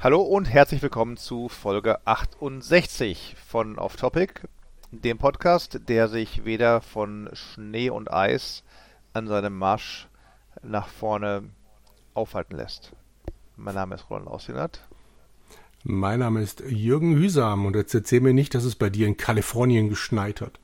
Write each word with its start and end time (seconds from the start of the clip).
Hallo 0.00 0.22
und 0.22 0.44
herzlich 0.44 0.80
willkommen 0.80 1.16
zu 1.16 1.48
Folge 1.48 2.06
68 2.06 3.34
von 3.44 3.80
Off 3.80 3.96
Topic, 3.96 4.32
dem 4.92 5.18
Podcast, 5.18 5.80
der 5.88 6.06
sich 6.06 6.44
weder 6.44 6.80
von 6.80 7.28
Schnee 7.32 7.90
und 7.90 8.08
Eis 8.08 8.62
an 9.12 9.26
seinem 9.26 9.58
Marsch 9.58 10.06
nach 10.62 10.86
vorne 10.86 11.50
aufhalten 12.14 12.54
lässt. 12.54 12.92
Mein 13.56 13.74
Name 13.74 13.96
ist 13.96 14.08
Roland 14.08 14.28
Ausinat. 14.28 14.86
Mein 15.82 16.20
Name 16.20 16.42
ist 16.42 16.60
Jürgen 16.60 17.16
Hüsam 17.16 17.66
und 17.66 17.74
jetzt 17.74 17.92
erzähl 17.92 18.20
mir 18.20 18.34
nicht, 18.34 18.54
dass 18.54 18.62
es 18.62 18.76
bei 18.76 18.90
dir 18.90 19.08
in 19.08 19.16
Kalifornien 19.16 19.88
geschneit 19.88 20.40
hat. 20.40 20.60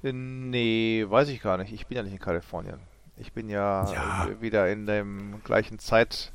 Nee, 0.00 1.04
weiß 1.06 1.28
ich 1.28 1.42
gar 1.42 1.58
nicht. 1.58 1.74
Ich 1.74 1.86
bin 1.86 1.98
ja 1.98 2.02
nicht 2.02 2.14
in 2.14 2.18
Kalifornien. 2.18 2.78
Ich 3.18 3.34
bin 3.34 3.50
ja, 3.50 3.92
ja. 3.92 4.40
wieder 4.40 4.70
in 4.70 4.86
dem 4.86 5.44
gleichen 5.44 5.78
Zeit 5.78 6.32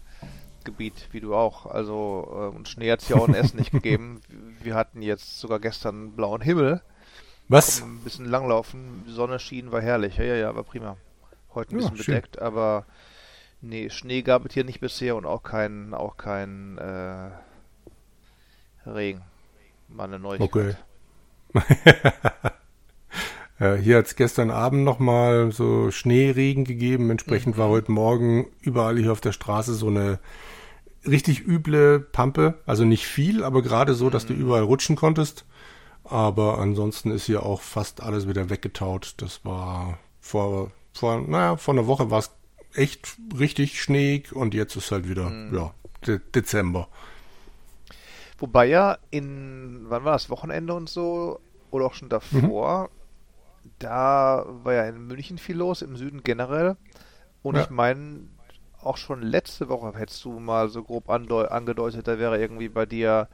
Gebiet, 0.67 1.07
wie 1.11 1.21
du 1.21 1.33
auch. 1.33 1.65
Also, 1.65 2.27
äh, 2.29 2.55
und 2.55 2.67
Schnee 2.67 2.91
hat 2.91 3.01
es 3.01 3.09
ja 3.09 3.15
auch 3.15 3.27
in 3.27 3.33
Essen 3.33 3.57
nicht 3.57 3.71
gegeben. 3.71 4.21
Wir 4.61 4.75
hatten 4.75 5.01
jetzt 5.01 5.39
sogar 5.39 5.59
gestern 5.59 6.11
blauen 6.11 6.41
Himmel. 6.41 6.81
Was? 7.47 7.81
Ein 7.81 8.01
bisschen 8.03 8.25
langlaufen, 8.25 9.05
Sonne 9.07 9.39
schien, 9.39 9.71
war 9.71 9.81
herrlich. 9.81 10.17
Ja, 10.17 10.25
ja, 10.25 10.35
ja, 10.35 10.55
war 10.55 10.63
prima. 10.63 10.97
Heute 11.55 11.73
ein 11.73 11.77
bisschen 11.77 11.95
ja, 11.95 12.03
bedeckt, 12.03 12.39
aber 12.39 12.85
nee, 13.61 13.89
Schnee 13.89 14.21
gab 14.21 14.45
es 14.45 14.53
hier 14.53 14.65
nicht 14.65 14.81
bisher 14.81 15.15
und 15.15 15.25
auch 15.25 15.41
kein, 15.43 15.93
auch 15.93 16.17
kein 16.17 16.77
äh, 16.77 17.29
Regen. 18.85 19.21
Mal 19.87 20.03
eine 20.03 20.19
Neuigkeit. 20.19 20.77
Okay. 21.53 21.61
ja, 23.59 23.75
hier 23.81 23.97
hat 23.97 24.07
es 24.07 24.17
gestern 24.17 24.51
Abend 24.51 24.83
nochmal 24.83 25.53
so 25.53 25.89
Schneeregen 25.89 26.65
gegeben. 26.65 27.09
Entsprechend 27.09 27.55
mhm. 27.55 27.61
war 27.61 27.69
heute 27.69 27.93
Morgen 27.93 28.47
überall 28.59 28.97
hier 28.97 29.13
auf 29.13 29.21
der 29.21 29.31
Straße 29.31 29.73
so 29.73 29.87
eine 29.87 30.19
richtig 31.07 31.45
üble 31.45 31.99
Pampe. 31.99 32.55
Also 32.65 32.85
nicht 32.85 33.05
viel, 33.05 33.43
aber 33.43 33.61
gerade 33.61 33.93
so, 33.93 34.09
dass 34.09 34.25
du 34.25 34.33
mhm. 34.33 34.41
überall 34.41 34.63
rutschen 34.63 34.95
konntest. 34.95 35.45
Aber 36.03 36.59
ansonsten 36.59 37.11
ist 37.11 37.25
hier 37.25 37.43
auch 37.43 37.61
fast 37.61 38.01
alles 38.01 38.27
wieder 38.27 38.49
weggetaut. 38.49 39.15
Das 39.17 39.43
war 39.43 39.99
vor, 40.21 40.71
vor, 40.93 41.21
naja, 41.21 41.57
vor 41.57 41.73
einer 41.73 41.87
Woche 41.87 42.09
war 42.09 42.19
es 42.19 42.31
echt 42.73 43.17
richtig 43.37 43.81
schneeig 43.81 44.31
und 44.33 44.53
jetzt 44.53 44.75
ist 44.75 44.91
halt 44.91 45.09
wieder, 45.09 45.29
mhm. 45.29 45.53
ja, 45.53 45.73
De 46.05 46.19
Dezember. 46.33 46.87
Wobei 48.37 48.67
ja 48.67 48.99
in, 49.09 49.85
wann 49.87 50.03
war 50.03 50.13
das, 50.13 50.29
Wochenende 50.29 50.73
und 50.73 50.89
so, 50.89 51.39
oder 51.71 51.85
auch 51.85 51.95
schon 51.95 52.09
davor, 52.09 52.83
mhm. 52.83 53.69
da 53.79 54.45
war 54.63 54.73
ja 54.73 54.83
in 54.85 55.07
München 55.07 55.39
viel 55.39 55.57
los, 55.57 55.81
im 55.81 55.97
Süden 55.97 56.23
generell. 56.23 56.77
Und 57.41 57.55
ja. 57.55 57.63
ich 57.63 57.69
meine, 57.69 58.27
auch 58.87 58.97
schon 58.97 59.21
letzte 59.21 59.69
Woche 59.69 59.97
hättest 59.97 60.23
du 60.25 60.39
mal 60.39 60.69
so 60.69 60.83
grob 60.83 61.09
angedeutet, 61.09 62.07
da 62.07 62.17
wäre 62.17 62.39
irgendwie 62.39 62.69
bei 62.69 62.85
dir 62.85 63.27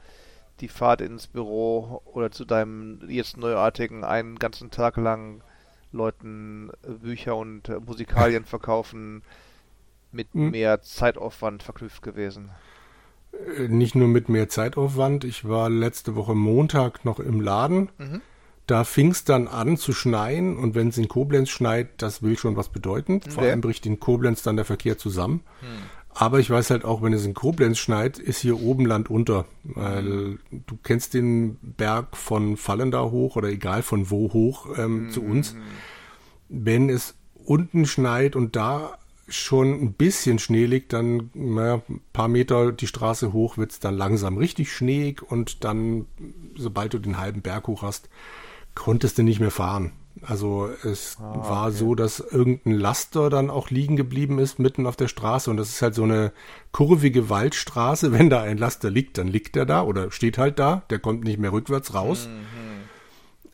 die 0.60 0.68
Fahrt 0.68 1.00
ins 1.00 1.26
Büro 1.26 2.02
oder 2.04 2.30
zu 2.30 2.44
deinem 2.44 3.00
jetzt 3.08 3.36
neuartigen 3.36 4.04
einen 4.04 4.38
ganzen 4.38 4.70
Tag 4.70 4.96
lang 4.96 5.42
Leuten 5.92 6.70
Bücher 7.02 7.36
und 7.36 7.68
Musikalien 7.86 8.44
verkaufen 8.44 9.22
mit 10.12 10.32
hm. 10.32 10.50
mehr 10.50 10.82
Zeitaufwand 10.82 11.62
verknüpft 11.62 12.02
gewesen. 12.02 12.50
Äh, 13.56 13.68
nicht 13.68 13.94
nur 13.94 14.08
mit 14.08 14.28
mehr 14.28 14.48
Zeitaufwand, 14.48 15.24
ich 15.24 15.48
war 15.48 15.70
letzte 15.70 16.14
Woche 16.14 16.34
Montag 16.34 17.04
noch 17.04 17.20
im 17.20 17.40
Laden. 17.40 17.90
Mhm. 17.98 18.22
Da 18.66 18.84
fing 18.84 19.10
es 19.10 19.24
dann 19.24 19.46
an 19.46 19.76
zu 19.76 19.92
schneien 19.92 20.56
und 20.56 20.74
wenn 20.74 20.88
es 20.88 20.96
in 20.96 21.08
Koblenz 21.08 21.50
schneit, 21.50 21.88
das 21.98 22.22
will 22.22 22.38
schon 22.38 22.56
was 22.56 22.70
bedeuten. 22.70 23.16
Okay. 23.16 23.30
Vor 23.30 23.42
allem 23.42 23.60
bricht 23.60 23.84
in 23.84 24.00
Koblenz 24.00 24.42
dann 24.42 24.56
der 24.56 24.64
Verkehr 24.64 24.96
zusammen. 24.96 25.42
Hm. 25.60 25.68
Aber 26.16 26.38
ich 26.38 26.48
weiß 26.48 26.70
halt 26.70 26.84
auch, 26.84 27.02
wenn 27.02 27.12
es 27.12 27.26
in 27.26 27.34
Koblenz 27.34 27.78
schneit, 27.78 28.18
ist 28.18 28.38
hier 28.38 28.60
oben 28.60 28.86
Land 28.86 29.10
unter. 29.10 29.46
Weil 29.64 30.04
hm. 30.04 30.38
du 30.66 30.78
kennst 30.82 31.12
den 31.12 31.56
Berg 31.60 32.16
von 32.16 32.56
Fallen 32.56 32.90
da 32.90 33.02
hoch 33.02 33.36
oder 33.36 33.48
egal 33.48 33.82
von 33.82 34.10
wo 34.10 34.32
hoch 34.32 34.66
ähm, 34.78 35.06
hm. 35.06 35.10
zu 35.10 35.22
uns. 35.22 35.56
Wenn 36.48 36.88
es 36.88 37.16
unten 37.44 37.84
schneit 37.84 38.36
und 38.36 38.56
da 38.56 38.96
schon 39.28 39.72
ein 39.72 39.92
bisschen 39.94 40.38
Schnee 40.38 40.66
liegt, 40.66 40.92
dann 40.92 41.30
naja, 41.34 41.82
ein 41.88 42.00
paar 42.12 42.28
Meter 42.28 42.72
die 42.72 42.86
Straße 42.86 43.32
hoch 43.32 43.56
wird 43.56 43.72
es 43.72 43.80
dann 43.80 43.96
langsam 43.96 44.36
richtig 44.36 44.72
schneeig 44.72 45.22
und 45.22 45.64
dann, 45.64 46.06
sobald 46.56 46.94
du 46.94 46.98
den 46.98 47.18
halben 47.18 47.40
Berg 47.40 47.66
hoch 47.66 47.82
hast, 47.82 48.08
konntest 48.74 49.18
du 49.18 49.22
nicht 49.22 49.40
mehr 49.40 49.50
fahren. 49.50 49.92
Also 50.22 50.68
es 50.84 51.18
ah, 51.20 51.34
okay. 51.34 51.48
war 51.48 51.72
so, 51.72 51.94
dass 51.94 52.20
irgendein 52.20 52.74
Laster 52.74 53.30
dann 53.30 53.50
auch 53.50 53.70
liegen 53.70 53.96
geblieben 53.96 54.38
ist 54.38 54.58
mitten 54.58 54.86
auf 54.86 54.96
der 54.96 55.08
Straße 55.08 55.50
und 55.50 55.56
das 55.56 55.70
ist 55.70 55.82
halt 55.82 55.94
so 55.94 56.04
eine 56.04 56.32
kurvige 56.72 57.28
Waldstraße. 57.28 58.12
Wenn 58.18 58.30
da 58.30 58.42
ein 58.42 58.58
Laster 58.58 58.90
liegt, 58.90 59.18
dann 59.18 59.28
liegt 59.28 59.56
er 59.56 59.66
da 59.66 59.82
oder 59.82 60.10
steht 60.10 60.38
halt 60.38 60.58
da. 60.58 60.82
Der 60.90 60.98
kommt 60.98 61.24
nicht 61.24 61.38
mehr 61.38 61.52
rückwärts 61.52 61.94
raus. 61.94 62.28
Mhm. 62.28 62.64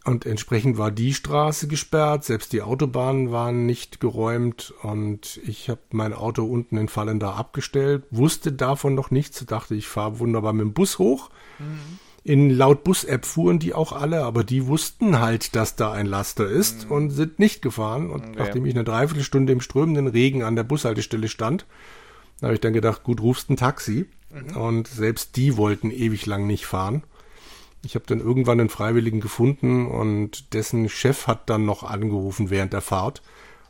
Und 0.05 0.25
entsprechend 0.25 0.79
war 0.79 0.91
die 0.91 1.13
Straße 1.13 1.69
gesperrt, 1.69 2.25
selbst 2.25 2.55
die 2.55 2.63
Autobahnen 2.63 3.33
waren 3.33 3.67
nicht 3.67 4.01
geräumt 4.01 4.73
und 4.83 5.39
ich 5.45 5.69
habe 5.69 5.83
mein 5.93 6.15
Auto 6.15 6.45
unten 6.45 6.79
in 6.79 6.89
Fallenda 6.89 7.35
abgestellt, 7.35 8.05
wusste 8.11 8.51
davon 8.51 8.95
noch 8.95 9.11
nichts, 9.11 9.45
dachte, 9.45 9.75
ich 9.75 9.87
fahre 9.87 10.19
wunderbar 10.19 10.55
mit 10.55 10.63
dem 10.63 10.73
Bus 10.73 10.99
hoch. 10.99 11.29
Mhm 11.59 11.99
in 12.23 12.51
laut 12.51 12.85
Bus-App 12.85 13.25
fuhren 13.25 13.59
die 13.59 13.75
auch 13.75 13.93
alle, 13.93 14.25
aber 14.25 14.45
die 14.45 14.67
wussten 14.67 15.21
halt, 15.21 15.57
dass 15.57 15.77
da 15.77 15.93
ein 15.93 16.07
Laster 16.07 16.47
ist 16.47 16.87
mhm. 16.87 16.93
und 16.93 17.11
sind 17.11 17.39
nicht 17.39 17.63
gefahren. 17.63 18.11
Und 18.11 18.23
okay. 18.23 18.35
nachdem 18.39 18.67
ich 18.67 18.75
eine 18.75 18.85
Dreiviertelstunde 18.85 19.53
im 19.53 19.61
strömenden 19.61 20.07
Regen 20.07 20.43
an 20.43 20.57
der 20.57 20.65
Bushaltestelle 20.65 21.29
stand, 21.29 21.67
habe 22.43 22.55
ich 22.55 22.61
dann 22.61 22.73
gedacht, 22.73 23.05
gut, 23.05 23.21
rufst 23.21 23.51
ein 23.51 23.57
Taxi. 23.57 24.07
Mhm. 24.31 24.57
Und 24.57 24.89
selbst 24.89 25.37
die 25.37 25.57
wollten 25.57 25.91
ewig 25.91 26.27
lang 26.27 26.47
nicht 26.47 26.67
fahren. 26.67 27.03
Ich 27.83 27.95
habe 27.95 28.05
dann 28.07 28.21
irgendwann 28.21 28.61
einen 28.61 28.69
Freiwilligen 28.69 29.21
gefunden 29.21 29.87
und 29.87 30.53
dessen 30.53 30.91
Chef 30.91 31.27
hat 31.27 31.49
dann 31.49 31.65
noch 31.65 31.83
angerufen 31.83 32.51
während 32.51 32.75
der 32.75 32.83
Fahrt 32.83 33.23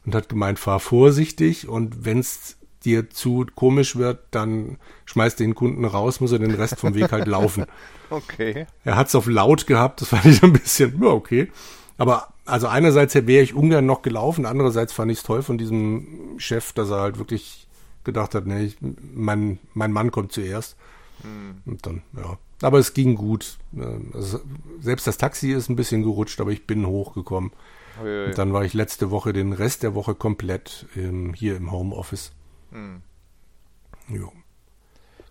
und 0.04 0.16
hat 0.16 0.28
gemeint, 0.28 0.58
fahr 0.58 0.80
vorsichtig 0.80 1.68
und 1.68 2.04
wenn's 2.04 2.56
dir 2.84 3.10
zu 3.10 3.46
komisch 3.54 3.96
wird, 3.96 4.20
dann 4.30 4.78
schmeißt 5.04 5.38
den 5.40 5.54
Kunden 5.54 5.84
raus, 5.84 6.20
muss 6.20 6.32
er 6.32 6.38
den 6.38 6.54
Rest 6.54 6.78
vom 6.78 6.94
Weg 6.94 7.12
halt 7.12 7.26
laufen. 7.26 7.66
Okay. 8.12 8.66
Er 8.84 8.96
hat 8.96 9.06
es 9.06 9.14
auf 9.14 9.28
laut 9.28 9.68
gehabt, 9.68 10.00
das 10.00 10.08
fand 10.08 10.24
ich 10.24 10.40
so 10.40 10.46
ein 10.46 10.52
bisschen, 10.52 11.00
ja, 11.00 11.10
okay. 11.10 11.48
Aber 11.96 12.34
also 12.44 12.66
einerseits 12.66 13.14
wäre 13.14 13.44
ich 13.44 13.54
ungern 13.54 13.86
noch 13.86 14.02
gelaufen, 14.02 14.46
andererseits 14.46 14.92
fand 14.92 15.12
ich 15.12 15.18
es 15.18 15.22
toll 15.22 15.44
von 15.44 15.58
diesem 15.58 16.34
Chef, 16.38 16.72
dass 16.72 16.90
er 16.90 17.02
halt 17.02 17.18
wirklich 17.18 17.68
gedacht 18.02 18.34
hat, 18.34 18.46
nee, 18.46 18.64
ich, 18.64 18.78
mein, 18.80 19.60
mein 19.74 19.92
Mann 19.92 20.10
kommt 20.10 20.32
zuerst. 20.32 20.76
Hm. 21.22 21.62
Und 21.66 21.86
dann, 21.86 22.02
ja. 22.16 22.36
Aber 22.62 22.78
es 22.78 22.94
ging 22.94 23.14
gut. 23.14 23.58
Also 24.12 24.40
selbst 24.80 25.06
das 25.06 25.16
Taxi 25.16 25.52
ist 25.52 25.68
ein 25.68 25.76
bisschen 25.76 26.02
gerutscht, 26.02 26.40
aber 26.40 26.50
ich 26.50 26.66
bin 26.66 26.86
hochgekommen. 26.86 27.52
Und 28.02 28.38
dann 28.38 28.52
war 28.52 28.64
ich 28.64 28.74
letzte 28.74 29.10
Woche 29.10 29.32
den 29.32 29.52
Rest 29.52 29.82
der 29.82 29.94
Woche 29.94 30.14
komplett 30.14 30.86
ähm, 30.96 31.34
hier 31.34 31.56
im 31.56 31.70
Homeoffice. 31.70 32.32
Hm. 32.70 33.02
Jo. 34.08 34.32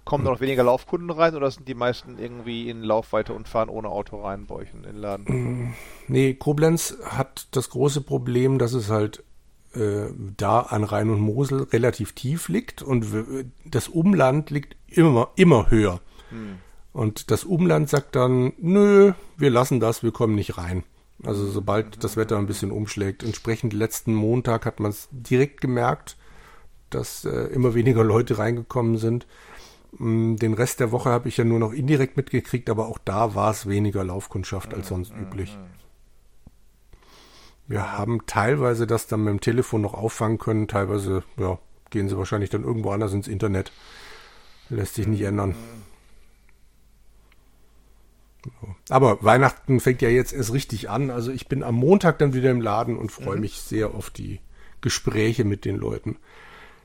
Kommen 0.05 0.25
da 0.25 0.31
noch 0.31 0.41
weniger 0.41 0.63
Laufkunden 0.63 1.11
rein 1.11 1.35
oder 1.35 1.51
sind 1.51 1.67
die 1.67 1.75
meisten 1.75 2.17
irgendwie 2.17 2.69
in 2.69 2.81
Laufweite 2.81 3.33
und 3.33 3.47
fahren 3.47 3.69
ohne 3.69 3.89
Auto 3.89 4.21
rein 4.21 4.47
bei 4.47 4.55
euch 4.55 4.73
in 4.73 4.81
den 4.81 4.95
Laden? 4.95 5.25
Mm, 5.25 5.73
nee, 6.07 6.33
Koblenz 6.33 6.97
hat 7.05 7.47
das 7.51 7.69
große 7.69 8.01
Problem, 8.01 8.57
dass 8.57 8.73
es 8.73 8.89
halt 8.89 9.23
äh, 9.75 10.07
da 10.35 10.61
an 10.61 10.83
Rhein 10.83 11.11
und 11.11 11.19
Mosel 11.19 11.63
relativ 11.63 12.13
tief 12.13 12.49
liegt 12.49 12.81
und 12.81 13.05
das 13.65 13.87
Umland 13.87 14.49
liegt 14.49 14.75
immer, 14.87 15.29
immer 15.35 15.69
höher. 15.69 16.01
Hm. 16.29 16.57
Und 16.91 17.29
das 17.29 17.43
Umland 17.43 17.87
sagt 17.89 18.15
dann, 18.15 18.53
nö, 18.57 19.13
wir 19.37 19.51
lassen 19.51 19.79
das, 19.79 20.01
wir 20.01 20.11
kommen 20.11 20.33
nicht 20.33 20.57
rein. 20.57 20.83
Also 21.23 21.45
sobald 21.47 22.03
das 22.03 22.17
Wetter 22.17 22.37
ein 22.37 22.47
bisschen 22.47 22.71
umschlägt. 22.71 23.23
Entsprechend 23.23 23.73
letzten 23.73 24.15
Montag 24.15 24.65
hat 24.65 24.79
man 24.79 24.91
es 24.91 25.07
direkt 25.11 25.61
gemerkt, 25.61 26.17
dass 26.89 27.25
äh, 27.25 27.29
immer 27.29 27.73
weniger 27.73 28.03
Leute 28.03 28.37
reingekommen 28.37 28.97
sind. 28.97 29.27
Mm, 29.97 30.35
den 30.35 30.53
Rest 30.53 30.79
der 30.79 30.91
Woche 30.91 31.09
habe 31.09 31.29
ich 31.29 31.37
ja 31.37 31.43
nur 31.43 31.59
noch 31.59 31.73
indirekt 31.73 32.17
mitgekriegt, 32.17 32.69
aber 32.69 32.87
auch 32.87 32.99
da 33.03 33.35
war 33.35 33.51
es 33.51 33.67
weniger 33.67 34.03
Laufkundschaft 34.03 34.73
als 34.73 34.89
sonst 34.89 35.13
üblich. 35.13 35.57
Wir 37.67 37.91
haben 37.97 38.25
teilweise 38.25 38.87
das 38.87 39.07
dann 39.07 39.23
mit 39.23 39.31
dem 39.31 39.41
Telefon 39.41 39.81
noch 39.81 39.93
auffangen 39.93 40.39
können, 40.39 40.67
teilweise 40.67 41.23
ja, 41.37 41.59
gehen 41.91 42.09
sie 42.09 42.17
wahrscheinlich 42.17 42.49
dann 42.49 42.63
irgendwo 42.63 42.91
anders 42.91 43.13
ins 43.13 43.27
Internet. 43.27 43.71
Lässt 44.69 44.95
sich 44.95 45.07
nicht 45.07 45.21
ändern. 45.21 45.55
Aber 48.89 49.23
Weihnachten 49.23 49.79
fängt 49.79 50.01
ja 50.01 50.09
jetzt 50.09 50.33
erst 50.33 50.53
richtig 50.53 50.89
an. 50.89 51.11
Also 51.11 51.31
ich 51.31 51.47
bin 51.47 51.63
am 51.63 51.75
Montag 51.75 52.19
dann 52.19 52.33
wieder 52.33 52.51
im 52.51 52.61
Laden 52.61 52.97
und 52.97 53.11
freue 53.11 53.35
mhm. 53.35 53.41
mich 53.41 53.59
sehr 53.59 53.93
auf 53.93 54.09
die 54.09 54.39
Gespräche 54.81 55.43
mit 55.43 55.65
den 55.65 55.75
Leuten. 55.75 56.17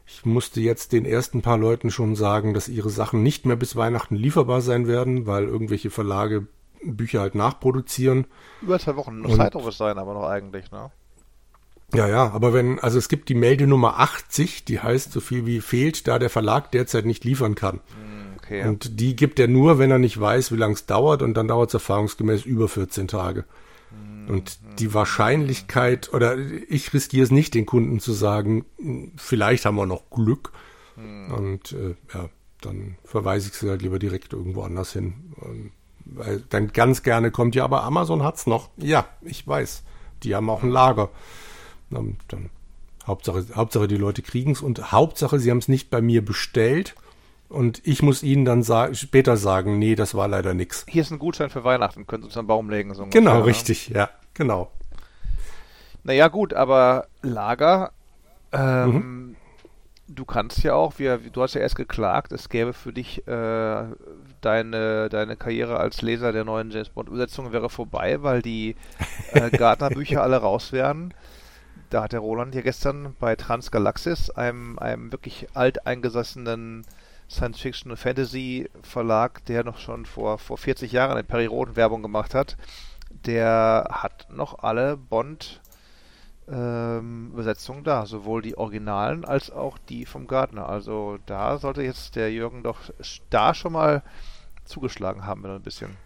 Ich 0.07 0.25
musste 0.27 0.61
jetzt 0.61 0.93
den 0.93 1.07
ersten 1.07 1.41
paar 1.41 1.59
Leuten 1.59 1.91
schon 1.91 2.15
sagen, 2.15 2.53
dass 2.53 2.69
ihre 2.69 2.91
Sachen 2.91 3.23
nicht 3.23 3.47
mehr 3.47 3.57
bis 3.57 3.75
Weihnachten 3.75 4.17
lieferbar 4.17 4.61
sein 4.61 4.87
werden, 4.87 5.27
weil 5.27 5.45
irgendwelche 5.45 5.91
Verlage 5.91 6.47
Bücher 6.83 7.21
halt 7.21 7.35
nachproduzieren. 7.35 8.27
Über 8.61 8.79
zwei 8.79 8.97
Wochen 8.97 9.21
noch 9.21 9.37
Zeit 9.37 9.55
es 9.55 9.79
sein, 9.79 9.99
aber 9.99 10.15
noch 10.15 10.29
eigentlich, 10.29 10.71
ne? 10.71 10.91
Ja, 11.95 12.09
ja, 12.09 12.31
aber 12.33 12.53
wenn, 12.53 12.81
also 12.81 12.99
es 12.99 13.09
gibt 13.09 13.29
die 13.29 13.35
Meldenummer 13.35 14.01
80, 14.01 14.65
die 14.65 14.81
heißt 14.81 15.13
so 15.13 15.21
viel 15.21 15.47
wie 15.47 15.61
fehlt, 15.61 16.09
da 16.09 16.19
der 16.19 16.31
Verlag 16.31 16.73
derzeit 16.73 17.07
nicht 17.07 17.25
liefern 17.25 17.55
kann. 17.55 17.81
Hm, 17.95 18.35
okay. 18.37 18.67
Und 18.67 18.99
die 19.01 19.15
gibt 19.15 19.39
er 19.39 19.49
nur, 19.49 19.79
wenn 19.79 19.91
er 19.91 20.01
nicht 20.01 20.19
weiß, 20.19 20.51
wie 20.51 20.57
lange 20.57 20.75
es 20.75 20.87
dauert 20.87 21.23
und 21.23 21.35
dann 21.35 21.47
dauert 21.47 21.71
es 21.71 21.75
erfahrungsgemäß 21.75 22.45
über 22.45 22.69
14 22.69 23.07
Tage. 23.07 23.45
Mhm. 24.25 24.31
Und 24.31 24.59
die 24.79 24.95
Wahrscheinlichkeit, 24.95 26.13
oder 26.13 26.37
ich 26.69 26.93
riskiere 26.93 27.25
es 27.25 27.31
nicht, 27.31 27.55
den 27.55 27.67
Kunden 27.67 28.01
zu 28.01 28.13
sagen, 28.13 28.65
vielleicht 29.17 29.65
haben 29.65 29.77
wir 29.77 29.87
noch 29.87 30.11
Glück. 30.11 30.53
Mhm. 30.97 31.33
Und 31.33 31.73
äh, 31.73 31.95
ja, 32.13 32.29
dann 32.61 32.97
verweise 33.05 33.49
ich 33.49 33.55
sie 33.55 33.69
halt 33.69 33.83
lieber 33.83 33.99
direkt 33.99 34.33
irgendwo 34.33 34.63
anders 34.63 34.93
hin. 34.93 35.35
Und, 35.37 35.73
weil 36.05 36.43
dann 36.51 36.69
ganz 36.69 37.03
gerne 37.03 37.31
kommt, 37.31 37.55
ja, 37.55 37.65
aber 37.65 37.85
Amazon 37.85 38.23
hat 38.23 38.37
es 38.37 38.47
noch. 38.47 38.71
Ja, 38.77 39.07
ich 39.23 39.47
weiß. 39.47 39.83
Die 40.23 40.35
haben 40.35 40.51
auch 40.51 40.63
ein 40.63 40.71
Lager. 40.71 41.11
Dann, 41.91 42.17
dann 42.29 42.51
Hauptsache, 43.07 43.47
Hauptsache 43.55 43.89
die 43.89 43.97
Leute 43.97 44.23
kriegen 44.23 44.53
es 44.53 44.63
und 44.63 44.93
Hauptsache 44.93 45.39
sie 45.39 45.51
haben 45.51 45.59
es 45.59 45.69
nicht 45.69 45.91
bei 45.91 46.01
mir 46.01 46.25
bestellt 46.25 46.95
und 47.55 47.81
ich 47.87 48.03
muss 48.03 48.23
ihnen 48.23 48.45
dann 48.45 48.63
sa 48.63 48.93
später 48.95 49.37
sagen, 49.37 49.79
nee, 49.79 49.95
das 49.95 50.15
war 50.15 50.29
leider 50.29 50.55
nichts. 50.55 50.85
Hier 50.89 51.03
ist 51.03 51.11
ein 51.11 51.19
Gutschein 51.19 51.51
für 51.51 51.65
Weihnachten, 51.65 52.07
können 52.07 52.23
Sie 52.23 52.27
uns 52.27 52.37
einen 52.37 52.47
Baum 52.47 52.69
legen. 52.69 52.95
So 52.95 53.07
genau, 53.07 53.33
ungefähr, 53.33 53.47
richtig, 53.47 53.89
ja, 53.89 54.11
genau. 54.35 54.71
Naja 56.03 56.29
gut, 56.29 56.53
aber 56.53 57.07
Lager, 57.23 57.93
ähm, 58.53 58.91
mhm. 58.91 59.37
du 60.09 60.25
kannst 60.25 60.63
ja 60.63 60.75
auch, 60.75 60.99
wir, 60.99 61.19
du 61.19 61.43
hast 61.43 61.55
ja 61.55 61.63
erst 61.63 61.77
geklagt, 61.77 62.33
es 62.33 62.49
gäbe 62.51 62.75
für 62.75 62.93
dich 62.93 63.27
äh, 63.27 63.85
deine, 64.43 65.09
deine 65.09 65.37
Karriere 65.37 65.79
als 65.79 66.03
Leser 66.03 66.33
der 66.33 66.45
neuen 66.45 66.71
James 66.71 66.91
Bond 66.91 67.09
Übersetzung 67.09 67.53
wäre 67.53 67.71
vorbei, 67.71 68.23
weil 68.23 68.43
die 68.43 68.77
äh, 69.33 69.51
Gardner-Bücher 69.57 70.23
alle 70.23 70.37
raus 70.37 70.73
wären. 70.73 71.15
Da 71.91 72.03
hat 72.03 72.13
der 72.13 72.21
Roland 72.21 72.55
ja 72.55 72.61
gestern 72.61 73.15
bei 73.19 73.37
Transgalaxis, 73.37 74.31
einem, 74.31 74.79
einem 74.79 75.13
wirklich 75.13 75.47
alteingesessenen 75.55 76.85
Science-Fiction- 77.35 77.91
und 77.91 77.97
Fantasy-Verlag, 77.99 79.45
der 79.47 79.65
noch 79.65 79.79
schon 79.79 80.07
vor, 80.07 80.39
vor 80.39 80.59
40 80.59 80.93
Jahren 80.93 81.13
eine 81.13 81.25
Perry 81.25 81.47
Roden-Werbung 81.47 82.03
gemacht 82.03 82.35
hat, 82.35 82.57
der 83.11 83.89
hat 83.91 84.27
noch 84.31 84.61
alle 84.61 84.97
Bond- 84.97 85.61
ähm, 86.47 87.31
Übersetzungen 87.33 87.85
da, 87.85 88.05
sowohl 88.07 88.43
die 88.43 88.59
Originalen 88.59 89.25
als 89.25 89.51
auch 89.51 89.79
die 89.79 90.05
vom 90.05 90.27
Gardner. 90.27 90.69
Also 90.69 91.19
da 91.25 91.59
sollte 91.59 91.83
jetzt 91.83 92.17
der 92.17 92.31
Jürgen 92.33 92.63
doch 92.63 92.79
da 93.31 93.55
schon 93.55 93.73
mal 93.73 94.03
zugeschlagen 94.65 95.27
haben, 95.27 95.43
wenn 95.43 95.53
ein 95.53 95.63
bisschen. 95.63 95.97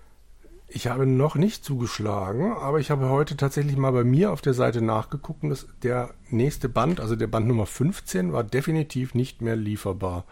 Ich 0.70 0.86
habe 0.86 1.06
noch 1.06 1.34
nicht 1.34 1.64
zugeschlagen, 1.64 2.52
aber 2.52 2.78
ich 2.78 2.90
habe 2.90 3.08
heute 3.08 3.36
tatsächlich 3.36 3.76
mal 3.76 3.92
bei 3.92 4.04
mir 4.04 4.30
auf 4.30 4.42
der 4.42 4.52
Seite 4.52 4.82
nachgeguckt 4.82 5.42
und 5.42 5.66
der 5.82 6.10
nächste 6.28 6.68
Band, 6.68 7.00
also 7.00 7.16
der 7.16 7.26
Band 7.26 7.46
Nummer 7.46 7.64
15, 7.64 8.32
war 8.34 8.44
definitiv 8.44 9.14
nicht 9.14 9.40
mehr 9.40 9.56
lieferbar. 9.56 10.24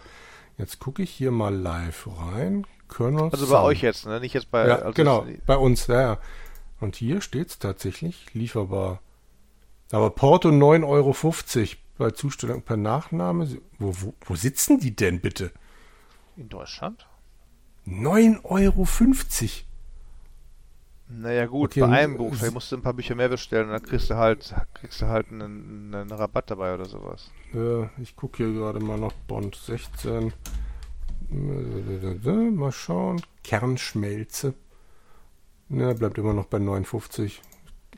Jetzt 0.58 0.79
gucke 0.79 1.03
ich 1.03 1.11
hier 1.11 1.31
mal 1.31 1.55
live 1.55 2.08
rein. 2.19 2.67
Colonel 2.88 3.31
also 3.31 3.47
bei 3.47 3.58
Sun. 3.58 3.64
euch 3.64 3.82
jetzt, 3.82 4.06
ne? 4.06 4.20
Nicht 4.20 4.35
jetzt 4.35 4.50
bei. 4.50 4.67
Ja, 4.67 4.91
genau, 4.91 5.26
bei 5.44 5.56
uns, 5.56 5.87
ja, 5.87 6.00
ja. 6.00 6.19
Und 6.81 6.97
hier 6.97 7.20
steht 7.20 7.49
es 7.49 7.58
tatsächlich 7.58 8.32
lieferbar. 8.35 9.00
Aber 9.93 10.11
Porto 10.11 10.49
9,50 10.49 10.85
Euro 10.87 11.17
bei 11.99 12.11
Zustellung 12.11 12.62
per 12.62 12.76
Nachname. 12.76 13.58
Wo, 13.79 13.94
wo, 14.00 14.14
wo 14.25 14.35
sitzen 14.35 14.79
die 14.79 14.94
denn 14.94 15.20
bitte? 15.20 15.53
In 16.37 16.49
Deutschland? 16.49 17.06
9,50 17.87 18.44
Euro. 18.44 18.87
Naja 21.08 21.47
gut, 21.47 21.73
okay, 21.73 21.81
bei 21.81 21.88
einem 21.88 22.17
Buch, 22.17 22.35
vielleicht 22.35 22.55
musst 22.55 22.73
du 22.73 22.76
ein 22.76 22.82
paar 22.82 22.94
Bücher 22.94 23.14
mehr 23.14 23.29
bestellen 23.29 23.67
und 23.67 23.73
dann 23.73 23.82
kriegst 23.82 24.11
du 24.11 24.17
halt, 24.17 24.55
kriegst 24.75 25.00
du 25.00 25.06
halt 25.06 25.31
einen, 25.31 25.94
einen 25.94 26.11
Rabatt 26.11 26.50
dabei 26.50 26.75
oder 26.75 26.85
sowas. 26.85 27.31
Ja, 27.53 27.91
ich 28.03 28.17
gucke 28.17 28.38
hier 28.38 28.53
gerade 28.53 28.81
mal 28.81 28.99
noch 28.99 29.12
Bond 29.12 29.55
16. 29.55 30.32
Mal 31.31 32.73
schauen. 32.73 33.23
Kernschmelze. 33.44 34.55
Ne, 35.69 35.94
bleibt 35.94 36.19
immer 36.19 36.32
noch 36.32 36.47
bei 36.47 36.58
59. 36.58 37.41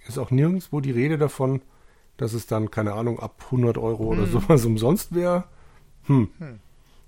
Ist 0.06 0.18
auch 0.18 0.30
nirgendwo 0.30 0.80
die 0.80 0.90
Rede 0.90 1.18
davon, 1.18 1.62
dass 2.16 2.32
es 2.32 2.46
dann, 2.46 2.70
keine 2.70 2.92
Ahnung, 2.94 3.20
ab 3.20 3.42
100 3.46 3.78
Euro 3.78 4.10
hm. 4.12 4.18
oder 4.18 4.26
sowas 4.26 4.64
umsonst 4.64 5.14
wäre. 5.14 5.44
Hm. 6.04 6.28
hm. 6.38 6.60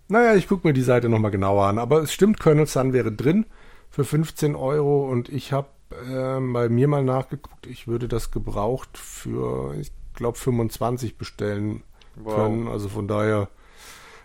Naja, 0.08 0.34
ich 0.34 0.48
gucke 0.48 0.66
mir 0.66 0.74
die 0.74 0.82
Seite 0.82 1.08
nochmal 1.08 1.30
genauer 1.30 1.66
an. 1.66 1.78
Aber 1.78 2.02
es 2.02 2.12
stimmt, 2.12 2.40
Colonel 2.40 2.66
Sun 2.66 2.92
wäre 2.92 3.12
drin 3.12 3.46
für 3.90 4.04
15 4.04 4.56
Euro 4.56 5.08
und 5.08 5.28
ich 5.28 5.52
habe 5.52 5.68
äh, 5.90 6.40
bei 6.40 6.68
mir 6.68 6.88
mal 6.88 7.04
nachgeguckt. 7.04 7.66
Ich 7.66 7.86
würde 7.86 8.08
das 8.08 8.30
gebraucht 8.30 8.96
für, 8.96 9.74
ich 9.74 9.92
glaube, 10.14 10.38
25 10.38 11.16
bestellen 11.16 11.82
wow. 12.16 12.34
können. 12.34 12.68
Also 12.68 12.88
von 12.88 13.08
daher 13.08 13.48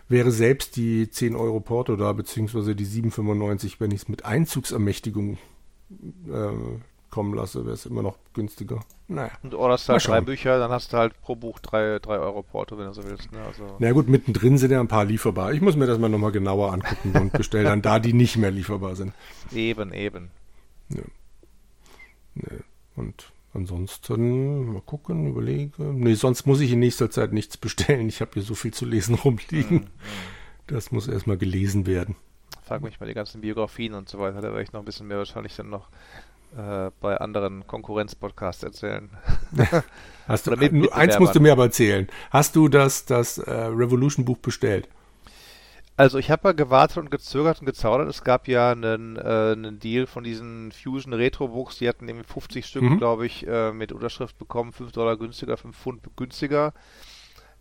wäre 0.08 0.30
selbst 0.30 0.76
die 0.76 1.10
10 1.10 1.34
Euro 1.36 1.60
Porto 1.60 1.96
da, 1.96 2.12
beziehungsweise 2.12 2.74
die 2.74 2.86
7,95, 2.86 3.76
wenn 3.78 3.90
ich 3.90 4.02
es 4.02 4.08
mit 4.08 4.24
Einzugsermächtigung 4.24 5.38
äh, 6.28 6.52
kommen 7.10 7.34
lasse, 7.34 7.64
wäre 7.64 7.74
es 7.74 7.86
immer 7.86 8.02
noch 8.02 8.18
günstiger. 8.34 8.80
Naja. 9.08 9.30
Und 9.42 9.54
orderst 9.54 9.88
halt 9.88 10.06
drei 10.06 10.20
Bücher, 10.20 10.58
dann 10.58 10.70
hast 10.70 10.92
du 10.92 10.96
halt 10.96 11.20
pro 11.22 11.36
Buch 11.36 11.60
3, 11.60 12.00
Euro 12.06 12.42
Porto, 12.42 12.76
wenn 12.76 12.86
du 12.86 12.92
so 12.92 13.04
willst. 13.04 13.32
Ne? 13.32 13.38
Also 13.46 13.76
Na 13.78 13.92
gut, 13.92 14.08
mittendrin 14.08 14.58
sind 14.58 14.72
ja 14.72 14.80
ein 14.80 14.88
paar 14.88 15.04
lieferbar. 15.04 15.52
Ich 15.52 15.60
muss 15.60 15.76
mir 15.76 15.86
das 15.86 15.98
mal 15.98 16.08
nochmal 16.08 16.32
genauer 16.32 16.72
angucken 16.72 17.16
und 17.18 17.32
bestelle 17.32 17.64
dann 17.64 17.82
da, 17.82 18.00
die 18.00 18.12
nicht 18.12 18.36
mehr 18.36 18.50
lieferbar 18.50 18.96
sind. 18.96 19.12
Eben, 19.52 19.92
eben. 19.92 20.30
Ja. 20.90 21.02
Nee. 22.36 22.60
Und 22.94 23.32
ansonsten 23.54 24.72
mal 24.72 24.82
gucken, 24.82 25.28
überlege. 25.28 25.82
Nee, 25.82 26.14
sonst 26.14 26.46
muss 26.46 26.60
ich 26.60 26.72
in 26.72 26.78
nächster 26.78 27.10
Zeit 27.10 27.32
nichts 27.32 27.56
bestellen. 27.56 28.08
Ich 28.08 28.20
habe 28.20 28.32
hier 28.34 28.42
so 28.42 28.54
viel 28.54 28.72
zu 28.72 28.84
lesen 28.84 29.14
rumliegen. 29.24 29.76
Mhm. 29.78 29.86
Das 30.66 30.92
muss 30.92 31.08
erstmal 31.08 31.38
gelesen 31.38 31.86
werden. 31.86 32.16
Frag 32.64 32.82
mich 32.82 32.98
mal 32.98 33.06
die 33.06 33.14
ganzen 33.14 33.40
Biografien 33.40 33.94
und 33.94 34.08
so 34.08 34.18
weiter, 34.18 34.40
da 34.40 34.48
werde 34.48 34.62
ich 34.62 34.72
noch 34.72 34.80
ein 34.80 34.84
bisschen 34.84 35.06
mehr 35.06 35.18
wahrscheinlich 35.18 35.54
dann 35.54 35.70
noch 35.70 35.88
äh, 36.56 36.90
bei 37.00 37.16
anderen 37.18 37.66
Konkurrenz-Podcasts 37.66 38.62
erzählen. 38.64 39.10
Hast 40.26 40.48
du, 40.48 40.56
mit, 40.56 40.92
eins 40.92 41.18
musst 41.20 41.36
du 41.36 41.40
mir 41.40 41.52
aber 41.52 41.64
erzählen. 41.64 42.08
Hast 42.30 42.56
du 42.56 42.68
das, 42.68 43.04
das 43.04 43.38
äh, 43.38 43.52
Revolution-Buch 43.52 44.38
bestellt? 44.38 44.88
Also 45.98 46.18
ich 46.18 46.30
habe 46.30 46.48
ja 46.48 46.52
gewartet 46.52 46.98
und 46.98 47.10
gezögert 47.10 47.60
und 47.60 47.66
gezaudert. 47.66 48.08
Es 48.08 48.22
gab 48.22 48.48
ja 48.48 48.72
einen, 48.72 49.16
äh, 49.16 49.52
einen 49.52 49.78
Deal 49.78 50.06
von 50.06 50.24
diesen 50.24 50.70
Fusion 50.72 51.14
Retro 51.14 51.48
Books. 51.48 51.78
Die 51.78 51.88
hatten 51.88 52.04
nämlich 52.04 52.26
50 52.26 52.66
Stück, 52.66 52.82
mhm. 52.82 52.98
glaube 52.98 53.24
ich, 53.24 53.46
äh, 53.46 53.72
mit 53.72 53.92
Unterschrift 53.92 54.38
bekommen. 54.38 54.72
5 54.72 54.92
Dollar 54.92 55.16
günstiger, 55.16 55.56
5 55.56 55.74
Pfund 55.74 56.02
günstiger. 56.16 56.74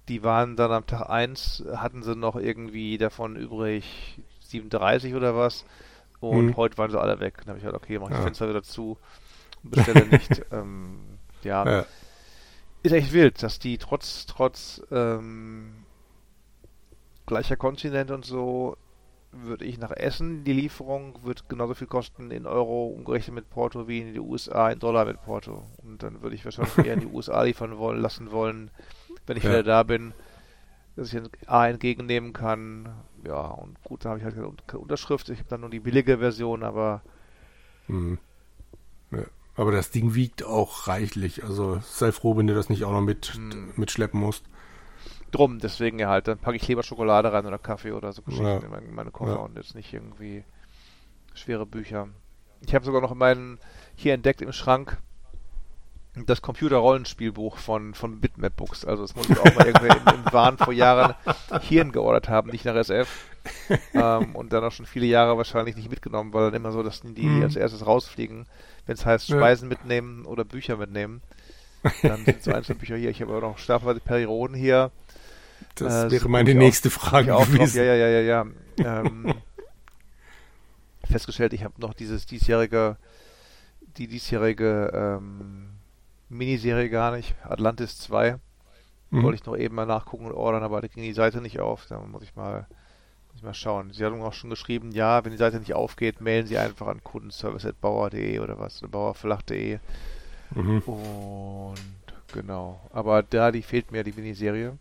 Die 0.10 0.24
waren 0.24 0.58
dann 0.58 0.72
am 0.72 0.86
Tag 0.86 1.10
1, 1.10 1.64
hatten 1.76 2.04
sie 2.04 2.16
noch 2.16 2.36
irgendwie 2.36 2.98
davon 2.98 3.38
übrig 3.38 4.20
37 4.42 5.16
oder 5.16 5.36
was. 5.36 5.66
Und 6.20 6.48
mhm. 6.48 6.58
heute 6.58 6.78
waren 6.78 6.92
sie 6.92 7.00
alle 7.00 7.20
weg. 7.22 7.38
Dann 7.40 7.50
habe 7.50 7.60
ich 7.60 7.66
halt, 7.66 7.76
okay, 7.76 8.00
mach 8.00 8.10
ich 8.10 8.18
ja. 8.18 8.22
Fenster 8.22 8.50
wieder 8.50 8.64
zu 8.64 8.98
bestelle 9.64 10.06
nicht. 10.12 10.44
ähm, 10.52 11.00
ja. 11.44 11.66
ja. 11.66 11.86
Ist 12.84 12.92
echt 12.92 13.14
wild, 13.14 13.42
dass 13.42 13.60
die 13.60 13.78
trotz, 13.78 14.26
trotz 14.26 14.82
ähm, 14.92 15.85
gleicher 17.26 17.56
Kontinent 17.56 18.12
und 18.12 18.26
so, 18.26 18.78
würde 19.44 19.66
ich 19.66 19.78
nach 19.78 19.92
Essen, 19.92 20.44
die 20.44 20.54
Lieferung 20.54 21.20
wird 21.24 21.50
genauso 21.50 21.74
viel 21.74 21.88
kosten 21.88 22.32
in 22.32 22.46
Euro 22.46 22.88
umgerechnet 22.88 23.36
mit 23.36 23.50
Porto 23.50 23.88
wie 23.88 24.00
in 24.00 24.14
die 24.14 24.20
USA 24.20 24.70
in 24.70 24.80
Dollar 24.80 25.06
mit 25.06 25.22
Porto. 25.22 25.64
Und 25.84 26.04
dann 26.04 26.22
würde 26.22 26.36
ich 26.36 26.46
wahrscheinlich 26.46 26.78
eher 26.78 26.94
in 26.94 27.02
die 27.02 27.06
USA 27.08 27.44
liefern 27.44 27.78
wollen, 27.78 28.02
lassen 28.02 28.32
wollen, 28.32 28.72
wenn 29.26 29.38
ich 29.38 29.44
ja. 29.44 29.50
wieder 29.50 29.64
da 29.64 29.84
bin, 29.84 30.14
dass 30.96 31.14
ich 31.14 31.20
ein 31.20 31.30
A 31.48 31.68
entgegennehmen 31.68 32.34
kann. 32.34 32.90
Ja, 33.26 33.48
und 33.48 33.82
gut, 33.84 34.06
da 34.06 34.10
habe 34.10 34.20
ich 34.20 34.26
halt 34.26 34.36
keine 34.68 34.80
Unterschrift. 34.80 35.30
Ich 35.30 35.40
habe 35.40 35.50
dann 35.50 35.62
nur 35.62 35.70
die 35.70 35.80
billige 35.80 36.20
Version, 36.20 36.64
aber. 36.64 37.02
Mhm. 37.88 38.18
Ja. 39.12 39.26
Aber 39.58 39.72
das 39.72 39.90
Ding 39.90 40.16
wiegt 40.16 40.44
auch 40.44 40.88
reichlich. 40.88 41.44
Also 41.44 41.80
sei 41.82 42.12
froh, 42.12 42.38
wenn 42.38 42.48
du 42.48 42.54
das 42.54 42.70
nicht 42.70 42.84
auch 42.84 42.92
noch 42.92 43.02
mit, 43.02 43.38
mhm. 43.38 43.74
mitschleppen 43.76 44.20
musst 44.20 44.46
drum, 45.36 45.60
deswegen 45.60 46.00
ja 46.00 46.10
halt, 46.10 46.28
dann 46.28 46.38
packe 46.38 46.58
ich 46.58 46.68
lieber 46.68 46.84
Schokolade 46.84 47.32
rein 47.32 47.46
oder 47.46 47.58
Kaffee 47.58 47.92
oder 47.92 48.12
so 48.12 48.22
Geschichten 48.22 48.46
ja. 48.46 48.58
in 48.58 48.70
meine, 48.70 48.88
meine 48.88 49.12
Koffer 49.12 49.34
ja. 49.34 49.38
und 49.40 49.56
jetzt 49.56 49.76
nicht 49.76 49.94
irgendwie 49.94 50.44
schwere 51.34 51.66
Bücher. 51.66 52.08
Ich 52.62 52.74
habe 52.74 52.86
sogar 52.86 53.02
noch 53.02 53.14
meinen 53.14 53.60
hier 53.96 54.14
entdeckt 54.14 54.42
im 54.42 54.52
Schrank 54.52 54.98
das 56.26 56.42
Computer-Rollenspielbuch 56.42 57.58
von, 57.58 57.94
von 57.94 58.22
Bitmap 58.22 58.56
Books. 58.56 58.86
Also 58.86 59.04
das 59.04 59.16
muss 59.16 59.30
ich 59.30 59.38
auch 59.38 59.56
mal 59.56 59.68
irgendwie 59.68 59.88
im, 59.88 60.26
im 60.26 60.34
Wahn 60.34 60.58
vor 60.58 60.72
Jahren 60.72 61.14
hierhin 61.62 61.92
geordert 61.92 62.30
haben, 62.30 62.52
nicht 62.52 62.64
nach 62.64 62.76
SF. 62.76 63.10
ähm, 63.94 64.36
und 64.36 64.54
dann 64.54 64.64
auch 64.64 64.72
schon 64.72 64.86
viele 64.86 65.06
Jahre 65.06 65.38
wahrscheinlich 65.38 65.76
nicht 65.76 65.90
mitgenommen, 65.90 66.34
weil 66.34 66.46
dann 66.46 66.54
immer 66.54 66.72
so, 66.72 66.82
dass 66.84 67.02
die 67.02 67.26
mhm. 67.26 67.44
als 67.44 67.56
erstes 67.56 67.86
rausfliegen, 67.86 68.46
wenn 68.86 68.96
es 68.96 69.06
heißt 69.06 69.28
Speisen 69.28 69.70
ja. 69.70 69.78
mitnehmen 69.78 70.26
oder 70.26 70.46
Bücher 70.46 70.78
mitnehmen. 70.78 71.22
Dann 72.02 72.26
sind 72.26 72.44
so 72.44 72.52
einzelne 72.54 72.80
Bücher 72.80 72.96
hier. 72.96 73.10
Ich 73.10 73.22
habe 73.22 73.36
auch 73.36 73.42
noch 73.42 73.58
Stapel 73.58 74.00
Perioden 74.00 74.56
hier. 74.56 74.92
Das 75.76 76.06
äh, 76.06 76.12
wäre 76.12 76.30
meine 76.30 76.56
nächste 76.56 76.90
Frage 76.90 77.34
gewesen. 77.34 77.58
Drauf. 77.58 77.76
Ja, 77.76 77.84
ja, 77.84 77.96
ja, 77.96 78.08
ja, 78.08 78.46
ja. 78.80 79.02
ähm, 79.02 79.34
festgestellt, 81.10 81.54
ich 81.54 81.64
habe 81.64 81.80
noch 81.80 81.94
dieses 81.94 82.26
diesjährige, 82.26 82.98
die 83.98 84.08
diesjährige 84.08 84.92
ähm, 84.94 85.70
Miniserie 86.30 86.90
gar 86.90 87.16
nicht, 87.16 87.36
Atlantis 87.44 87.98
2. 88.00 88.38
Mhm. 89.12 89.24
Wollte 89.24 89.36
ich 89.36 89.46
noch 89.46 89.58
eben 89.58 89.76
mal 89.76 89.86
nachgucken 89.86 90.26
und 90.26 90.34
ordern, 90.34 90.64
aber 90.64 90.82
da 90.82 90.88
ging 90.88 91.04
die 91.04 91.14
Seite 91.14 91.42
nicht 91.42 91.60
auf. 91.60 91.86
Da 91.88 92.00
muss 92.00 92.24
ich 92.24 92.36
mal 92.36 92.68
Mal 93.44 93.54
schauen. 93.54 93.92
Sie 93.92 94.04
haben 94.04 94.22
auch 94.22 94.34
schon 94.34 94.50
geschrieben, 94.50 94.92
ja, 94.92 95.24
wenn 95.24 95.32
die 95.32 95.38
Seite 95.38 95.60
nicht 95.60 95.74
aufgeht, 95.74 96.22
mailen 96.22 96.48
Sie 96.48 96.58
einfach 96.58 96.88
an 96.88 97.04
kundenservice.bauer.de 97.04 98.40
oder 98.40 98.58
was, 98.58 98.82
bauerverlag.de. 98.82 99.80
Mhm. 100.52 100.80
Und 100.80 101.76
genau. 102.34 102.80
Aber 102.94 103.24
da, 103.24 103.52
die 103.52 103.62
fehlt 103.62 103.92
mir, 103.92 104.04
die 104.04 104.14
Miniserie. 104.14 104.78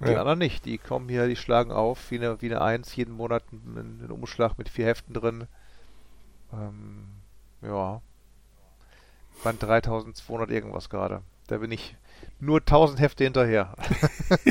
Die 0.00 0.10
ja. 0.10 0.20
anderen 0.20 0.38
nicht. 0.38 0.64
Die 0.64 0.78
kommen 0.78 1.08
hier, 1.08 1.28
die 1.28 1.36
schlagen 1.36 1.70
auf, 1.70 2.10
wie 2.10 2.16
eine, 2.16 2.40
wie 2.42 2.46
eine 2.46 2.60
Eins, 2.60 2.96
jeden 2.96 3.14
Monat 3.14 3.44
einen, 3.52 4.10
Umschlag 4.10 4.58
mit 4.58 4.68
vier 4.68 4.86
Heften 4.86 5.14
drin. 5.14 5.46
Ähm, 6.52 7.06
ja. 7.62 8.02
Band 9.42 9.62
3200 9.62 10.50
irgendwas 10.50 10.90
gerade. 10.90 11.22
Da 11.46 11.58
bin 11.58 11.70
ich 11.70 11.96
nur 12.40 12.58
1000 12.60 13.00
Hefte 13.00 13.24
hinterher. 13.24 13.74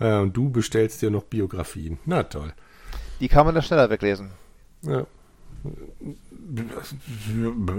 ja, 0.00 0.20
und 0.20 0.36
du 0.36 0.50
bestellst 0.50 1.02
dir 1.02 1.10
noch 1.10 1.24
Biografien. 1.24 1.98
Na 2.04 2.22
toll. 2.22 2.54
Die 3.20 3.28
kann 3.28 3.46
man 3.46 3.54
da 3.54 3.62
schneller 3.62 3.90
weglesen. 3.90 4.30
Ja. 4.82 5.06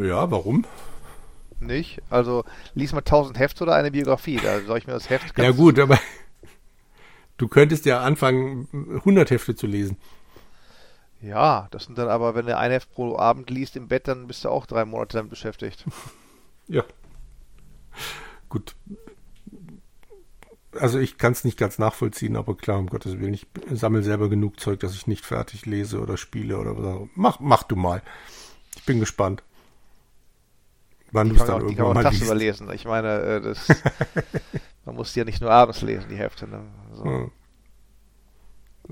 Ja, 0.02 0.32
warum? 0.32 0.66
Nicht? 1.60 2.02
Also 2.10 2.44
lies 2.74 2.92
mal 2.92 3.00
1000 3.00 3.40
Hefte 3.40 3.64
oder 3.64 3.76
eine 3.76 3.92
Biografie. 3.92 4.40
Da 4.42 4.62
soll 4.62 4.78
ich 4.78 4.88
mir 4.88 4.94
das 4.94 5.10
Heft. 5.10 5.38
Ja 5.38 5.52
gut, 5.52 5.80
aber 5.80 6.00
du 7.38 7.48
könntest 7.48 7.86
ja 7.86 8.02
anfangen, 8.02 8.68
100 8.74 9.32
Hefte 9.32 9.56
zu 9.56 9.68
lesen. 9.68 9.98
Ja, 11.22 11.68
das 11.72 11.86
sind 11.86 11.98
dann 11.98 12.10
aber, 12.10 12.36
wenn 12.36 12.46
du 12.46 12.58
ein 12.58 12.72
Heft 12.72 12.94
pro 12.94 13.18
Abend 13.18 13.50
liest 13.50 13.76
im 13.76 13.88
Bett, 13.88 14.08
dann 14.08 14.28
bist 14.28 14.44
du 14.44 14.50
auch 14.50 14.66
drei 14.66 14.86
Monate 14.86 15.18
damit 15.18 15.32
beschäftigt. 15.32 15.86
Ja. 16.68 16.84
Gut. 18.50 18.76
Also 20.72 20.98
ich 20.98 21.20
kann 21.20 21.34
es 21.34 21.44
nicht 21.44 21.60
ganz 21.60 21.78
nachvollziehen, 21.78 22.36
aber 22.36 22.58
klar, 22.58 22.80
um 22.80 22.88
Gottes 22.88 23.20
Willen, 23.20 23.36
ich 23.36 23.46
sammle 23.72 24.02
selber 24.02 24.30
genug 24.30 24.60
Zeug, 24.60 24.80
dass 24.80 24.96
ich 24.96 25.06
nicht 25.06 25.24
fertig 25.24 25.68
lese 25.68 26.02
oder 26.02 26.18
spiele 26.18 26.58
oder 26.58 26.76
was. 26.76 27.08
Mach, 27.14 27.40
mach 27.40 27.62
du 27.62 27.76
mal. 27.76 28.02
Ich 28.76 28.84
bin 28.86 29.00
gespannt. 29.00 29.44
Wann 31.16 31.30
du 31.30 31.36
es 31.36 31.46
dann 31.46 31.64
auch, 31.64 31.70
irgendwann 31.70 32.04
mal 32.04 32.10
liest. 32.10 32.34
lesen. 32.34 32.72
Ich 32.74 32.86
meine, 32.86 33.20
äh, 33.22 33.42
das, 33.42 33.68
man 34.86 34.96
muss 34.96 35.14
die 35.14 35.20
ja 35.20 35.26
nicht 35.26 35.42
nur 35.42 35.50
abends 35.50 35.82
lesen, 35.82 36.10
die 36.10 36.18
Hefte. 36.18 36.48
Ne? 36.48 36.62
So. 36.94 37.06
Hm. 37.06 37.32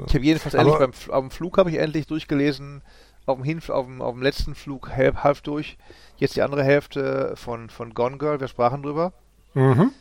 Ich 0.07 0.15
habe 0.15 0.23
jedenfalls 0.23 0.55
endlich 0.55 0.77
beim 0.77 0.91
auf 1.09 1.21
dem 1.21 1.31
Flug 1.31 1.57
habe 1.57 1.69
ich 1.69 1.77
endlich 1.77 2.07
durchgelesen, 2.07 2.81
auf 3.25 3.37
dem 3.37 3.43
Hinf 3.43 3.69
auf 3.69 3.85
dem, 3.85 4.01
auf 4.01 4.13
dem 4.13 4.23
letzten 4.23 4.55
Flug 4.55 4.89
halb, 4.89 5.23
halb 5.23 5.43
durch. 5.43 5.77
Jetzt 6.17 6.35
die 6.35 6.41
andere 6.41 6.63
Hälfte 6.63 7.33
von, 7.35 7.69
von 7.69 7.93
Gone 7.93 8.17
Girl, 8.17 8.39
wir 8.39 8.47
sprachen 8.47 8.81
drüber. 8.81 9.13
Mhm. 9.53 9.91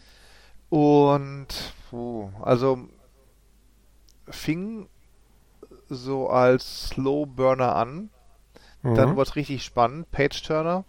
Und 0.70 1.48
puh, 1.90 2.30
also 2.40 2.78
fing 4.28 4.88
so 5.88 6.30
als 6.30 6.88
Slow 6.88 7.26
Burner 7.26 7.74
an. 7.74 8.10
Mhm. 8.82 8.94
Dann 8.94 9.16
wurde 9.16 9.28
es 9.28 9.36
richtig 9.36 9.64
spannend, 9.64 10.10
Page 10.10 10.42
Turner. 10.42 10.84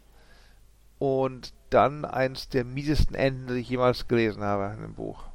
Und 1.03 1.53
dann 1.69 2.05
eins 2.05 2.47
der 2.47 2.63
miesesten 2.63 3.13
Enden, 3.13 3.47
die 3.47 3.59
ich 3.59 3.69
jemals 3.69 4.07
gelesen 4.07 4.41
habe 4.41 4.73
in 4.73 4.83
dem 4.83 4.93
Buch. 4.93 5.25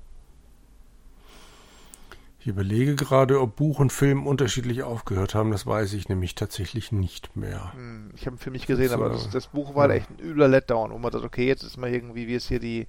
Ich 2.40 2.46
überlege 2.46 2.94
gerade, 2.94 3.38
ob 3.38 3.56
Buch 3.56 3.78
und 3.78 3.92
Film 3.92 4.26
unterschiedlich 4.26 4.82
aufgehört 4.82 5.34
haben. 5.34 5.50
Das 5.50 5.66
weiß 5.66 5.92
ich 5.92 6.08
nämlich 6.08 6.34
tatsächlich 6.34 6.90
nicht 6.90 7.36
mehr. 7.36 7.74
Hm, 7.74 8.12
ich 8.16 8.24
habe 8.24 8.36
den 8.36 8.40
Film 8.40 8.54
nicht 8.54 8.66
gesehen, 8.66 8.94
aber 8.94 9.10
das, 9.10 9.28
das 9.28 9.48
Buch 9.48 9.74
war 9.74 9.90
ja. 9.90 9.96
echt 9.96 10.08
ein 10.08 10.18
übler 10.18 10.48
Letdown, 10.48 10.90
wo 10.90 10.96
man 10.96 11.12
sagt, 11.12 11.26
okay, 11.26 11.46
jetzt 11.46 11.64
ist 11.64 11.76
mal 11.76 11.92
irgendwie, 11.92 12.28
wie 12.28 12.34
ist 12.36 12.48
hier 12.48 12.60
die, 12.60 12.86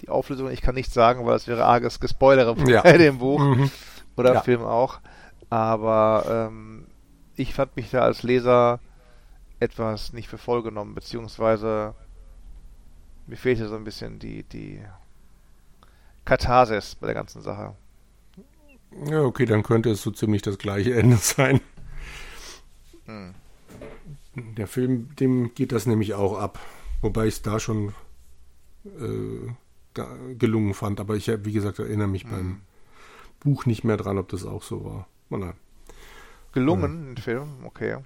die 0.00 0.08
Auflösung. 0.08 0.50
Ich 0.50 0.62
kann 0.62 0.74
nichts 0.74 0.94
sagen, 0.94 1.24
weil 1.26 1.36
es 1.36 1.46
wäre 1.46 1.64
arges 1.64 2.00
Gespoilere 2.00 2.56
ja. 2.68 2.82
bei 2.82 2.98
dem 2.98 3.18
Buch. 3.18 3.38
Mhm. 3.38 3.70
Oder 4.16 4.34
ja. 4.34 4.40
Film 4.40 4.64
auch. 4.64 4.98
Aber 5.48 6.48
ähm, 6.50 6.88
ich 7.36 7.54
fand 7.54 7.76
mich 7.76 7.92
da 7.92 8.00
als 8.00 8.24
Leser 8.24 8.80
etwas 9.60 10.12
nicht 10.12 10.26
für 10.26 10.38
voll 10.38 10.64
genommen, 10.64 10.96
beziehungsweise 10.96 11.94
mir 13.26 13.36
fehlte 13.36 13.68
so 13.68 13.76
ein 13.76 13.84
bisschen 13.84 14.18
die, 14.18 14.42
die 14.42 14.80
Katharsis 16.24 16.94
bei 16.94 17.06
der 17.06 17.14
ganzen 17.14 17.42
Sache. 17.42 17.74
Ja, 19.04 19.22
okay, 19.22 19.44
dann 19.44 19.62
könnte 19.62 19.90
es 19.90 20.02
so 20.02 20.10
ziemlich 20.10 20.42
das 20.42 20.58
gleiche 20.58 20.94
Ende 20.94 21.16
sein. 21.20 21.60
Hm. 23.06 23.34
Der 24.34 24.66
Film, 24.66 25.14
dem 25.16 25.54
geht 25.54 25.72
das 25.72 25.86
nämlich 25.86 26.14
auch 26.14 26.38
ab. 26.38 26.58
Wobei 27.00 27.26
ich 27.26 27.34
es 27.34 27.42
da 27.42 27.58
schon 27.58 27.94
äh, 28.84 29.52
gelungen 30.38 30.74
fand. 30.74 31.00
Aber 31.00 31.16
ich, 31.16 31.28
wie 31.44 31.52
gesagt, 31.52 31.78
erinnere 31.78 32.08
mich 32.08 32.24
hm. 32.24 32.30
beim 32.30 32.60
Buch 33.40 33.66
nicht 33.66 33.84
mehr 33.84 33.96
dran, 33.96 34.18
ob 34.18 34.28
das 34.28 34.44
auch 34.44 34.62
so 34.62 34.84
war. 34.84 35.08
Oh 35.30 35.36
nein. 35.36 35.54
Gelungen, 36.52 37.12
ein 37.12 37.16
Film, 37.16 37.64
okay. 37.64 37.98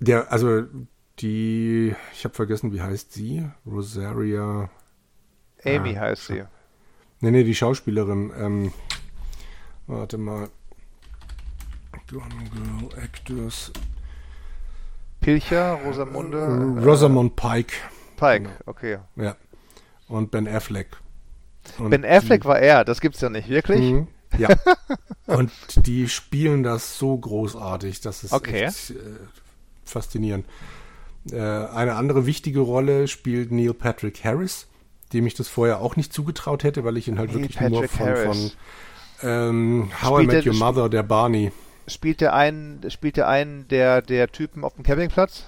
Der, 0.00 0.32
also 0.32 0.64
die, 1.18 1.94
ich 2.12 2.24
habe 2.24 2.34
vergessen, 2.34 2.72
wie 2.72 2.82
heißt 2.82 3.12
sie? 3.12 3.48
Rosaria. 3.66 4.68
Amy 5.64 5.96
ah, 5.96 6.00
heißt 6.00 6.26
sie. 6.26 6.44
Nee, 7.20 7.30
nee, 7.30 7.44
die 7.44 7.54
Schauspielerin. 7.54 8.32
Ähm, 8.38 8.72
Warte 9.86 10.18
mal. 10.18 10.48
Gone 12.10 12.24
Girl 12.52 13.02
Actors. 13.02 13.72
Pilcher, 15.20 15.74
Rosamunde. 15.84 16.38
Äh, 16.38 16.84
Rosamund 16.84 17.36
Pike. 17.36 17.74
Pike, 18.16 18.44
genau. 18.44 18.54
okay. 18.66 18.98
Ja. 19.16 19.36
Und 20.08 20.30
Ben 20.30 20.46
Affleck. 20.46 20.88
Und 21.78 21.90
ben 21.90 22.04
Affleck 22.04 22.42
die, 22.42 22.48
war 22.48 22.58
er, 22.58 22.84
das 22.84 23.00
gibt's 23.00 23.20
ja 23.20 23.28
nicht, 23.28 23.48
wirklich? 23.48 23.80
Mh, 23.80 24.06
ja. 24.38 24.48
Und 25.26 25.50
die 25.86 26.08
spielen 26.08 26.62
das 26.62 26.98
so 26.98 27.16
großartig, 27.16 28.00
das 28.00 28.22
ist 28.22 28.32
okay. 28.32 28.64
echt 28.64 28.90
äh, 28.90 28.94
faszinierend. 29.84 30.46
Äh, 31.32 31.38
eine 31.38 31.94
andere 31.94 32.26
wichtige 32.26 32.60
Rolle 32.60 33.08
spielt 33.08 33.50
Neil 33.52 33.74
Patrick 33.74 34.24
Harris, 34.24 34.66
dem 35.12 35.26
ich 35.26 35.34
das 35.34 35.48
vorher 35.48 35.80
auch 35.80 35.96
nicht 35.96 36.12
zugetraut 36.12 36.64
hätte, 36.64 36.84
weil 36.84 36.96
ich 36.96 37.08
ihn 37.08 37.18
halt 37.18 37.30
Neil 37.30 37.40
wirklich 37.40 37.56
Patrick 37.56 37.72
nur 37.72 37.88
von, 37.88 38.16
von 38.16 38.50
ähm, 39.22 39.90
How 40.02 40.18
spielt 40.18 40.32
I 40.32 40.34
Met 40.34 40.44
der, 40.44 40.52
Your 40.52 40.58
Mother, 40.58 40.88
der 40.88 41.02
Barney. 41.02 41.52
Spielt 41.88 42.20
der 42.20 42.34
einen, 42.34 42.90
spielt 42.90 43.16
der 43.16 43.28
einen 43.28 43.68
der, 43.68 44.02
der 44.02 44.30
Typen 44.30 44.64
auf 44.64 44.74
dem 44.74 44.82
Campingplatz? 44.82 45.44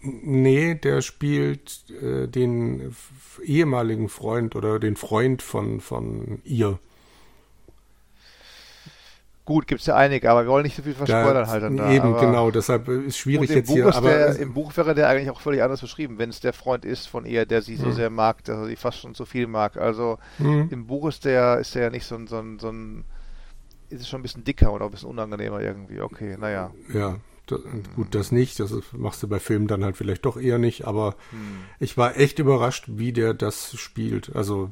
Nee, 0.00 0.74
der 0.74 1.02
spielt 1.02 1.84
äh, 1.90 2.28
den 2.28 2.94
ehemaligen 3.42 4.08
Freund 4.08 4.54
oder 4.54 4.78
den 4.78 4.96
Freund 4.96 5.42
von, 5.42 5.80
von 5.80 6.40
ihr. 6.44 6.78
Gut, 9.46 9.68
gibt 9.68 9.80
es 9.80 9.86
ja 9.86 9.94
einige, 9.94 10.28
aber 10.28 10.42
wir 10.42 10.50
wollen 10.50 10.64
nicht 10.64 10.74
so 10.74 10.82
viel 10.82 10.92
verspoilern 10.92 11.46
halt 11.46 11.62
dann 11.62 11.76
da. 11.76 11.88
Eben, 11.92 12.08
aber 12.08 12.20
genau, 12.20 12.50
deshalb 12.50 12.88
ist 12.88 13.16
schwierig 13.16 13.48
jetzt 13.48 13.68
Buch 13.68 13.76
hier. 13.76 13.94
aber 13.94 14.10
der, 14.10 14.36
Im 14.40 14.52
Buch 14.52 14.76
wäre 14.76 14.92
der 14.92 15.08
eigentlich 15.08 15.30
auch 15.30 15.40
völlig 15.40 15.62
anders 15.62 15.80
beschrieben, 15.80 16.18
wenn 16.18 16.30
es 16.30 16.40
der 16.40 16.52
Freund 16.52 16.84
ist 16.84 17.06
von 17.06 17.24
ihr, 17.24 17.46
der 17.46 17.62
sie 17.62 17.76
so 17.76 17.86
hm. 17.86 17.92
sehr 17.92 18.10
mag, 18.10 18.42
dass 18.42 18.58
er 18.58 18.66
sie 18.66 18.74
fast 18.74 18.98
schon 18.98 19.14
zu 19.14 19.24
viel 19.24 19.46
mag. 19.46 19.76
Also 19.76 20.18
hm. 20.38 20.66
im 20.72 20.88
Buch 20.88 21.08
ist 21.08 21.24
der, 21.24 21.60
ist 21.60 21.76
der 21.76 21.84
ja 21.84 21.90
nicht 21.90 22.04
so 22.04 22.16
ein, 22.16 22.26
so 22.26 22.40
ein, 22.40 22.58
so 22.58 22.70
ein, 22.70 23.04
ist 23.88 24.00
es 24.00 24.08
schon 24.08 24.18
ein 24.18 24.24
bisschen 24.24 24.42
dicker 24.42 24.72
oder 24.72 24.86
ein 24.86 24.90
bisschen 24.90 25.10
unangenehmer 25.10 25.60
irgendwie. 25.60 26.00
Okay, 26.00 26.36
naja. 26.36 26.72
Ja, 26.92 27.18
das, 27.46 27.60
gut, 27.94 28.16
das 28.16 28.32
nicht. 28.32 28.58
Das 28.58 28.74
machst 28.90 29.22
du 29.22 29.28
bei 29.28 29.38
Filmen 29.38 29.68
dann 29.68 29.84
halt 29.84 29.96
vielleicht 29.96 30.24
doch 30.24 30.36
eher 30.36 30.58
nicht, 30.58 30.88
aber 30.88 31.14
hm. 31.30 31.58
ich 31.78 31.96
war 31.96 32.16
echt 32.16 32.40
überrascht, 32.40 32.86
wie 32.88 33.12
der 33.12 33.32
das 33.32 33.78
spielt. 33.78 34.34
Also 34.34 34.70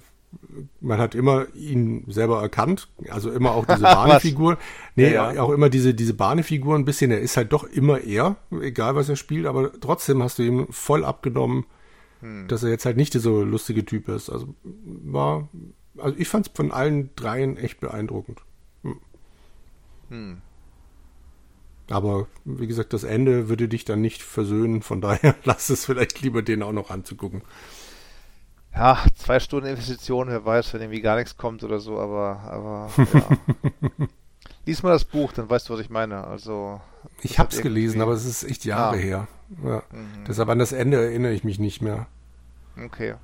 man 0.81 0.99
hat 0.99 1.14
immer 1.14 1.47
ihn 1.55 2.05
selber 2.09 2.41
erkannt, 2.41 2.88
also 3.09 3.31
immer 3.31 3.53
auch 3.53 3.67
diese 3.67 3.83
Barney-Figur. 3.83 4.59
nee, 4.95 5.12
ja, 5.12 5.33
ja. 5.33 5.43
auch 5.43 5.50
immer 5.50 5.69
diese, 5.69 5.95
diese 5.95 6.14
Barney-Figur 6.14 6.76
ein 6.76 6.85
bisschen, 6.85 7.11
er 7.11 7.21
ist 7.21 7.37
halt 7.37 7.53
doch 7.53 7.64
immer 7.64 8.00
er, 8.00 8.37
egal 8.61 8.95
was 8.95 9.09
er 9.09 9.17
spielt, 9.17 9.47
aber 9.47 9.73
trotzdem 9.81 10.23
hast 10.23 10.38
du 10.38 10.43
ihm 10.43 10.67
voll 10.71 11.05
abgenommen, 11.05 11.64
hm. 12.21 12.49
dass 12.49 12.62
er 12.62 12.71
jetzt 12.71 12.87
halt 12.87 12.97
nicht 12.97 13.14
dieser 13.14 13.31
lustige 13.31 13.85
Typ 13.85 14.09
ist. 14.09 14.31
Also 14.31 14.55
war, 14.62 15.49
also 15.99 16.17
ich 16.19 16.29
fand 16.29 16.47
es 16.47 16.53
von 16.55 16.71
allen 16.71 17.11
dreien 17.17 17.57
echt 17.57 17.81
beeindruckend. 17.81 18.41
Hm. 18.83 19.00
Hm. 20.09 20.37
Aber 21.91 22.29
wie 22.45 22.67
gesagt, 22.67 22.95
das 22.95 23.05
Ende 23.05 23.49
würde 23.49 23.69
dich 23.69 23.85
dann 23.85 24.00
nicht 24.00 24.23
versöhnen, 24.23 24.83
von 24.83 25.00
daher 25.00 25.35
lass 25.45 25.71
es 25.71 25.85
vielleicht 25.85 26.23
lieber 26.23 26.43
den 26.43 26.62
auch 26.62 26.73
noch 26.73 26.91
anzugucken 26.91 27.43
ja, 28.75 28.99
zwei 29.16 29.40
Stunden 29.40 29.69
Investition, 29.69 30.28
wer 30.28 30.45
weiß, 30.45 30.75
wenn 30.75 30.83
irgendwie 30.83 31.00
gar 31.00 31.16
nichts 31.16 31.37
kommt 31.37 31.62
oder 31.62 31.78
so, 31.78 31.99
aber, 31.99 32.40
aber 32.40 32.90
ja. 33.12 33.28
Lies 34.66 34.83
mal 34.83 34.90
das 34.90 35.04
Buch, 35.04 35.33
dann 35.33 35.49
weißt 35.49 35.69
du, 35.69 35.75
was 35.75 35.81
ich 35.81 35.90
meine. 35.90 36.25
Also. 36.25 36.81
Ich 37.21 37.38
hab's 37.38 37.61
gelesen, 37.61 38.00
aber 38.00 38.12
es 38.12 38.25
ist 38.25 38.45
echt 38.45 38.64
Jahre 38.64 38.97
ah. 38.97 38.99
her. 38.99 39.28
Ja. 39.62 39.83
Mhm. 39.93 40.25
Deshalb 40.26 40.49
an 40.49 40.59
das 40.59 40.73
Ende 40.73 41.02
erinnere 41.02 41.33
ich 41.33 41.45
mich 41.45 41.59
nicht 41.59 41.83
mehr. 41.83 42.07
Okay. 42.83 43.14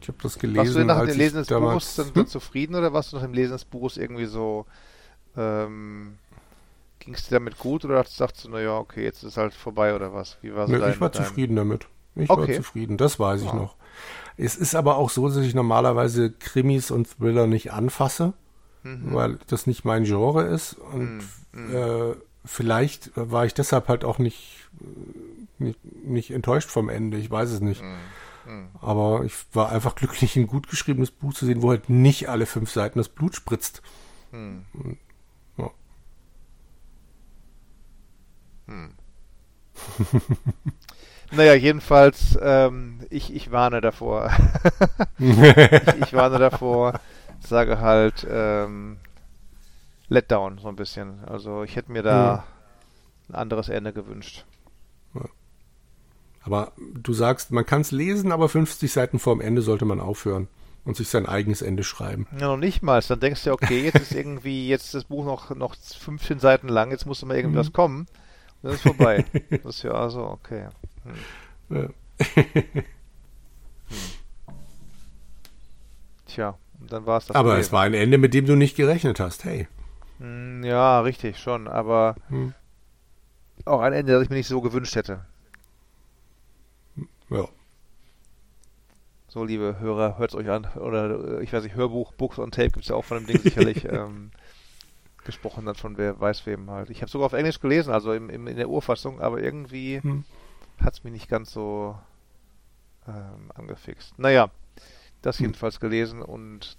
Ich 0.00 0.08
habe 0.08 0.18
das 0.22 0.38
gelesen. 0.38 0.58
Warst 0.58 0.76
du 0.76 0.84
nach 0.84 1.06
dem 1.06 1.16
Lesen 1.16 1.36
des 1.36 1.48
Buches 1.48 1.96
dann, 1.96 2.14
hm? 2.14 2.26
zufrieden 2.26 2.74
oder 2.74 2.92
warst 2.92 3.12
du 3.12 3.16
nach 3.16 3.22
dem 3.22 3.34
Lesen 3.34 3.52
des 3.52 3.64
Buches 3.64 3.96
irgendwie 3.96 4.26
so, 4.26 4.66
ähm, 5.36 6.18
ging 6.98 7.14
es 7.14 7.28
dir 7.28 7.36
damit 7.36 7.58
gut 7.58 7.84
oder 7.84 8.02
sagst 8.04 8.44
du, 8.44 8.50
naja, 8.50 8.78
okay, 8.78 9.04
jetzt 9.04 9.22
ist 9.22 9.36
halt 9.36 9.54
vorbei 9.54 9.94
oder 9.94 10.12
was? 10.12 10.38
Wie 10.42 10.54
war 10.54 10.66
so 10.66 10.72
nee, 10.72 10.78
dein, 10.78 10.92
Ich 10.92 11.00
war 11.00 11.10
dein... 11.10 11.24
zufrieden 11.24 11.56
damit. 11.56 11.86
Ich 12.16 12.30
okay. 12.30 12.48
war 12.48 12.56
zufrieden, 12.56 12.96
das 12.96 13.18
weiß 13.18 13.42
ich 13.42 13.52
oh. 13.52 13.56
noch. 13.56 13.76
Es 14.36 14.56
ist 14.56 14.74
aber 14.74 14.96
auch 14.96 15.10
so, 15.10 15.28
dass 15.28 15.38
ich 15.38 15.54
normalerweise 15.54 16.30
Krimis 16.30 16.90
und 16.90 17.08
Thriller 17.18 17.46
nicht 17.46 17.72
anfasse. 17.72 18.34
mhm. 18.84 19.14
weil 19.14 19.38
das 19.48 19.66
nicht 19.66 19.84
mein 19.84 20.04
Genre 20.04 20.44
ist 20.44 20.74
und 20.74 21.22
mhm. 21.52 21.74
äh, 21.74 22.14
vielleicht 22.44 23.10
war 23.14 23.46
ich 23.46 23.54
deshalb 23.54 23.88
halt 23.88 24.04
auch 24.04 24.18
nicht, 24.18 24.68
nicht, 25.58 25.78
nicht 26.04 26.30
enttäuscht 26.30 26.70
vom 26.70 26.88
Ende, 26.88 27.16
ich 27.16 27.30
weiß 27.30 27.50
es 27.50 27.60
nicht. 27.60 27.82
Mhm. 27.82 27.96
mhm. 28.54 28.68
Aber 28.80 29.24
ich 29.24 29.34
war 29.52 29.70
einfach 29.70 29.94
glücklich, 29.94 30.36
ein 30.36 30.46
gut 30.46 30.68
geschriebenes 30.68 31.10
Buch 31.10 31.34
zu 31.34 31.46
sehen, 31.46 31.62
wo 31.62 31.70
halt 31.70 31.88
nicht 31.88 32.28
alle 32.28 32.46
fünf 32.46 32.70
Seiten 32.70 32.98
das 32.98 33.08
Blut 33.08 33.34
spritzt. 33.34 33.82
Mhm. 34.30 34.64
Ja. 35.56 35.70
Naja, 41.36 41.54
jedenfalls, 41.54 42.38
ähm, 42.40 43.00
ich, 43.10 43.34
ich 43.34 43.50
warne 43.50 43.80
davor. 43.80 44.30
ich, 45.18 45.38
ich, 46.02 46.12
warne 46.12 46.38
davor, 46.38 47.00
sage 47.40 47.80
halt, 47.80 48.26
ähm, 48.30 48.98
Letdown 50.08 50.58
so 50.58 50.68
ein 50.68 50.76
bisschen. 50.76 51.24
Also 51.24 51.62
ich 51.62 51.76
hätte 51.76 51.92
mir 51.92 52.02
da 52.02 52.44
ein 53.28 53.34
anderes 53.34 53.68
Ende 53.68 53.92
gewünscht. 53.92 54.44
Aber 56.44 56.72
du 56.94 57.14
sagst, 57.14 57.52
man 57.52 57.64
kann 57.64 57.80
es 57.80 57.90
lesen, 57.90 58.30
aber 58.30 58.48
50 58.48 58.92
Seiten 58.92 59.18
vorm 59.18 59.40
Ende 59.40 59.62
sollte 59.62 59.86
man 59.86 59.98
aufhören 59.98 60.48
und 60.84 60.96
sich 60.96 61.08
sein 61.08 61.26
eigenes 61.26 61.62
Ende 61.62 61.82
schreiben. 61.84 62.26
Ja, 62.38 62.48
noch 62.48 62.58
nicht 62.58 62.82
mal. 62.82 63.00
Dann 63.00 63.20
denkst 63.20 63.44
du, 63.44 63.52
okay, 63.52 63.84
jetzt 63.84 64.00
ist 64.00 64.12
irgendwie, 64.12 64.68
jetzt 64.68 64.92
das 64.92 65.04
Buch 65.04 65.24
noch, 65.24 65.54
noch 65.54 65.74
15 65.74 66.38
Seiten 66.38 66.68
lang, 66.68 66.90
jetzt 66.90 67.06
muss 67.06 67.24
mal 67.24 67.36
irgendwas 67.36 67.68
mhm. 67.68 67.72
kommen. 67.72 67.98
Und 68.00 68.08
dann 68.62 68.72
ist 68.74 68.82
vorbei. 68.82 69.24
das 69.50 69.76
ist 69.76 69.82
ja 69.84 69.92
also, 69.92 70.20
okay. 70.20 70.68
Ja. 71.70 71.88
Tja, 76.26 76.58
dann 76.80 77.06
war 77.06 77.18
es 77.18 77.26
das. 77.26 77.36
Aber 77.36 77.50
Problem. 77.50 77.60
es 77.60 77.72
war 77.72 77.82
ein 77.82 77.94
Ende, 77.94 78.18
mit 78.18 78.34
dem 78.34 78.46
du 78.46 78.56
nicht 78.56 78.76
gerechnet 78.76 79.20
hast, 79.20 79.44
hey. 79.44 79.68
Hm, 80.18 80.64
ja, 80.64 81.00
richtig, 81.00 81.38
schon, 81.38 81.68
aber 81.68 82.16
hm. 82.28 82.54
auch 83.64 83.80
ein 83.80 83.92
Ende, 83.92 84.12
das 84.12 84.22
ich 84.22 84.30
mir 84.30 84.36
nicht 84.36 84.48
so 84.48 84.60
gewünscht 84.60 84.96
hätte. 84.96 85.24
Ja. 87.30 87.48
So, 89.28 89.44
liebe 89.44 89.78
Hörer, 89.80 90.18
hört 90.18 90.30
es 90.30 90.36
euch 90.36 90.48
an. 90.48 90.66
Oder 90.76 91.40
ich 91.40 91.52
weiß 91.52 91.64
nicht, 91.64 91.74
Hörbuch, 91.74 92.12
Books 92.12 92.38
on 92.38 92.52
Tape 92.52 92.70
gibt 92.70 92.84
es 92.84 92.88
ja 92.88 92.96
auch 92.96 93.04
von 93.04 93.18
dem 93.18 93.26
Ding 93.26 93.40
sicherlich. 93.40 93.84
ähm, 93.90 94.30
gesprochen 95.24 95.66
dann 95.66 95.74
von 95.74 95.96
wer 95.96 96.20
weiß 96.20 96.46
wem 96.46 96.70
halt. 96.70 96.90
Ich 96.90 97.00
habe 97.00 97.10
sogar 97.10 97.26
auf 97.26 97.32
Englisch 97.32 97.60
gelesen, 97.60 97.92
also 97.92 98.12
im, 98.12 98.30
im, 98.30 98.46
in 98.46 98.56
der 98.56 98.68
Urfassung, 98.68 99.20
aber 99.20 99.40
irgendwie 99.40 100.00
hm. 100.00 100.24
Hat 100.80 100.94
es 100.94 101.04
mich 101.04 101.12
nicht 101.12 101.28
ganz 101.28 101.52
so 101.52 101.98
ähm, 103.06 103.50
angefixt. 103.54 104.18
Naja, 104.18 104.50
das 105.22 105.38
hm. 105.38 105.46
jedenfalls 105.46 105.80
gelesen 105.80 106.22
und 106.22 106.76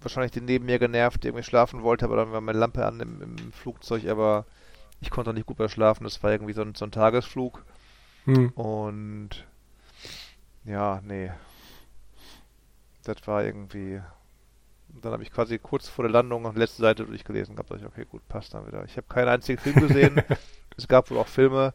wahrscheinlich 0.00 0.32
den 0.32 0.46
neben 0.46 0.66
mir 0.66 0.78
genervt, 0.78 1.22
der 1.22 1.30
irgendwie 1.30 1.44
schlafen 1.44 1.82
wollte, 1.82 2.06
aber 2.06 2.16
dann 2.16 2.32
war 2.32 2.40
meine 2.40 2.58
Lampe 2.58 2.86
an 2.86 3.00
im, 3.00 3.22
im 3.22 3.52
Flugzeug, 3.52 4.06
aber 4.08 4.46
ich 5.00 5.10
konnte 5.10 5.32
nicht 5.32 5.46
gut 5.46 5.58
mehr 5.58 5.68
schlafen. 5.68 6.04
Das 6.04 6.22
war 6.22 6.30
irgendwie 6.30 6.52
so 6.52 6.62
ein, 6.62 6.74
so 6.74 6.84
ein 6.84 6.90
Tagesflug. 6.90 7.64
Hm. 8.24 8.50
Und 8.50 9.46
ja, 10.64 11.00
nee. 11.04 11.30
Das 13.04 13.26
war 13.26 13.44
irgendwie. 13.44 14.00
Dann 15.02 15.12
habe 15.12 15.22
ich 15.22 15.30
quasi 15.30 15.58
kurz 15.58 15.88
vor 15.88 16.04
der 16.04 16.12
Landung 16.12 16.46
auf 16.46 16.52
der 16.52 16.60
letzten 16.60 16.82
Seite 16.82 17.04
durchgelesen 17.06 17.54
gehabt. 17.54 17.70
Ich, 17.70 17.86
okay, 17.86 18.04
gut, 18.04 18.26
passt 18.28 18.54
dann 18.54 18.66
wieder. 18.66 18.84
Ich 18.84 18.96
habe 18.96 19.06
keinen 19.08 19.28
einzigen 19.28 19.58
Film 19.58 19.86
gesehen. 19.86 20.22
es 20.76 20.88
gab 20.88 21.10
wohl 21.10 21.18
auch 21.18 21.28
Filme. 21.28 21.72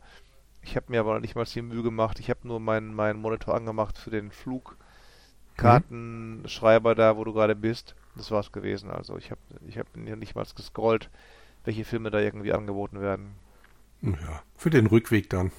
Ich 0.65 0.75
habe 0.75 0.87
mir 0.89 0.99
aber 0.99 1.13
noch 1.13 1.21
nicht 1.21 1.35
mal 1.35 1.45
die 1.45 1.61
Mühe 1.61 1.83
gemacht. 1.83 2.19
Ich 2.19 2.31
habe 2.31 2.47
nur 2.47 2.59
meinen, 2.59 2.95
meinen 2.95 3.21
Monitor 3.21 3.53
angemacht 3.53 3.99
für 3.99 4.09
den 4.09 4.31
Flugkartenschreiber 4.31 6.93
mhm. 6.93 6.97
da, 6.97 7.17
wo 7.17 7.23
du 7.23 7.33
gerade 7.33 7.55
bist. 7.55 7.93
Das 8.15 8.31
war's 8.31 8.51
gewesen. 8.51 8.89
Also 8.89 9.15
ich 9.17 9.29
habe 9.29 9.39
ich 9.67 9.77
hab 9.77 9.95
nicht 9.95 10.33
mal 10.35 10.43
gescrollt, 10.55 11.11
welche 11.65 11.85
Filme 11.85 12.09
da 12.09 12.19
irgendwie 12.19 12.51
angeboten 12.51 12.99
werden. 12.99 13.35
Ja, 14.01 14.41
für 14.55 14.71
den 14.71 14.87
Rückweg 14.87 15.29
dann. 15.29 15.51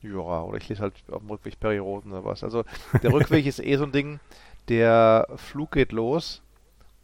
Ja, 0.00 0.42
oder 0.42 0.58
ich 0.58 0.68
lese 0.68 0.82
halt 0.82 0.94
auf 1.10 1.18
dem 1.20 1.30
Rückweg 1.30 1.58
Perioden 1.58 2.12
oder 2.12 2.24
was. 2.24 2.44
Also 2.44 2.64
der 3.02 3.12
Rückweg 3.12 3.46
ist 3.46 3.58
eh 3.58 3.76
so 3.76 3.82
ein 3.84 3.92
Ding, 3.92 4.20
der 4.68 5.26
Flug 5.36 5.72
geht 5.72 5.90
los 5.90 6.40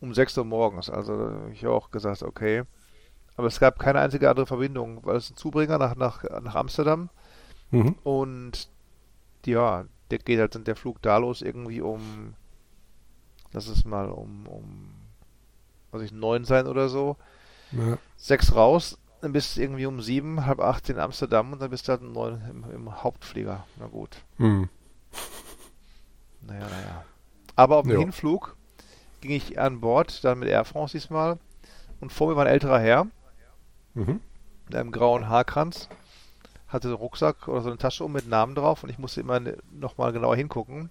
um 0.00 0.14
6 0.14 0.38
Uhr 0.38 0.44
morgens. 0.44 0.90
Also 0.90 1.33
ich 1.53 1.64
habe 1.64 1.74
auch 1.74 1.90
gesagt, 1.90 2.22
okay. 2.22 2.62
Aber 3.38 3.46
es 3.46 3.59
gab 3.59 3.79
keine 3.79 4.01
einzige 4.01 4.29
andere 4.29 4.46
Verbindung, 4.46 5.01
weil 5.05 5.16
es 5.16 5.31
ein 5.31 5.37
Zubringer 5.37 5.79
nach, 5.79 5.96
nach, 5.96 6.22
nach 6.42 6.55
Amsterdam. 6.55 7.09
Mhm. 7.70 7.94
Und 8.05 8.68
ja, 9.46 9.87
der 10.11 10.18
geht 10.18 10.38
halt 10.38 10.66
der 10.66 10.77
Flug 10.77 11.01
da 11.01 11.16
los 11.16 11.40
irgendwie 11.40 11.81
um 11.81 12.35
lass 13.53 13.68
es 13.68 13.85
mal 13.85 14.11
um, 14.11 14.46
um 14.46 14.90
was 15.90 16.03
ich, 16.03 16.12
neun 16.12 16.44
sein 16.44 16.66
oder 16.66 16.88
so. 16.88 17.16
Ja. 17.72 17.98
Sechs 18.16 18.55
raus, 18.55 18.98
dann 19.20 19.33
bist 19.33 19.57
du 19.57 19.62
irgendwie 19.62 19.87
um 19.87 20.01
sieben, 20.01 20.46
halb 20.46 20.61
acht 20.61 20.88
in 20.88 20.98
Amsterdam 20.98 21.53
und 21.53 21.61
dann 21.61 21.70
bist 21.70 21.88
du 21.88 21.92
halt 21.92 22.03
neun 22.03 22.42
im, 22.51 22.70
im 22.70 23.03
Hauptflieger. 23.03 23.64
Na 23.79 23.87
gut. 23.87 24.22
Hm. 24.37 24.68
Naja, 26.42 26.61
naja. 26.61 27.05
Aber 27.57 27.79
auf 27.79 27.83
dem 27.83 27.92
ja. 27.92 27.98
Hinflug 27.98 28.57
ging 29.20 29.33
ich 29.33 29.59
an 29.59 29.81
Bord, 29.81 30.22
dann 30.24 30.38
mit 30.38 30.48
Air 30.48 30.64
France 30.64 30.96
diesmal. 30.96 31.38
Und 32.01 32.12
vor 32.12 32.29
mir 32.29 32.37
war 32.37 32.44
ein 32.44 32.53
älterer 32.53 32.79
Herr. 32.79 33.07
Mhm. 33.94 34.20
Mit 34.66 34.77
einem 34.77 34.92
grauen 34.92 35.29
Haarkranz. 35.29 35.88
Hatte 36.68 36.88
einen 36.88 36.96
Rucksack 36.96 37.48
oder 37.48 37.62
so 37.62 37.68
eine 37.68 37.79
Tasche 37.79 38.05
um 38.05 38.12
mit 38.12 38.29
Namen 38.29 38.55
drauf 38.55 38.83
und 38.83 38.90
ich 38.90 38.98
musste 38.98 39.20
immer 39.20 39.40
nochmal 39.72 40.12
genauer 40.12 40.37
hingucken 40.37 40.90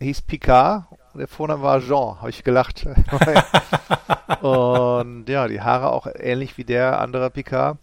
hieß 0.00 0.22
Picard 0.22 0.86
und 1.12 1.20
der 1.20 1.28
Vorname 1.28 1.62
war 1.62 1.80
Jean, 1.80 2.20
habe 2.20 2.30
ich 2.30 2.44
gelacht. 2.44 2.86
und 4.42 5.28
ja, 5.28 5.48
die 5.48 5.60
Haare 5.60 5.92
auch 5.92 6.06
ähnlich 6.14 6.56
wie 6.58 6.64
der 6.64 7.00
andere 7.00 7.30
Picard. 7.30 7.78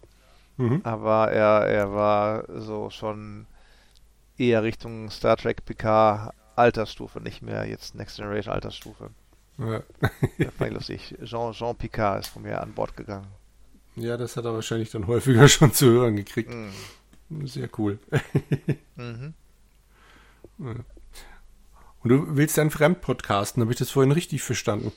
Mhm. 0.56 0.80
Aber 0.84 1.30
er, 1.30 1.66
er 1.66 1.92
war 1.92 2.44
so 2.60 2.90
schon 2.90 3.46
eher 4.38 4.62
Richtung 4.62 5.10
Star 5.10 5.36
Trek 5.36 5.64
Picard 5.64 6.34
Altersstufe, 6.56 7.20
nicht 7.20 7.42
mehr 7.42 7.66
jetzt 7.66 7.94
Next 7.94 8.16
Generation 8.16 8.54
Altersstufe. 8.54 9.10
Ja. 9.58 9.80
das 10.38 10.54
fand 10.54 10.70
ich 10.70 10.74
lustig. 10.74 11.14
Jean, 11.24 11.52
Jean 11.52 11.76
Picard 11.76 12.20
ist 12.20 12.28
von 12.28 12.42
mir 12.42 12.60
an 12.60 12.74
Bord 12.74 12.96
gegangen. 12.96 13.28
Ja, 13.96 14.16
das 14.16 14.36
hat 14.36 14.44
er 14.44 14.54
wahrscheinlich 14.54 14.90
dann 14.90 15.06
häufiger 15.06 15.48
schon 15.48 15.72
zu 15.72 15.86
hören 15.86 16.16
gekriegt. 16.16 16.50
Mhm. 16.50 17.46
Sehr 17.46 17.68
cool. 17.78 17.98
mhm. 18.96 19.34
Ja. 20.58 20.74
Und 22.04 22.10
du 22.10 22.36
willst 22.36 22.58
einen 22.58 22.70
Fremdpodcasten, 22.70 23.62
habe 23.62 23.72
ich 23.72 23.78
das 23.78 23.90
vorhin 23.90 24.12
richtig 24.12 24.42
verstanden? 24.42 24.92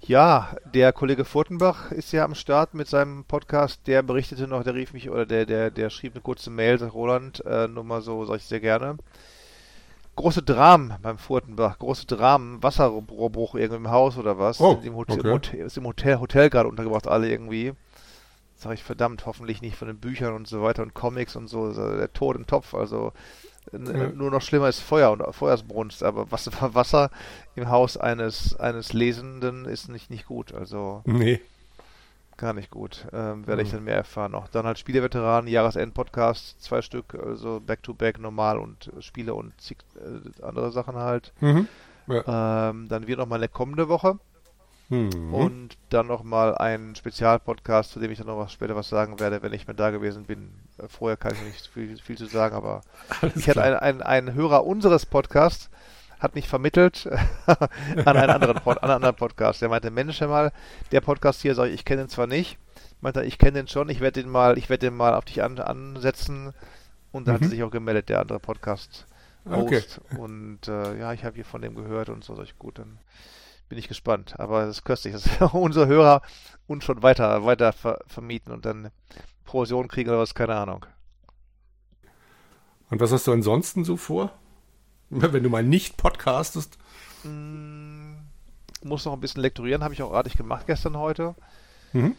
Ja, 0.00 0.56
der 0.72 0.92
Kollege 0.92 1.24
Furtenbach 1.24 1.90
ist 1.90 2.12
ja 2.12 2.24
am 2.24 2.34
Start 2.34 2.74
mit 2.74 2.86
seinem 2.86 3.24
Podcast. 3.24 3.80
Der 3.86 4.02
berichtete 4.02 4.46
noch, 4.46 4.62
der 4.62 4.74
rief 4.74 4.92
mich 4.92 5.10
oder 5.10 5.26
der, 5.26 5.46
der, 5.46 5.70
der 5.70 5.90
schrieb 5.90 6.14
eine 6.14 6.22
kurze 6.22 6.50
Mail, 6.50 6.78
sagt 6.78 6.94
Roland, 6.94 7.44
äh, 7.44 7.66
nur 7.66 7.82
mal 7.82 8.02
so, 8.02 8.24
sag 8.24 8.36
ich 8.36 8.44
sehr 8.44 8.60
gerne. 8.60 8.96
Große 10.14 10.42
Dramen 10.42 10.94
beim 11.02 11.18
Furtenbach, 11.18 11.78
große 11.78 12.06
Dramen, 12.06 12.62
Wasserrohrbruch 12.62 13.56
irgendwie 13.56 13.76
im 13.76 13.90
Haus 13.90 14.16
oder 14.16 14.38
was. 14.38 14.60
Oh, 14.60 14.80
im 14.82 14.94
Hotel, 14.94 15.18
okay. 15.18 15.32
Hotel, 15.32 15.60
ist 15.66 15.76
im 15.76 15.86
Hotel, 15.86 16.20
Hotel 16.20 16.50
gerade 16.50 16.68
untergebracht, 16.68 17.08
alle 17.08 17.28
irgendwie. 17.28 17.72
Sag 18.58 18.72
ich 18.74 18.82
verdammt, 18.82 19.26
hoffentlich 19.26 19.60
nicht 19.60 19.76
von 19.76 19.88
den 19.88 19.98
Büchern 19.98 20.34
und 20.34 20.48
so 20.48 20.62
weiter 20.62 20.82
und 20.82 20.94
Comics 20.94 21.36
und 21.36 21.48
so, 21.48 21.72
der 21.72 22.12
Tod 22.12 22.36
im 22.36 22.46
Topf. 22.46 22.74
Also 22.74 23.12
ja. 23.72 24.08
Nur 24.08 24.30
noch 24.30 24.42
schlimmer 24.42 24.68
ist 24.68 24.80
Feuer 24.80 25.10
und 25.10 25.22
Feuersbrunst, 25.34 26.02
aber 26.02 26.30
Wasser, 26.30 26.52
Wasser 26.74 27.10
im 27.54 27.68
Haus 27.68 27.96
eines, 27.96 28.56
eines 28.56 28.92
Lesenden 28.92 29.64
ist 29.64 29.88
nicht, 29.88 30.10
nicht 30.10 30.26
gut. 30.26 30.54
Also. 30.54 31.02
Nee. 31.04 31.40
Gar 32.36 32.52
nicht 32.52 32.70
gut. 32.70 33.06
Ähm, 33.14 33.46
werde 33.46 33.62
mhm. 33.62 33.66
ich 33.66 33.72
dann 33.72 33.84
mehr 33.84 33.96
erfahren 33.96 34.32
noch. 34.32 34.48
Dann 34.48 34.66
halt 34.66 34.78
Spieleveteranen, 34.78 35.48
Jahresend-Podcast, 35.48 36.62
zwei 36.62 36.82
Stück, 36.82 37.14
also 37.14 37.60
Back-to-Back, 37.60 38.20
normal 38.20 38.58
und 38.58 38.92
Spiele 39.00 39.34
und 39.34 39.58
zig, 39.58 39.78
äh, 39.94 40.42
andere 40.42 40.70
Sachen 40.70 40.96
halt. 40.96 41.32
Mhm. 41.40 41.66
Ja. 42.08 42.68
Ähm, 42.70 42.88
dann 42.88 43.06
wird 43.06 43.18
noch 43.18 43.26
mal 43.26 43.36
eine 43.36 43.48
kommende 43.48 43.88
Woche. 43.88 44.18
Mhm. 44.88 45.34
Und 45.34 45.78
dann 45.90 46.06
nochmal 46.06 46.56
ein 46.56 46.94
Spezialpodcast, 46.94 47.90
zu 47.90 48.00
dem 48.00 48.10
ich 48.10 48.18
dann 48.18 48.28
noch 48.28 48.38
was, 48.38 48.52
später 48.52 48.76
was 48.76 48.88
sagen 48.88 49.18
werde, 49.18 49.42
wenn 49.42 49.52
ich 49.52 49.66
mehr 49.66 49.74
da 49.74 49.90
gewesen 49.90 50.24
bin. 50.24 50.52
Äh, 50.78 50.88
vorher 50.88 51.16
kann 51.16 51.34
ich 51.34 51.42
nicht 51.42 51.66
viel, 51.66 51.96
viel 51.98 52.16
zu 52.16 52.26
sagen, 52.26 52.54
aber 52.54 52.82
Alles 53.20 53.36
ich 53.36 53.48
hatte 53.48 53.62
einen, 53.62 53.76
einen, 53.76 54.02
einen 54.02 54.34
Hörer 54.34 54.64
unseres 54.64 55.04
Podcasts, 55.06 55.70
hat 56.20 56.34
mich 56.34 56.48
vermittelt 56.48 57.08
an 57.46 58.16
einen 58.16 58.30
anderen, 58.30 58.56
Pod, 58.56 58.78
an 58.78 58.84
einen 58.84 58.96
anderen 58.96 59.16
Podcast. 59.16 59.60
Der 59.60 59.68
meinte, 59.68 59.90
Mensch, 59.90 60.20
mal, 60.20 60.52
der 60.92 61.00
Podcast 61.00 61.42
hier, 61.42 61.54
sag 61.54 61.66
ich, 61.66 61.74
ich 61.74 61.84
kenne 61.84 62.02
ihn 62.02 62.08
zwar 62.08 62.26
nicht, 62.26 62.58
meinte, 63.00 63.24
ich 63.24 63.38
kenne 63.38 63.52
den 63.52 63.68
schon, 63.68 63.88
ich 63.88 64.00
werde 64.00 64.22
den 64.22 64.30
mal, 64.30 64.56
ich 64.56 64.70
werde 64.70 64.86
den 64.86 64.96
mal 64.96 65.14
auf 65.14 65.24
dich 65.24 65.42
an, 65.42 65.58
ansetzen. 65.58 66.52
Und 67.12 67.26
da 67.26 67.32
mhm. 67.32 67.40
hat 67.40 67.50
sich 67.50 67.62
auch 67.62 67.70
gemeldet, 67.70 68.08
der 68.08 68.20
andere 68.20 68.38
Podcast. 68.38 69.06
Host. 69.48 70.00
Okay. 70.10 70.18
Und 70.18 70.68
äh, 70.68 70.98
ja, 70.98 71.12
ich 71.12 71.24
habe 71.24 71.36
hier 71.36 71.44
von 71.44 71.62
dem 71.62 71.74
gehört 71.74 72.08
und 72.08 72.24
so, 72.24 72.34
sag 72.34 72.44
ich, 72.44 72.58
gut, 72.58 72.78
dann 72.78 72.98
bin 73.68 73.78
ich 73.78 73.88
gespannt. 73.88 74.38
Aber 74.38 74.64
es 74.64 74.78
ist 74.78 74.84
köstlich, 74.84 75.14
dass 75.14 75.52
unsere 75.52 75.86
Hörer 75.86 76.22
uns 76.66 76.84
schon 76.84 77.02
weiter, 77.02 77.44
weiter 77.44 77.72
ver 77.72 78.00
vermieten 78.06 78.52
und 78.52 78.64
dann 78.64 78.90
Provision 79.44 79.88
kriegen 79.88 80.10
oder 80.10 80.18
was, 80.18 80.34
keine 80.34 80.56
Ahnung. 80.56 80.86
Und 82.90 83.00
was 83.00 83.12
hast 83.12 83.26
du 83.26 83.32
ansonsten 83.32 83.84
so 83.84 83.96
vor? 83.96 84.32
Wenn 85.10 85.42
du 85.42 85.50
mal 85.50 85.62
nicht 85.62 85.96
podcastest? 85.96 86.78
Mm, 87.24 88.14
muss 88.82 89.04
noch 89.04 89.12
ein 89.12 89.20
bisschen 89.20 89.42
lektorieren, 89.42 89.84
habe 89.84 89.94
ich 89.94 90.02
auch 90.02 90.12
artig 90.12 90.36
gemacht 90.36 90.66
gestern, 90.66 90.96
heute. 90.96 91.34
Mhm. 91.92 92.16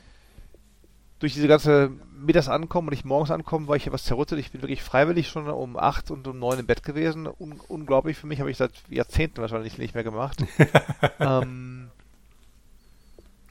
Durch 1.19 1.33
diese 1.33 1.47
ganze 1.47 1.91
mittags 2.15 2.47
ankommen 2.47 2.89
und 2.89 2.93
ich 2.93 3.03
morgens 3.03 3.31
ankommen, 3.31 3.67
war 3.67 3.75
ich 3.75 3.87
etwas 3.87 4.03
zerrüttet. 4.03 4.37
Ich 4.37 4.51
bin 4.51 4.61
wirklich 4.61 4.83
freiwillig 4.83 5.29
schon 5.29 5.47
um 5.47 5.75
8 5.75 6.11
und 6.11 6.27
um 6.27 6.37
9 6.37 6.59
im 6.59 6.67
Bett 6.67 6.83
gewesen. 6.83 7.27
Un 7.27 7.59
unglaublich 7.67 8.17
für 8.17 8.27
mich, 8.27 8.39
habe 8.39 8.51
ich 8.51 8.57
seit 8.57 8.71
Jahrzehnten 8.87 9.41
wahrscheinlich 9.41 9.79
nicht 9.79 9.95
mehr 9.95 10.03
gemacht. 10.03 10.43
ähm, 11.19 11.89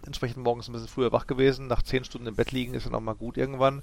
entsprechend 0.05 0.45
morgens 0.45 0.69
ein 0.69 0.73
bisschen 0.73 0.89
früher 0.89 1.11
wach 1.11 1.27
gewesen. 1.27 1.67
Nach 1.67 1.83
10 1.83 2.05
Stunden 2.05 2.29
im 2.29 2.37
Bett 2.37 2.53
liegen 2.53 2.75
ist 2.75 2.87
dann 2.87 2.95
auch 2.95 3.01
mal 3.01 3.15
gut 3.15 3.37
irgendwann. 3.37 3.83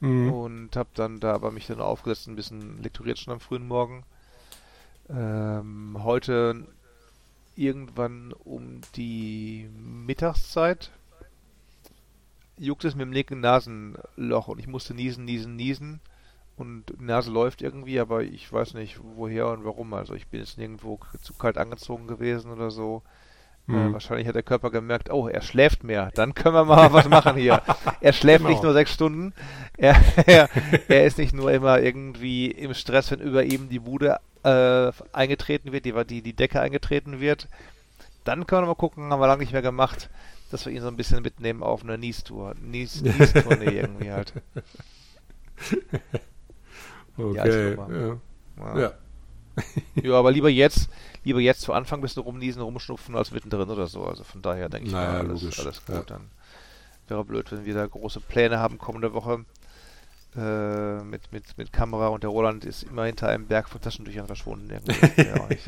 Mhm. 0.00 0.32
Und 0.32 0.76
habe 0.76 0.90
dann 0.94 1.20
da 1.20 1.32
aber 1.32 1.52
mich 1.52 1.68
dann 1.68 1.80
aufgesetzt, 1.80 2.26
ein 2.26 2.34
bisschen 2.34 2.82
lektoriert 2.82 3.20
schon 3.20 3.32
am 3.32 3.40
frühen 3.40 3.68
Morgen. 3.68 4.02
Ähm, 5.08 5.96
heute 6.02 6.66
irgendwann 7.54 8.32
um 8.32 8.80
die 8.96 9.68
Mittagszeit 9.76 10.90
juckt 12.58 12.84
es 12.84 12.94
mit 12.94 13.06
dem 13.06 13.12
linken 13.12 13.40
Nasenloch 13.40 14.48
und 14.48 14.58
ich 14.58 14.66
musste 14.66 14.94
niesen, 14.94 15.24
niesen, 15.24 15.56
niesen 15.56 16.00
und 16.56 16.84
die 16.88 17.04
Nase 17.04 17.30
läuft 17.30 17.62
irgendwie, 17.62 17.98
aber 17.98 18.22
ich 18.22 18.52
weiß 18.52 18.74
nicht 18.74 19.00
woher 19.02 19.48
und 19.48 19.64
warum. 19.64 19.94
Also 19.94 20.14
ich 20.14 20.28
bin 20.28 20.40
jetzt 20.40 20.58
nirgendwo 20.58 20.98
zu 21.22 21.34
kalt 21.34 21.58
angezogen 21.58 22.06
gewesen 22.06 22.52
oder 22.52 22.70
so. 22.70 23.02
Äh, 23.68 23.72
mhm. 23.72 23.90
Äh, 23.90 23.92
wahrscheinlich 23.92 24.28
hat 24.28 24.34
der 24.34 24.42
Körper 24.42 24.70
gemerkt, 24.70 25.10
oh, 25.10 25.28
er 25.28 25.42
schläft 25.42 25.84
mehr. 25.84 26.10
Dann 26.14 26.34
können 26.34 26.54
wir 26.54 26.64
mal 26.64 26.92
was 26.92 27.08
machen 27.08 27.36
hier. 27.36 27.62
Er 28.00 28.12
schläft 28.12 28.38
genau. 28.38 28.50
nicht 28.50 28.64
nur 28.64 28.72
sechs 28.72 28.92
Stunden. 28.92 29.32
Er, 29.76 29.94
er, 30.26 30.48
er, 30.88 31.06
ist 31.06 31.18
nicht 31.18 31.32
nur 31.32 31.52
immer 31.52 31.80
irgendwie 31.80 32.50
im 32.50 32.74
Stress, 32.74 33.12
wenn 33.12 33.20
über 33.20 33.44
ihm 33.44 33.68
die 33.68 33.78
Bude 33.78 34.18
äh, 34.42 34.90
eingetreten 35.12 35.70
wird, 35.70 35.84
die, 35.84 35.92
die, 36.04 36.22
die 36.22 36.32
Decke 36.32 36.60
eingetreten 36.60 37.20
wird. 37.20 37.46
Dann 38.24 38.46
können 38.46 38.62
wir 38.62 38.66
mal 38.68 38.74
gucken, 38.74 39.12
haben 39.12 39.20
wir 39.20 39.28
lange 39.28 39.42
nicht 39.42 39.52
mehr 39.52 39.62
gemacht, 39.62 40.10
dass 40.52 40.66
wir 40.66 40.72
ihn 40.72 40.82
so 40.82 40.88
ein 40.88 40.96
bisschen 40.96 41.22
mitnehmen 41.22 41.62
auf 41.62 41.82
eine 41.82 41.98
Nies-Tour. 41.98 42.54
Nies-Tournee 42.60 43.80
irgendwie 43.80 44.10
halt. 44.10 44.32
Okay. 47.14 47.76
Ja, 47.76 48.18
ja. 48.58 48.80
ja. 48.80 48.92
ja, 50.02 50.14
aber 50.14 50.30
lieber 50.32 50.48
jetzt, 50.48 50.88
lieber 51.24 51.40
jetzt 51.40 51.60
zu 51.60 51.74
Anfang 51.74 51.98
ein 51.98 52.02
bisschen 52.02 52.22
rumniesen, 52.22 52.62
rumschnupfen 52.62 53.14
als 53.16 53.32
mittendrin 53.32 53.68
oder 53.68 53.86
so. 53.86 54.04
Also 54.04 54.24
von 54.24 54.40
daher 54.40 54.70
denke 54.70 54.86
ich 54.86 54.92
naja, 54.92 55.22
mal, 55.22 55.30
alles, 55.30 55.58
alles 55.58 55.84
gut. 55.84 55.94
Ja. 55.94 56.02
Dann 56.04 56.30
wäre 57.08 57.24
blöd, 57.24 57.52
wenn 57.52 57.66
wir 57.66 57.74
da 57.74 57.86
große 57.86 58.20
Pläne 58.20 58.58
haben 58.58 58.78
kommende 58.78 59.12
Woche 59.12 59.44
äh, 60.36 61.02
mit, 61.04 61.32
mit, 61.32 61.58
mit 61.58 61.72
Kamera 61.72 62.08
und 62.08 62.22
der 62.22 62.30
Roland 62.30 62.64
ist 62.64 62.84
immer 62.84 63.04
hinter 63.04 63.28
einem 63.28 63.46
Berg 63.46 63.68
von 63.68 63.80
Taschentüchern 63.80 64.26
verschwunden. 64.26 64.70
Irgendwie. 64.70 65.22
ja, 65.22 65.46
nicht 65.48 65.66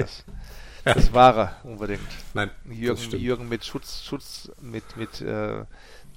das, 0.84 0.94
das 0.94 1.12
Wahre 1.12 1.56
unbedingt. 1.64 2.00
Nein. 2.34 2.50
Jürgen, 2.70 3.18
Jürgen 3.18 3.48
mit 3.48 3.64
Schutz, 3.64 4.04
Schutz, 4.04 4.50
mit, 4.60 4.96
mit 4.96 5.20
äh, 5.20 5.64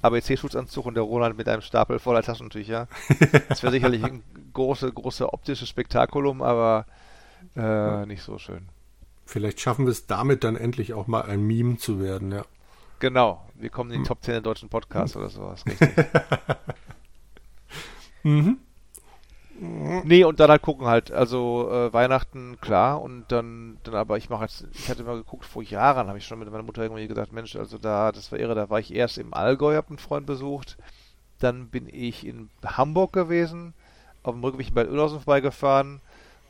ABC-Schutzanzug 0.02 0.86
und 0.86 0.96
der 0.96 1.04
Roland 1.04 1.38
mit 1.38 1.48
einem 1.48 1.62
Stapel 1.62 2.00
voller 2.00 2.22
Taschentücher. 2.22 2.88
Das 3.50 3.64
wäre 3.64 3.72
sicherlich 3.72 4.04
ein 4.04 4.24
große, 4.54 4.92
große 4.92 5.34
optisches 5.34 5.70
Spektakulum, 5.70 6.42
aber 6.42 6.86
äh, 7.56 8.06
nicht 8.06 8.24
so 8.24 8.38
schön. 8.38 8.70
Vielleicht 9.26 9.60
schaffen 9.60 9.86
wir 9.86 9.92
es 9.92 10.08
damit 10.08 10.44
dann 10.44 10.56
endlich 10.56 10.94
auch 10.94 11.08
mal 11.08 11.24
ein 11.24 11.44
Meme 11.44 11.78
zu 11.78 12.00
werden, 12.00 12.32
ja. 12.32 12.46
Genau, 13.00 13.48
wir 13.56 13.70
kommen 13.70 13.92
in 13.92 13.98
die 13.98 14.00
hm. 14.00 14.08
Top 14.08 14.24
10 14.24 14.34
der 14.34 14.42
deutschen 14.42 14.70
Podcasts 14.70 15.16
oder 15.16 15.30
sowas, 15.30 15.64
richtig. 15.66 15.90
mhm. 18.24 18.58
Nee, 19.60 20.24
und 20.24 20.40
dann 20.40 20.52
halt 20.52 20.62
gucken 20.62 20.86
halt, 20.86 21.12
also 21.12 21.70
äh, 21.72 21.92
Weihnachten, 21.92 22.58
klar, 22.62 23.02
und 23.02 23.26
dann, 23.30 23.78
dann 23.84 23.96
aber 23.96 24.18
ich 24.18 24.30
mache 24.30 24.44
jetzt, 24.44 24.66
ich 24.74 24.90
hatte 24.90 25.04
mal 25.04 25.18
geguckt, 25.18 25.46
vor 25.46 25.64
Jahren 25.64 26.08
habe 26.08 26.18
ich 26.20 26.26
schon 26.26 26.38
mit 26.38 26.52
meiner 26.52 26.64
Mutter 26.64 26.84
irgendwie 26.84 27.08
gesagt, 27.08 27.34
Mensch, 27.34 27.56
also 27.56 27.78
da, 27.78 28.12
das 28.12 28.32
war 28.32 28.40
irre, 28.40 28.54
da 28.54 28.70
war 28.70 28.80
ich 28.80 28.94
erst 28.94 29.18
im 29.18 29.34
Allgäu, 29.34 29.76
habe 29.76 29.90
einen 29.90 29.98
Freund 29.98 30.28
besucht, 30.28 30.78
dann 31.40 31.70
bin 31.70 31.88
ich 31.92 32.26
in 32.26 32.50
Hamburg 32.64 33.14
gewesen, 33.14 33.74
auf 34.22 34.36
dem 34.36 34.44
Rückweg 34.44 34.74
bei 34.76 34.86
Ölhausen 34.86 35.22
vorbeigefahren, 35.22 36.02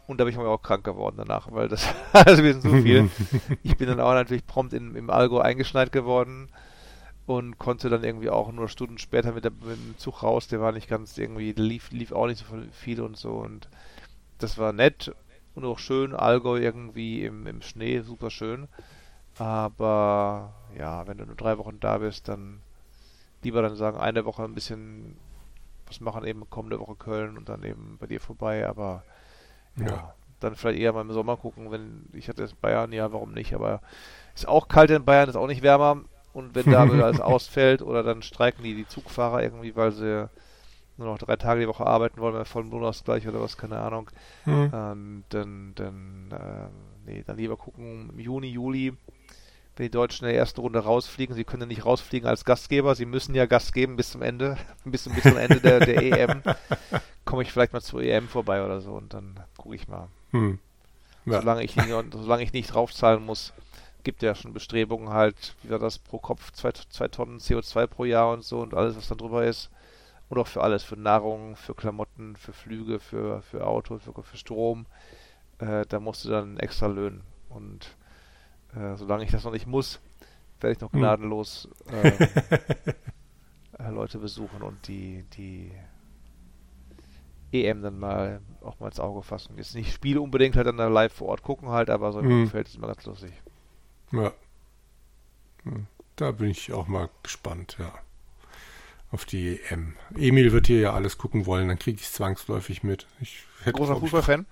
und 0.08 0.20
da 0.20 0.24
bin 0.24 0.34
ich 0.34 0.40
auch 0.40 0.62
krank 0.62 0.84
geworden 0.84 1.16
danach, 1.18 1.52
weil 1.52 1.68
das 1.68 1.88
also 2.14 2.44
wir 2.44 2.54
sind 2.54 2.62
so 2.62 2.82
viel. 2.82 3.10
Ich 3.64 3.78
bin 3.78 3.88
dann 3.88 4.00
auch 4.00 4.14
natürlich 4.14 4.48
prompt 4.48 4.74
in, 4.74 4.96
im 4.96 5.10
Algo 5.10 5.40
eingeschneit 5.40 5.92
geworden 5.92 6.50
und 7.28 7.58
konnte 7.58 7.90
dann 7.90 8.06
irgendwie 8.06 8.30
auch 8.30 8.52
nur 8.54 8.70
Stunden 8.70 8.98
später 8.98 9.34
mit, 9.34 9.44
der, 9.44 9.52
mit 9.52 9.78
dem 9.78 9.98
Zug 9.98 10.24
raus. 10.24 10.48
Der 10.48 10.62
war 10.62 10.72
nicht 10.72 10.88
ganz 10.88 11.18
irgendwie, 11.18 11.52
lief, 11.52 11.92
lief 11.92 12.14
auch 12.14 12.26
nicht 12.26 12.40
so 12.40 12.46
viel 12.72 13.02
und 13.02 13.18
so 13.18 13.34
und 13.34 13.68
das 14.40 14.58
war 14.58 14.72
nett 14.72 15.14
und 15.54 15.66
auch 15.66 15.78
schön. 15.78 16.16
Allgäu 16.16 16.58
irgendwie 16.58 17.26
im, 17.26 17.46
im 17.46 17.62
Schnee, 17.62 18.00
super 18.00 18.30
schön. 18.30 18.70
Aber 19.38 20.54
ja, 20.78 21.06
wenn 21.06 21.18
du 21.18 21.26
nur 21.26 21.36
drei 21.36 21.58
Wochen 21.58 21.82
da 21.82 21.98
bist, 21.98 22.30
dann 22.30 22.62
lieber 23.44 23.62
dann 23.62 23.76
sagen, 23.76 23.98
eine 23.98 24.24
Woche 24.24 24.44
ein 24.44 24.56
bisschen 24.56 25.18
was 25.86 26.00
machen, 26.00 26.26
eben 26.26 26.50
kommende 26.50 26.80
Woche 26.80 26.96
Köln 26.96 27.38
und 27.38 27.50
dann 27.50 27.62
eben 27.64 27.98
bei 28.00 28.08
dir 28.08 28.22
vorbei, 28.22 28.68
aber 28.68 29.04
ja. 29.76 30.14
Dann 30.40 30.56
vielleicht 30.56 30.80
eher 30.80 30.94
mal 30.94 31.02
im 31.02 31.12
Sommer 31.12 31.36
gucken, 31.36 31.72
wenn 31.72 32.06
ich 32.14 32.30
hatte 32.30 32.44
jetzt 32.44 32.62
Bayern, 32.62 32.94
ja, 32.94 33.12
warum 33.12 33.32
nicht, 33.32 33.56
aber 33.56 33.82
ist 34.36 34.48
auch 34.48 34.68
kalt 34.68 34.92
in 34.92 35.04
Bayern, 35.04 35.30
ist 35.30 35.36
auch 35.36 35.48
nicht 35.48 35.64
wärmer 35.64 36.04
und 36.38 36.54
wenn 36.54 36.72
da 36.72 36.84
alles 36.84 37.20
ausfällt 37.20 37.82
oder 37.82 38.04
dann 38.04 38.22
streiken 38.22 38.64
die 38.64 38.76
die 38.76 38.88
Zugfahrer 38.88 39.42
irgendwie, 39.42 39.76
weil 39.76 39.92
sie 39.92 40.30
nur 40.98 41.08
noch 41.08 41.18
drei 41.18 41.36
Tage 41.36 41.62
die 41.62 41.68
Woche 41.68 41.88
arbeiten 41.88 42.22
wollen, 42.22 42.38
mit 42.38 42.48
vollem 42.48 42.70
Lohnausgleich 42.70 43.28
oder 43.28 43.42
was, 43.42 43.58
keine 43.58 43.80
Ahnung. 43.80 44.12
Mhm. 44.46 44.72
Ähm, 44.72 45.24
dann, 45.30 45.72
dann, 45.74 46.32
äh, 46.32 47.10
nee, 47.10 47.24
dann 47.26 47.38
lieber 47.38 47.58
gucken 47.58 48.12
im 48.14 48.20
Juni, 48.20 48.50
Juli, 48.50 48.94
wenn 49.76 49.86
die 49.86 49.90
Deutschen 49.90 50.26
in 50.28 50.34
der 50.34 50.40
ersten 50.40 50.62
Runde 50.62 50.78
rausfliegen. 50.78 51.36
Sie 51.36 51.44
können 51.44 51.64
ja 51.64 51.68
nicht 51.68 51.86
rausfliegen 51.86 52.30
als 52.30 52.46
Gastgeber, 52.46 52.94
sie 52.94 53.08
müssen 53.08 53.34
ja 53.34 53.48
Gast 53.48 53.74
geben 53.74 53.96
bis 53.96 54.12
zum 54.12 54.22
Ende, 54.22 54.58
bis 54.86 55.06
zum, 55.06 55.16
bis 55.16 55.24
zum 55.24 55.38
Ende 55.38 55.60
der, 55.60 55.80
der 55.80 56.04
EM. 56.04 56.44
Komme 57.26 57.42
ich 57.42 57.52
vielleicht 57.52 57.74
mal 57.74 57.82
zur 57.82 58.04
EM 58.04 58.28
vorbei 58.28 58.64
oder 58.64 58.80
so 58.80 58.94
und 58.94 59.16
dann 59.16 59.40
gucke 59.58 59.76
ich 59.76 59.88
mal. 59.88 60.08
Hm. 60.32 60.60
Ja. 61.26 61.42
Solange, 61.42 61.64
ich 61.64 61.76
nicht, 61.76 61.90
solange 61.90 62.44
ich 62.44 62.54
nicht 62.54 62.74
draufzahlen 62.74 63.26
muss, 63.26 63.54
gibt 64.04 64.22
ja 64.22 64.36
schon 64.36 64.54
Bestrebungen 64.54 65.10
halt, 65.10 65.56
wie 65.64 65.70
war 65.70 65.80
das 65.80 66.00
pro 66.00 66.20
Kopf, 66.20 66.52
zwei, 66.52 66.72
zwei 66.72 67.08
Tonnen 67.08 67.40
CO2 67.40 67.88
pro 67.88 68.06
Jahr 68.06 68.32
und 68.32 68.44
so 68.44 68.60
und 68.60 68.74
alles, 68.74 68.96
was 68.96 69.08
dann 69.08 69.18
drüber 69.18 69.46
ist. 69.46 69.70
Und 70.30 70.38
auch 70.38 70.48
für 70.48 70.62
alles, 70.62 70.84
für 70.84 70.98
Nahrung, 70.98 71.56
für 71.56 71.74
Klamotten, 71.74 72.36
für 72.36 72.52
Flüge, 72.52 73.00
für, 73.00 73.42
für 73.42 73.66
Auto, 73.66 73.98
für, 74.00 74.12
für 74.24 74.38
Strom. 74.38 74.86
Äh, 75.60 75.86
da 75.88 76.00
musst 76.00 76.26
du 76.26 76.30
dann 76.30 76.58
extra 76.58 76.88
löhnen. 76.88 77.22
Und 77.50 77.96
äh, 78.76 78.96
solange 78.96 79.24
ich 79.24 79.32
das 79.32 79.46
noch 79.46 79.54
nicht 79.54 79.68
muss, 79.68 80.02
werde 80.60 80.74
ich 80.74 80.82
noch 80.82 80.92
hm. 80.92 81.00
gnadenlos 81.00 81.70
äh, 83.80 83.90
Leute 83.90 84.18
besuchen 84.20 84.62
und 84.62 84.88
die, 84.88 85.24
die 85.38 85.72
EM 87.52 87.82
dann 87.82 88.00
mal 88.00 88.42
auch 88.62 88.80
mal 88.80 88.88
ins 88.88 89.00
Auge 89.00 89.22
fassen. 89.22 89.56
Jetzt 89.58 89.76
nicht 89.76 89.94
Spiele 89.94 90.22
unbedingt 90.22 90.56
halt 90.56 90.68
dann 90.68 90.78
da 90.78 90.88
live 90.88 91.14
vor 91.14 91.30
Ort 91.30 91.44
gucken 91.44 91.70
halt, 91.70 91.90
aber 91.90 92.12
so 92.12 92.20
im 92.20 92.28
mhm. 92.28 92.42
Umfeld 92.44 92.68
ist 92.68 92.76
immer 92.76 92.88
ganz 92.88 93.06
lustig. 93.06 93.32
Ja. 94.12 94.34
Hm. 95.64 95.88
Da 96.16 96.32
bin 96.32 96.50
ich 96.50 96.74
auch 96.74 96.88
mal 96.88 97.10
gespannt, 97.24 97.78
ja. 97.80 97.94
Auf 99.12 99.26
die 99.26 99.60
EM. 99.70 99.94
Emil 100.16 100.52
wird 100.52 100.68
hier 100.68 100.80
ja 100.80 100.94
alles 100.94 101.18
gucken 101.18 101.46
wollen, 101.46 101.68
dann 101.68 101.80
kriege 101.80 102.00
ich 102.00 102.08
es 102.08 102.14
zwangsläufig 102.14 102.84
mit. 102.84 103.08
Ich 103.22 103.44
hätte, 103.64 103.78
Großer 103.78 103.96
Fußballfan? 103.98 104.46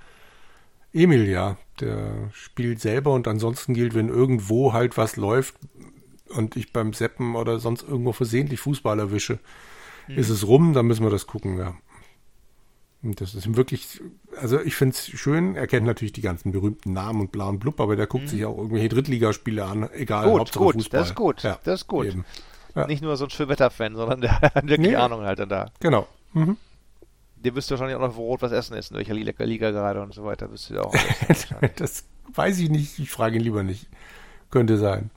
Emil, 0.94 1.28
ja. 1.28 1.58
Der 1.82 2.30
spielt 2.34 2.80
selber 2.80 3.14
und 3.14 3.28
ansonsten 3.28 3.74
gilt, 3.74 3.96
wenn 3.96 4.08
irgendwo 4.08 4.74
halt 4.74 4.96
was 4.98 5.18
läuft 5.18 5.56
und 6.30 6.56
ich 6.56 6.72
beim 6.72 6.94
Seppen 6.94 7.36
oder 7.36 7.60
sonst 7.60 7.84
irgendwo 7.84 8.14
versehentlich 8.14 8.60
Fußball 8.62 9.00
erwische, 9.00 9.40
hm. 10.06 10.18
ist 10.18 10.30
es 10.30 10.48
rum, 10.48 10.74
dann 10.74 10.86
müssen 10.86 11.04
wir 11.04 11.12
das 11.12 11.28
gucken, 11.28 11.58
ja. 11.58 11.76
Das 13.14 13.36
ist 13.36 13.56
wirklich, 13.56 14.02
also 14.38 14.60
ich 14.60 14.76
finde 14.76 14.96
es 14.96 15.08
schön, 15.08 15.56
er 15.56 15.68
kennt 15.68 15.86
natürlich 15.86 16.14
die 16.14 16.22
ganzen 16.22 16.52
berühmten 16.52 16.94
Namen 16.94 17.22
und 17.22 17.32
bla 17.32 17.50
und 17.50 17.60
blub, 17.60 17.80
aber 17.80 17.96
der 17.96 18.08
guckt 18.08 18.26
mhm. 18.26 18.30
sich 18.30 18.46
auch 18.46 18.58
irgendwelche 18.58 18.90
Drittligaspiele 18.90 19.64
an, 19.64 19.90
egal, 19.94 20.30
gut, 20.30 20.40
Hauptsache 20.40 20.64
gut, 20.64 20.74
Fußball. 20.76 21.00
Das 21.00 21.10
ist 21.10 21.16
gut, 21.16 21.44
ja, 21.44 21.60
das 21.64 21.82
ist 21.82 21.88
gut. 21.88 22.18
Ja. 22.76 22.88
Nicht 22.88 23.02
nur 23.02 23.16
so 23.16 23.26
ein 23.26 23.30
Schönwetter-Fan, 23.30 23.96
sondern 23.96 24.22
der 24.22 24.42
hat 24.42 24.56
wirklich 24.68 24.80
nee. 24.80 24.96
Ahnung 24.96 25.22
halt 25.22 25.40
dann 25.40 25.50
da. 25.50 25.72
Genau. 25.80 26.08
Mhm. 26.34 26.58
Der 27.38 27.56
wüsste 27.56 27.72
wahrscheinlich 27.72 27.96
auch 27.96 28.02
noch, 28.02 28.16
wo 28.16 28.26
Rot 28.26 28.42
was 28.42 28.52
essen 28.52 28.76
ist, 28.76 28.92
in 28.92 28.98
welcher 28.98 29.14
Liga, 29.14 29.44
Liga 29.44 29.72
gerade 29.72 30.02
und 30.02 30.14
so 30.14 30.26
weiter, 30.26 30.52
wüsste 30.52 30.76
er 30.76 30.86
auch. 30.86 30.96
das 31.76 32.06
weiß 32.34 32.60
ich 32.60 32.70
nicht, 32.70 33.00
ich 33.00 33.12
frage 33.12 33.38
ihn 33.38 33.44
lieber 33.44 33.64
nicht. 33.64 33.88
Könnte 34.50 34.78
sein. 34.78 35.12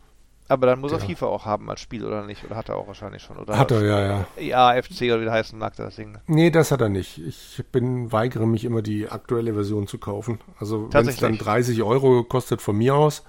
Aber 0.48 0.66
dann 0.66 0.80
muss 0.80 0.92
er 0.92 0.98
FIFA 0.98 1.26
auch 1.26 1.44
haben 1.44 1.68
als 1.68 1.80
Spiel, 1.80 2.04
oder 2.06 2.24
nicht? 2.24 2.42
Oder 2.44 2.56
hat 2.56 2.70
er 2.70 2.76
auch 2.76 2.86
wahrscheinlich 2.86 3.22
schon, 3.22 3.36
oder? 3.36 3.58
Hat 3.58 3.70
er, 3.70 3.84
ja, 3.84 4.00
ja. 4.00 4.26
Ja, 4.40 4.82
FC 4.82 5.02
oder 5.02 5.20
wie 5.20 5.28
heißen 5.28 5.58
mag, 5.58 5.76
das 5.76 5.96
Ding. 5.96 6.16
Nee, 6.26 6.50
das 6.50 6.72
hat 6.72 6.80
er 6.80 6.88
nicht. 6.88 7.18
Ich 7.18 7.62
bin, 7.70 8.10
weigere 8.12 8.46
mich 8.46 8.64
immer, 8.64 8.80
die 8.80 9.08
aktuelle 9.08 9.52
Version 9.52 9.86
zu 9.86 9.98
kaufen. 9.98 10.40
Also, 10.58 10.90
wenn 10.90 11.06
es 11.06 11.16
dann 11.18 11.36
30 11.36 11.82
Euro 11.82 12.24
kostet 12.24 12.62
von 12.62 12.76
mir 12.76 12.94
aus. 12.94 13.24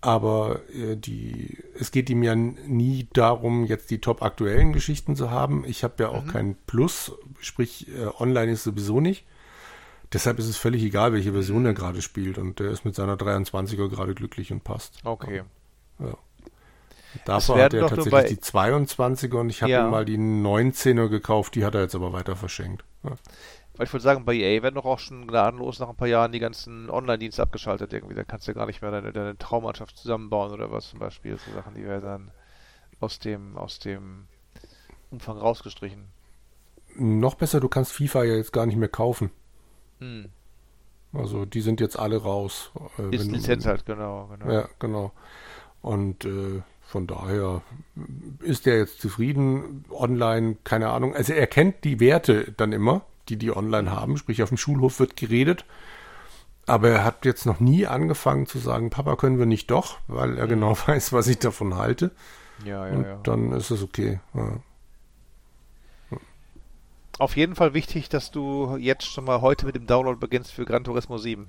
Aber 0.00 0.60
äh, 0.74 0.96
die, 0.96 1.58
es 1.78 1.90
geht 1.90 2.08
ihm 2.08 2.22
ja 2.22 2.34
nie 2.34 3.06
darum, 3.12 3.66
jetzt 3.66 3.90
die 3.90 4.00
top 4.00 4.22
aktuellen 4.22 4.72
Geschichten 4.72 5.14
zu 5.14 5.30
haben. 5.30 5.64
Ich 5.66 5.84
habe 5.84 6.02
ja 6.02 6.08
auch 6.08 6.24
mhm. 6.24 6.28
kein 6.28 6.56
Plus, 6.66 7.12
sprich, 7.38 7.86
äh, 7.88 8.06
online 8.18 8.52
ist 8.52 8.64
sowieso 8.64 9.00
nicht. 9.00 9.26
Deshalb 10.10 10.38
ist 10.38 10.48
es 10.48 10.56
völlig 10.56 10.82
egal, 10.82 11.12
welche 11.12 11.32
Version 11.32 11.66
er 11.66 11.74
gerade 11.74 12.00
spielt. 12.00 12.38
Und 12.38 12.60
der 12.60 12.70
ist 12.70 12.86
mit 12.86 12.94
seiner 12.94 13.16
23er 13.16 13.90
gerade 13.90 14.14
glücklich 14.14 14.50
und 14.52 14.64
passt. 14.64 15.00
Okay. 15.04 15.42
Ja. 15.98 16.16
Davor 17.24 17.58
hat 17.58 17.74
er 17.74 17.88
tatsächlich 17.88 18.10
bei... 18.10 18.22
die 18.24 18.36
22er 18.36 19.36
und 19.36 19.50
ich 19.50 19.62
habe 19.62 19.72
ja. 19.72 19.88
mal 19.88 20.04
die 20.04 20.18
19er 20.18 21.08
gekauft, 21.08 21.54
die 21.54 21.64
hat 21.64 21.74
er 21.74 21.82
jetzt 21.82 21.94
aber 21.94 22.12
weiter 22.12 22.36
verschenkt. 22.36 22.84
Ja. 23.02 23.12
Weil 23.76 23.86
ich 23.86 23.92
wollte 23.92 24.04
sagen, 24.04 24.24
bei 24.24 24.34
EA 24.34 24.62
werden 24.62 24.74
doch 24.74 24.84
auch 24.84 24.98
schon 24.98 25.26
gnadenlos 25.26 25.78
nach 25.78 25.88
ein 25.88 25.96
paar 25.96 26.08
Jahren 26.08 26.32
die 26.32 26.38
ganzen 26.38 26.90
Online-Dienste 26.90 27.42
abgeschaltet 27.42 27.92
irgendwie. 27.92 28.14
Da 28.14 28.24
kannst 28.24 28.46
du 28.46 28.52
gar 28.52 28.66
nicht 28.66 28.82
mehr 28.82 28.90
deine, 28.90 29.12
deine 29.12 29.38
Traummannschaft 29.38 29.96
zusammenbauen 29.96 30.52
oder 30.52 30.70
was 30.70 30.90
zum 30.90 30.98
Beispiel. 30.98 31.38
So 31.38 31.52
Sachen, 31.52 31.74
die 31.74 31.84
werden 31.84 32.04
dann 32.04 32.30
aus 33.00 33.18
dem, 33.18 33.56
aus 33.56 33.78
dem 33.78 34.26
Umfang 35.10 35.38
rausgestrichen. 35.38 36.04
Noch 36.96 37.34
besser, 37.36 37.60
du 37.60 37.68
kannst 37.68 37.92
FIFA 37.92 38.24
ja 38.24 38.34
jetzt 38.34 38.52
gar 38.52 38.66
nicht 38.66 38.76
mehr 38.76 38.88
kaufen. 38.88 39.30
Hm. 40.00 40.28
Also 41.12 41.44
die 41.44 41.60
sind 41.60 41.80
jetzt 41.80 41.98
alle 41.98 42.18
raus. 42.18 42.72
Äh, 42.98 43.14
Ist 43.14 43.30
Lizenz 43.30 43.66
halt, 43.66 43.86
genau, 43.86 44.26
genau. 44.26 44.52
Ja, 44.52 44.68
genau. 44.78 45.12
Und 45.82 46.24
äh, 46.24 46.62
von 46.90 47.06
daher 47.06 47.62
ist 48.40 48.66
er 48.66 48.78
jetzt 48.78 49.00
zufrieden. 49.00 49.84
Online, 49.90 50.56
keine 50.64 50.88
Ahnung. 50.88 51.14
Also 51.14 51.32
er 51.32 51.46
kennt 51.46 51.84
die 51.84 52.00
Werte 52.00 52.52
dann 52.56 52.72
immer, 52.72 53.02
die 53.28 53.36
die 53.36 53.54
online 53.54 53.92
haben. 53.92 54.16
Sprich, 54.16 54.42
auf 54.42 54.48
dem 54.48 54.58
Schulhof 54.58 54.98
wird 54.98 55.16
geredet. 55.16 55.64
Aber 56.66 56.88
er 56.88 57.04
hat 57.04 57.24
jetzt 57.24 57.46
noch 57.46 57.60
nie 57.60 57.86
angefangen 57.86 58.46
zu 58.46 58.58
sagen, 58.58 58.90
Papa, 58.90 59.14
können 59.14 59.38
wir 59.38 59.46
nicht 59.46 59.70
doch, 59.70 59.98
weil 60.08 60.36
er 60.36 60.46
mhm. 60.46 60.50
genau 60.50 60.76
weiß, 60.86 61.12
was 61.12 61.28
ich 61.28 61.38
davon 61.38 61.76
halte. 61.76 62.10
Ja, 62.64 62.88
ja, 62.88 62.92
Und 62.92 63.04
ja. 63.04 63.20
dann 63.22 63.52
ist 63.52 63.70
es 63.70 63.84
okay. 63.84 64.18
Ja. 64.34 64.58
Auf 67.20 67.36
jeden 67.36 67.54
Fall 67.54 67.72
wichtig, 67.72 68.08
dass 68.08 68.32
du 68.32 68.76
jetzt 68.78 69.04
schon 69.04 69.26
mal 69.26 69.42
heute 69.42 69.64
mit 69.64 69.76
dem 69.76 69.86
Download 69.86 70.18
beginnst 70.18 70.52
für 70.52 70.64
Gran 70.64 70.82
Turismo 70.82 71.18
7. 71.18 71.46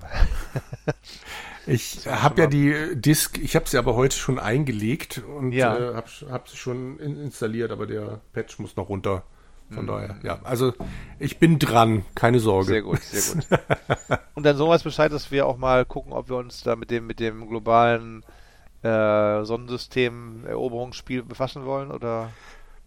ich 1.67 2.07
habe 2.07 2.41
ja 2.41 2.47
die 2.47 2.95
Disk, 2.95 3.37
ich 3.37 3.55
habe 3.55 3.67
sie 3.67 3.77
aber 3.77 3.95
heute 3.95 4.15
schon 4.15 4.39
eingelegt 4.39 5.21
und 5.37 5.51
ja. 5.51 5.77
äh, 5.77 5.95
habe 5.95 6.09
hab 6.29 6.49
sie 6.49 6.57
schon 6.57 6.99
in, 6.99 7.19
installiert, 7.21 7.71
aber 7.71 7.87
der 7.87 8.21
Patch 8.33 8.59
muss 8.59 8.75
noch 8.75 8.89
runter. 8.89 9.23
Von 9.69 9.83
mhm. 9.83 9.87
daher, 9.87 10.15
ja. 10.23 10.39
Also 10.43 10.73
ich 11.17 11.39
bin 11.39 11.57
dran, 11.57 12.03
keine 12.13 12.39
Sorge. 12.39 12.65
Sehr 12.65 12.81
gut, 12.81 13.01
sehr 13.01 13.35
gut. 13.35 14.19
und 14.35 14.45
dann 14.45 14.57
so 14.57 14.67
was 14.67 14.83
Bescheid, 14.83 15.11
dass 15.11 15.31
wir 15.31 15.47
auch 15.47 15.57
mal 15.57 15.85
gucken, 15.85 16.11
ob 16.11 16.29
wir 16.29 16.35
uns 16.35 16.63
da 16.63 16.75
mit 16.75 16.91
dem, 16.91 17.07
mit 17.07 17.19
dem 17.19 17.47
globalen 17.47 18.23
äh, 18.83 19.43
Sonnensystem 19.43 20.45
Eroberungsspiel 20.45 21.23
befassen 21.23 21.65
wollen 21.65 21.91
oder? 21.91 22.31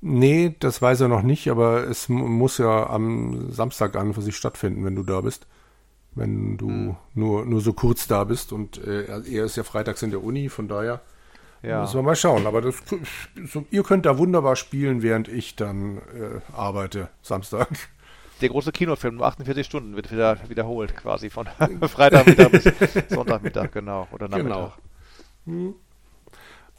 Nee, 0.00 0.54
das 0.58 0.82
weiß 0.82 1.00
er 1.00 1.08
noch 1.08 1.22
nicht, 1.22 1.48
aber 1.48 1.84
es 1.88 2.10
muss 2.10 2.58
ja 2.58 2.90
am 2.90 3.50
Samstag 3.50 3.96
an 3.96 4.12
für 4.12 4.20
sich 4.20 4.36
stattfinden, 4.36 4.84
wenn 4.84 4.96
du 4.96 5.02
da 5.02 5.22
bist. 5.22 5.46
Wenn 6.14 6.56
du 6.56 6.68
hm. 6.68 6.96
nur, 7.14 7.44
nur 7.44 7.60
so 7.60 7.72
kurz 7.72 8.06
da 8.06 8.24
bist 8.24 8.52
und 8.52 8.78
äh, 8.78 9.04
er 9.06 9.44
ist 9.44 9.56
ja 9.56 9.64
freitags 9.64 10.02
in 10.02 10.10
der 10.10 10.22
Uni, 10.22 10.48
von 10.48 10.68
daher 10.68 11.00
ja. 11.62 11.80
müssen 11.80 11.96
wir 11.96 12.02
mal 12.02 12.16
schauen. 12.16 12.46
Aber 12.46 12.60
das, 12.60 12.76
so, 13.46 13.64
ihr 13.70 13.82
könnt 13.82 14.06
da 14.06 14.16
wunderbar 14.18 14.56
spielen, 14.56 15.02
während 15.02 15.28
ich 15.28 15.56
dann 15.56 15.98
äh, 15.98 16.40
arbeite 16.52 17.08
Samstag. 17.22 17.68
Der 18.40 18.48
große 18.48 18.72
Kinofilm, 18.72 19.22
48 19.22 19.64
Stunden, 19.64 19.96
wird 19.96 20.12
wieder 20.12 20.38
wiederholt 20.48 20.96
quasi 20.96 21.30
von 21.30 21.46
Freitagmittag 21.88 22.50
bis 22.50 22.64
Sonntagmittag, 23.08 23.72
genau, 23.72 24.08
oder 24.12 24.28
Nachmittag. 24.28 24.72
Genau. 25.46 25.62
Hm. 25.62 25.74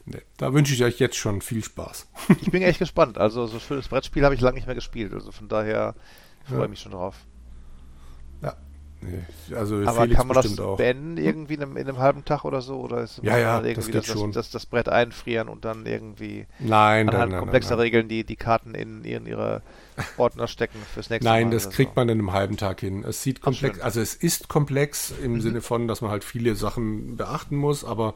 Nee, 0.05 0.21
da 0.37 0.53
wünsche 0.53 0.73
ich 0.73 0.83
euch 0.83 0.99
jetzt 0.99 1.15
schon 1.15 1.41
viel 1.41 1.63
Spaß. 1.63 2.07
ich 2.41 2.51
bin 2.51 2.61
echt 2.61 2.79
gespannt. 2.79 3.17
Also 3.17 3.47
so 3.47 3.55
ein 3.55 3.59
schönes 3.59 3.87
Brettspiel 3.87 4.23
habe 4.23 4.35
ich 4.35 4.41
lange 4.41 4.55
nicht 4.55 4.67
mehr 4.67 4.75
gespielt. 4.75 5.13
Also 5.13 5.31
von 5.31 5.47
daher 5.47 5.95
freue 6.43 6.57
ich 6.57 6.63
ja. 6.63 6.67
mich 6.67 6.79
schon 6.79 6.91
drauf. 6.91 7.15
Nee, 9.01 9.55
also 9.55 9.75
Aber 9.77 10.01
Felix 10.01 10.17
kann 10.17 10.27
man 10.27 10.35
das 10.35 10.59
auch. 10.59 10.77
beenden 10.77 11.17
irgendwie 11.17 11.55
in 11.55 11.61
einem, 11.61 11.77
in 11.77 11.87
einem, 11.87 11.99
halben 11.99 12.25
Tag 12.25 12.43
oder 12.43 12.61
so? 12.61 12.79
Oder 12.79 13.03
ist 13.03 13.19
ja, 13.21 13.37
ja, 13.37 13.61
irgendwie 13.61 13.91
das, 13.91 14.07
das, 14.07 14.31
das, 14.31 14.51
das, 14.51 14.65
Brett 14.65 14.89
einfrieren 14.89 15.47
und 15.47 15.65
dann 15.65 15.85
irgendwie 15.85 16.47
nein, 16.59 17.09
anhand 17.09 17.31
nein, 17.31 17.39
komplexer 17.41 17.75
nein. 17.75 17.81
Regeln 17.81 18.07
die, 18.07 18.23
die 18.23 18.35
Karten 18.35 18.73
in, 18.73 19.03
in 19.03 19.25
ihre 19.27 19.61
Ordner 20.17 20.47
stecken 20.47 20.79
fürs 20.93 21.09
nächste 21.09 21.29
nein, 21.29 21.43
Mal? 21.43 21.49
Nein, 21.49 21.51
das 21.51 21.69
kriegt 21.69 21.93
so. 21.95 22.01
man 22.01 22.09
in 22.09 22.19
einem 22.19 22.31
halben 22.31 22.57
Tag 22.57 22.79
hin. 22.79 23.03
Es 23.03 23.21
sieht 23.21 23.41
komplex, 23.41 23.79
also 23.79 24.01
es 24.01 24.15
ist 24.15 24.47
komplex 24.47 25.13
im 25.23 25.33
mhm. 25.33 25.41
Sinne 25.41 25.61
von, 25.61 25.87
dass 25.87 26.01
man 26.01 26.11
halt 26.11 26.23
viele 26.23 26.55
Sachen 26.55 27.17
beachten 27.17 27.57
muss, 27.57 27.83
aber 27.83 28.15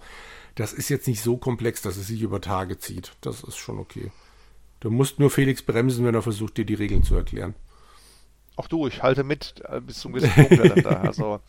das 0.55 0.73
ist 0.73 0.89
jetzt 0.89 1.07
nicht 1.07 1.21
so 1.21 1.37
komplex, 1.37 1.81
dass 1.81 1.97
es 1.97 2.07
sich 2.07 2.21
über 2.21 2.41
Tage 2.41 2.79
zieht. 2.79 3.13
Das 3.21 3.43
ist 3.43 3.57
schon 3.57 3.79
okay. 3.79 4.11
Du 4.79 4.89
musst 4.89 5.19
nur 5.19 5.29
Felix 5.29 5.61
bremsen, 5.61 6.05
wenn 6.05 6.15
er 6.15 6.21
versucht, 6.21 6.57
dir 6.57 6.65
die 6.65 6.73
Regeln 6.73 7.03
zu 7.03 7.15
erklären. 7.15 7.53
Auch 8.59 8.67
du, 8.67 8.85
ich 8.87 9.01
halte 9.01 9.23
mit 9.23 9.63
äh, 9.69 9.79
bis 9.79 9.99
zum 9.99 10.11
gewissen 10.11 10.33
Punkt 10.33 10.85
da. 10.85 11.01
Also 11.03 11.39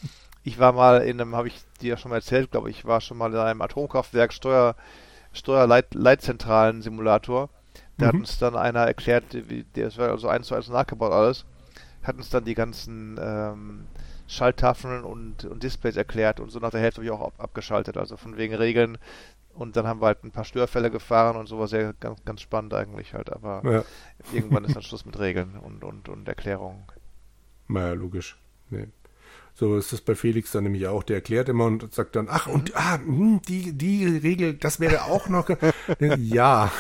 ich 0.45 0.61
war 0.61 0.71
mal 0.71 1.03
in 1.03 1.21
einem, 1.21 1.35
habe 1.35 1.49
ich 1.49 1.61
dir 1.81 1.89
ja 1.89 1.97
schon 1.97 2.11
mal 2.11 2.19
erzählt, 2.19 2.53
glaube 2.53 2.71
ich, 2.71 2.85
war 2.85 3.01
schon 3.01 3.19
mal 3.19 3.33
in 3.33 3.37
einem 3.37 3.63
Atomkraftwerk 3.63 4.33
Steuer, 4.33 4.77
Steuerleitzentralen-Simulator. 5.33 7.49
Da 7.99 8.05
mhm. 8.05 8.09
hat 8.09 8.15
uns 8.15 8.39
dann 8.39 8.55
einer 8.55 8.87
erklärt, 8.87 9.25
wie, 9.33 9.65
der 9.75 9.97
war 9.97 10.11
also 10.11 10.29
eins 10.29 10.47
zu 10.47 10.55
eins 10.55 10.69
nachgebaut 10.69 11.11
alles, 11.11 11.47
hat 12.05 12.15
uns 12.15 12.31
dann 12.31 12.45
die 12.45 12.55
ganzen 12.55 13.19
ähm, 13.21 13.89
Schalttafeln 14.29 15.03
und, 15.03 15.47
und 15.47 15.65
Displays 15.65 15.97
erklärt 15.97 16.39
und 16.39 16.51
so 16.51 16.61
nach 16.61 16.71
der 16.71 16.79
Hälfte 16.79 16.99
habe 16.99 17.07
ich 17.07 17.11
auch 17.11 17.27
ab, 17.27 17.33
abgeschaltet, 17.39 17.97
also 17.97 18.17
von 18.17 18.37
wegen 18.37 18.55
Regeln. 18.55 18.99
Und 19.53 19.75
dann 19.75 19.89
haben 19.89 20.01
wir 20.01 20.07
halt 20.07 20.23
ein 20.23 20.31
paar 20.31 20.45
Störfälle 20.45 20.93
gefahren 20.93 21.37
und 21.37 21.49
so 21.49 21.59
war 21.59 21.67
sehr 21.67 21.93
ganz, 21.95 22.25
ganz 22.25 22.41
spannend 22.41 22.73
eigentlich 22.73 23.15
halt, 23.15 23.33
aber 23.33 23.63
ja. 23.65 23.83
irgendwann 24.33 24.65
ist 24.65 24.77
dann 24.77 24.85
Schluss 24.85 25.05
mit 25.05 25.19
Regeln 25.19 25.57
und, 25.57 25.83
und, 25.83 26.09
und 26.09 26.29
Erklärungen. 26.29 26.85
Naja, 27.71 27.93
logisch. 27.93 28.37
Nee. 28.71 28.87
So 29.55 29.77
ist 29.77 29.93
das 29.93 30.01
bei 30.01 30.15
Felix 30.15 30.53
dann 30.53 30.65
nämlich 30.65 30.87
auch. 30.87 31.03
Der 31.03 31.17
erklärt 31.17 31.49
immer 31.49 31.67
und 31.67 31.93
sagt 31.93 32.17
dann, 32.17 32.29
ach, 32.31 32.47
und 32.47 32.71
mhm. 32.71 32.75
ah, 32.77 32.99
hm, 32.99 33.41
die, 33.47 33.73
die 33.73 34.07
Regel, 34.07 34.55
das 34.55 34.81
wäre 34.81 35.05
auch 35.05 35.29
noch. 35.29 35.51
ja, 36.19 36.73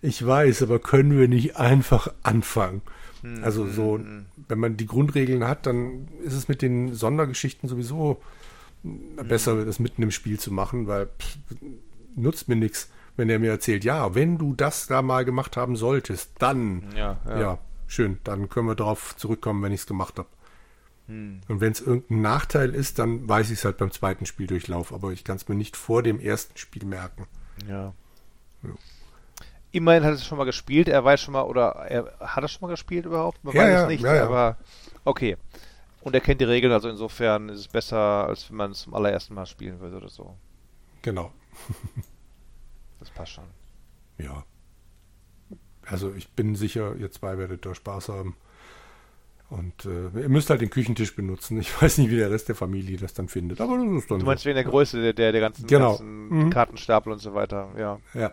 ich 0.00 0.24
weiß, 0.24 0.62
aber 0.62 0.78
können 0.78 1.18
wir 1.18 1.28
nicht 1.28 1.56
einfach 1.56 2.12
anfangen? 2.22 2.82
Also 3.42 3.66
so, 3.66 3.96
mhm. 3.98 4.26
wenn 4.48 4.58
man 4.58 4.76
die 4.76 4.86
Grundregeln 4.86 5.44
hat, 5.44 5.66
dann 5.66 6.08
ist 6.22 6.34
es 6.34 6.46
mit 6.46 6.60
den 6.60 6.92
Sondergeschichten 6.92 7.70
sowieso 7.70 8.20
besser, 9.26 9.64
das 9.64 9.78
mitten 9.78 10.02
im 10.02 10.10
Spiel 10.10 10.38
zu 10.38 10.52
machen, 10.52 10.86
weil 10.86 11.06
pff, 11.06 11.38
nutzt 12.16 12.48
mir 12.48 12.56
nichts, 12.56 12.90
wenn 13.16 13.30
er 13.30 13.38
mir 13.38 13.50
erzählt, 13.50 13.82
ja, 13.82 14.14
wenn 14.14 14.36
du 14.36 14.52
das 14.52 14.88
da 14.88 15.00
mal 15.00 15.24
gemacht 15.24 15.56
haben 15.56 15.74
solltest, 15.74 16.32
dann, 16.38 16.84
ja, 16.94 17.18
ja. 17.26 17.40
ja 17.40 17.58
schön, 17.86 18.18
dann 18.24 18.48
können 18.48 18.68
wir 18.68 18.74
darauf 18.74 19.16
zurückkommen, 19.16 19.62
wenn 19.62 19.72
ich 19.72 19.80
es 19.80 19.86
gemacht 19.86 20.18
habe. 20.18 20.28
Hm. 21.06 21.40
Und 21.48 21.60
wenn 21.60 21.72
es 21.72 21.80
irgendein 21.80 22.22
Nachteil 22.22 22.74
ist, 22.74 22.98
dann 22.98 23.28
weiß 23.28 23.50
ich 23.50 23.58
es 23.58 23.64
halt 23.64 23.76
beim 23.76 23.90
zweiten 23.90 24.26
Spieldurchlauf, 24.26 24.92
aber 24.92 25.12
ich 25.12 25.24
kann 25.24 25.36
es 25.36 25.48
mir 25.48 25.54
nicht 25.54 25.76
vor 25.76 26.02
dem 26.02 26.18
ersten 26.18 26.56
Spiel 26.56 26.84
merken. 26.84 27.26
Ja. 27.68 27.92
ja. 28.62 28.70
Immerhin 29.72 30.04
hat 30.04 30.14
es 30.14 30.24
schon 30.24 30.38
mal 30.38 30.44
gespielt, 30.44 30.88
er 30.88 31.04
weiß 31.04 31.20
schon 31.20 31.32
mal, 31.32 31.42
oder 31.42 31.70
er 31.88 32.18
hat 32.20 32.44
es 32.44 32.52
schon 32.52 32.62
mal 32.62 32.70
gespielt 32.70 33.06
überhaupt? 33.06 33.42
Man 33.44 33.54
ja, 33.54 33.62
weiß 33.62 33.70
ja, 33.70 33.82
es 33.82 33.88
nicht, 33.88 34.04
ja, 34.04 34.24
aber 34.24 34.56
okay. 35.04 35.36
Und 36.00 36.14
er 36.14 36.20
kennt 36.20 36.40
die 36.40 36.44
Regeln, 36.44 36.72
also 36.72 36.88
insofern 36.88 37.48
ist 37.48 37.60
es 37.60 37.68
besser, 37.68 38.26
als 38.26 38.48
wenn 38.50 38.56
man 38.56 38.70
es 38.70 38.80
zum 38.80 38.94
allerersten 38.94 39.34
Mal 39.34 39.46
spielen 39.46 39.80
würde 39.80 39.96
oder 39.96 40.08
so. 40.08 40.36
Genau. 41.02 41.32
das 43.00 43.10
passt 43.10 43.32
schon. 43.32 43.44
Ja. 44.18 44.44
Also 45.86 46.12
ich 46.16 46.28
bin 46.30 46.56
sicher, 46.56 46.94
ihr 46.96 47.10
zwei 47.10 47.38
werdet 47.38 47.66
da 47.66 47.74
Spaß 47.74 48.08
haben. 48.08 48.36
Und 49.50 49.84
äh, 49.84 50.22
ihr 50.22 50.28
müsst 50.28 50.50
halt 50.50 50.62
den 50.62 50.70
Küchentisch 50.70 51.14
benutzen. 51.14 51.60
Ich 51.60 51.70
weiß 51.82 51.98
nicht, 51.98 52.10
wie 52.10 52.16
der 52.16 52.30
Rest 52.30 52.48
der 52.48 52.54
Familie 52.54 52.96
das 52.96 53.14
dann 53.14 53.28
findet, 53.28 53.60
aber 53.60 53.76
das 53.76 54.02
ist 54.02 54.10
dann. 54.10 54.18
Du 54.18 54.26
meinst 54.26 54.42
so. 54.42 54.48
wegen 54.48 54.56
der 54.56 54.64
Größe 54.64 55.00
der, 55.00 55.12
der, 55.12 55.32
der 55.32 55.40
ganzen, 55.40 55.66
genau. 55.66 55.90
ganzen 55.90 56.28
mhm. 56.28 56.50
Kartenstapel 56.50 57.12
und 57.12 57.18
so 57.18 57.34
weiter, 57.34 57.68
ja. 57.78 58.00
Ja. 58.14 58.32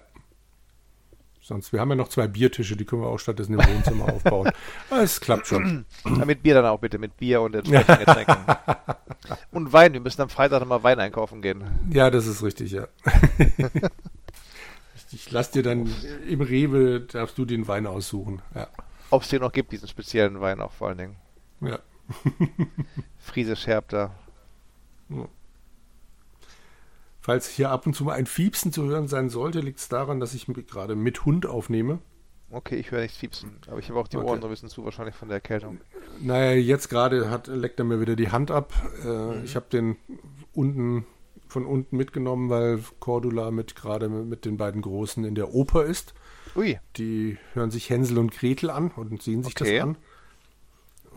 Sonst, 1.44 1.74
wir 1.74 1.80
haben 1.80 1.90
ja 1.90 1.96
noch 1.96 2.08
zwei 2.08 2.28
Biertische, 2.28 2.78
die 2.78 2.86
können 2.86 3.02
wir 3.02 3.08
auch 3.08 3.18
stattdessen 3.18 3.54
im 3.54 3.60
Wohnzimmer 3.60 4.06
aufbauen. 4.14 4.52
Es 4.92 5.20
klappt 5.20 5.48
schon. 5.48 5.86
Ja, 6.06 6.24
mit 6.24 6.44
Bier 6.44 6.54
dann 6.54 6.66
auch 6.66 6.80
bitte, 6.80 7.00
mit 7.00 7.18
Bier 7.18 7.42
und 7.42 7.56
entsprechenden 7.56 8.06
Getränken. 8.06 8.36
und 9.52 9.74
Wein, 9.74 9.94
wir 9.94 10.00
müssen 10.00 10.22
am 10.22 10.30
Freitag 10.30 10.60
nochmal 10.60 10.84
Wein 10.84 11.00
einkaufen 11.00 11.42
gehen. 11.42 11.64
Ja, 11.92 12.12
das 12.12 12.28
ist 12.28 12.44
richtig, 12.44 12.72
ja. 12.72 12.88
Ich 15.13 15.32
lass 15.32 15.52
dir 15.52 15.63
dann 15.63 15.89
im 16.28 16.41
Rewe, 16.41 17.02
darfst 17.02 17.38
du 17.38 17.45
den 17.45 17.67
Wein 17.67 17.88
aussuchen. 17.88 18.41
Ja. 18.56 18.67
Ob 19.10 19.24
es 19.24 19.30
den 19.30 19.41
noch 19.41 19.52
gibt, 19.52 19.71
diesen 19.71 19.88
speziellen 19.88 20.39
Wein 20.39 20.62
auch 20.62 20.71
vor 20.71 20.89
allen 20.89 20.97
Dingen. 20.97 21.15
Ja. 21.62 21.80
Friese 23.19 23.56
Scherbter. 23.56 24.15
Ja. 25.10 25.28
Falls 27.19 27.47
hier 27.50 27.69
ab 27.69 27.86
und 27.86 27.93
zu 27.93 28.04
mal 28.04 28.13
ein 28.13 28.26
Fiepsen 28.26 28.74
zu 28.74 28.86
hören 28.86 29.08
sein 29.08 29.30
sollte, 29.30 29.60
liegt 29.60 29.80
es 29.80 29.89
daran, 29.89 30.19
dass 30.19 30.34
ich 30.34 30.47
gerade 30.47 30.95
mit 30.95 31.24
Hund 31.26 31.45
aufnehme. 31.45 32.00
Okay, 32.50 32.76
ich 32.76 32.91
höre 32.91 33.02
nichts 33.02 33.17
fiepsen, 33.17 33.52
aber 33.67 33.80
ich 33.80 33.88
habe 33.89 34.00
auch 34.00 34.10
die 34.10 34.17
okay. 34.17 34.28
Ohren 34.28 34.41
so 34.41 34.47
ein 34.47 34.50
bisschen 34.50 34.67
zu, 34.67 34.84
wahrscheinlich 34.84 35.15
von 35.15 35.30
der 35.30 35.36
Erkältung. 35.38 35.80
Naja, 36.19 36.52
jetzt 36.52 36.89
gerade 36.89 37.30
hat, 37.30 37.47
leckt 37.47 37.80
er 37.80 37.86
mir 37.86 38.02
wieder 38.02 38.17
die 38.17 38.32
Hand 38.32 38.52
ab. 38.52 38.74
Äh, 39.04 39.08
mhm. 39.08 39.43
Ich 39.45 39.56
habe 39.56 39.67
den 39.71 39.95
unten 40.54 41.06
von 41.52 41.66
unten 41.66 41.98
mitgenommen, 41.98 42.50
weil 42.50 42.80
Cordula 43.00 43.52
mit 43.52 43.76
gerade 43.76 44.10
mit 44.10 44.46
den 44.46 44.58
beiden 44.58 44.82
Großen 44.82 45.24
in 45.26 45.36
der 45.36 45.54
Oper 45.54 45.84
ist. 45.84 46.14
Ui. 46.56 46.80
Die 46.98 47.38
hören 47.54 47.72
sich 47.72 47.90
Hänsel 47.90 48.18
und 48.18 48.32
Gretel 48.32 48.70
an 48.70 48.92
und 48.92 49.22
sehen 49.22 49.44
sich 49.44 49.60
okay. 49.60 49.78
das 49.78 49.84
an. 49.84 49.98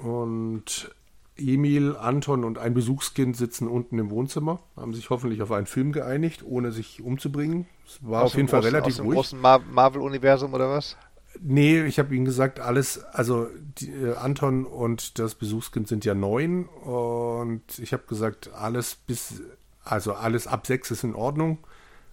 Und 0.03 0.91
Emil, 1.37 1.97
Anton 1.97 2.45
und 2.45 2.59
ein 2.59 2.75
Besuchskind 2.75 3.37
sitzen 3.37 3.67
unten 3.69 3.99
im 3.99 4.11
Wohnzimmer, 4.11 4.61
haben 4.77 4.95
sich 4.95 5.11
hoffentlich 5.11 5.43
auf 5.43 5.51
einen 5.51 5.67
Film 5.67 5.93
geeinigt, 5.93 6.45
ohne 6.45 6.71
sich 6.71 7.03
umzubringen. 7.03 7.67
Es 7.87 7.99
war 8.03 8.23
aus 8.23 8.33
auf 8.33 8.37
jeden 8.37 8.49
Fall 8.49 8.61
großen, 8.61 8.75
relativ 8.75 8.93
aus 8.93 8.97
dem 8.97 9.07
ruhig. 9.07 9.17
großen 9.17 9.41
Marvel-Universum 9.41 10.55
oder 10.55 10.71
was? 10.71 10.97
Nee, 11.41 11.83
ich 11.85 11.99
habe 11.99 12.15
ihnen 12.15 12.25
gesagt, 12.25 12.61
alles, 12.61 13.03
also 13.05 13.49
die, 13.81 13.91
äh, 13.91 14.15
Anton 14.15 14.65
und 14.65 15.19
das 15.19 15.35
Besuchskind 15.35 15.89
sind 15.89 16.05
ja 16.05 16.15
neun 16.15 16.67
und 16.67 17.63
ich 17.79 17.93
habe 17.93 18.05
gesagt, 18.09 18.53
alles 18.55 18.95
bis, 18.95 19.43
also 19.85 20.15
alles 20.15 20.47
ab 20.47 20.67
sechs 20.67 20.91
ist 20.91 21.05
in 21.05 21.15
Ordnung, 21.15 21.59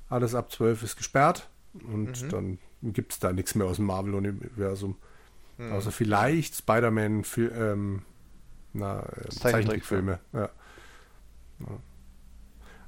alles 0.09 0.35
ab 0.35 0.51
zwölf 0.51 0.83
ist 0.83 0.97
gesperrt 0.97 1.49
und 1.73 2.23
mhm. 2.23 2.29
dann 2.29 2.57
gibt 2.83 3.13
es 3.13 3.19
da 3.19 3.31
nichts 3.31 3.55
mehr 3.55 3.67
aus 3.67 3.77
dem 3.77 3.85
Marvel-Universum. 3.85 4.95
Mhm. 5.57 5.71
Außer 5.71 5.91
vielleicht 5.91 6.55
Spider-Man, 6.55 7.23
ähm, 7.37 8.01
na, 8.73 9.03
äh, 9.03 9.29
Zeichentrickfilme. 9.29 10.19
Ja. 10.33 10.49
ja. 11.59 11.79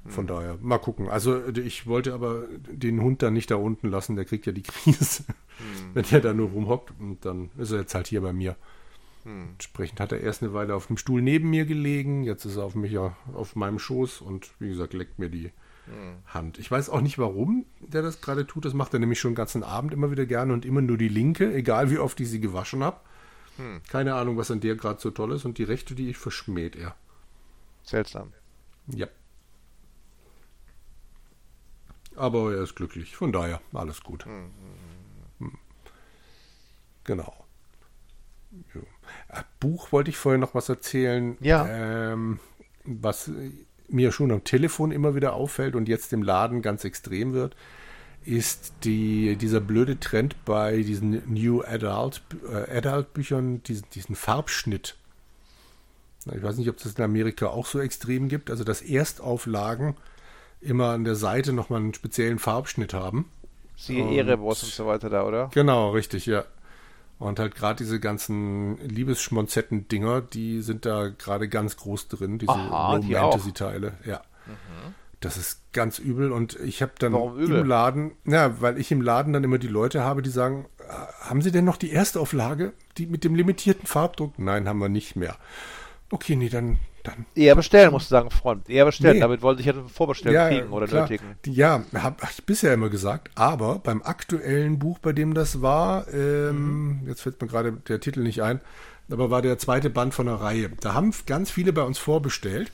Von 0.06 0.24
mhm. 0.24 0.28
daher, 0.28 0.58
mal 0.60 0.78
gucken. 0.78 1.08
Also 1.08 1.46
ich 1.48 1.86
wollte 1.86 2.12
aber 2.12 2.44
den 2.68 3.00
Hund 3.00 3.22
dann 3.22 3.32
nicht 3.32 3.50
da 3.50 3.56
unten 3.56 3.88
lassen, 3.88 4.16
der 4.16 4.26
kriegt 4.26 4.44
ja 4.44 4.52
die 4.52 4.62
Krise, 4.62 5.24
mhm. 5.58 5.90
wenn 5.94 6.04
der 6.04 6.20
da 6.20 6.34
nur 6.34 6.50
rumhockt. 6.50 6.92
Und 6.98 7.24
dann 7.24 7.50
ist 7.56 7.70
er 7.70 7.80
jetzt 7.80 7.94
halt 7.94 8.08
hier 8.08 8.20
bei 8.20 8.32
mir. 8.32 8.56
Mhm. 9.24 9.50
Entsprechend 9.52 10.00
hat 10.00 10.12
er 10.12 10.20
erst 10.20 10.42
eine 10.42 10.52
Weile 10.52 10.74
auf 10.74 10.86
dem 10.86 10.96
Stuhl 10.96 11.22
neben 11.22 11.50
mir 11.50 11.64
gelegen, 11.64 12.24
jetzt 12.24 12.44
ist 12.44 12.56
er 12.56 12.64
auf 12.64 12.74
mich 12.74 12.96
auf 12.98 13.56
meinem 13.56 13.78
Schoß 13.78 14.20
und 14.20 14.50
wie 14.58 14.68
gesagt, 14.68 14.92
leckt 14.92 15.18
mir 15.18 15.30
die 15.30 15.50
mhm. 15.86 16.16
Hand. 16.26 16.58
Ich 16.58 16.70
weiß 16.70 16.90
auch 16.90 17.00
nicht, 17.00 17.18
warum 17.18 17.66
der 17.80 18.02
das 18.02 18.20
gerade 18.20 18.46
tut. 18.46 18.64
Das 18.64 18.74
macht 18.74 18.92
er 18.92 19.00
nämlich 19.00 19.20
schon 19.20 19.32
den 19.32 19.36
ganzen 19.36 19.62
Abend 19.62 19.92
immer 19.92 20.10
wieder 20.10 20.26
gerne 20.26 20.52
und 20.52 20.64
immer 20.64 20.82
nur 20.82 20.98
die 20.98 21.08
linke, 21.08 21.52
egal 21.52 21.90
wie 21.90 21.98
oft 21.98 22.20
ich 22.20 22.30
sie 22.30 22.40
gewaschen 22.40 22.84
habe. 22.84 23.00
Hm. 23.56 23.80
Keine 23.88 24.14
Ahnung, 24.14 24.36
was 24.36 24.50
an 24.50 24.60
der 24.60 24.76
gerade 24.76 25.00
so 25.00 25.10
toll 25.10 25.32
ist. 25.32 25.44
Und 25.44 25.58
die 25.58 25.64
rechte, 25.64 25.94
die 25.94 26.14
verschmäht 26.14 26.76
er. 26.76 26.94
Seltsam. 27.84 28.32
Ja. 28.88 29.06
Aber 32.16 32.52
er 32.52 32.62
ist 32.62 32.74
glücklich. 32.74 33.16
Von 33.16 33.32
daher, 33.32 33.60
alles 33.72 34.02
gut. 34.02 34.24
Hm. 34.24 34.50
Hm. 35.38 35.58
Genau. 37.04 37.46
Ja. 38.74 38.80
Buch 39.60 39.92
wollte 39.92 40.10
ich 40.10 40.16
vorher 40.16 40.38
noch 40.38 40.54
was 40.54 40.68
erzählen. 40.68 41.36
Ja. 41.40 41.66
Ähm, 41.68 42.40
was 42.84 43.30
mir 43.88 44.12
schon 44.12 44.30
am 44.30 44.44
Telefon 44.44 44.92
immer 44.92 45.14
wieder 45.14 45.34
auffällt 45.34 45.74
und 45.74 45.88
jetzt 45.88 46.12
im 46.12 46.22
Laden 46.22 46.62
ganz 46.62 46.84
extrem 46.84 47.32
wird, 47.32 47.54
ist 48.24 48.72
die, 48.84 49.36
dieser 49.36 49.60
blöde 49.60 50.00
Trend 50.00 50.44
bei 50.44 50.78
diesen 50.78 51.22
New 51.32 51.62
Adult, 51.62 52.22
äh, 52.50 52.78
Adult 52.78 53.12
Büchern, 53.12 53.62
diesen, 53.62 53.86
diesen 53.94 54.16
Farbschnitt. 54.16 54.96
Ich 56.34 56.42
weiß 56.42 56.56
nicht, 56.56 56.70
ob 56.70 56.78
es 56.78 56.84
das 56.84 56.94
in 56.94 57.04
Amerika 57.04 57.48
auch 57.48 57.66
so 57.66 57.80
extrem 57.80 58.28
gibt, 58.28 58.50
also 58.50 58.64
dass 58.64 58.80
Erstauflagen 58.80 59.94
immer 60.62 60.90
an 60.90 61.04
der 61.04 61.16
Seite 61.16 61.52
nochmal 61.52 61.80
einen 61.80 61.92
speziellen 61.92 62.38
Farbschnitt 62.38 62.94
haben. 62.94 63.30
Siehe 63.76 64.16
Erebos 64.16 64.62
und 64.62 64.72
so 64.72 64.86
weiter 64.86 65.10
da, 65.10 65.24
oder? 65.24 65.50
Genau, 65.52 65.90
richtig, 65.90 66.24
ja. 66.24 66.44
Und 67.18 67.38
halt 67.38 67.54
gerade 67.54 67.76
diese 67.76 68.00
ganzen 68.00 68.76
Liebesschmonzetten-Dinger, 68.78 70.20
die 70.20 70.62
sind 70.62 70.84
da 70.84 71.08
gerade 71.08 71.48
ganz 71.48 71.76
groß 71.76 72.08
drin, 72.08 72.38
diese 72.38 72.52
Romantasy-Teile. 72.52 73.94
Ja. 74.04 74.22
Mhm. 74.46 74.94
Das 75.20 75.38
ist 75.38 75.72
ganz 75.72 75.98
übel 75.98 76.32
und 76.32 76.58
ich 76.60 76.82
habe 76.82 76.92
dann 76.98 77.14
im 77.14 77.64
Laden, 77.64 78.12
ja, 78.26 78.60
weil 78.60 78.78
ich 78.78 78.92
im 78.92 79.00
Laden 79.00 79.32
dann 79.32 79.42
immer 79.42 79.56
die 79.56 79.68
Leute 79.68 80.02
habe, 80.02 80.20
die 80.20 80.28
sagen, 80.28 80.66
äh, 80.78 80.92
haben 81.20 81.40
Sie 81.40 81.50
denn 81.50 81.64
noch 81.64 81.78
die 81.78 81.90
erste 81.90 82.20
Auflage, 82.20 82.74
die 82.98 83.06
mit 83.06 83.24
dem 83.24 83.34
limitierten 83.34 83.86
Farbdruck? 83.86 84.38
Nein, 84.38 84.68
haben 84.68 84.80
wir 84.80 84.90
nicht 84.90 85.16
mehr. 85.16 85.36
Okay, 86.10 86.36
nee, 86.36 86.50
dann 86.50 86.78
dann. 87.04 87.26
Eher 87.34 87.54
bestellen, 87.54 87.92
musst 87.92 88.10
du 88.10 88.14
sagen, 88.14 88.30
Freund. 88.30 88.68
Eher 88.68 88.84
bestellen. 88.84 89.14
Nee. 89.14 89.20
Damit 89.20 89.42
wollte 89.42 89.60
ich 89.60 89.66
ja 89.66 89.74
vorbestellen 89.92 90.34
ja, 90.34 90.48
kriegen 90.48 90.72
oder 90.72 90.86
klar. 90.86 91.02
nötigen. 91.02 91.36
Ja, 91.46 91.84
habe 91.94 92.16
ich 92.30 92.44
bisher 92.44 92.74
immer 92.74 92.88
gesagt. 92.88 93.30
Aber 93.34 93.78
beim 93.78 94.02
aktuellen 94.02 94.78
Buch, 94.78 94.98
bei 94.98 95.12
dem 95.12 95.34
das 95.34 95.62
war, 95.62 96.12
ähm, 96.12 97.00
mhm. 97.02 97.08
jetzt 97.08 97.22
fällt 97.22 97.40
mir 97.40 97.48
gerade 97.48 97.72
der 97.72 98.00
Titel 98.00 98.20
nicht 98.20 98.42
ein, 98.42 98.60
aber 99.10 99.30
war 99.30 99.42
der 99.42 99.58
zweite 99.58 99.90
Band 99.90 100.14
von 100.14 100.26
der 100.26 100.36
Reihe. 100.36 100.70
Da 100.80 100.94
haben 100.94 101.12
ganz 101.26 101.50
viele 101.50 101.72
bei 101.72 101.82
uns 101.82 101.98
vorbestellt 101.98 102.72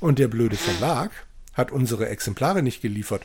und 0.00 0.18
der 0.18 0.28
blöde 0.28 0.56
Verlag 0.56 1.10
hat 1.52 1.72
unsere 1.72 2.08
Exemplare 2.08 2.62
nicht 2.62 2.80
geliefert. 2.80 3.22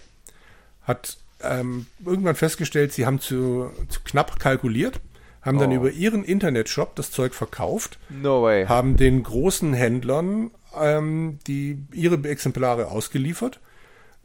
Hat 0.83 1.17
ähm, 1.41 1.85
irgendwann 2.03 2.35
festgestellt, 2.35 2.91
sie 2.91 3.05
haben 3.05 3.19
zu, 3.19 3.71
zu 3.87 4.01
knapp 4.03 4.39
kalkuliert 4.39 4.99
haben 5.41 5.57
oh. 5.57 5.61
dann 5.61 5.71
über 5.71 5.91
ihren 5.91 6.23
Internetshop 6.23 6.95
das 6.95 7.11
Zeug 7.11 7.33
verkauft. 7.33 7.99
No 8.09 8.43
way. 8.43 8.65
Haben 8.65 8.97
den 8.97 9.23
großen 9.23 9.73
Händlern 9.73 10.51
ähm, 10.77 11.39
die, 11.47 11.83
ihre 11.93 12.15
Exemplare 12.27 12.89
ausgeliefert. 12.89 13.59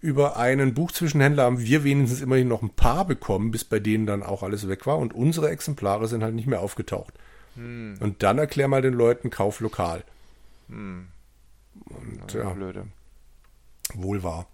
Über 0.00 0.36
einen 0.36 0.74
Buchzwischenhändler 0.74 1.44
haben 1.44 1.60
wir 1.60 1.82
wenigstens 1.82 2.20
immerhin 2.20 2.48
noch 2.48 2.62
ein 2.62 2.70
paar 2.70 3.06
bekommen, 3.06 3.50
bis 3.50 3.64
bei 3.64 3.78
denen 3.78 4.06
dann 4.06 4.22
auch 4.22 4.42
alles 4.42 4.68
weg 4.68 4.86
war. 4.86 4.98
Und 4.98 5.14
unsere 5.14 5.48
Exemplare 5.48 6.08
sind 6.08 6.22
halt 6.22 6.34
nicht 6.34 6.46
mehr 6.46 6.60
aufgetaucht. 6.60 7.14
Hm. 7.54 7.94
Und 8.00 8.22
dann 8.22 8.38
erklär 8.38 8.68
mal 8.68 8.82
den 8.82 8.94
Leuten, 8.94 9.30
kauf 9.30 9.60
lokal. 9.60 10.04
Hm. 10.68 11.06
Und 11.86 12.34
ja, 12.34 12.50
blöde. 12.50 12.86
wohl 13.94 14.22
wahr. 14.22 14.46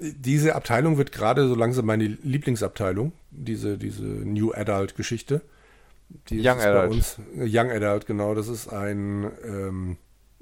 Diese 0.00 0.54
Abteilung 0.54 0.98
wird 0.98 1.10
gerade 1.10 1.48
so 1.48 1.54
langsam 1.54 1.86
meine 1.86 2.06
Lieblingsabteilung, 2.06 3.12
diese, 3.30 3.76
diese 3.76 4.04
New 4.04 4.52
Adult 4.52 4.94
Geschichte. 4.94 5.40
Die 6.28 6.40
Young 6.40 6.60
Adult. 6.60 6.90
Uns, 6.92 7.16
Young 7.34 7.70
Adult, 7.70 8.06
genau. 8.06 8.34
Das 8.34 8.48
ist 8.48 8.68
ein 8.68 9.30
ähm, 9.44 9.96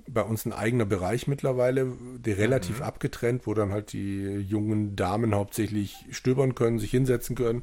bei 0.08 0.22
uns 0.22 0.44
ein 0.44 0.52
eigener 0.52 0.84
Bereich 0.84 1.26
mittlerweile, 1.26 1.92
der 2.18 2.38
relativ 2.38 2.78
mhm. 2.78 2.84
abgetrennt, 2.84 3.46
wo 3.46 3.54
dann 3.54 3.72
halt 3.72 3.92
die 3.92 4.22
jungen 4.22 4.96
Damen 4.96 5.34
hauptsächlich 5.34 6.04
stöbern 6.10 6.54
können, 6.54 6.78
sich 6.78 6.90
hinsetzen 6.90 7.36
können, 7.36 7.62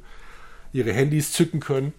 ihre 0.71 0.91
Handys 0.91 1.31
zücken 1.31 1.59
können. 1.59 1.93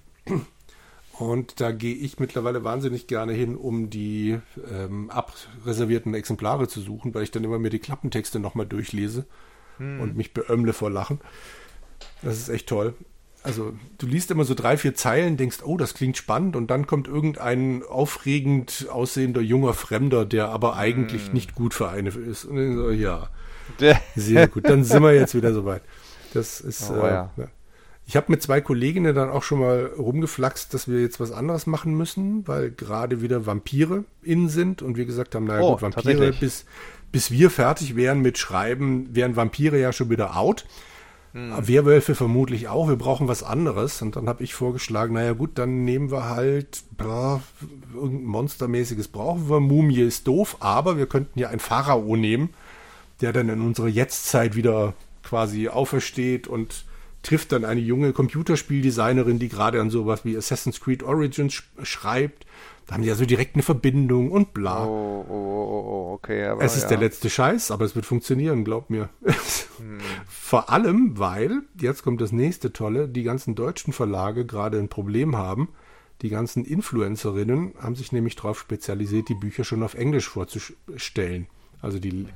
Und 1.18 1.60
da 1.60 1.70
gehe 1.70 1.94
ich 1.94 2.18
mittlerweile 2.18 2.64
wahnsinnig 2.64 3.06
gerne 3.06 3.32
hin, 3.32 3.56
um 3.56 3.88
die 3.88 4.40
ähm, 4.72 5.10
abreservierten 5.10 6.12
Exemplare 6.14 6.66
zu 6.66 6.80
suchen, 6.80 7.14
weil 7.14 7.22
ich 7.22 7.30
dann 7.30 7.44
immer 7.44 7.58
mir 7.58 7.70
die 7.70 7.78
Klappentexte 7.78 8.40
nochmal 8.40 8.66
durchlese 8.66 9.24
hm. 9.78 10.00
und 10.00 10.16
mich 10.16 10.34
beömmle 10.34 10.72
vor 10.72 10.90
Lachen. 10.90 11.20
Das 12.22 12.38
ist 12.38 12.48
echt 12.48 12.68
toll. 12.68 12.94
Also 13.44 13.74
du 13.98 14.06
liest 14.06 14.30
immer 14.30 14.44
so 14.44 14.54
drei, 14.54 14.76
vier 14.76 14.94
Zeilen, 14.94 15.36
denkst, 15.36 15.58
oh, 15.62 15.76
das 15.76 15.94
klingt 15.94 16.16
spannend 16.16 16.56
und 16.56 16.68
dann 16.68 16.86
kommt 16.86 17.06
irgendein 17.06 17.82
aufregend 17.84 18.86
aussehender 18.90 19.42
junger 19.42 19.74
Fremder, 19.74 20.24
der 20.24 20.48
aber 20.48 20.76
eigentlich 20.76 21.26
hm. 21.26 21.34
nicht 21.34 21.54
gut 21.54 21.74
für 21.74 21.90
eine 21.90 22.08
ist. 22.08 22.44
Und 22.44 22.76
so, 22.76 22.90
ja, 22.90 23.28
sehr 24.16 24.48
gut. 24.48 24.68
Dann 24.68 24.82
sind 24.82 25.02
wir 25.02 25.14
jetzt 25.14 25.34
wieder 25.34 25.52
soweit. 25.52 25.82
Das 26.32 26.60
ist, 26.60 26.90
oh, 26.90 27.04
äh, 27.04 27.10
ja. 27.10 27.30
Ich 28.06 28.16
habe 28.16 28.30
mit 28.30 28.42
zwei 28.42 28.60
Kolleginnen 28.60 29.14
dann 29.14 29.30
auch 29.30 29.42
schon 29.42 29.60
mal 29.60 29.86
rumgeflaxt, 29.96 30.74
dass 30.74 30.88
wir 30.88 31.00
jetzt 31.00 31.20
was 31.20 31.32
anderes 31.32 31.66
machen 31.66 31.94
müssen, 31.94 32.46
weil 32.46 32.70
gerade 32.70 33.22
wieder 33.22 33.46
Vampire 33.46 34.04
in 34.22 34.48
sind 34.48 34.82
und 34.82 34.96
wir 34.96 35.06
gesagt 35.06 35.34
haben, 35.34 35.46
naja 35.46 35.62
oh, 35.62 35.72
gut, 35.72 35.82
Vampire 35.82 36.32
bis, 36.38 36.66
bis 37.12 37.30
wir 37.30 37.50
fertig 37.50 37.96
wären 37.96 38.20
mit 38.20 38.36
Schreiben, 38.36 39.14
wären 39.14 39.36
Vampire 39.36 39.78
ja 39.78 39.92
schon 39.92 40.10
wieder 40.10 40.36
out. 40.36 40.66
Hm. 41.32 41.66
Werwölfe 41.66 42.14
vermutlich 42.14 42.68
auch, 42.68 42.88
wir 42.88 42.96
brauchen 42.96 43.26
was 43.26 43.42
anderes. 43.42 44.02
Und 44.02 44.16
dann 44.16 44.28
habe 44.28 44.44
ich 44.44 44.54
vorgeschlagen, 44.54 45.14
naja 45.14 45.32
gut, 45.32 45.52
dann 45.58 45.84
nehmen 45.84 46.10
wir 46.10 46.28
halt 46.28 46.84
blah, 46.96 47.42
irgendein 47.94 48.26
Monstermäßiges 48.26 49.08
brauchen 49.08 49.48
wir. 49.48 49.60
Mumie 49.60 50.00
ist 50.00 50.28
doof, 50.28 50.58
aber 50.60 50.98
wir 50.98 51.06
könnten 51.06 51.38
ja 51.38 51.48
einen 51.48 51.58
Pharao 51.58 52.16
nehmen, 52.16 52.50
der 53.22 53.32
dann 53.32 53.48
in 53.48 53.62
unserer 53.62 53.88
Jetztzeit 53.88 54.54
wieder 54.54 54.92
quasi 55.22 55.68
aufersteht 55.68 56.46
und 56.46 56.84
trifft 57.24 57.52
dann 57.52 57.64
eine 57.64 57.80
junge 57.80 58.12
Computerspieldesignerin, 58.12 59.40
die 59.40 59.48
gerade 59.48 59.80
an 59.80 59.90
sowas 59.90 60.24
wie 60.24 60.36
Assassin's 60.36 60.80
Creed 60.80 61.02
Origins 61.02 61.54
sch 61.54 61.64
schreibt. 61.82 62.46
Da 62.86 62.94
haben 62.94 63.02
die 63.02 63.08
ja 63.08 63.14
so 63.14 63.24
direkt 63.24 63.54
eine 63.54 63.62
Verbindung 63.62 64.30
und 64.30 64.52
bla. 64.52 64.84
Oh, 64.84 65.24
oh, 65.26 65.32
oh, 65.32 65.84
oh 65.86 66.12
okay. 66.12 66.44
Aber, 66.44 66.62
es 66.62 66.76
ist 66.76 66.82
ja. 66.82 66.88
der 66.90 66.98
letzte 66.98 67.30
Scheiß, 67.30 67.70
aber 67.70 67.86
es 67.86 67.96
wird 67.96 68.04
funktionieren, 68.04 68.62
glaub 68.62 68.90
mir. 68.90 69.08
Hm. 69.24 69.98
Vor 70.28 70.70
allem, 70.70 71.18
weil, 71.18 71.62
jetzt 71.80 72.02
kommt 72.02 72.20
das 72.20 72.30
nächste 72.30 72.74
Tolle, 72.74 73.08
die 73.08 73.22
ganzen 73.22 73.54
deutschen 73.54 73.94
Verlage 73.94 74.44
gerade 74.44 74.78
ein 74.78 74.90
Problem 74.90 75.34
haben. 75.34 75.70
Die 76.20 76.28
ganzen 76.28 76.64
Influencerinnen 76.64 77.72
haben 77.80 77.96
sich 77.96 78.12
nämlich 78.12 78.36
darauf 78.36 78.60
spezialisiert, 78.60 79.30
die 79.30 79.34
Bücher 79.34 79.64
schon 79.64 79.82
auf 79.82 79.94
Englisch 79.94 80.28
vorzustellen. 80.28 81.46
Also 81.80 81.98
die 81.98 82.12
mhm. 82.12 82.28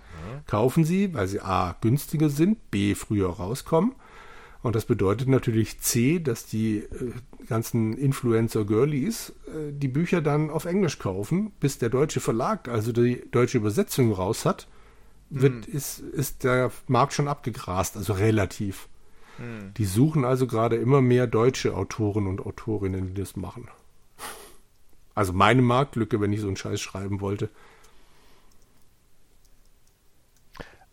kaufen 0.46 0.84
sie, 0.84 1.12
weil 1.12 1.28
sie 1.28 1.40
A 1.40 1.76
günstiger 1.82 2.30
sind, 2.30 2.70
B 2.70 2.94
früher 2.94 3.28
rauskommen 3.28 3.92
und 4.62 4.74
das 4.74 4.86
bedeutet 4.86 5.28
natürlich 5.28 5.80
C, 5.80 6.18
dass 6.18 6.46
die 6.46 6.78
äh, 6.78 7.12
ganzen 7.46 7.96
Influencer-Girlies 7.96 9.30
äh, 9.46 9.72
die 9.72 9.88
Bücher 9.88 10.20
dann 10.20 10.50
auf 10.50 10.64
Englisch 10.64 10.98
kaufen, 10.98 11.52
bis 11.61 11.78
der 11.78 11.90
deutsche 11.90 12.20
Verlag, 12.20 12.68
also 12.68 12.92
die 12.92 13.22
deutsche 13.30 13.59
Übersetzung 13.59 14.12
raus 14.12 14.44
hat, 14.44 14.66
wird, 15.30 15.68
mhm. 15.68 15.74
ist, 15.74 16.00
ist 16.00 16.42
der 16.42 16.72
Markt 16.88 17.12
schon 17.12 17.28
abgegrast, 17.28 17.96
also 17.96 18.14
relativ. 18.14 18.88
Mhm. 19.38 19.74
Die 19.74 19.84
suchen 19.84 20.24
also 20.24 20.48
gerade 20.48 20.76
immer 20.76 21.00
mehr 21.00 21.28
deutsche 21.28 21.76
Autoren 21.76 22.26
und 22.26 22.44
Autorinnen, 22.44 23.14
die 23.14 23.20
das 23.20 23.36
machen. 23.36 23.68
Also 25.14 25.32
meine 25.32 25.62
Marktlücke, 25.62 26.20
wenn 26.20 26.32
ich 26.32 26.40
so 26.40 26.46
einen 26.48 26.56
Scheiß 26.56 26.80
schreiben 26.80 27.20
wollte. 27.20 27.48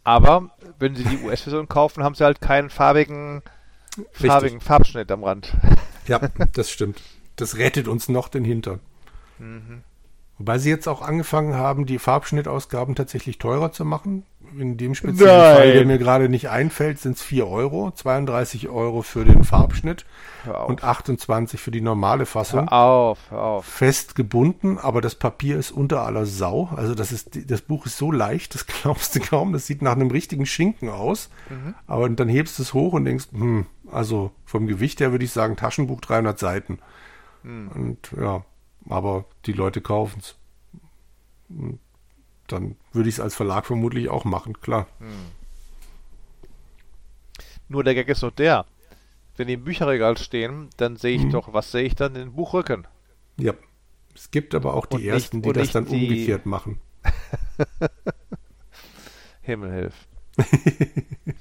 Aber 0.04 0.52
wenn 0.78 0.96
sie 0.96 1.04
die 1.04 1.24
US-Version 1.24 1.68
kaufen, 1.68 2.04
haben 2.04 2.14
sie 2.14 2.24
halt 2.24 2.42
keinen 2.42 2.70
farbigen, 2.70 3.42
farbigen 4.12 4.62
Farbschnitt 4.62 5.12
am 5.12 5.24
Rand. 5.24 5.54
Ja, 6.08 6.20
das 6.54 6.70
stimmt. 6.70 7.02
Das 7.36 7.58
rettet 7.58 7.88
uns 7.88 8.10
noch 8.10 8.28
den 8.28 8.46
Hintern. 8.46 8.80
Mhm. 9.40 9.82
Wobei 10.38 10.58
sie 10.58 10.70
jetzt 10.70 10.88
auch 10.88 11.02
angefangen 11.02 11.56
haben, 11.56 11.86
die 11.86 11.98
Farbschnittausgaben 11.98 12.94
tatsächlich 12.96 13.38
teurer 13.38 13.72
zu 13.72 13.86
machen. 13.86 14.24
In 14.60 14.78
dem 14.78 14.94
speziellen 14.96 15.42
Nein. 15.42 15.56
Fall, 15.56 15.74
der 15.74 15.86
mir 15.86 15.98
gerade 15.98 16.30
nicht 16.30 16.50
einfällt, 16.50 17.00
sind 17.00 17.16
es 17.16 17.24
4 17.24 17.48
Euro. 17.48 17.92
32 17.92 18.70
Euro 18.70 19.02
für 19.02 19.26
den 19.26 19.44
Farbschnitt 19.44 20.06
und 20.68 20.84
28 20.84 21.60
für 21.60 21.72
die 21.72 21.82
normale 21.82 22.26
Fassung. 22.26 22.70
Hör 22.70 22.74
auf, 22.74 23.20
hör 23.30 23.42
auf. 23.42 23.66
Fest 23.66 24.16
gebunden, 24.16 24.78
aber 24.78 25.02
das 25.02 25.16
Papier 25.16 25.58
ist 25.58 25.72
unter 25.72 26.04
aller 26.04 26.26
Sau. 26.26 26.70
Also 26.76 26.96
das 26.96 27.12
ist, 27.12 27.50
das 27.50 27.62
Buch 27.62 27.86
ist 27.86 27.98
so 27.98 28.12
leicht, 28.12 28.54
das 28.54 28.68
glaubst 28.84 29.16
du 29.16 29.22
kaum. 29.22 29.54
Das 29.54 29.66
sieht 29.66 29.82
nach 29.82 29.94
einem 29.94 30.12
richtigen 30.12 30.46
Schinken 30.46 30.90
aus. 30.90 31.30
Mhm. 31.50 31.74
Aber 31.88 32.10
dann 32.10 32.30
hebst 32.30 32.60
du 32.60 32.64
es 32.64 32.74
hoch 32.74 32.94
und 32.94 33.06
denkst, 33.06 33.28
hm, 33.32 33.66
also 33.92 34.32
vom 34.46 34.68
Gewicht 34.68 35.00
her 35.00 35.12
würde 35.12 35.26
ich 35.26 35.32
sagen, 35.32 35.56
Taschenbuch 35.56 36.02
300 36.02 36.38
Seiten. 36.38 36.80
Mhm. 37.44 37.68
Und 37.70 38.12
ja, 38.20 38.46
aber 38.90 39.26
die 39.46 39.54
Leute 39.54 39.82
kaufen 39.82 40.20
es. 40.20 40.36
Dann 42.48 42.76
würde 42.92 43.10
ich 43.10 43.16
es 43.16 43.22
als 43.22 43.36
Verlag 43.36 43.66
vermutlich 43.66 44.10
auch 44.10 44.26
machen, 44.26 44.60
klar. 44.62 44.88
Hm. 45.00 45.08
Nur 47.68 47.84
der 47.84 47.96
Gag 47.96 48.08
ist 48.10 48.24
doch 48.24 48.32
der. 48.32 48.66
Wenn 49.38 49.48
die 49.48 49.54
im 49.54 49.64
Bücherregal 49.64 50.18
stehen, 50.18 50.70
dann 50.78 50.96
sehe 50.96 51.16
ich 51.16 51.24
hm. 51.24 51.32
doch, 51.32 51.54
was 51.54 51.72
sehe 51.72 51.84
ich 51.84 51.96
dann? 51.96 52.14
Den 52.14 52.34
Buchrücken. 52.34 52.88
Ja. 53.38 53.54
Es 54.14 54.32
gibt 54.32 54.56
aber 54.56 54.76
auch 54.76 54.86
die 54.86 54.96
und 54.96 55.04
ersten, 55.04 55.38
nicht, 55.38 55.50
die 55.50 55.54
das 55.54 55.72
dann 55.72 55.86
die... 55.86 55.96
umgekehrt 55.96 56.46
machen. 56.46 56.80
Himmel 59.42 59.72
hilf. 59.74 60.08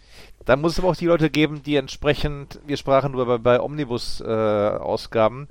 dann 0.44 0.60
muss 0.60 0.72
es 0.72 0.78
aber 0.78 0.88
auch 0.88 0.96
die 0.96 1.06
Leute 1.06 1.30
geben, 1.30 1.62
die 1.62 1.76
entsprechend, 1.76 2.60
wir 2.66 2.76
sprachen 2.76 3.12
darüber 3.12 3.38
bei 3.38 3.60
Omnibus-Ausgaben, 3.60 5.48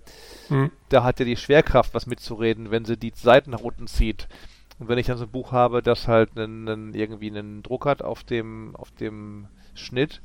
äh, 0.49 0.49
hm. 0.49 0.71
da 0.89 1.03
hat 1.03 1.19
ja 1.19 1.25
die 1.25 1.37
Schwerkraft 1.37 1.93
was 1.93 2.05
mitzureden, 2.05 2.69
wenn 2.69 2.85
sie 2.85 2.97
die 2.97 3.13
Seiten 3.15 3.51
nach 3.51 3.61
unten 3.61 3.87
zieht. 3.87 4.27
Und 4.79 4.87
wenn 4.87 4.97
ich 4.97 5.07
dann 5.07 5.17
so 5.17 5.25
ein 5.25 5.31
Buch 5.31 5.51
habe, 5.51 5.81
das 5.81 6.07
halt 6.07 6.37
einen, 6.37 6.67
einen, 6.67 6.93
irgendwie 6.93 7.29
einen 7.29 7.63
Druck 7.63 7.85
hat 7.85 8.01
auf 8.01 8.23
dem, 8.23 8.75
auf 8.75 8.91
dem 8.91 9.47
Schnitt 9.73 10.21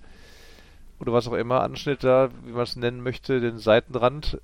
oder 1.00 1.12
was 1.12 1.28
auch 1.28 1.34
immer, 1.34 1.62
Anschnitt 1.62 2.04
da, 2.04 2.30
wie 2.44 2.52
man 2.52 2.62
es 2.62 2.76
nennen 2.76 3.02
möchte, 3.02 3.40
den 3.40 3.58
Seitenrand 3.58 4.38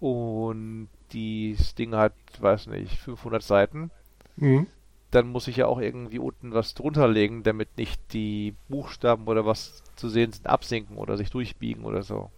und 0.00 0.88
das 1.12 1.74
Ding 1.74 1.94
hat, 1.94 2.12
weiß 2.40 2.66
nicht, 2.66 2.98
500 2.98 3.42
Seiten, 3.42 3.90
mhm 4.36 4.66
dann 5.10 5.28
muss 5.28 5.48
ich 5.48 5.56
ja 5.56 5.66
auch 5.66 5.80
irgendwie 5.80 6.18
unten 6.18 6.52
was 6.52 6.74
drunter 6.74 7.08
legen, 7.08 7.42
damit 7.42 7.76
nicht 7.78 8.00
die 8.12 8.54
Buchstaben 8.68 9.26
oder 9.26 9.46
was 9.46 9.82
zu 9.94 10.08
sehen 10.08 10.32
sind 10.32 10.46
absinken 10.46 10.96
oder 10.96 11.16
sich 11.16 11.30
durchbiegen 11.30 11.84
oder 11.84 12.02
so. 12.02 12.30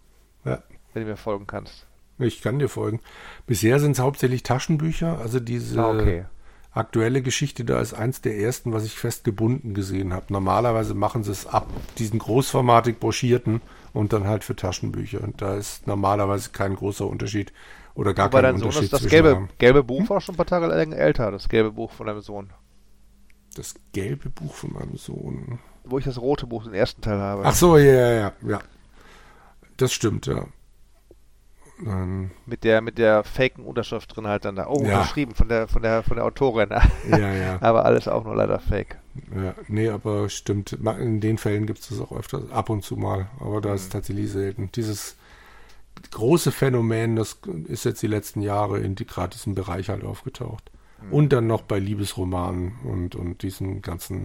Ja. 0.44 0.62
Wenn 0.92 1.04
du 1.04 1.08
mir 1.08 1.16
folgen 1.16 1.46
kannst. 1.46 1.86
Ich 2.18 2.42
kann 2.42 2.58
dir 2.58 2.68
folgen. 2.68 3.00
Bisher 3.46 3.78
sind 3.78 3.92
es 3.92 4.00
hauptsächlich 4.00 4.42
Taschenbücher, 4.42 5.18
also 5.18 5.38
diese 5.38 5.80
ah, 5.80 5.90
okay. 5.90 6.24
aktuelle 6.72 7.22
Geschichte 7.22 7.64
da 7.64 7.80
ist 7.80 7.94
eins 7.94 8.20
der 8.20 8.38
ersten, 8.38 8.72
was 8.72 8.84
ich 8.84 8.94
festgebunden 8.94 9.72
gesehen 9.72 10.12
habe. 10.12 10.26
Normalerweise 10.30 10.94
machen 10.94 11.22
sie 11.22 11.30
es 11.30 11.46
ab 11.46 11.68
diesen 11.98 12.18
großformatig 12.18 12.98
broschierten 12.98 13.60
und 13.92 14.12
dann 14.12 14.26
halt 14.26 14.42
für 14.44 14.56
Taschenbücher. 14.56 15.22
Und 15.22 15.40
da 15.42 15.56
ist 15.56 15.86
normalerweise 15.86 16.50
kein 16.50 16.74
großer 16.74 17.06
Unterschied 17.06 17.52
oder 17.99 18.14
gar 18.14 18.28
Wobei 18.28 18.42
kein 18.42 18.55
Unterschied. 18.55 18.74
Sohn 18.74 18.84
ist 18.84 18.92
das 18.92 19.07
gelbe, 19.07 19.49
gelbe 19.59 19.82
Buch 19.82 20.01
hm? 20.01 20.09
war 20.09 20.20
schon 20.22 20.34
ein 20.34 20.36
paar 20.36 20.46
Tage 20.46 20.72
älter, 20.96 21.30
das 21.30 21.49
gelbe 21.49 21.72
Buch 21.72 21.92
von 21.92 22.07
deinem 22.07 22.22
Sohn 22.22 22.51
das 23.59 23.74
gelbe 23.92 24.30
Buch 24.30 24.55
von 24.55 24.72
meinem 24.72 24.96
Sohn. 24.96 25.59
Wo 25.84 25.99
ich 25.99 26.05
das 26.05 26.20
rote 26.20 26.46
Buch, 26.46 26.64
den 26.64 26.74
ersten 26.74 27.03
Teil 27.03 27.18
habe. 27.18 27.42
Ach 27.44 27.55
so, 27.55 27.76
ja, 27.76 27.92
ja, 27.92 28.11
ja. 28.11 28.32
ja. 28.46 28.61
Das 29.76 29.92
stimmt, 29.92 30.26
ja. 30.26 30.46
Dann 31.84 32.32
mit 32.44 32.64
der 32.64 32.80
mit 32.80 32.99
der 32.99 33.22
faken 33.22 33.64
Unterschrift 33.64 34.14
drin 34.14 34.26
halt 34.26 34.44
dann 34.44 34.57
da. 34.57 34.66
Oh, 34.66 34.82
ja. 34.82 34.99
unterschrieben 34.99 35.36
von 35.36 35.49
der 35.49 35.68
von 35.68 35.82
der 35.82 36.03
von 36.03 36.16
der 36.16 36.24
Autorin. 36.24 36.70
Ja, 37.09 37.32
ja. 37.32 37.59
aber 37.61 37.84
alles 37.84 38.09
auch 38.09 38.24
nur 38.24 38.34
leider 38.34 38.59
fake. 38.59 38.99
Ja, 39.32 39.55
nee, 39.68 39.88
aber 39.88 40.28
stimmt. 40.28 40.72
In 40.72 41.20
den 41.20 41.38
Fällen 41.38 41.66
gibt 41.66 41.78
es 41.78 41.88
das 41.88 42.01
auch 42.01 42.11
öfter, 42.11 42.42
ab 42.51 42.68
und 42.68 42.82
zu 42.82 42.96
mal. 42.96 43.28
Aber 43.38 43.61
da 43.61 43.70
mhm. 43.70 43.74
ist 43.76 43.92
tatsächlich 43.92 44.30
selten. 44.32 44.70
Dieses 44.74 45.16
große 46.11 46.53
Phänomen, 46.53 47.16
das 47.16 47.40
ist 47.66 47.84
jetzt 47.84 48.03
die 48.03 48.09
letzten 48.09 48.40
Jahre 48.40 48.78
in 48.80 48.94
die, 48.94 49.07
gerade 49.07 49.30
diesem 49.30 49.55
Bereich 49.55 49.88
halt 49.88 50.05
aufgetaucht. 50.05 50.70
Mhm. 51.03 51.12
Und 51.12 51.32
dann 51.32 51.46
noch 51.46 51.62
bei 51.62 51.78
Liebesromanen 51.78 52.78
und, 52.84 53.14
und 53.14 53.42
diesen 53.42 53.82
ganzen, 53.82 54.24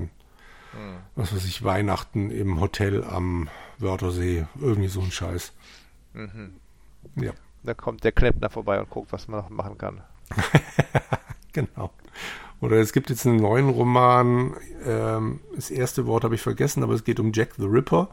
mhm. 0.73 0.97
was 1.15 1.33
weiß 1.33 1.45
ich, 1.45 1.63
Weihnachten 1.63 2.31
im 2.31 2.59
Hotel 2.59 3.03
am 3.03 3.49
Wörthersee. 3.77 4.45
Irgendwie 4.59 4.89
so 4.89 5.01
ein 5.01 5.11
Scheiß. 5.11 5.53
Mhm. 6.13 6.55
Ja. 7.15 7.33
Da 7.63 7.73
kommt 7.73 8.03
der 8.03 8.11
Klempner 8.11 8.49
vorbei 8.49 8.79
und 8.79 8.89
guckt, 8.89 9.11
was 9.11 9.27
man 9.27 9.41
noch 9.41 9.49
machen 9.49 9.77
kann. 9.77 10.01
genau. 11.53 11.91
Oder 12.59 12.77
es 12.77 12.93
gibt 12.93 13.09
jetzt 13.09 13.25
einen 13.25 13.37
neuen 13.37 13.69
Roman, 13.69 14.55
ähm, 14.85 15.41
das 15.55 15.69
erste 15.69 16.05
Wort 16.05 16.23
habe 16.23 16.35
ich 16.35 16.41
vergessen, 16.41 16.83
aber 16.83 16.93
es 16.93 17.03
geht 17.03 17.19
um 17.19 17.31
Jack 17.33 17.55
the 17.57 17.65
Ripper 17.65 18.09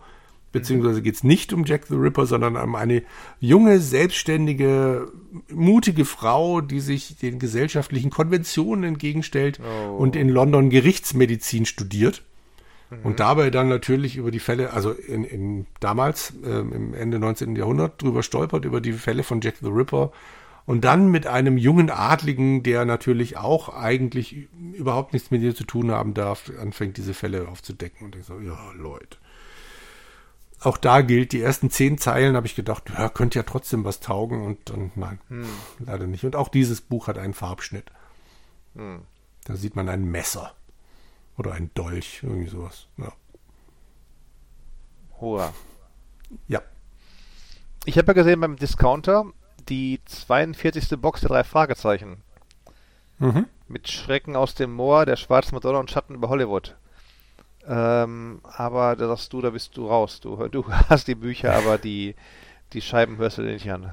beziehungsweise 0.53 1.03
geht 1.03 1.15
es 1.15 1.25
nicht 1.25 1.53
um 1.53 1.65
Jack 1.65 1.87
the 1.87 1.95
Ripper, 1.95 2.27
sondern 2.27 2.57
um 2.57 2.75
eine 2.75 3.03
junge, 3.39 3.81
selbstständige, 3.81 5.11
mutige 5.49 6.05
Frau, 6.05 6.61
die 6.61 6.81
sich 6.81 7.17
den 7.19 7.39
gesellschaftlichen 7.39 8.11
Konventionen 8.11 8.85
entgegenstellt 8.85 9.61
oh. 9.61 9.97
und 9.97 10.17
in 10.17 10.29
London 10.29 10.71
Gerichtsmedizin 10.71 11.67
studiert. 11.67 12.23
Mhm. 12.91 12.99
Und 13.05 13.21
dabei 13.21 13.51
dann 13.51 13.69
natürlich 13.69 14.17
über 14.17 14.31
die 14.31 14.41
Fälle, 14.41 14.73
also 14.73 14.91
in, 14.91 15.25
in 15.25 15.67
damals, 15.79 16.35
äh, 16.45 16.59
im 16.59 16.95
Ende 16.95 17.19
19. 17.19 17.55
Jahrhundert, 17.55 18.03
drüber 18.03 18.23
stolpert, 18.23 18.65
über 18.65 18.81
die 18.81 18.93
Fälle 18.93 19.23
von 19.23 19.41
Jack 19.41 19.57
the 19.61 19.69
Ripper. 19.69 20.11
Und 20.67 20.85
dann 20.85 21.11
mit 21.11 21.27
einem 21.27 21.57
jungen 21.57 21.91
Adligen, 21.91 22.63
der 22.63 22.85
natürlich 22.85 23.37
auch 23.37 23.71
eigentlich 23.71 24.49
überhaupt 24.75 25.13
nichts 25.13 25.31
mit 25.31 25.43
ihr 25.43 25.55
zu 25.55 25.65
tun 25.65 25.91
haben 25.91 26.15
darf, 26.15 26.51
anfängt 26.61 26.97
diese 26.97 27.15
Fälle 27.15 27.49
aufzudecken. 27.49 28.07
Und 28.07 28.15
ich 28.15 28.25
so, 28.25 28.39
ja, 28.41 28.57
Leute 28.77 29.17
auch 30.61 30.77
da 30.77 31.01
gilt, 31.01 31.33
die 31.33 31.41
ersten 31.41 31.71
zehn 31.71 31.99
Zeilen 31.99 32.37
habe 32.37 32.47
ich 32.47 32.55
gedacht, 32.55 32.91
ja, 32.91 33.09
könnte 33.09 33.39
ja 33.39 33.43
trotzdem 33.45 33.85
was 33.85 34.01
taugen 34.01 34.45
und, 34.45 34.71
und 34.71 34.97
nein, 34.97 35.19
hm. 35.29 35.49
leider 35.79 36.07
nicht. 36.07 36.25
Und 36.25 36.37
auch 36.37 36.49
dieses 36.49 36.81
Buch 36.81 37.09
hat 37.09 37.19
einen 37.19 37.35
Farbschnitt. 37.35 37.91
Hm. 38.75 39.03
Da 39.45 39.57
sieht 39.57 39.75
man 39.75 39.89
ein 39.89 40.05
Messer 40.05 40.55
oder 41.39 41.53
ein 41.53 41.71
Dolch, 41.75 42.21
irgendwie 42.23 42.49
sowas. 42.49 42.87
Ja. 42.99 43.13
Hurra. 45.21 45.55
Ja. 46.47 46.61
Ich 47.87 47.97
habe 47.97 48.09
ja 48.09 48.13
gesehen 48.13 48.41
beim 48.41 48.57
Discounter 48.57 49.33
die 49.69 50.01
42. 50.05 51.01
Box 51.01 51.21
der 51.21 51.31
drei 51.31 51.45
Fragezeichen. 51.45 52.23
Mhm. 53.19 53.47
Mit 53.69 53.89
Schrecken 53.89 54.37
aus 54.37 54.55
dem 54.55 54.73
Moor, 54.73 55.07
der 55.07 55.17
schwarzen 55.17 55.55
Madonna 55.55 55.79
und 55.79 55.91
Schatten 55.91 56.15
über 56.15 56.29
Hollywood. 56.29 56.77
Ähm, 57.71 58.41
aber 58.43 58.97
da 58.97 59.07
sagst 59.07 59.33
du, 59.33 59.41
da 59.41 59.51
bist 59.51 59.77
du 59.77 59.87
raus. 59.87 60.21
Du, 60.21 60.49
du 60.49 60.65
hast 60.89 61.07
die 61.07 61.15
Bücher, 61.15 61.55
aber 61.55 61.79
die, 61.79 62.17
die 62.73 62.81
Scheiben 62.81 63.17
hörst 63.19 63.39
du 63.39 63.43
nicht 63.43 63.71
an. 63.71 63.93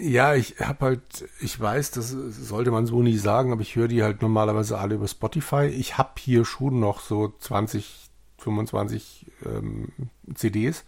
Ja, 0.00 0.34
ich 0.34 0.58
habe 0.58 0.86
halt, 0.86 1.28
ich 1.40 1.60
weiß, 1.60 1.90
das 1.90 2.08
sollte 2.08 2.70
man 2.70 2.86
so 2.86 3.02
nie 3.02 3.18
sagen, 3.18 3.52
aber 3.52 3.60
ich 3.60 3.76
höre 3.76 3.88
die 3.88 4.02
halt 4.02 4.22
normalerweise 4.22 4.78
alle 4.78 4.94
über 4.94 5.06
Spotify. 5.06 5.66
Ich 5.66 5.98
habe 5.98 6.12
hier 6.18 6.46
schon 6.46 6.80
noch 6.80 7.00
so 7.00 7.34
20, 7.38 8.08
25 8.38 9.26
ähm, 9.44 9.88
CDs. 10.34 10.86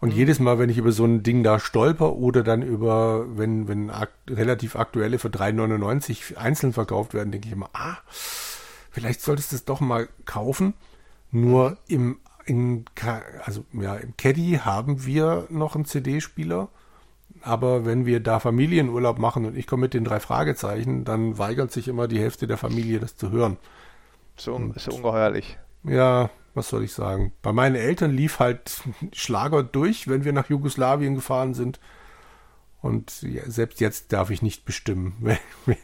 Und 0.00 0.12
mhm. 0.12 0.16
jedes 0.16 0.38
Mal, 0.38 0.58
wenn 0.58 0.70
ich 0.70 0.78
über 0.78 0.92
so 0.92 1.04
ein 1.04 1.22
Ding 1.22 1.42
da 1.42 1.60
stolper 1.60 2.14
oder 2.14 2.42
dann 2.42 2.62
über, 2.62 3.26
wenn, 3.36 3.68
wenn 3.68 3.90
ak 3.90 4.10
relativ 4.30 4.76
aktuelle 4.76 5.18
für 5.18 5.28
3,99 5.28 6.36
einzeln 6.36 6.72
verkauft 6.72 7.12
werden, 7.12 7.32
denke 7.32 7.48
ich 7.48 7.52
immer, 7.52 7.68
ah, 7.74 7.98
vielleicht 8.90 9.20
solltest 9.20 9.52
du 9.52 9.56
es 9.56 9.66
doch 9.66 9.80
mal 9.80 10.08
kaufen. 10.24 10.72
Nur 11.30 11.78
im, 11.86 12.18
in, 12.44 12.84
also, 13.44 13.64
ja, 13.72 13.96
im 13.96 14.16
Caddy 14.16 14.60
haben 14.64 15.04
wir 15.04 15.46
noch 15.50 15.74
einen 15.74 15.84
CD-Spieler. 15.84 16.68
Aber 17.42 17.86
wenn 17.86 18.04
wir 18.06 18.20
da 18.20 18.40
Familienurlaub 18.40 19.18
machen 19.18 19.46
und 19.46 19.56
ich 19.56 19.66
komme 19.66 19.82
mit 19.82 19.94
den 19.94 20.04
drei 20.04 20.20
Fragezeichen, 20.20 21.04
dann 21.04 21.38
weigert 21.38 21.72
sich 21.72 21.88
immer 21.88 22.08
die 22.08 22.18
Hälfte 22.18 22.46
der 22.46 22.58
Familie, 22.58 23.00
das 23.00 23.16
zu 23.16 23.30
hören. 23.30 23.56
So 24.36 24.54
und, 24.54 24.76
ist 24.76 24.88
ungeheuerlich. 24.88 25.58
Ja, 25.84 26.30
was 26.54 26.68
soll 26.68 26.84
ich 26.84 26.92
sagen? 26.92 27.32
Bei 27.42 27.52
meinen 27.52 27.76
Eltern 27.76 28.10
lief 28.10 28.40
halt 28.40 28.82
Schlager 29.12 29.62
durch, 29.62 30.08
wenn 30.08 30.24
wir 30.24 30.32
nach 30.32 30.50
Jugoslawien 30.50 31.14
gefahren 31.14 31.54
sind. 31.54 31.80
Und 32.82 33.22
ja, 33.22 33.42
selbst 33.46 33.80
jetzt 33.80 34.12
darf 34.12 34.30
ich 34.30 34.42
nicht 34.42 34.64
bestimmen, 34.64 35.14
hm. 35.64 35.76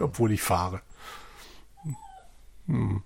obwohl 0.00 0.32
ich 0.32 0.42
fahre. 0.42 0.80
Hm. 2.66 3.02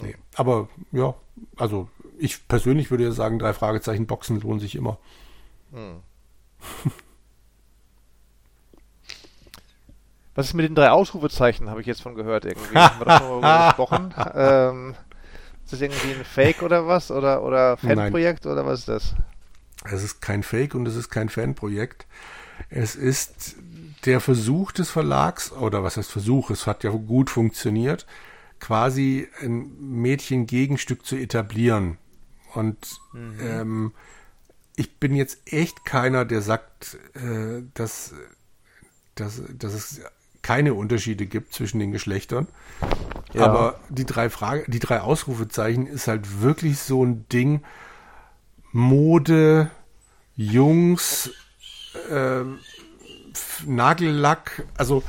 Nee. 0.00 0.16
Aber 0.34 0.68
ja, 0.92 1.14
also 1.56 1.88
ich 2.18 2.46
persönlich 2.48 2.90
würde 2.90 3.04
ja 3.04 3.12
sagen, 3.12 3.38
drei 3.38 3.52
Fragezeichen 3.52 4.06
Boxen 4.06 4.40
lohnen 4.40 4.60
sich 4.60 4.74
immer. 4.74 4.98
Hm. 5.72 6.00
Was 10.34 10.46
ist 10.46 10.54
mit 10.54 10.64
den 10.64 10.74
drei 10.74 10.90
Ausrufezeichen, 10.90 11.70
habe 11.70 11.80
ich 11.80 11.86
jetzt 11.86 12.02
von 12.02 12.16
gehört 12.16 12.44
irgendwie. 12.44 12.74
Haben 12.78 12.98
wir 13.00 13.04
darüber 13.04 13.40
mal 13.40 13.68
gesprochen? 13.68 14.12
Ähm, 14.34 14.96
ist 15.64 15.72
das 15.72 15.80
irgendwie 15.80 16.12
ein 16.12 16.24
Fake 16.24 16.62
oder 16.62 16.88
was? 16.88 17.12
Oder, 17.12 17.42
oder 17.42 17.76
Fanprojekt 17.76 18.44
oder 18.46 18.66
was 18.66 18.80
ist 18.80 18.88
das? 18.88 19.14
Es 19.84 20.02
ist 20.02 20.20
kein 20.20 20.42
Fake 20.42 20.74
und 20.74 20.86
es 20.86 20.96
ist 20.96 21.08
kein 21.08 21.28
Fanprojekt. 21.28 22.06
Es 22.68 22.96
ist 22.96 23.56
der 24.06 24.20
Versuch 24.20 24.72
des 24.72 24.90
Verlags, 24.90 25.52
oder 25.52 25.82
was 25.82 25.96
heißt 25.96 26.10
Versuch, 26.10 26.50
es 26.50 26.66
hat 26.66 26.84
ja 26.84 26.90
gut 26.90 27.30
funktioniert, 27.30 28.06
quasi 28.60 29.28
ein 29.40 29.72
Mädchen-Gegenstück 29.78 31.04
zu 31.04 31.16
etablieren. 31.16 31.98
Und 32.54 32.98
mhm. 33.12 33.38
ähm, 33.40 33.92
ich 34.76 34.98
bin 34.98 35.14
jetzt 35.14 35.38
echt 35.46 35.84
keiner, 35.84 36.24
der 36.24 36.42
sagt, 36.42 36.98
äh, 37.14 37.62
dass, 37.74 38.14
dass, 39.14 39.42
dass 39.56 39.74
es 39.74 40.00
keine 40.42 40.74
Unterschiede 40.74 41.26
gibt 41.26 41.54
zwischen 41.54 41.78
den 41.78 41.90
Geschlechtern. 41.90 42.46
Ja. 43.32 43.46
Aber 43.46 43.80
die 43.88 44.04
drei 44.04 44.30
Frage, 44.30 44.64
die 44.68 44.78
drei 44.78 45.00
Ausrufezeichen 45.00 45.86
ist 45.86 46.06
halt 46.06 46.42
wirklich 46.42 46.78
so 46.78 47.04
ein 47.04 47.26
Ding. 47.28 47.62
Mode, 48.70 49.70
Jungs, 50.36 51.30
äh, 52.10 52.42
Nagellack, 53.66 54.66
also 54.76 55.02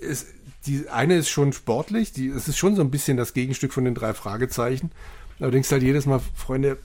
ist, 0.00 0.26
die 0.66 0.88
eine 0.88 1.16
ist 1.16 1.28
schon 1.28 1.52
sportlich, 1.52 2.12
die, 2.12 2.28
es 2.28 2.48
ist 2.48 2.58
schon 2.58 2.76
so 2.76 2.82
ein 2.82 2.90
bisschen 2.90 3.16
das 3.16 3.32
Gegenstück 3.32 3.72
von 3.72 3.84
den 3.84 3.94
drei 3.94 4.14
Fragezeichen. 4.14 4.90
Allerdings 5.38 5.72
halt 5.72 5.82
jedes 5.82 6.06
Mal, 6.06 6.20
Freunde, 6.34 6.78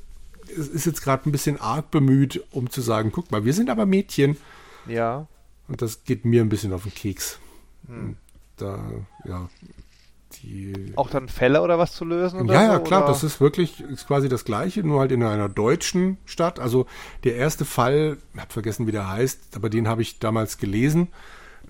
es 0.47 0.67
ist 0.67 0.85
jetzt 0.85 1.01
gerade 1.01 1.29
ein 1.29 1.31
bisschen 1.31 1.59
arg 1.59 1.91
bemüht, 1.91 2.43
um 2.51 2.69
zu 2.69 2.81
sagen, 2.81 3.11
guck 3.11 3.31
mal, 3.31 3.43
wir 3.43 3.53
sind 3.53 3.69
aber 3.69 3.85
Mädchen. 3.85 4.37
Ja. 4.87 5.27
Und 5.67 5.81
das 5.81 6.03
geht 6.03 6.25
mir 6.25 6.41
ein 6.41 6.49
bisschen 6.49 6.71
auf 6.73 6.83
den 6.83 6.93
Keks. 6.93 7.39
Hm. 7.87 8.15
Da, 8.57 8.79
ja, 9.25 9.49
die. 10.41 10.93
Auch 10.95 11.09
dann 11.09 11.27
Fälle 11.27 11.61
oder 11.61 11.77
was 11.77 11.93
zu 11.93 12.05
lösen? 12.05 12.47
ja, 12.47 12.63
ja, 12.63 12.77
so, 12.77 12.83
klar, 12.83 13.03
oder? 13.03 13.09
das 13.09 13.23
ist 13.23 13.41
wirklich 13.41 13.81
ist 13.81 14.07
quasi 14.07 14.29
das 14.29 14.45
Gleiche, 14.45 14.83
nur 14.83 14.99
halt 14.99 15.11
in 15.11 15.23
einer 15.23 15.49
deutschen 15.49 16.17
Stadt. 16.25 16.59
Also 16.59 16.85
der 17.23 17.35
erste 17.35 17.65
Fall, 17.65 18.17
ich 18.33 18.39
habe 18.39 18.53
vergessen, 18.53 18.87
wie 18.87 18.91
der 18.91 19.09
heißt, 19.09 19.55
aber 19.55 19.69
den 19.69 19.87
habe 19.87 20.01
ich 20.01 20.19
damals 20.19 20.57
gelesen. 20.57 21.09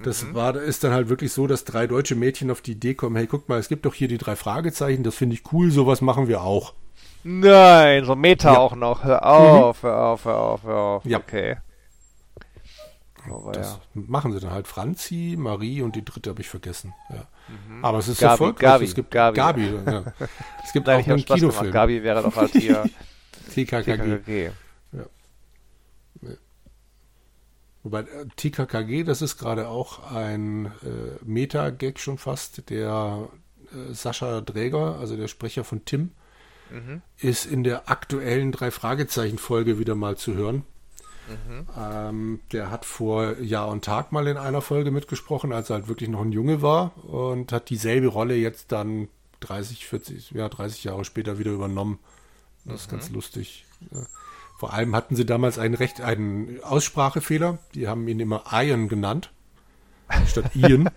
Das 0.04 0.24
mhm. 0.24 0.34
war, 0.34 0.56
ist 0.56 0.84
dann 0.84 0.91
halt 0.91 1.10
wirklich 1.10 1.32
so, 1.32 1.48
dass 1.48 1.64
drei 1.64 1.88
deutsche 1.88 2.16
Mädchen 2.16 2.52
auf 2.52 2.62
die 2.62 2.74
Idee 2.74 2.96
kommen, 2.96 3.16
hey, 3.16 3.28
guck 3.28 3.50
mal, 3.50 3.60
es 3.60 3.70
gibt 3.70 3.86
doch 3.86 3.93
hier 3.93 4.08
die 4.08 4.18
drei 4.18 4.36
Fragezeichen, 4.36 5.04
das 5.04 5.16
finde 5.16 5.36
ich 5.36 5.52
cool, 5.52 5.72
sowas 5.72 6.02
machen 6.02 6.28
wir 6.28 6.41
auch. 6.41 6.74
Nein, 7.24 8.06
so 8.06 8.16
Meta 8.16 8.54
ja. 8.54 8.60
auch 8.60 8.76
noch. 8.76 9.04
Hör 9.04 9.26
auf, 9.26 9.82
mhm. 9.82 9.88
hör 9.88 9.98
auf, 9.98 10.26
hör 10.26 10.38
auf, 10.38 10.64
hör 10.64 10.78
auf. 10.78 11.06
Ja. 11.06 11.18
Okay. 11.18 11.58
Das 13.54 13.80
ja. 13.96 14.02
machen 14.08 14.32
sie 14.32 14.39
dann 14.39 14.52
halt. 14.52 14.68
Franzi, 14.68 15.36
Marie 15.38 15.82
und 15.82 15.96
die 15.96 16.06
dritte 16.06 16.30
habe 16.30 16.41
ich 16.41 16.50
vergessen. 16.50 16.93
Ja. 17.10 17.26
Mhm. 17.48 17.84
Aber 17.84 17.98
es 17.98 18.08
ist 18.08 18.20
Gabi, 18.20 18.32
erfolgreich. 18.32 18.62
Gabi, 18.62 18.86
es 18.86 18.96
gibt 18.96 19.12
Gabi. 19.12 19.36
Gabi 19.36 19.66
ja. 19.86 20.04
Es 20.64 20.74
gibt 20.74 20.86
Nein, 20.88 21.02
auch 21.02 21.08
einen 21.08 21.26
Kinofilm. 21.26 21.52
Gemacht. 21.52 21.72
Gabi 21.72 22.04
wäre 22.04 22.22
doch 22.22 22.36
halt 22.36 22.52
hier 22.52 22.84
TKKG. 23.56 24.20
TKKG. 24.20 24.52
Ja. 24.91 25.04
Wobei 27.86 28.02
äh, 28.02 28.26
TKKG, 28.36 29.04
das 29.04 29.22
ist 29.22 29.38
gerade 29.38 29.68
auch 29.68 30.12
ein 30.12 30.66
äh, 30.66 31.24
Meta-Gag 31.24 32.00
schon 32.00 32.18
fast. 32.18 32.72
Der 32.72 33.30
äh, 33.72 33.94
Sascha 33.94 34.42
Dräger, 34.42 34.98
also 35.00 35.16
der 35.16 35.28
Sprecher 35.28 35.64
von 35.64 35.86
Tim, 35.86 36.10
mhm. 36.72 37.04
ist 37.20 37.46
in 37.46 37.64
der 37.64 37.88
aktuellen 37.88 38.52
Drei-Fragezeichen-Folge 38.52 39.78
wieder 39.78 39.94
mal 39.94 40.18
zu 40.18 40.34
hören. 40.34 40.64
Mhm. 41.28 41.68
Ähm, 41.78 42.40
der 42.52 42.72
hat 42.72 42.86
vor 42.86 43.38
Jahr 43.40 43.68
und 43.68 43.86
Tag 43.86 44.12
mal 44.12 44.26
in 44.26 44.38
einer 44.38 44.62
Folge 44.62 44.90
mitgesprochen, 44.90 45.54
als 45.54 45.70
er 45.70 45.76
halt 45.76 45.88
wirklich 45.88 46.10
noch 46.10 46.22
ein 46.22 46.32
Junge 46.32 46.64
war 46.64 46.92
und 47.06 47.52
hat 47.52 47.70
dieselbe 47.70 48.08
Rolle 48.08 48.36
jetzt 48.36 48.72
dann 48.72 49.10
30, 49.42 49.86
40, 49.86 50.32
ja, 50.32 50.50
30 50.50 50.84
Jahre 50.86 51.06
später 51.06 51.38
wieder 51.38 51.52
übernommen. 51.52 52.00
Das 52.64 52.72
mhm. 52.72 52.76
ist 52.78 52.90
ganz 52.90 53.10
lustig. 53.12 53.66
Vor 54.66 54.74
allem 54.74 54.95
hatten 54.95 55.16
sie 55.16 55.28
damals 55.28 55.59
einen 55.59 55.76
recht 55.76 56.01
einen 56.01 56.57
Aussprachefehler. 56.63 57.59
Die 57.76 57.88
haben 57.88 58.07
ihn 58.07 58.20
immer 58.20 58.45
Ian 58.51 58.88
genannt 58.88 59.30
statt 60.28 60.45
Ian. 60.55 60.89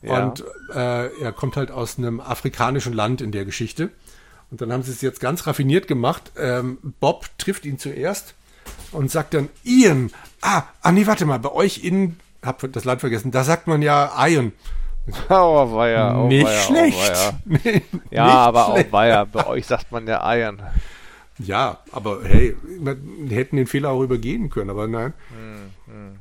ja. 0.00 0.24
Und 0.24 0.42
äh, 0.74 1.08
er 1.20 1.32
kommt 1.32 1.58
halt 1.58 1.70
aus 1.70 1.98
einem 1.98 2.18
afrikanischen 2.18 2.94
Land 2.94 3.20
in 3.20 3.30
der 3.30 3.44
Geschichte. 3.44 3.90
Und 4.50 4.62
dann 4.62 4.72
haben 4.72 4.82
sie 4.84 4.92
es 4.92 5.02
jetzt 5.02 5.20
ganz 5.20 5.46
raffiniert 5.46 5.86
gemacht. 5.86 6.32
Ähm, 6.38 6.78
Bob 6.98 7.28
trifft 7.36 7.66
ihn 7.66 7.78
zuerst 7.78 8.32
und 8.90 9.10
sagt 9.10 9.34
dann 9.34 9.50
Ian. 9.64 10.10
Ah, 10.40 10.62
ah 10.80 10.90
nee, 10.90 11.06
warte 11.06 11.26
mal, 11.26 11.38
bei 11.38 11.52
euch 11.52 11.84
in, 11.84 12.16
hab 12.42 12.72
das 12.72 12.86
Land 12.86 13.00
vergessen, 13.00 13.32
da 13.32 13.44
sagt 13.44 13.66
man 13.66 13.82
ja 13.82 14.14
Ian. 14.26 14.52
Oh, 15.28 15.84
ja, 15.84 16.16
oh, 16.18 16.28
nicht 16.28 16.46
weia, 16.46 16.60
schlecht. 16.62 17.12
Oh, 17.32 17.32
nee, 17.44 17.82
ja, 18.10 18.24
aber 18.24 18.72
schlecht. 18.72 18.94
auch 18.94 19.04
ja, 19.04 19.24
bei 19.24 19.46
euch 19.46 19.66
sagt 19.66 19.92
man 19.92 20.06
ja 20.06 20.34
Ian. 20.34 20.62
Ja, 21.38 21.82
aber 21.92 22.24
hey, 22.24 22.56
wir 22.62 23.36
hätten 23.36 23.56
den 23.56 23.66
Fehler 23.66 23.90
auch 23.90 24.02
übergehen 24.02 24.50
können, 24.50 24.70
aber 24.70 24.88
nein. 24.88 25.14
Hm, 25.30 25.92
hm. 25.92 26.18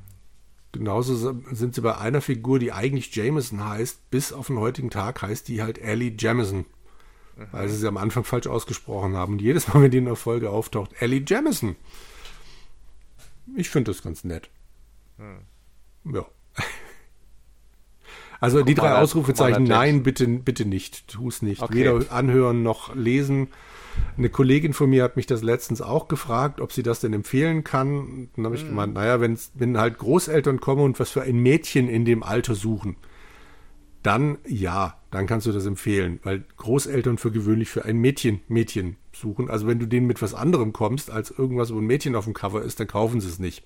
Genauso 0.72 1.34
sind 1.52 1.74
sie 1.74 1.82
bei 1.82 1.98
einer 1.98 2.22
Figur, 2.22 2.60
die 2.60 2.72
eigentlich 2.72 3.16
Jameson 3.16 3.68
heißt, 3.68 4.12
bis 4.12 4.32
auf 4.32 4.48
den 4.48 4.60
heutigen 4.60 4.90
Tag 4.90 5.22
heißt 5.22 5.48
die 5.48 5.64
halt 5.64 5.80
Ellie 5.80 6.14
Jamison. 6.18 6.66
Mhm. 7.36 7.48
Weil 7.52 7.70
sie 7.70 7.78
sie 7.78 7.88
am 7.88 7.98
Anfang 7.98 8.24
falsch 8.24 8.48
ausgesprochen 8.48 9.16
haben. 9.16 9.34
Und 9.34 9.42
jedes 9.42 9.68
Mal, 9.68 9.82
wenn 9.84 9.92
die 9.92 9.98
in 9.98 10.06
der 10.06 10.16
Folge 10.16 10.50
auftaucht, 10.50 10.92
Ellie 11.00 11.24
Jamison. 11.26 11.76
Ich 13.56 13.70
finde 13.70 13.92
das 13.92 14.04
ganz 14.04 14.24
nett. 14.24 14.50
Hm. 15.18 15.40
Ja. 16.14 16.26
Also 18.40 18.60
guck 18.60 18.68
die 18.68 18.76
drei 18.76 18.90
mal, 18.92 19.02
Ausrufezeichen, 19.02 19.64
nein, 19.64 20.04
bitte, 20.04 20.28
bitte 20.28 20.64
nicht. 20.66 21.08
Tu 21.08 21.28
es 21.28 21.42
nicht. 21.42 21.60
Okay. 21.60 21.74
Weder 21.74 22.12
anhören 22.12 22.62
noch 22.62 22.94
lesen. 22.94 23.48
Eine 24.18 24.30
Kollegin 24.30 24.74
von 24.74 24.90
mir 24.90 25.04
hat 25.04 25.16
mich 25.16 25.28
das 25.28 25.44
letztens 25.44 25.82
auch 25.82 26.08
gefragt, 26.08 26.60
ob 26.62 26.72
sie 26.72 26.84
das 26.84 27.00
denn 27.00 27.14
empfehlen 27.14 27.64
kann. 27.64 28.30
Dann 28.36 28.46
habe 28.46 28.56
ich 28.56 28.62
hm. 28.62 28.70
gemeint, 28.70 28.94
naja, 28.96 29.20
wenn 29.22 29.78
halt 29.78 29.98
Großeltern 29.98 30.60
kommen 30.60 30.82
und 30.82 31.00
was 31.00 31.12
für 31.12 31.22
ein 31.22 31.38
Mädchen 31.38 31.88
in 31.88 32.06
dem 32.06 32.24
Alter 32.24 32.56
suchen, 32.56 32.98
dann 34.04 34.38
ja, 34.48 34.98
dann 35.12 35.28
kannst 35.28 35.48
du 35.48 35.52
das 35.52 35.66
empfehlen, 35.66 36.20
weil 36.24 36.44
Großeltern 36.58 37.18
für 37.18 37.32
gewöhnlich 37.32 37.70
für 37.70 37.86
ein 37.86 37.98
Mädchen 37.98 38.42
Mädchen 38.48 38.98
suchen. 39.12 39.50
Also 39.50 39.68
wenn 39.68 39.80
du 39.80 39.86
denen 39.86 40.08
mit 40.08 40.22
was 40.22 40.34
anderem 40.34 40.74
kommst, 40.74 41.12
als 41.12 41.32
irgendwas, 41.32 41.74
wo 41.74 41.80
ein 41.80 41.86
Mädchen 41.86 42.16
auf 42.16 42.26
dem 42.26 42.34
Cover 42.34 42.62
ist, 42.62 42.80
dann 42.80 42.88
kaufen 42.88 43.20
sie 43.20 43.28
es 43.28 43.40
nicht. 43.40 43.66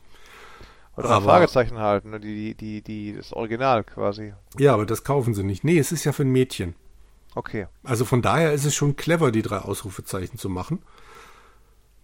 Oder 0.98 1.10
aber, 1.10 1.26
Fragezeichen 1.26 1.78
halten, 1.78 2.10
ne? 2.10 2.20
die, 2.20 2.56
die, 2.56 2.82
die, 2.82 3.14
das 3.14 3.34
Original 3.34 3.84
quasi. 3.84 4.34
Ja, 4.58 4.74
aber 4.74 4.86
das 4.86 5.04
kaufen 5.04 5.34
sie 5.34 5.44
nicht. 5.44 5.64
Nee, 5.64 5.78
es 5.78 5.92
ist 5.92 6.04
ja 6.04 6.12
für 6.12 6.24
ein 6.24 6.32
Mädchen. 6.32 6.76
Okay. 7.36 7.68
Also 7.84 8.06
von 8.06 8.22
daher 8.22 8.54
ist 8.54 8.66
es 8.66 8.76
schon 8.76 8.96
clever, 8.96 9.32
die 9.32 9.42
drei 9.42 9.60
Ausrufezeichen 9.60 10.38
zu 10.38 10.50
machen. 10.50 10.80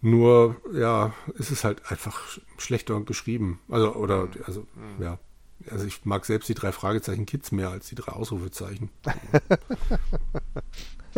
Nur, 0.00 0.56
ja, 0.72 1.12
ist 1.34 1.50
es 1.50 1.64
halt 1.64 1.90
einfach 1.90 2.20
schlechter 2.56 3.00
geschrieben. 3.00 3.60
Also, 3.68 3.94
oder, 3.94 4.26
mhm. 4.26 4.32
also, 4.46 4.60
mhm. 4.74 5.02
ja. 5.02 5.18
Also 5.70 5.86
ich 5.86 6.04
mag 6.04 6.24
selbst 6.24 6.48
die 6.48 6.54
drei 6.54 6.70
Fragezeichen 6.70 7.26
Kids 7.26 7.50
mehr 7.50 7.70
als 7.70 7.88
die 7.88 7.96
drei 7.96 8.12
Ausrufezeichen. 8.12 8.90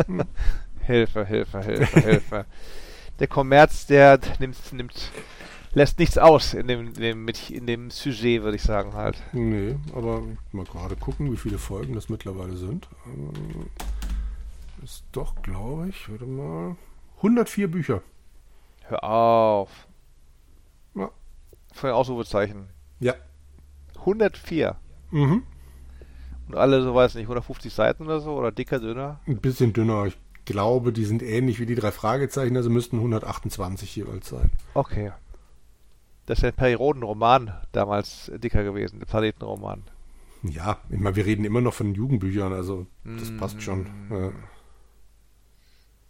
hm. 0.07 0.23
Hilfe, 0.81 1.27
Hilfe, 1.27 1.63
Hilfe, 1.63 2.01
Hilfe. 2.01 2.47
Der 3.19 3.29
Kommerz, 3.29 3.87
der 3.87 4.19
nimmt, 4.39 4.73
nimmt, 4.73 5.11
lässt 5.75 5.99
nichts 5.99 6.17
aus 6.17 6.55
in 6.55 6.69
dem, 6.69 6.89
in 6.89 6.95
dem, 6.95 7.29
in 7.51 7.67
dem 7.67 7.91
Sujet, 7.91 8.43
würde 8.43 8.57
ich 8.57 8.63
sagen 8.63 8.95
halt. 8.95 9.23
Nee, 9.33 9.77
aber 9.95 10.23
mal 10.53 10.65
gerade 10.65 10.97
gucken, 10.97 11.31
wie 11.31 11.37
viele 11.37 11.59
Folgen 11.59 11.95
das 11.95 12.09
mittlerweile 12.09 12.57
sind. 12.57 12.89
Ist 14.83 15.05
doch, 15.13 15.43
glaube 15.43 15.89
ich, 15.89 16.09
warte 16.09 16.27
mal, 16.27 16.77
104 17.17 17.71
Bücher. 17.71 18.03
Hör 18.85 19.05
auf. 19.05 19.87
Ja. 20.95 21.11
Für 21.73 21.95
Ausrufezeichen. 21.95 22.69
Ja. 22.99 23.15
104. 23.99 24.77
Mhm. 25.11 25.43
Und 26.49 26.55
alle, 26.57 26.83
so 26.83 26.95
weiß 26.95 27.15
nicht, 27.15 27.25
150 27.25 27.73
Seiten 27.73 28.05
oder 28.05 28.21
so? 28.21 28.33
Oder 28.33 28.53
dicker, 28.53 28.81
dünner? 28.81 29.21
Ein 29.27 29.39
bisschen 29.39 29.73
dünner. 29.73 30.07
Ich 30.07 30.19
glaube, 30.47 30.93
die 30.93 31.05
sind 31.05 31.23
ähnlich 31.23 31.61
wie 31.61 31.67
die 31.67 31.75
drei 31.75 31.93
Fragezeichen, 31.93 32.57
also 32.57 32.71
müssten 32.71 32.97
128 32.97 33.95
jeweils 33.95 34.29
sein. 34.29 34.51
Okay. 34.75 35.13
Das 36.27 36.39
ist 36.39 36.43
ja 36.43 36.49
ein 36.49 36.55
Periodenroman 36.55 37.53
damals 37.73 38.33
dicker 38.37 38.65
gewesen, 38.65 38.99
der 38.99 39.07
Planetenroman. 39.07 39.83
Ja, 40.43 40.79
ich 40.89 40.99
meine, 40.99 41.17
wir 41.17 41.27
reden 41.27 41.45
immer 41.45 41.61
noch 41.61 41.75
von 41.75 41.95
Jugendbüchern, 41.95 42.53
also 42.53 42.87
das 43.05 43.31
mm. 43.31 43.37
passt 43.37 43.63
schon. 43.63 43.87
Ja, 44.11 44.33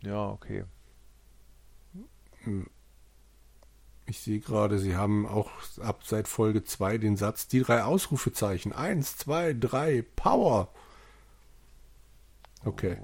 ja 0.03 0.29
okay. 0.29 0.65
Ich 4.07 4.21
sehe 4.21 4.41
gerade, 4.41 4.79
Sie 4.79 4.97
haben 4.97 5.27
auch 5.27 5.51
ab 5.81 6.03
seit 6.05 6.27
Folge 6.27 6.65
2 6.65 6.99
den 6.99 7.17
Satz, 7.17 7.49
die 7.49 7.61
drei 7.61 7.85
Ausrufezeichen. 7.85 8.73
Eins, 8.73 9.17
zwei, 9.17 9.53
drei, 9.53 10.05
Power. 10.17 10.69
Okay. 12.65 12.97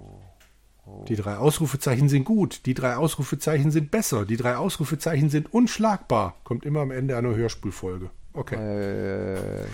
Oh. 0.86 1.04
Die 1.08 1.16
drei 1.16 1.36
Ausrufezeichen 1.36 2.08
sind 2.08 2.24
gut, 2.24 2.64
die 2.64 2.74
drei 2.74 2.96
Ausrufezeichen 2.96 3.70
sind 3.70 3.90
besser, 3.90 4.24
die 4.24 4.36
drei 4.36 4.56
Ausrufezeichen 4.56 5.30
sind 5.30 5.52
unschlagbar. 5.52 6.36
Kommt 6.44 6.64
immer 6.64 6.80
am 6.80 6.92
Ende 6.92 7.16
einer 7.16 7.34
Hörspulfolge. 7.34 8.10
Okay. 8.32 8.54
Äh, 8.54 9.66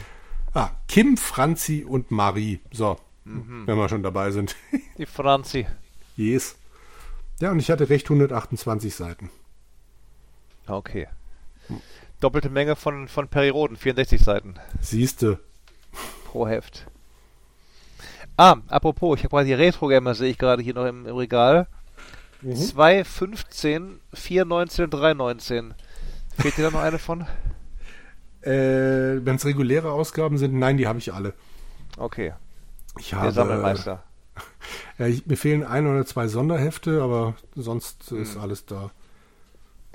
Ah, 0.55 0.71
Kim, 0.87 1.17
Franzi 1.17 1.85
und 1.89 2.11
Marie. 2.11 2.61
So, 2.73 2.99
mhm. 3.25 3.67
wenn 3.67 3.77
wir 3.77 3.89
schon 3.89 4.03
dabei 4.03 4.31
sind. 4.31 4.55
Die 4.99 5.07
Franzi. 5.07 5.67
Yes. 6.17 6.57
Ja, 7.43 7.51
und 7.51 7.59
ich 7.59 7.73
hatte 7.73 7.91
recht 7.91 8.07
128 8.07 8.95
Seiten. 8.95 9.29
Okay. 10.69 11.09
Doppelte 12.21 12.49
Menge 12.49 12.77
von, 12.77 13.09
von 13.09 13.27
Periroden, 13.27 13.77
64 13.77 14.23
Seiten. 14.23 14.55
Siehste. 14.81 15.41
Pro 16.25 16.47
Heft. 16.47 16.87
Ah, 18.37 18.59
apropos, 18.69 19.19
ich 19.19 19.25
habe 19.25 19.33
gerade 19.35 19.47
die 19.47 19.55
Retro-Gamer, 19.55 20.15
sehe 20.15 20.31
ich 20.31 20.39
gerade 20.39 20.63
hier 20.63 20.75
noch 20.75 20.87
im, 20.87 21.05
im 21.05 21.17
Regal. 21.17 21.67
Mhm. 22.43 22.55
2, 22.55 23.03
15, 23.03 23.99
4, 24.15 24.45
19, 24.45 24.89
3, 24.89 25.15
19. 25.15 25.75
Fehlt 26.39 26.57
dir 26.57 26.63
da 26.63 26.71
noch 26.71 26.83
eine 26.83 27.01
von? 27.01 27.27
Äh, 28.43 29.25
Wenn 29.25 29.37
es 29.37 29.45
reguläre 29.45 29.93
Ausgaben 29.93 30.37
sind, 30.37 30.55
nein, 30.55 30.77
die 30.77 30.89
habe 30.89 30.99
ich 30.99 31.13
alle. 31.13 31.33
Okay. 31.97 32.35
Ich 32.99 33.15
habe, 33.15 33.27
Der 33.27 33.33
Sammelmeister. 33.33 34.03
Ja, 35.03 35.09
ich, 35.09 35.27
mir 35.27 35.37
fehlen 35.37 35.65
ein 35.65 35.89
oder 35.89 36.07
zwei 36.07 36.29
Sonderhefte, 36.29 37.03
aber 37.03 37.35
sonst 37.57 38.11
hm. 38.11 38.23
ist 38.23 38.37
alles 38.37 38.67
da. 38.67 38.93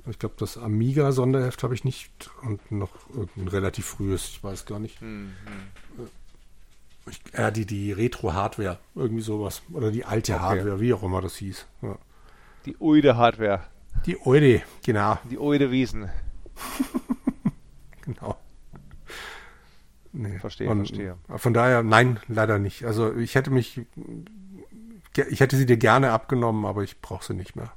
Ich 0.10 0.20
glaube, 0.20 0.36
das 0.38 0.58
Amiga-Sonderheft 0.58 1.64
habe 1.64 1.74
ich 1.74 1.86
nicht 1.86 2.30
und 2.42 2.74
noch 2.74 2.92
irgendein 3.10 3.48
relativ 3.48 3.86
frühes, 3.86 4.28
ich 4.28 4.44
weiß 4.44 4.66
gar 4.66 4.80
nicht. 4.80 5.00
Hm, 5.00 5.32
hm. 5.46 6.08
Ich, 7.10 7.22
äh, 7.32 7.54
die, 7.54 7.66
die 7.66 7.94
Retro-Hardware, 7.94 8.80
irgendwie 8.96 9.22
sowas. 9.22 9.62
Oder 9.72 9.92
die 9.92 10.04
alte 10.04 10.34
okay. 10.34 10.42
Hardware, 10.42 10.82
wie 10.82 10.94
auch 10.94 11.04
immer 11.04 11.22
das 11.22 11.38
hieß. 11.38 11.66
Ja. 11.84 11.98
Die 12.66 12.76
Uide-Hardware. 12.78 13.62
Die 14.06 14.18
Uide, 14.18 14.62
genau. 14.86 15.20
Die 15.32 15.40
Uide-Wiesen. 15.40 16.10
genau. 18.02 18.38
Nee. 20.12 20.38
Verstehe, 20.40 20.70
und, 20.70 20.80
verstehe. 20.80 21.16
Von 21.38 21.54
daher, 21.54 21.82
nein, 21.82 22.20
leider 22.28 22.60
nicht. 22.60 22.84
Also 22.84 23.16
ich 23.16 23.36
hätte 23.36 23.52
mich, 23.52 23.82
ich 25.18 25.40
hätte 25.40 25.58
sie 25.58 25.66
dir 25.66 25.78
gerne 25.78 26.12
abgenommen, 26.12 26.66
aber 26.66 26.84
ich 26.84 27.02
brauche 27.02 27.24
sie 27.24 27.34
nicht 27.34 27.56
mehr. 27.56 27.72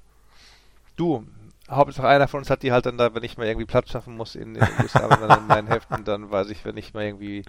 Du, 0.96 1.26
Hauptsache 1.70 2.08
einer 2.08 2.28
von 2.28 2.38
uns 2.40 2.50
hat 2.50 2.62
die 2.62 2.72
halt 2.72 2.86
dann 2.86 2.98
da, 2.98 3.14
wenn 3.14 3.22
ich 3.22 3.38
mal 3.38 3.46
irgendwie 3.46 3.66
Platz 3.66 3.90
schaffen 3.90 4.16
muss 4.16 4.34
in 4.34 4.54
dann 4.54 5.38
in 5.38 5.46
meinen 5.46 5.68
Heften, 5.68 6.04
dann 6.04 6.30
weiß 6.30 6.50
ich, 6.50 6.64
wenn 6.64 6.76
ich 6.76 6.94
mal 6.94 7.04
irgendwie 7.04 7.44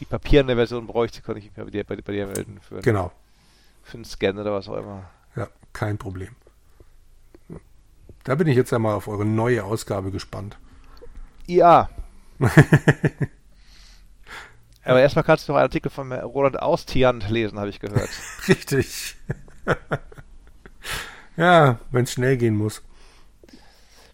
die 0.00 0.04
papierende 0.04 0.56
Version 0.56 0.86
bräuchte, 0.86 1.22
kann 1.22 1.36
ich 1.36 1.44
mich 1.44 1.52
bei 1.54 1.64
dir, 1.70 1.84
bei, 1.84 1.96
bei 1.96 2.12
dir 2.12 2.26
melden. 2.26 2.60
Für, 2.60 2.80
genau. 2.80 3.12
Für 3.82 3.94
einen 3.94 4.04
Scan 4.04 4.38
oder 4.38 4.52
was 4.52 4.68
auch 4.68 4.76
immer. 4.76 5.08
Ja, 5.34 5.48
kein 5.72 5.96
Problem. 5.96 6.36
Da 8.24 8.34
bin 8.34 8.46
ich 8.48 8.56
jetzt 8.56 8.72
einmal 8.72 8.94
auf 8.94 9.08
eure 9.08 9.24
neue 9.24 9.64
Ausgabe 9.64 10.10
gespannt. 10.10 10.58
Ja. 11.46 11.88
Aber 14.86 15.00
erstmal 15.00 15.24
kannst 15.24 15.48
du 15.48 15.52
noch 15.52 15.58
einen 15.58 15.64
Artikel 15.64 15.90
von 15.90 16.12
Roland 16.12 16.62
Austiant 16.62 17.28
lesen, 17.28 17.58
habe 17.58 17.70
ich 17.70 17.80
gehört. 17.80 18.08
Richtig. 18.48 19.16
ja, 21.36 21.80
wenn 21.90 22.04
es 22.04 22.12
schnell 22.12 22.36
gehen 22.36 22.54
muss. 22.54 22.82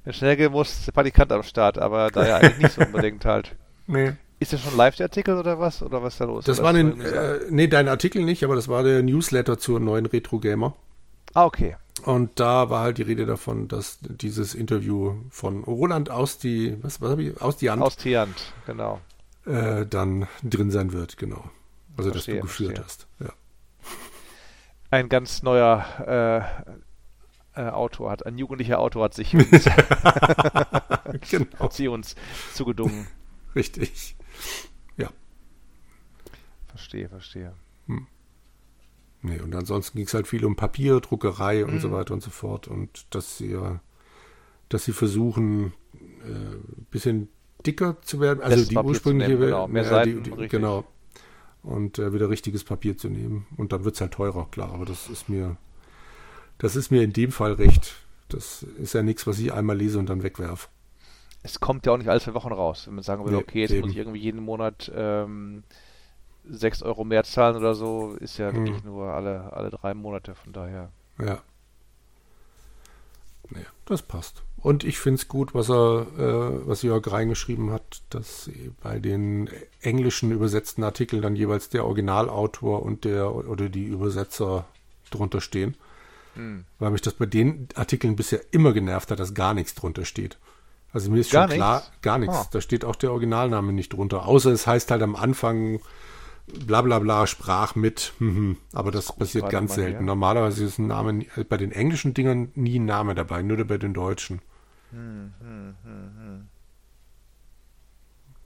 Wenn 0.04 0.12
es 0.12 0.16
schnell 0.16 0.36
gehen 0.36 0.50
muss, 0.50 0.70
ist 0.72 0.86
der 0.86 0.92
Praktikant 0.92 1.30
am 1.30 1.42
Start, 1.42 1.76
aber 1.76 2.10
da 2.10 2.26
ja 2.26 2.36
eigentlich 2.36 2.58
nicht 2.58 2.72
so 2.72 2.80
unbedingt 2.86 3.24
halt. 3.26 3.54
Nee. 3.86 4.12
Ist 4.38 4.54
das 4.54 4.62
schon 4.62 4.76
live 4.76 4.96
der 4.96 5.06
Artikel 5.06 5.38
oder 5.38 5.60
was? 5.60 5.82
Oder 5.82 6.02
was 6.02 6.14
ist 6.14 6.20
da 6.20 6.24
los? 6.24 6.46
Das 6.46 6.62
war 6.62 6.74
ein, 6.74 7.00
äh, 7.02 7.40
nee, 7.50 7.68
dein 7.68 7.88
Artikel 7.88 8.24
nicht, 8.24 8.42
aber 8.42 8.56
das 8.56 8.68
war 8.68 8.82
der 8.82 9.02
Newsletter 9.02 9.58
zur 9.58 9.78
neuen 9.78 10.06
Retro 10.06 10.38
Gamer. 10.38 10.74
Ah, 11.34 11.44
okay. 11.44 11.76
Und 12.04 12.40
da 12.40 12.70
war 12.70 12.80
halt 12.80 12.96
die 12.96 13.02
Rede 13.02 13.26
davon, 13.26 13.68
dass 13.68 13.98
dieses 14.00 14.54
Interview 14.54 15.16
von 15.28 15.64
Roland 15.64 16.10
Austi, 16.10 16.78
was, 16.80 17.02
was 17.02 17.10
habe 17.10 17.22
ich? 17.22 17.42
Austiant. 17.42 17.82
Austiant, 17.82 18.54
genau 18.66 19.00
äh, 19.46 19.86
dann 19.86 20.28
drin 20.42 20.70
sein 20.70 20.92
wird, 20.92 21.16
genau. 21.16 21.50
Also 21.96 22.10
verstehe, 22.10 22.36
dass 22.36 22.42
du 22.42 22.46
geführt 22.46 22.78
verstehe. 22.78 22.84
hast. 22.84 23.06
Ja. 23.20 23.32
Ein 24.90 25.08
ganz 25.08 25.42
neuer 25.42 26.46
äh, 27.54 27.60
äh, 27.60 27.68
Autor 27.70 28.10
hat, 28.10 28.26
ein 28.26 28.38
jugendlicher 28.38 28.78
Autor 28.78 29.04
hat 29.04 29.14
sich 29.14 29.34
uns, 29.34 29.50
genau. 31.30 31.46
hat 31.58 31.72
sie 31.72 31.88
uns 31.88 32.14
zugedungen. 32.54 33.06
Richtig. 33.54 34.16
Ja. 34.96 35.10
Verstehe, 36.68 37.08
verstehe. 37.08 37.52
Hm. 37.86 38.06
Nee, 39.22 39.40
und 39.40 39.54
ansonsten 39.54 39.98
ging 39.98 40.06
es 40.06 40.14
halt 40.14 40.26
viel 40.26 40.44
um 40.44 40.56
Papier, 40.56 41.00
Druckerei 41.00 41.64
und 41.64 41.74
mhm. 41.74 41.80
so 41.80 41.92
weiter 41.92 42.14
und 42.14 42.22
so 42.22 42.30
fort. 42.30 42.68
Und 42.68 43.06
dass 43.14 43.38
sie, 43.38 43.56
dass 44.68 44.84
sie 44.84 44.92
versuchen, 44.92 45.72
ein 46.24 46.72
äh, 46.74 46.84
bisschen 46.90 47.28
dicker 47.66 48.00
zu 48.02 48.20
werden. 48.20 48.42
Also 48.42 48.68
die 48.68 48.76
ursprüngliche, 48.76 49.32
nehmen, 49.32 49.46
genau, 49.46 49.68
mehr 49.68 49.84
Seiten, 49.84 50.22
die, 50.22 50.30
die, 50.30 50.48
genau. 50.48 50.84
Und 51.62 51.98
äh, 51.98 52.12
wieder 52.12 52.28
richtiges 52.28 52.64
Papier 52.64 52.96
zu 52.96 53.08
nehmen. 53.08 53.46
Und 53.56 53.72
dann 53.72 53.84
wird 53.84 53.94
es 53.94 54.00
halt 54.00 54.12
teurer, 54.12 54.48
klar. 54.50 54.72
Aber 54.72 54.84
das 54.84 55.08
ist 55.08 55.28
mir, 55.28 55.56
das 56.58 56.76
ist 56.76 56.90
mir 56.90 57.02
in 57.02 57.12
dem 57.12 57.30
Fall 57.30 57.52
recht. 57.52 57.94
Das 58.28 58.62
ist 58.62 58.94
ja 58.94 59.02
nichts, 59.02 59.26
was 59.26 59.38
ich 59.38 59.52
einmal 59.52 59.76
lese 59.76 59.98
und 59.98 60.08
dann 60.08 60.22
wegwerfe. 60.22 60.68
Es 61.44 61.60
kommt 61.60 61.86
ja 61.86 61.92
auch 61.92 61.98
nicht 61.98 62.08
alle 62.08 62.20
zwei 62.20 62.34
Wochen 62.34 62.52
raus. 62.52 62.86
Wenn 62.86 62.94
man 62.94 63.04
sagen 63.04 63.24
würde, 63.24 63.36
nee, 63.36 63.42
okay, 63.42 63.60
jetzt 63.60 63.72
eben. 63.72 63.82
muss 63.82 63.90
ich 63.90 63.96
irgendwie 63.96 64.20
jeden 64.20 64.42
Monat 64.42 64.90
ähm, 64.94 65.64
6 66.48 66.82
Euro 66.82 67.04
mehr 67.04 67.24
zahlen 67.24 67.56
oder 67.56 67.74
so, 67.74 68.14
ist 68.14 68.38
ja 68.38 68.50
hm. 68.50 68.56
wirklich 68.56 68.84
nur 68.84 69.12
alle, 69.12 69.52
alle 69.52 69.70
drei 69.70 69.94
Monate, 69.94 70.34
von 70.34 70.52
daher. 70.52 70.90
Ja. 71.18 71.42
Nee, 73.50 73.66
das 73.84 74.02
passt. 74.02 74.42
Und 74.62 74.84
ich 74.84 74.98
finde 74.98 75.20
es 75.20 75.26
gut, 75.26 75.54
was 75.54 75.68
er, 75.68 76.06
äh, 76.16 76.68
was 76.68 76.82
Jörg 76.82 77.10
reingeschrieben 77.10 77.72
hat, 77.72 78.02
dass 78.10 78.48
bei 78.80 79.00
den 79.00 79.50
englischen 79.80 80.30
übersetzten 80.30 80.84
Artikeln 80.84 81.20
dann 81.20 81.34
jeweils 81.34 81.68
der 81.68 81.84
Originalautor 81.84 82.82
und 82.82 83.04
der 83.04 83.34
oder 83.34 83.68
die 83.68 83.84
Übersetzer 83.84 84.64
drunter 85.10 85.40
stehen. 85.40 85.74
Hm. 86.34 86.64
Weil 86.78 86.92
mich 86.92 87.02
das 87.02 87.14
bei 87.14 87.26
den 87.26 87.68
Artikeln 87.74 88.14
bisher 88.14 88.40
immer 88.52 88.72
genervt 88.72 89.10
hat, 89.10 89.18
dass 89.18 89.34
gar 89.34 89.52
nichts 89.52 89.74
drunter 89.74 90.04
steht. 90.04 90.38
Also 90.92 91.10
mir 91.10 91.20
ist 91.20 91.32
gar 91.32 91.48
schon 91.48 91.56
klar, 91.56 91.80
nichts? 91.80 92.02
gar 92.02 92.18
nichts. 92.18 92.36
Oh. 92.38 92.46
Da 92.52 92.60
steht 92.60 92.84
auch 92.84 92.96
der 92.96 93.10
Originalname 93.10 93.72
nicht 93.72 93.92
drunter. 93.92 94.26
Außer 94.26 94.52
es 94.52 94.68
heißt 94.68 94.92
halt 94.92 95.02
am 95.02 95.16
Anfang 95.16 95.80
bla 96.46 96.82
bla 96.82 97.00
bla 97.00 97.26
sprach 97.26 97.74
mit. 97.74 98.12
Mhm. 98.20 98.58
Aber 98.72 98.92
das, 98.92 99.06
das 99.06 99.16
passiert 99.16 99.50
ganz 99.50 99.74
selten. 99.74 99.98
Hier. 99.98 100.06
Normalerweise 100.06 100.64
ist 100.64 100.78
ein 100.78 100.86
Name 100.86 101.26
bei 101.48 101.56
den 101.56 101.72
englischen 101.72 102.14
Dingern 102.14 102.52
nie 102.54 102.78
ein 102.78 102.84
Name 102.84 103.16
dabei, 103.16 103.42
nur 103.42 103.62
bei 103.64 103.78
den 103.78 103.92
deutschen. 103.92 104.40
Hm, 104.92 105.32
hm, 105.40 105.74
hm, 105.84 106.48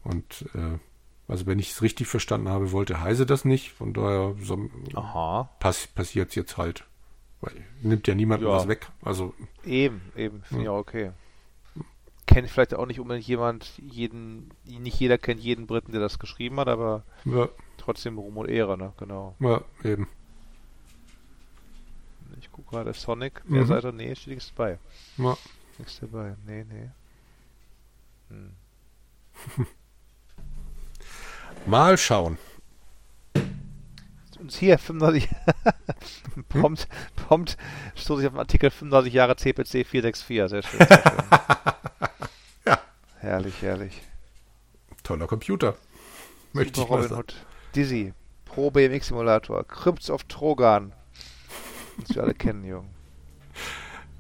Und 0.04 0.46
äh, 0.54 0.78
also 1.28 1.46
wenn 1.46 1.58
ich 1.58 1.72
es 1.72 1.82
richtig 1.82 2.06
verstanden 2.06 2.48
habe, 2.48 2.72
wollte 2.72 3.00
Heise 3.00 3.26
das 3.26 3.44
nicht. 3.44 3.72
Von 3.72 3.92
daher 3.92 4.34
so, 4.40 4.70
pass, 5.58 5.86
passiert 5.88 6.30
es 6.30 6.34
jetzt 6.36 6.56
halt. 6.56 6.84
Weil 7.40 7.52
nimmt 7.82 8.06
ja 8.06 8.14
niemand 8.14 8.42
ja. 8.42 8.48
was 8.48 8.68
weg. 8.68 8.88
Also 9.02 9.34
eben, 9.64 10.00
eben, 10.16 10.42
finde 10.42 10.64
ich 10.64 10.68
auch 10.68 10.78
okay. 10.78 11.10
Kennt 12.26 12.48
vielleicht 12.50 12.74
auch 12.74 12.86
nicht 12.86 13.00
unbedingt 13.00 13.26
jemand, 13.26 13.78
jeden, 13.78 14.50
nicht 14.64 14.98
jeder 14.98 15.18
kennt 15.18 15.40
jeden 15.40 15.66
Briten, 15.66 15.92
der 15.92 16.00
das 16.00 16.18
geschrieben 16.18 16.58
hat, 16.58 16.68
aber 16.68 17.04
ja. 17.24 17.48
trotzdem 17.76 18.18
Ruhm 18.18 18.36
und 18.36 18.48
Ehre, 18.48 18.76
ne? 18.76 18.92
Genau. 18.98 19.36
Ja, 19.38 19.60
eben. 19.84 20.08
Ich 22.40 22.50
gucke 22.50 22.70
gerade 22.70 22.92
Sonic, 22.92 23.42
wer 23.46 23.62
mhm. 23.62 23.66
seid 23.66 23.84
ihr? 23.84 23.92
Nee, 23.92 24.14
steht 24.14 24.34
nichts 24.34 24.50
bei. 24.50 24.78
Ja. 25.18 25.36
Nichts 25.78 26.00
dabei. 26.00 26.36
Nee, 26.46 26.64
nee. 26.64 26.90
Hm. 28.28 28.56
Mal 31.66 31.96
schauen. 31.98 32.38
Und 34.38 34.52
hier 34.52 34.78
35 34.78 35.28
prompt, 36.48 36.88
prompt 37.16 37.56
stoße 37.94 38.22
ich 38.22 38.26
auf 38.26 38.34
den 38.34 38.38
Artikel 38.38 38.70
35 38.70 39.12
Jahre 39.12 39.36
CPC 39.36 39.86
464. 39.86 40.50
Sehr 40.50 40.62
schön. 40.62 40.86
Sehr 40.86 41.02
schön. 41.02 41.24
ja. 42.66 42.80
Herrlich, 43.18 43.62
herrlich. 43.62 44.02
Toller 45.02 45.26
Computer. 45.26 45.76
Möchte 46.52 46.80
Super 46.80 47.00
ich 47.00 47.04
Robin 47.04 47.18
Hood. 47.18 47.34
Dizzy. 47.74 48.12
Pro 48.44 48.70
BMX 48.70 49.08
Simulator. 49.08 49.64
Crypts 49.64 50.10
of 50.10 50.24
Trogan. 50.24 50.92
Das 51.98 52.14
wir 52.14 52.22
alle 52.22 52.34
kennen, 52.34 52.64
Jungen. 52.64 52.95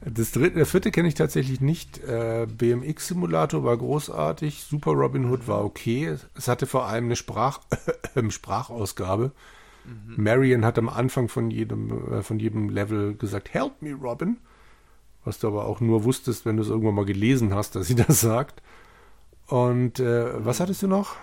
Das 0.04 0.32
dritte, 0.32 0.56
der 0.56 0.66
vierte 0.66 0.90
kenne 0.90 1.08
ich 1.08 1.14
tatsächlich 1.14 1.60
nicht. 1.60 2.02
Äh, 2.04 2.46
BMX 2.46 3.08
Simulator 3.08 3.64
war 3.64 3.76
großartig. 3.76 4.62
Super 4.62 4.92
Robin 4.92 5.30
Hood 5.30 5.48
war 5.48 5.64
okay. 5.64 6.16
Es 6.34 6.48
hatte 6.48 6.66
vor 6.66 6.86
allem 6.86 7.06
eine 7.06 7.16
Sprach, 7.16 7.60
äh, 8.14 8.30
Sprachausgabe. 8.30 9.32
Mhm. 9.84 10.22
Marion 10.22 10.64
hat 10.64 10.78
am 10.78 10.88
Anfang 10.88 11.28
von 11.28 11.50
jedem, 11.50 12.12
äh, 12.12 12.22
von 12.22 12.38
jedem 12.38 12.68
Level 12.68 13.14
gesagt, 13.14 13.54
Help 13.54 13.82
me, 13.82 13.94
Robin. 13.94 14.38
Was 15.24 15.40
du 15.40 15.48
aber 15.48 15.66
auch 15.66 15.80
nur 15.80 16.04
wusstest, 16.04 16.44
wenn 16.46 16.56
du 16.56 16.62
es 16.62 16.68
irgendwann 16.68 16.94
mal 16.94 17.04
gelesen 17.04 17.54
hast, 17.54 17.74
dass 17.74 17.86
sie 17.86 17.94
das 17.96 18.20
sagt. 18.20 18.62
Und 19.46 20.00
äh, 20.00 20.44
was 20.44 20.60
hattest 20.60 20.82
du 20.82 20.88
noch? 20.88 21.16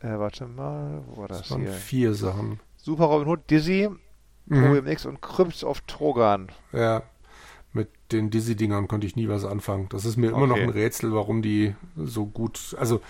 Äh, 0.00 0.18
warte 0.18 0.46
mal, 0.46 1.02
wo 1.06 1.22
war 1.22 1.28
das, 1.28 1.42
das 1.42 1.50
waren 1.50 1.62
hier? 1.62 1.72
Vier 1.72 2.14
Sachen. 2.14 2.60
Super 2.76 3.04
Robin 3.04 3.28
Hood, 3.28 3.50
Dizzy, 3.50 3.88
mhm. 4.50 4.72
OMX 4.72 5.06
und 5.06 5.20
Crypts 5.22 5.64
of 5.64 5.80
Trogan. 5.82 6.48
Ja, 6.72 7.02
mit 7.72 7.90
den 8.12 8.30
Dizzy-Dingern 8.30 8.88
konnte 8.88 9.06
ich 9.06 9.16
nie 9.16 9.28
was 9.28 9.44
anfangen. 9.44 9.88
Das 9.90 10.04
ist 10.04 10.16
mir 10.16 10.28
immer 10.28 10.42
okay. 10.42 10.48
noch 10.48 10.56
ein 10.56 10.70
Rätsel, 10.70 11.12
warum 11.12 11.42
die 11.42 11.74
so 11.96 12.26
gut, 12.26 12.76
also 12.78 13.00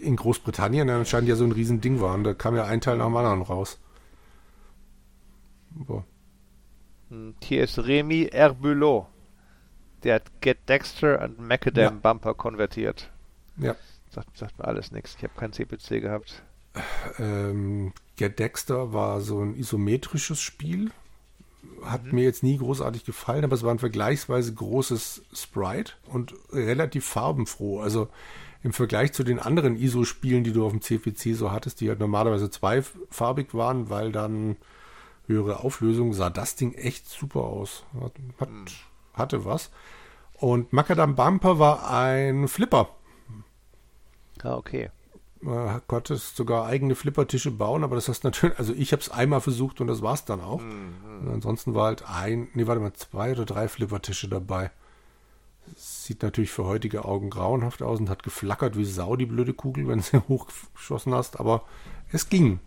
in 0.00 0.16
Großbritannien 0.16 0.88
anscheinend 0.90 1.28
ja 1.28 1.36
so 1.36 1.44
ein 1.44 1.52
Riesending 1.52 2.00
war. 2.00 2.14
Und 2.14 2.24
da 2.24 2.34
kam 2.34 2.56
ja 2.56 2.64
ein 2.64 2.80
Teil 2.80 2.98
nach 2.98 3.06
dem 3.06 3.16
anderen 3.16 3.42
raus. 3.42 3.78
Boah. 5.70 6.04
Hm, 7.10 7.34
hier 7.42 7.64
ist 7.64 7.78
Remy 7.78 8.30
Herbulot. 8.32 9.06
Der 10.04 10.16
hat 10.16 10.40
Get 10.40 10.68
Dexter 10.68 11.22
und 11.22 11.40
Macadam 11.40 11.94
ja. 11.94 12.00
Bumper 12.00 12.34
konvertiert. 12.34 13.10
Ja. 13.56 13.74
Sagt, 14.10 14.36
sagt 14.36 14.58
mir 14.58 14.66
alles 14.66 14.92
nichts. 14.92 15.16
Ich 15.16 15.24
habe 15.24 15.34
kein 15.36 15.52
CPC 15.52 16.00
gehabt. 16.00 16.43
Ähm, 17.18 17.92
Get 18.16 18.38
Dexter 18.38 18.92
war 18.92 19.20
so 19.20 19.40
ein 19.40 19.56
isometrisches 19.56 20.40
Spiel. 20.40 20.90
Hat 21.82 22.04
mhm. 22.04 22.14
mir 22.14 22.24
jetzt 22.24 22.42
nie 22.42 22.58
großartig 22.58 23.04
gefallen, 23.04 23.44
aber 23.44 23.54
es 23.54 23.62
war 23.62 23.70
ein 23.70 23.78
vergleichsweise 23.78 24.54
großes 24.54 25.22
Sprite 25.32 25.92
und 26.06 26.34
relativ 26.52 27.04
farbenfroh. 27.04 27.80
Also 27.80 28.08
im 28.62 28.72
Vergleich 28.72 29.12
zu 29.12 29.24
den 29.24 29.38
anderen 29.38 29.76
ISO-Spielen, 29.76 30.42
die 30.42 30.52
du 30.52 30.64
auf 30.64 30.72
dem 30.72 30.80
CPC 30.80 31.34
so 31.34 31.52
hattest, 31.52 31.80
die 31.80 31.88
halt 31.88 32.00
normalerweise 32.00 32.50
zweifarbig 32.50 33.54
waren, 33.54 33.90
weil 33.90 34.10
dann 34.10 34.56
höhere 35.26 35.60
Auflösung, 35.60 36.12
sah 36.12 36.30
das 36.30 36.56
Ding 36.56 36.72
echt 36.74 37.08
super 37.08 37.40
aus. 37.40 37.84
Hat, 38.00 38.12
hat, 38.40 38.50
mhm. 38.50 38.64
Hatte 39.12 39.44
was. 39.44 39.70
Und 40.34 40.72
Macadam 40.72 41.14
Bumper 41.14 41.58
war 41.58 41.90
ein 41.90 42.48
Flipper. 42.48 42.88
Ah, 44.42 44.56
okay. 44.56 44.90
Äh, 45.46 45.80
konntest 45.86 46.36
sogar 46.36 46.66
eigene 46.66 46.94
Flippertische 46.94 47.50
bauen, 47.50 47.84
aber 47.84 47.96
das 47.96 48.08
hast 48.08 48.24
natürlich, 48.24 48.58
also 48.58 48.72
ich 48.72 48.92
habe 48.92 49.02
es 49.02 49.10
einmal 49.10 49.42
versucht 49.42 49.80
und 49.80 49.88
das 49.88 50.00
war 50.00 50.14
es 50.14 50.24
dann 50.24 50.40
auch. 50.40 50.60
Mhm. 50.60 51.30
ansonsten 51.32 51.74
war 51.74 51.86
halt 51.86 52.08
ein, 52.08 52.48
nee, 52.54 52.66
warte 52.66 52.80
mal, 52.80 52.94
zwei 52.94 53.32
oder 53.32 53.44
drei 53.44 53.68
Flippertische 53.68 54.28
dabei. 54.28 54.70
Sieht 55.76 56.22
natürlich 56.22 56.50
für 56.50 56.64
heutige 56.64 57.04
Augen 57.04 57.28
grauenhaft 57.30 57.82
aus 57.82 57.98
und 58.00 58.08
hat 58.08 58.22
geflackert 58.22 58.76
wie 58.76 58.84
Sau, 58.84 59.16
die 59.16 59.26
blöde 59.26 59.52
Kugel, 59.52 59.86
wenn 59.88 59.98
du 59.98 60.04
sie 60.04 60.18
hochgeschossen 60.28 61.14
hast, 61.14 61.38
aber 61.38 61.64
es 62.10 62.28
ging. 62.30 62.60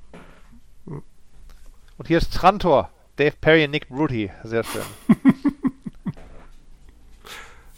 Und 0.86 2.07
hier 2.07 2.19
ist 2.19 2.34
Trantor, 2.34 2.91
Dave 3.15 3.36
Perry 3.41 3.65
und 3.65 3.71
Nick 3.71 3.89
Rudy. 3.89 4.32
Sehr 4.43 4.63
schön. 4.63 4.84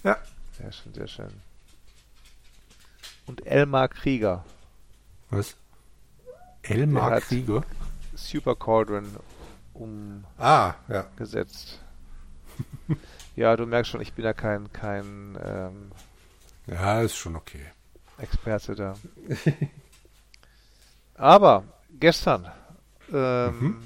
ja. 0.04 0.18
Sehr 0.58 0.72
schön, 0.74 0.93
sehr 0.93 1.08
schön. 1.08 1.30
Und 3.28 3.45
Elmar 3.45 3.88
Krieger. 3.88 4.43
Was? 5.30 5.55
Elmar 6.63 7.21
Krieger? 7.21 7.63
Super 8.15 8.55
Cauldron 8.55 9.15
umgesetzt. 9.73 10.30
Ah, 10.38 10.75
ja. 10.88 11.05
ja, 13.36 13.55
du 13.55 13.65
merkst 13.65 13.91
schon, 13.91 14.01
ich 14.01 14.13
bin 14.13 14.25
ja 14.25 14.34
kein, 14.34 14.71
kein 14.73 15.38
ähm, 15.43 15.91
Ja, 16.67 17.01
ist 17.01 17.15
schon 17.15 17.36
okay. 17.36 17.65
Experte 18.17 18.75
da. 18.75 18.95
Aber 21.15 21.63
gestern 21.99 22.51
ähm, 23.11 23.59
mhm. 23.59 23.77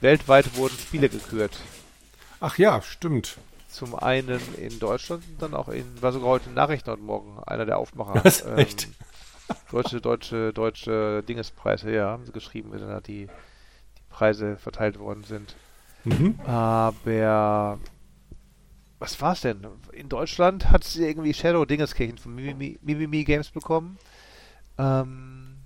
weltweit 0.00 0.56
wurden 0.56 0.76
Spiele 0.78 1.08
gekürt. 1.08 1.58
Ach 2.40 2.58
ja, 2.58 2.82
stimmt. 2.82 3.38
Zum 3.68 3.94
einen 3.94 4.40
in 4.56 4.80
Deutschland 4.80 5.22
und 5.28 5.42
dann 5.42 5.54
auch 5.54 5.68
in, 5.68 6.02
war 6.02 6.12
sogar 6.12 6.30
heute 6.30 6.50
Nachrichten 6.50 6.90
heute 6.90 7.02
Morgen, 7.02 7.38
einer 7.44 7.66
der 7.66 7.78
Aufmacher. 7.78 8.20
Was, 8.24 8.44
ähm, 8.44 8.58
echt? 8.58 8.88
Deutsche, 9.70 10.00
deutsche, 10.00 10.52
deutsche 10.52 11.22
Dingespreise, 11.22 11.92
ja, 11.92 12.08
haben 12.08 12.24
sie 12.24 12.32
geschrieben, 12.32 12.72
die, 13.06 13.26
die 13.26 13.28
Preise 14.08 14.56
verteilt 14.56 14.98
worden 14.98 15.24
sind. 15.24 15.54
Mhm. 16.04 16.38
Aber 16.46 17.78
was 18.98 19.20
war 19.20 19.32
es 19.32 19.40
denn? 19.40 19.66
In 19.92 20.08
Deutschland 20.08 20.70
hat 20.70 20.84
sie 20.84 21.06
irgendwie 21.06 21.32
Shadow 21.32 21.64
Dingeskirchen 21.64 22.18
von 22.18 22.34
Mimimi, 22.34 22.78
Mimimi 22.82 23.24
Games 23.24 23.50
bekommen. 23.50 23.98
Ähm, 24.78 25.56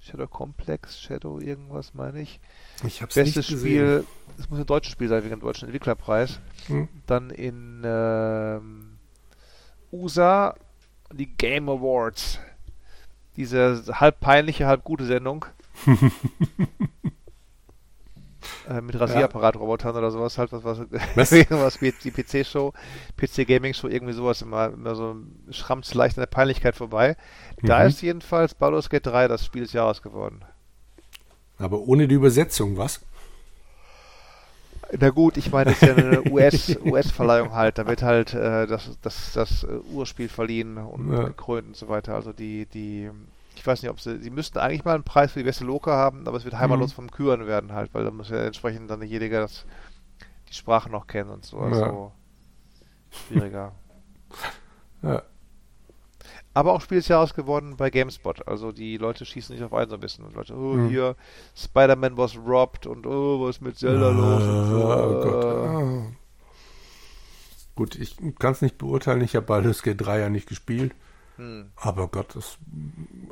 Shadow 0.00 0.26
Complex, 0.26 1.00
Shadow 1.00 1.40
irgendwas 1.40 1.94
meine 1.94 2.20
ich. 2.20 2.40
Ich 2.84 3.02
hab's 3.02 3.14
Bestes 3.14 3.50
nicht 3.50 3.60
Spiel, 3.60 4.04
das 4.36 4.50
muss 4.50 4.58
ein 4.58 4.66
deutsches 4.66 4.92
Spiel 4.92 5.08
sein 5.08 5.22
wegen 5.22 5.30
dem 5.30 5.40
deutschen 5.40 5.66
Entwicklerpreis. 5.66 6.40
Hm. 6.66 6.88
Dann 7.06 7.30
in 7.30 7.82
ähm, 7.84 8.98
USA 9.92 10.54
die 11.12 11.26
Game 11.26 11.68
Awards 11.68 12.40
diese 13.36 13.84
halb 13.92 14.20
peinliche, 14.20 14.66
halb 14.66 14.84
gute 14.84 15.04
Sendung. 15.04 15.44
äh, 18.68 18.80
mit 18.80 18.98
Rasierapparat-Robotern 18.98 19.96
oder 19.96 20.10
sowas 20.10 20.38
halt, 20.38 20.52
was, 20.52 20.64
was, 20.64 20.80
was 21.14 21.32
wie 21.80 21.92
die 21.92 22.10
PC-Show, 22.10 22.72
PC-Gaming-Show, 23.16 23.88
irgendwie 23.88 24.14
sowas 24.14 24.42
immer, 24.42 24.72
immer 24.72 24.94
so 24.94 25.16
schrammt 25.50 25.92
leicht 25.94 26.16
an 26.18 26.22
der 26.22 26.26
Peinlichkeit 26.26 26.76
vorbei. 26.76 27.16
Da 27.62 27.80
mhm. 27.80 27.88
ist 27.88 28.02
jedenfalls 28.02 28.54
Baldur's 28.54 28.90
Gate 28.90 29.06
3 29.06 29.28
das 29.28 29.44
Spiel 29.44 29.62
des 29.62 29.72
Jahres 29.72 30.02
geworden. 30.02 30.44
Aber 31.58 31.80
ohne 31.80 32.06
die 32.08 32.14
Übersetzung, 32.14 32.76
was? 32.76 33.00
Na 34.92 35.10
gut, 35.10 35.36
ich 35.36 35.50
meine, 35.50 35.70
das 35.70 35.82
ist 35.82 35.88
ja 35.88 35.94
eine 35.94 36.22
US-Verleihung 36.30 37.48
US 37.48 37.54
halt. 37.54 37.78
Da 37.78 37.86
wird 37.86 38.02
halt 38.02 38.34
äh, 38.34 38.66
das, 38.66 38.98
das, 39.02 39.32
das 39.32 39.64
uh, 39.64 39.82
Urspiel 39.92 40.28
verliehen 40.28 40.78
und 40.78 41.12
ja. 41.12 41.24
gekrönt 41.24 41.68
und 41.68 41.76
so 41.76 41.88
weiter. 41.88 42.14
Also 42.14 42.32
die, 42.32 42.66
die, 42.66 43.10
ich 43.56 43.66
weiß 43.66 43.82
nicht, 43.82 43.90
ob 43.90 44.00
sie, 44.00 44.18
sie 44.18 44.30
müssten 44.30 44.58
eigentlich 44.58 44.84
mal 44.84 44.94
einen 44.94 45.04
Preis 45.04 45.32
für 45.32 45.40
die 45.40 45.44
beste 45.44 45.64
Loka 45.64 45.92
haben, 45.92 46.26
aber 46.26 46.36
es 46.36 46.44
wird 46.44 46.58
heimatlos 46.58 46.90
mhm. 46.90 46.94
vom 46.94 47.10
Küren 47.10 47.46
werden 47.46 47.72
halt, 47.72 47.92
weil 47.94 48.04
da 48.04 48.10
muss 48.10 48.30
ja 48.30 48.44
entsprechend 48.44 48.90
dann 48.90 49.02
jeder 49.02 49.28
das, 49.28 49.64
die 50.48 50.54
Sprache 50.54 50.90
noch 50.90 51.06
kennen 51.06 51.30
und 51.30 51.44
so. 51.44 51.58
Also 51.58 51.80
ja. 51.80 52.12
schwieriger. 53.10 53.72
Ja. 55.02 55.22
Aber 56.56 56.72
auch 56.72 56.80
Spiel 56.80 56.96
des 56.96 57.08
Jahres 57.08 57.34
geworden 57.34 57.76
bei 57.76 57.90
GameSpot. 57.90 58.48
Also 58.48 58.72
die 58.72 58.96
Leute 58.96 59.26
schießen 59.26 59.54
nicht 59.54 59.62
auf 59.62 59.74
einen 59.74 59.90
so 59.90 59.96
ein 59.96 60.00
bisschen. 60.00 60.24
Und 60.24 60.34
Leute, 60.34 60.54
oh, 60.54 60.72
mhm. 60.72 60.88
hier, 60.88 61.14
Spider-Man 61.54 62.16
was 62.16 62.34
robbed 62.34 62.86
und 62.86 63.06
oh, 63.06 63.42
was 63.42 63.56
ist 63.56 63.60
mit 63.60 63.76
Zelda 63.76 64.08
ah, 64.08 64.10
los? 64.10 64.42
So. 64.42 64.84
Oh 64.86 65.22
Gott. 65.22 65.44
Ah. 65.44 66.06
Gut, 67.74 67.96
ich 67.96 68.16
kann 68.38 68.52
es 68.52 68.62
nicht 68.62 68.78
beurteilen. 68.78 69.20
Ich 69.20 69.36
habe 69.36 69.44
Baldur's 69.44 69.82
Gate 69.82 70.00
3 70.00 70.18
ja 70.18 70.30
nicht 70.30 70.48
gespielt. 70.48 70.94
Hm. 71.36 71.66
Aber 71.76 72.08
Gott, 72.08 72.34
das, 72.34 72.56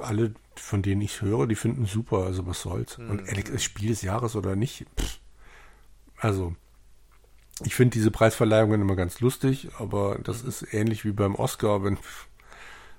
alle, 0.02 0.34
von 0.54 0.82
denen 0.82 1.00
ich 1.00 1.22
höre, 1.22 1.46
die 1.46 1.54
finden 1.54 1.86
super. 1.86 2.26
Also 2.26 2.46
was 2.46 2.60
soll's. 2.60 2.98
Hm. 2.98 3.08
Und 3.08 3.26
ehrlich, 3.26 3.46
das 3.46 3.64
Spiel 3.64 3.88
des 3.88 4.02
Jahres 4.02 4.36
oder 4.36 4.54
nicht? 4.54 4.84
Pff. 5.00 5.18
Also, 6.18 6.54
ich 7.64 7.74
finde 7.74 7.94
diese 7.94 8.10
Preisverleihungen 8.10 8.82
immer 8.82 8.96
ganz 8.96 9.20
lustig, 9.20 9.68
aber 9.78 10.18
das 10.22 10.42
hm. 10.42 10.48
ist 10.50 10.74
ähnlich 10.74 11.06
wie 11.06 11.12
beim 11.12 11.36
Oscar, 11.36 11.82
wenn 11.84 11.96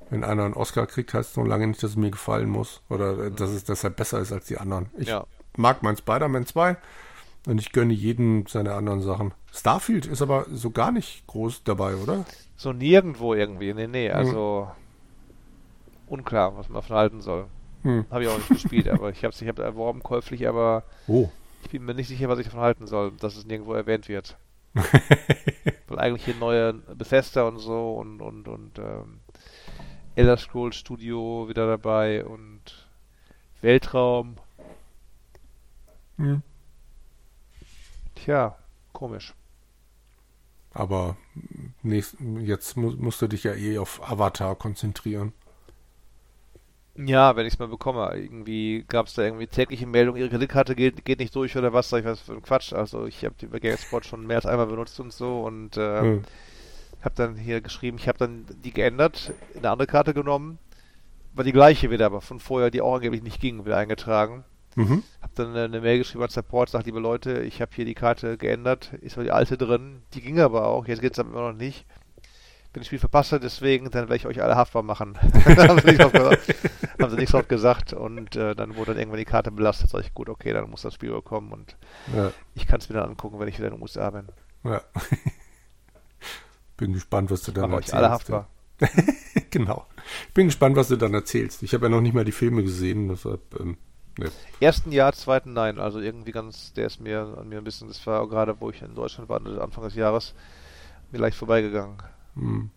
wenn 0.09 0.23
einer 0.23 0.45
einen 0.45 0.53
Oscar 0.53 0.85
kriegt, 0.87 1.13
heißt 1.13 1.31
es 1.31 1.37
noch 1.37 1.45
lange 1.45 1.67
nicht, 1.67 1.81
dass 1.81 1.91
es 1.91 1.95
mir 1.95 2.11
gefallen 2.11 2.49
muss 2.49 2.81
oder 2.89 3.25
äh, 3.25 3.31
dass 3.31 3.49
es 3.49 3.63
deshalb 3.63 3.95
besser 3.95 4.19
ist 4.19 4.31
als 4.31 4.45
die 4.45 4.57
anderen. 4.57 4.87
Ich 4.97 5.07
ja. 5.07 5.25
mag 5.57 5.83
mein 5.83 5.97
Spider-Man 5.97 6.45
2 6.45 6.77
und 7.47 7.59
ich 7.59 7.71
gönne 7.71 7.93
jedem 7.93 8.45
seine 8.47 8.73
anderen 8.73 9.01
Sachen. 9.01 9.33
Starfield 9.53 10.05
ist 10.05 10.21
aber 10.21 10.45
so 10.51 10.71
gar 10.71 10.91
nicht 10.91 11.25
groß 11.27 11.63
dabei, 11.63 11.95
oder? 11.95 12.25
So 12.55 12.73
nirgendwo 12.73 13.33
irgendwie. 13.33 13.73
Nee, 13.73 13.87
nee, 13.87 14.09
hm. 14.09 14.15
also 14.15 14.69
hm. 14.69 16.13
unklar, 16.13 16.57
was 16.57 16.69
man 16.69 16.81
davon 16.81 16.95
halten 16.97 17.21
soll. 17.21 17.47
Hm. 17.83 18.05
Habe 18.09 18.23
ich 18.23 18.29
auch 18.29 18.37
nicht 18.37 18.49
gespielt, 18.49 18.89
aber 18.89 19.11
ich 19.11 19.23
habe 19.23 19.33
es 19.33 19.41
ich 19.41 19.47
hab 19.47 19.59
erworben 19.59 20.01
käuflich, 20.01 20.47
aber 20.47 20.83
oh. 21.07 21.29
ich 21.63 21.69
bin 21.69 21.85
mir 21.85 21.93
nicht 21.93 22.07
sicher, 22.07 22.29
was 22.29 22.39
ich 22.39 22.45
davon 22.45 22.61
halten 22.61 22.87
soll, 22.87 23.11
dass 23.11 23.35
es 23.35 23.45
nirgendwo 23.45 23.73
erwähnt 23.73 24.07
wird. 24.07 24.37
Weil 25.87 25.99
eigentlich 25.99 26.25
hier 26.25 26.35
neue 26.35 26.73
Bethesda 26.73 27.47
und 27.47 27.59
so 27.59 27.93
und 27.93 28.21
und 28.21 28.47
und 28.47 28.79
ähm, 28.79 29.19
Elder 30.15 30.37
Scrolls 30.37 30.77
Studio 30.77 31.47
wieder 31.49 31.67
dabei 31.67 32.25
und 32.25 32.87
Weltraum. 33.61 34.37
Hm. 36.17 36.41
Tja, 38.15 38.57
komisch. 38.93 39.33
Aber 40.73 41.17
nächst, 41.83 42.15
jetzt 42.39 42.77
mu 42.77 42.91
musst 42.91 43.21
du 43.21 43.27
dich 43.27 43.43
ja 43.43 43.53
eh 43.53 43.77
auf 43.77 44.09
Avatar 44.09 44.55
konzentrieren. 44.55 45.33
Ja, 46.97 47.35
wenn 47.35 47.45
ich 47.45 47.53
es 47.53 47.59
mal 47.59 47.67
bekomme. 47.67 48.09
Irgendwie 48.15 48.85
gab 48.87 49.07
es 49.07 49.15
da 49.15 49.23
irgendwie 49.23 49.47
tägliche 49.47 49.85
Meldung, 49.85 50.15
ihre 50.15 50.29
Kreditkarte 50.29 50.75
geht, 50.75 51.03
geht 51.03 51.19
nicht 51.19 51.35
durch 51.35 51.57
oder 51.57 51.73
was, 51.73 51.89
sag 51.89 51.99
ich 51.99 52.05
was 52.05 52.21
für 52.21 52.33
ein 52.33 52.41
Quatsch. 52.41 52.71
Also 52.71 53.05
ich 53.05 53.25
habe 53.25 53.35
die 53.39 53.47
GameSpot 53.47 54.05
schon 54.05 54.25
mehr 54.25 54.37
als 54.37 54.45
einmal 54.45 54.67
benutzt 54.67 54.97
und 55.01 55.11
so 55.11 55.41
und 55.41 55.75
äh, 55.75 56.01
hm 56.01 56.23
habe 57.05 57.15
dann 57.15 57.35
hier 57.35 57.61
geschrieben, 57.61 57.97
ich 57.97 58.07
habe 58.07 58.17
dann 58.17 58.45
die 58.63 58.71
geändert, 58.71 59.33
eine 59.55 59.69
andere 59.69 59.87
Karte 59.87 60.13
genommen, 60.13 60.57
war 61.33 61.43
die 61.43 61.51
gleiche 61.51 61.89
wieder, 61.91 62.07
aber 62.07 62.21
von 62.21 62.39
vorher, 62.39 62.71
die 62.71 62.81
auch 62.81 62.95
angeblich 62.95 63.21
nicht 63.21 63.39
ging, 63.39 63.65
wieder 63.65 63.77
eingetragen. 63.77 64.43
Mhm. 64.75 65.03
Hab 65.21 65.33
dann 65.35 65.55
eine 65.55 65.81
Mail 65.81 65.99
geschrieben 65.99 66.23
an 66.23 66.29
Support, 66.29 66.69
sagt, 66.69 66.85
liebe 66.85 66.99
Leute, 66.99 67.43
ich 67.43 67.61
habe 67.61 67.71
hier 67.73 67.85
die 67.85 67.93
Karte 67.93 68.37
geändert, 68.37 68.91
ist 69.01 69.15
aber 69.15 69.23
die 69.23 69.31
alte 69.31 69.57
drin, 69.57 70.01
die 70.13 70.21
ging 70.21 70.39
aber 70.39 70.67
auch, 70.67 70.87
jetzt 70.87 71.01
geht 71.01 71.13
es 71.13 71.19
aber 71.19 71.29
immer 71.29 71.51
noch 71.51 71.57
nicht. 71.57 71.85
Wenn 72.73 72.81
ich 72.81 72.87
Spiel 72.87 72.99
verpasse, 72.99 73.39
deswegen, 73.39 73.89
dann 73.89 74.09
werde 74.09 74.17
ich 74.17 74.27
euch 74.27 74.43
alle 74.43 74.57
haftbar 74.57 74.83
machen. 74.83 75.17
haben, 75.21 75.79
sie 75.79 75.97
haben 75.97 77.09
sie 77.09 77.15
nichts 77.15 77.31
drauf 77.31 77.47
gesagt 77.47 77.93
und 77.93 78.35
äh, 78.35 78.53
dann 78.53 78.75
wurde 78.75 78.91
dann 78.91 78.99
irgendwann 78.99 79.19
die 79.19 79.25
Karte 79.25 79.49
belastet, 79.49 79.89
sag 79.89 80.01
ich, 80.01 80.13
gut, 80.13 80.27
okay, 80.27 80.51
dann 80.51 80.69
muss 80.69 80.81
das 80.81 80.93
Spiel 80.93 81.11
bekommen 81.11 81.53
und 81.53 81.77
ja. 82.13 82.31
ich 82.53 82.67
kann 82.67 82.79
es 82.81 82.89
mir 82.89 82.95
dann 82.95 83.11
angucken, 83.11 83.39
wenn 83.39 83.47
ich 83.47 83.57
wieder 83.57 83.69
in 83.69 83.75
den 83.75 83.81
USA 83.81 84.09
bin. 84.09 84.27
Ja. 84.65 84.81
Bin 86.77 86.93
gespannt, 86.93 87.31
was 87.31 87.43
du 87.43 87.51
da 87.51 87.63
erzählst. 87.63 87.89
euch 87.89 87.93
alle 87.93 88.09
haftbar. 88.09 88.49
genau. 89.49 89.85
Ich 90.27 90.33
bin 90.33 90.47
gespannt, 90.47 90.75
was 90.75 90.89
du 90.89 90.97
dann 90.97 91.13
erzählst. 91.13 91.63
Ich 91.63 91.73
habe 91.73 91.85
ja 91.85 91.89
noch 91.89 92.01
nicht 92.01 92.13
mal 92.13 92.25
die 92.25 92.31
Filme 92.31 92.63
gesehen, 92.63 93.07
deshalb. 93.07 93.41
Ähm, 93.59 93.77
ne. 94.17 94.29
Ersten 94.59 94.91
Jahr, 94.91 95.13
zweiten 95.13 95.53
nein. 95.53 95.79
Also 95.79 95.99
irgendwie 95.99 96.31
ganz, 96.31 96.73
der 96.73 96.87
ist 96.87 96.99
mir 96.99 97.35
an 97.37 97.47
mir 97.47 97.57
ein 97.57 97.63
bisschen, 97.63 97.87
das 97.87 98.05
war 98.05 98.27
gerade, 98.27 98.59
wo 98.59 98.69
ich 98.69 98.81
in 98.81 98.95
Deutschland 98.95 99.29
war, 99.29 99.39
Anfang 99.61 99.83
des 99.85 99.95
Jahres, 99.95 100.33
mir 101.11 101.19
leicht 101.19 101.37
vorbeigegangen. 101.37 101.97
Hm. 102.35 102.69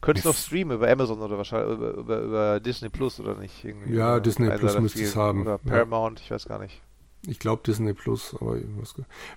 Könntest 0.00 0.26
du 0.26 0.30
noch 0.30 0.36
streamen 0.36 0.76
über 0.76 0.90
Amazon 0.90 1.20
oder 1.20 1.38
wahrscheinlich 1.38 1.78
über, 1.78 1.90
über, 1.92 2.18
über 2.20 2.60
Disney 2.60 2.90
Plus 2.90 3.20
oder 3.20 3.36
nicht? 3.36 3.64
Irgendwie 3.64 3.94
ja, 3.94 4.20
Disney 4.20 4.50
Plus 4.50 4.78
müsste 4.78 5.02
es 5.02 5.16
haben. 5.16 5.42
Oder 5.42 5.56
Paramount, 5.56 6.18
ja. 6.18 6.24
ich 6.24 6.30
weiß 6.30 6.46
gar 6.46 6.58
nicht. 6.58 6.82
Ich 7.26 7.38
glaube 7.38 7.62
Disney 7.66 7.94
Plus, 7.94 8.36
aber 8.38 8.58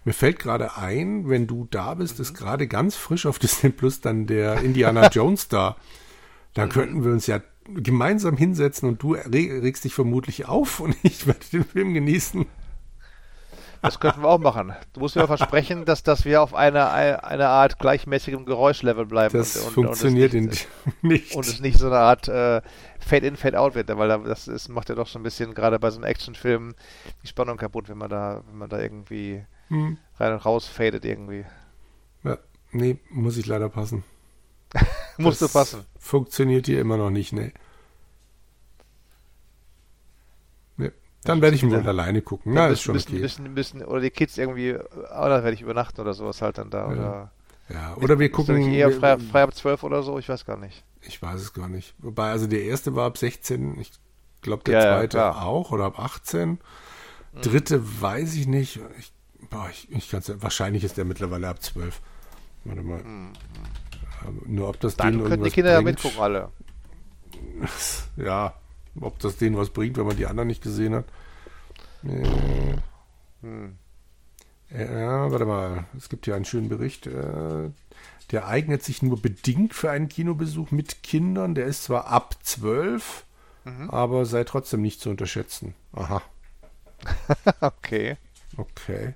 mir 0.03 0.13
fällt 0.13 0.39
gerade 0.39 0.77
ein, 0.77 1.29
wenn 1.29 1.47
du 1.47 1.67
da 1.69 1.93
bist, 1.93 2.17
mhm. 2.17 2.23
ist 2.23 2.33
gerade 2.33 2.67
ganz 2.67 2.95
frisch 2.95 3.25
auf 3.25 3.39
Disney 3.39 3.69
Plus 3.69 4.01
dann 4.01 4.27
der 4.27 4.61
Indiana 4.61 5.07
Jones 5.11 5.47
da. 5.47 5.77
Da 6.53 6.65
mhm. 6.65 6.69
könnten 6.69 7.03
wir 7.03 7.11
uns 7.11 7.27
ja 7.27 7.41
gemeinsam 7.67 8.37
hinsetzen 8.37 8.87
und 8.87 9.03
du 9.03 9.13
regst 9.13 9.83
dich 9.83 9.93
vermutlich 9.93 10.47
auf 10.47 10.79
und 10.79 10.95
ich 11.03 11.27
werde 11.27 11.45
den 11.51 11.65
Film 11.65 11.93
genießen. 11.93 12.45
Das 13.81 13.99
könnten 13.99 14.21
wir 14.21 14.29
auch 14.29 14.39
machen. 14.39 14.73
Du 14.93 14.99
musst 14.99 15.15
mir 15.15 15.27
versprechen, 15.27 15.85
dass, 15.85 16.03
dass 16.03 16.25
wir 16.25 16.41
auf 16.41 16.53
einer 16.53 16.91
eine 16.91 17.47
Art 17.47 17.79
gleichmäßigem 17.79 18.45
Geräuschlevel 18.45 19.05
bleiben. 19.05 19.37
Das 19.37 19.57
und, 19.57 19.73
funktioniert 19.73 20.33
und 20.33 20.45
nicht, 20.45 20.67
nicht. 21.01 21.35
Und 21.35 21.45
es 21.45 21.59
nicht 21.59 21.77
so 21.77 21.87
eine 21.87 21.97
Art 21.97 22.27
äh, 22.27 22.61
Fade-in, 22.99 23.37
Fade-out 23.37 23.75
wird, 23.75 23.95
weil 23.95 24.07
das 24.23 24.47
ist, 24.47 24.69
macht 24.69 24.89
ja 24.89 24.95
doch 24.95 25.07
so 25.07 25.19
ein 25.19 25.23
bisschen, 25.23 25.53
gerade 25.53 25.79
bei 25.79 25.89
so 25.91 25.97
einem 25.97 26.05
Actionfilm, 26.05 26.75
die 27.23 27.27
Spannung 27.27 27.57
kaputt, 27.57 27.89
wenn 27.89 27.97
man 27.97 28.09
da, 28.09 28.43
wenn 28.47 28.57
man 28.57 28.69
da 28.69 28.79
irgendwie 28.79 29.43
hm. 29.69 29.97
rein 30.19 30.33
und 30.33 30.45
raus 30.45 30.67
fadet 30.67 31.05
irgendwie. 31.05 31.45
Ja, 32.23 32.37
nee, 32.71 32.97
muss 33.09 33.37
ich 33.37 33.45
leider 33.45 33.69
passen. 33.69 34.03
Musst 35.17 35.41
du 35.41 35.47
passen. 35.47 35.85
Funktioniert 35.97 36.65
hier 36.65 36.81
immer 36.81 36.97
noch 36.97 37.09
nicht, 37.09 37.33
ne. 37.33 37.53
Dann 41.23 41.41
werde 41.41 41.55
ich 41.55 41.63
ihn 41.63 41.71
wohl 41.71 41.85
alleine 41.85 42.21
gucken. 42.21 42.53
Na, 42.53 42.67
ist 42.67 42.81
schon 42.81 42.93
müssen, 42.93 43.11
okay. 43.11 43.21
Müssen, 43.21 43.53
müssen, 43.53 43.83
oder 43.83 44.01
die 44.01 44.11
Kids 44.11 44.37
irgendwie, 44.37 44.75
oder 44.75 45.43
werde 45.43 45.53
ich 45.53 45.61
übernachten 45.61 45.99
oder 45.99 46.13
sowas 46.13 46.41
halt 46.41 46.57
dann 46.57 46.69
da. 46.69 46.79
Ja. 46.79 46.91
Oder, 46.91 47.31
ja, 47.69 47.97
oder 47.97 48.19
wir 48.19 48.31
gucken. 48.31 48.71
Eher 48.71 48.91
frei, 48.91 49.17
frei 49.17 49.43
ab 49.43 49.53
12 49.53 49.83
oder 49.83 50.03
so? 50.03 50.19
Ich 50.19 50.29
weiß 50.29 50.45
gar 50.45 50.57
nicht. 50.57 50.83
Ich 51.01 51.21
weiß 51.21 51.41
es 51.41 51.53
gar 51.53 51.67
nicht. 51.67 51.95
Wobei, 51.97 52.31
also 52.31 52.47
der 52.47 52.63
erste 52.63 52.95
war 52.95 53.07
ab 53.07 53.17
16, 53.17 53.79
ich 53.79 53.91
glaube 54.41 54.63
der 54.63 54.73
ja, 54.75 54.81
zweite 54.81 55.17
ja, 55.17 55.41
auch, 55.41 55.71
oder 55.71 55.85
ab 55.85 55.99
18. 55.99 56.49
Mhm. 56.49 56.59
Dritte 57.41 58.01
weiß 58.01 58.35
ich 58.35 58.47
nicht. 58.47 58.79
Ich, 58.97 59.11
boah, 59.49 59.67
ich, 59.69 59.91
ich 59.91 60.09
kann's, 60.09 60.31
wahrscheinlich 60.41 60.83
ist 60.83 60.97
der 60.97 61.05
mittlerweile 61.05 61.49
ab 61.49 61.61
12. 61.61 62.01
Warte 62.63 62.81
mal. 62.81 63.03
Mhm. 63.03 63.33
Nur 64.45 64.69
ob 64.69 64.79
das 64.79 64.95
Dann 64.95 65.23
können 65.23 65.43
die 65.43 65.49
Kinder 65.49 65.81
bringt. 65.81 66.01
ja 66.01 66.09
mitgucken 66.09 66.19
alle. 66.19 66.49
ja, 68.17 68.53
ob 69.01 69.19
das 69.19 69.37
denen 69.37 69.57
was 69.57 69.69
bringt, 69.69 69.97
wenn 69.97 70.07
man 70.07 70.17
die 70.17 70.25
anderen 70.25 70.47
nicht 70.47 70.63
gesehen 70.63 70.95
hat. 70.95 71.05
Hm. 73.41 73.77
Ja, 74.69 75.31
warte 75.31 75.45
mal. 75.45 75.85
Es 75.97 76.09
gibt 76.09 76.25
hier 76.25 76.35
einen 76.35 76.45
schönen 76.45 76.69
Bericht. 76.69 77.07
Äh, 77.07 77.69
der 78.31 78.47
eignet 78.47 78.83
sich 78.83 79.01
nur 79.01 79.21
bedingt 79.21 79.73
für 79.73 79.89
einen 79.89 80.09
Kinobesuch 80.09 80.71
mit 80.71 81.03
Kindern. 81.03 81.55
Der 81.55 81.65
ist 81.65 81.85
zwar 81.85 82.07
ab 82.07 82.35
12, 82.43 83.23
mhm. 83.63 83.89
aber 83.89 84.25
sei 84.25 84.43
trotzdem 84.43 84.81
nicht 84.81 84.99
zu 84.99 85.09
unterschätzen. 85.09 85.73
Aha. 85.93 86.21
okay. 87.61 88.17
Okay. 88.57 89.13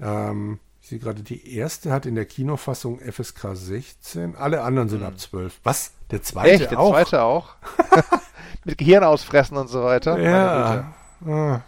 Ähm, 0.00 0.58
ich 0.82 0.88
sehe 0.88 0.98
gerade, 0.98 1.22
die 1.22 1.54
erste 1.56 1.92
hat 1.92 2.04
in 2.04 2.16
der 2.16 2.26
Kinofassung 2.26 3.00
FSK 3.00 3.54
16. 3.54 4.36
Alle 4.36 4.62
anderen 4.62 4.90
sind 4.90 5.00
mhm. 5.00 5.06
ab 5.06 5.18
12. 5.18 5.60
Was? 5.62 5.92
Der 6.10 6.22
zweite 6.22 6.64
Echt? 6.64 6.76
auch? 6.76 6.94
Der 6.94 7.04
zweite 7.06 7.22
auch? 7.22 7.54
mit 8.64 8.78
Gehirn 8.78 9.04
ausfressen 9.04 9.56
und 9.56 9.68
so 9.68 9.82
weiter? 9.82 10.18
Ja. 10.18 10.94
Ah. 11.26 11.60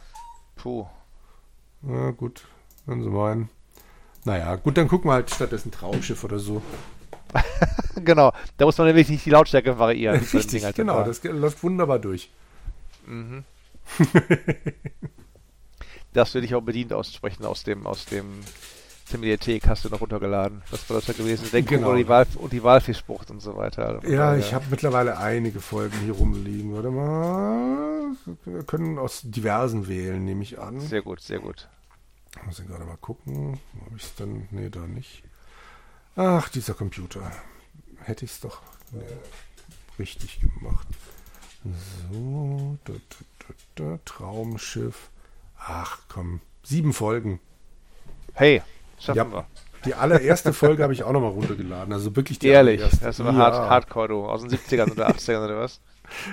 Puh. 0.56 0.86
Ja, 1.82 2.10
gut. 2.10 2.46
Wenn 2.86 3.02
Sie 3.02 3.08
meinen. 3.08 3.48
Naja, 4.24 4.56
gut, 4.56 4.76
dann 4.76 4.88
gucken 4.88 5.10
wir 5.10 5.14
halt 5.14 5.30
stattdessen 5.30 5.70
Traumschiff 5.70 6.24
oder 6.24 6.38
so. 6.38 6.62
genau, 7.96 8.32
da 8.56 8.64
muss 8.64 8.78
man 8.78 8.86
nämlich 8.86 9.08
nicht 9.08 9.26
die 9.26 9.30
Lautstärke 9.30 9.78
variieren. 9.78 10.20
Richtig, 10.32 10.64
halt 10.64 10.76
genau, 10.76 11.02
das 11.02 11.22
läuft 11.24 11.62
wunderbar 11.62 11.98
durch. 11.98 12.30
Mhm. 13.06 13.44
das 16.14 16.32
will 16.34 16.44
ich 16.44 16.54
auch 16.54 16.62
bedient 16.62 16.92
aussprechen 16.92 17.44
aus 17.44 17.64
dem, 17.64 17.86
aus 17.86 18.06
dem 18.06 18.40
der 19.12 19.18
Mediathek 19.18 19.66
hast 19.68 19.84
du 19.84 19.88
noch 19.88 20.00
runtergeladen. 20.00 20.62
Das 20.70 20.88
war 20.88 20.96
das 20.96 21.06
ja 21.06 21.14
gewesen. 21.14 21.48
Denken 21.50 21.76
genau. 21.76 21.90
und 21.90 21.98
die, 21.98 22.08
Wahl, 22.08 22.26
und 22.36 22.52
die 22.52 22.62
Walfischbucht 22.62 23.30
und 23.30 23.40
so 23.40 23.56
weiter. 23.56 23.86
Also 23.86 24.08
ja, 24.08 24.36
ich 24.36 24.54
habe 24.54 24.64
mittlerweile 24.70 25.18
einige 25.18 25.60
Folgen 25.60 25.98
hier 26.00 26.14
rumliegen. 26.14 26.74
Warte 26.74 26.90
mal. 26.90 28.16
Wir 28.44 28.62
können 28.62 28.98
aus 28.98 29.22
diversen 29.24 29.88
wählen, 29.88 30.24
nehme 30.24 30.42
ich 30.42 30.58
an. 30.58 30.80
Sehr 30.80 31.02
gut, 31.02 31.20
sehr 31.20 31.38
gut. 31.38 31.68
Muss 32.46 32.58
ich 32.58 32.66
gerade 32.66 32.84
mal 32.84 32.96
gucken. 32.96 33.60
Habe 33.84 33.96
ich 33.96 34.04
es 34.04 34.14
dann? 34.14 34.48
Nee, 34.50 34.70
da 34.70 34.80
nicht. 34.80 35.22
Ach, 36.16 36.48
dieser 36.48 36.74
Computer. 36.74 37.30
Hätte 38.02 38.24
ich 38.24 38.32
es 38.32 38.40
doch 38.40 38.62
nee, 38.92 39.02
richtig 39.98 40.40
gemacht. 40.40 40.86
So, 42.10 42.78
da, 42.84 42.92
da, 42.92 43.54
da, 43.74 43.98
Traumschiff. 44.04 45.10
Ach 45.58 45.98
komm, 46.08 46.40
sieben 46.62 46.92
Folgen. 46.92 47.40
Hey, 48.34 48.62
Schaffen 48.98 49.16
ja. 49.16 49.30
wir. 49.32 49.46
Die 49.84 49.94
allererste 49.94 50.52
Folge 50.52 50.82
habe 50.82 50.92
ich 50.92 51.02
auch 51.04 51.12
nochmal 51.12 51.30
runtergeladen. 51.30 51.92
Also 51.92 52.16
wirklich 52.16 52.38
die 52.38 52.48
Ehrlich, 52.48 52.80
allererste. 52.80 53.04
das 53.04 53.16
ist 53.16 53.20
aber 53.20 53.32
ja. 53.32 53.38
Hard, 53.38 53.70
Hardcore, 53.70 54.08
du. 54.08 54.26
Aus 54.26 54.42
den 54.42 54.50
70ern 54.50 54.90
oder 54.90 55.08
80ern 55.10 55.44
oder 55.44 55.58
was? 55.58 55.80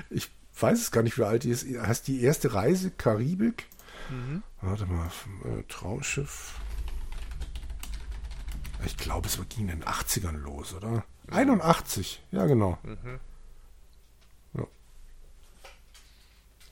Ich 0.09 0.29
weiß 0.59 0.79
es 0.79 0.91
gar 0.91 1.01
nicht, 1.01 1.17
wie 1.17 1.23
alt 1.23 1.43
die 1.43 1.49
ist. 1.49 1.65
Heißt 1.65 2.07
die 2.07 2.21
erste 2.21 2.53
Reise 2.53 2.91
Karibik? 2.91 3.67
Mhm. 4.09 4.43
Warte 4.61 4.85
mal, 4.85 5.07
äh, 5.45 5.63
Traumschiff. 5.69 6.59
Ich 8.85 8.97
glaube, 8.97 9.27
es 9.27 9.39
ging 9.49 9.69
in 9.69 9.79
den 9.79 9.83
80ern 9.83 10.37
los, 10.37 10.73
oder? 10.73 11.03
81, 11.29 12.21
ja 12.31 12.45
genau. 12.45 12.77
Mhm. 12.83 13.19
Ja. 14.53 14.67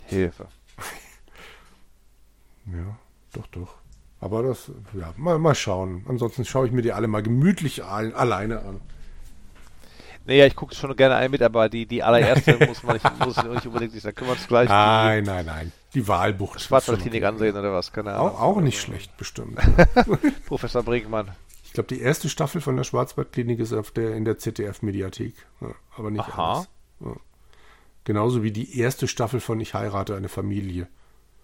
Hilfe. 0.06 0.48
ja, 2.66 2.98
doch, 3.34 3.48
doch. 3.48 3.76
Aber 4.22 4.44
das, 4.44 4.72
ja, 4.94 5.14
mal, 5.18 5.40
mal 5.40 5.56
schauen. 5.56 6.06
Ansonsten 6.08 6.44
schaue 6.44 6.68
ich 6.68 6.74
mir 6.74 6.82
die 6.82 6.92
alle 6.92 7.08
mal 7.08 7.24
gemütlich 7.24 7.84
all, 7.86 8.14
alleine 8.14 8.60
an. 8.60 8.82
Naja, 10.26 10.46
ich 10.46 10.56
gucke 10.56 10.76
schon 10.76 10.96
gerne 10.96 11.16
ein 11.16 11.32
mit, 11.32 11.42
aber 11.42 11.70
die, 11.70 11.86
die 11.86 12.04
allererste 12.04 12.58
muss 12.68 12.84
man 12.84 12.96
nicht, 12.96 13.20
muss 13.26 13.38
nicht 13.38 13.66
unbedingt 13.66 13.94
nicht. 13.94 14.06
Da 14.06 14.12
können 14.12 14.30
wir 14.30 14.34
uns 14.34 14.48
gleich. 14.48 14.68
Nein, 14.68 15.24
die, 15.24 15.30
nein, 15.30 15.46
nein. 15.46 15.72
Die 15.94 16.08
Wahlbucht. 16.08 16.62
Schwarzwaldklinik 16.62 17.24
ansehen 17.24 17.56
oder 17.56 17.74
was? 17.74 17.92
Keine 17.94 18.14
Ahnung. 18.14 18.28
Auch, 18.28 18.42
auch 18.42 18.62
nicht 18.62 18.80
schlecht, 18.80 19.16
bestimmt. 19.18 19.58
Professor 20.46 20.84
Brinkmann. 20.84 21.32
Ich 21.64 21.74
glaube, 21.74 21.88
die 21.88 22.02
erste 22.02 22.30
Staffel 22.30 22.62
von 22.62 22.76
der 22.76 22.84
Schwarzwaldklinik 22.84 23.60
ist 23.60 23.74
auf 23.74 23.92
der, 23.92 24.16
in 24.16 24.26
der 24.26 24.38
ZDF-Mediathek. 24.38 25.34
Ja, 25.62 25.70
aber 25.98 26.12
nicht 26.12 26.28
Aha. 26.28 26.54
alles. 26.54 26.70
Ja. 27.00 27.16
Genauso 28.04 28.44
wie 28.44 28.52
die 28.52 28.78
erste 28.78 29.08
Staffel 29.08 29.40
von 29.40 29.60
Ich 29.62 29.74
heirate 29.74 30.16
eine 30.16 30.30
Familie. 30.30 30.88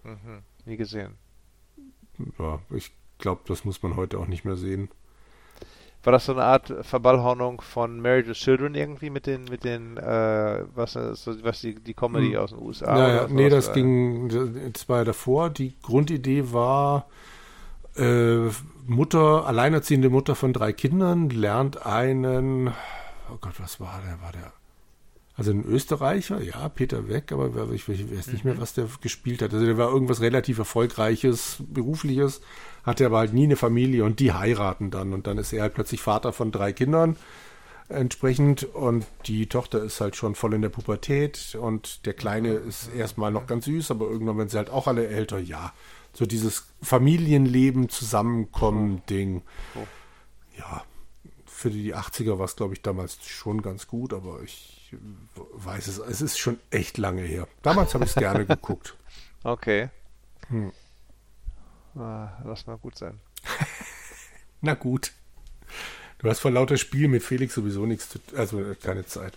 Mhm. 0.04 0.42
Nie 0.64 0.76
gesehen 0.76 1.16
ja, 2.38 2.58
ich 2.70 2.90
glaube, 3.18 3.42
das 3.46 3.64
muss 3.64 3.82
man 3.82 3.96
heute 3.96 4.18
auch 4.18 4.26
nicht 4.26 4.44
mehr 4.44 4.56
sehen. 4.56 4.88
War 6.04 6.12
das 6.12 6.26
so 6.26 6.32
eine 6.32 6.44
Art 6.44 6.72
Verballhornung 6.82 7.60
von 7.60 8.00
Married 8.00 8.28
with 8.28 8.38
Children 8.38 8.76
irgendwie 8.76 9.10
mit 9.10 9.26
den, 9.26 9.44
mit 9.44 9.64
den, 9.64 9.96
äh, 9.96 10.64
was, 10.72 10.94
was 10.94 11.60
die, 11.60 11.74
die 11.74 11.94
Comedy 11.94 12.32
hm. 12.32 12.36
aus 12.36 12.50
den 12.50 12.62
USA? 12.62 12.96
Ja, 12.96 13.14
ja 13.14 13.28
nee, 13.28 13.48
das 13.48 13.72
ging, 13.72 14.28
das 14.72 14.88
war 14.88 14.98
ja 14.98 15.04
davor. 15.04 15.50
Die 15.50 15.74
Grundidee 15.82 16.52
war, 16.52 17.08
äh, 17.96 18.48
Mutter, 18.86 19.46
alleinerziehende 19.46 20.08
Mutter 20.08 20.36
von 20.36 20.52
drei 20.52 20.72
Kindern, 20.72 21.28
lernt 21.28 21.84
einen, 21.84 22.68
oh 22.68 23.38
Gott, 23.40 23.58
was 23.58 23.80
war 23.80 24.00
der? 24.06 24.22
War 24.22 24.30
der 24.30 24.52
also 25.36 25.50
ein 25.50 25.64
Österreicher, 25.64 26.40
ja, 26.40 26.68
Peter 26.70 27.08
Weck, 27.08 27.30
aber 27.30 27.70
ich 27.72 27.88
weiß 27.88 28.28
nicht 28.28 28.44
mehr, 28.44 28.54
mhm. 28.54 28.60
was 28.60 28.72
der 28.72 28.88
gespielt 29.02 29.42
hat. 29.42 29.52
Also 29.52 29.66
der 29.66 29.76
war 29.76 29.90
irgendwas 29.90 30.22
relativ 30.22 30.58
erfolgreiches, 30.58 31.58
berufliches, 31.60 32.40
hatte 32.84 33.04
aber 33.04 33.18
halt 33.18 33.34
nie 33.34 33.44
eine 33.44 33.56
Familie 33.56 34.04
und 34.04 34.18
die 34.18 34.32
heiraten 34.32 34.90
dann. 34.90 35.12
Und 35.12 35.26
dann 35.26 35.36
ist 35.36 35.52
er 35.52 35.62
halt 35.62 35.74
plötzlich 35.74 36.00
Vater 36.00 36.32
von 36.32 36.52
drei 36.52 36.72
Kindern 36.72 37.16
entsprechend 37.88 38.64
und 38.64 39.06
die 39.26 39.46
Tochter 39.46 39.82
ist 39.82 40.00
halt 40.00 40.16
schon 40.16 40.34
voll 40.34 40.54
in 40.54 40.62
der 40.62 40.70
Pubertät 40.70 41.56
und 41.60 42.04
der 42.06 42.14
Kleine 42.14 42.54
ist 42.54 42.92
erstmal 42.94 43.30
noch 43.30 43.46
ganz 43.46 43.66
süß, 43.66 43.90
aber 43.90 44.06
irgendwann 44.06 44.38
werden 44.38 44.48
sie 44.48 44.56
halt 44.56 44.70
auch 44.70 44.86
alle 44.86 45.06
älter. 45.06 45.38
Ja, 45.38 45.72
so 46.12 46.26
dieses 46.26 46.66
Familienleben, 46.82 47.88
Zusammenkommen, 47.88 49.02
Ding. 49.08 49.42
Ja, 50.58 50.82
für 51.44 51.70
die 51.70 51.94
80er 51.94 52.38
war 52.38 52.46
es, 52.46 52.56
glaube 52.56 52.74
ich, 52.74 52.82
damals 52.82 53.18
schon 53.24 53.62
ganz 53.62 53.86
gut, 53.86 54.12
aber 54.12 54.40
ich 54.42 54.75
weiß 54.92 55.86
es, 55.88 55.98
es 55.98 56.20
ist 56.20 56.38
schon 56.38 56.58
echt 56.70 56.98
lange 56.98 57.22
her. 57.22 57.48
Damals 57.62 57.94
habe 57.94 58.04
ich 58.04 58.10
es 58.10 58.16
gerne 58.16 58.46
geguckt. 58.46 58.94
Okay. 59.42 59.90
Hm. 60.48 60.72
Ah, 61.96 62.28
lass 62.44 62.66
mal 62.66 62.76
gut 62.76 62.96
sein. 62.96 63.20
Na 64.60 64.74
gut. 64.74 65.12
Du 66.18 66.28
hast 66.28 66.40
vor 66.40 66.50
lauter 66.50 66.76
Spiel 66.76 67.08
mit 67.08 67.22
Felix 67.22 67.54
sowieso 67.54 67.86
nichts 67.86 68.08
zu 68.08 68.18
also 68.36 68.62
keine 68.82 69.06
Zeit. 69.06 69.34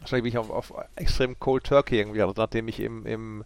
wahrscheinlich 0.00 0.24
bin 0.24 0.32
ich 0.32 0.38
auf, 0.38 0.50
auf 0.50 0.72
extrem 0.96 1.38
Cold 1.38 1.64
Turkey 1.64 1.98
irgendwie, 1.98 2.22
also 2.22 2.34
nachdem 2.36 2.68
ich 2.68 2.80
im, 2.80 3.06
im 3.06 3.44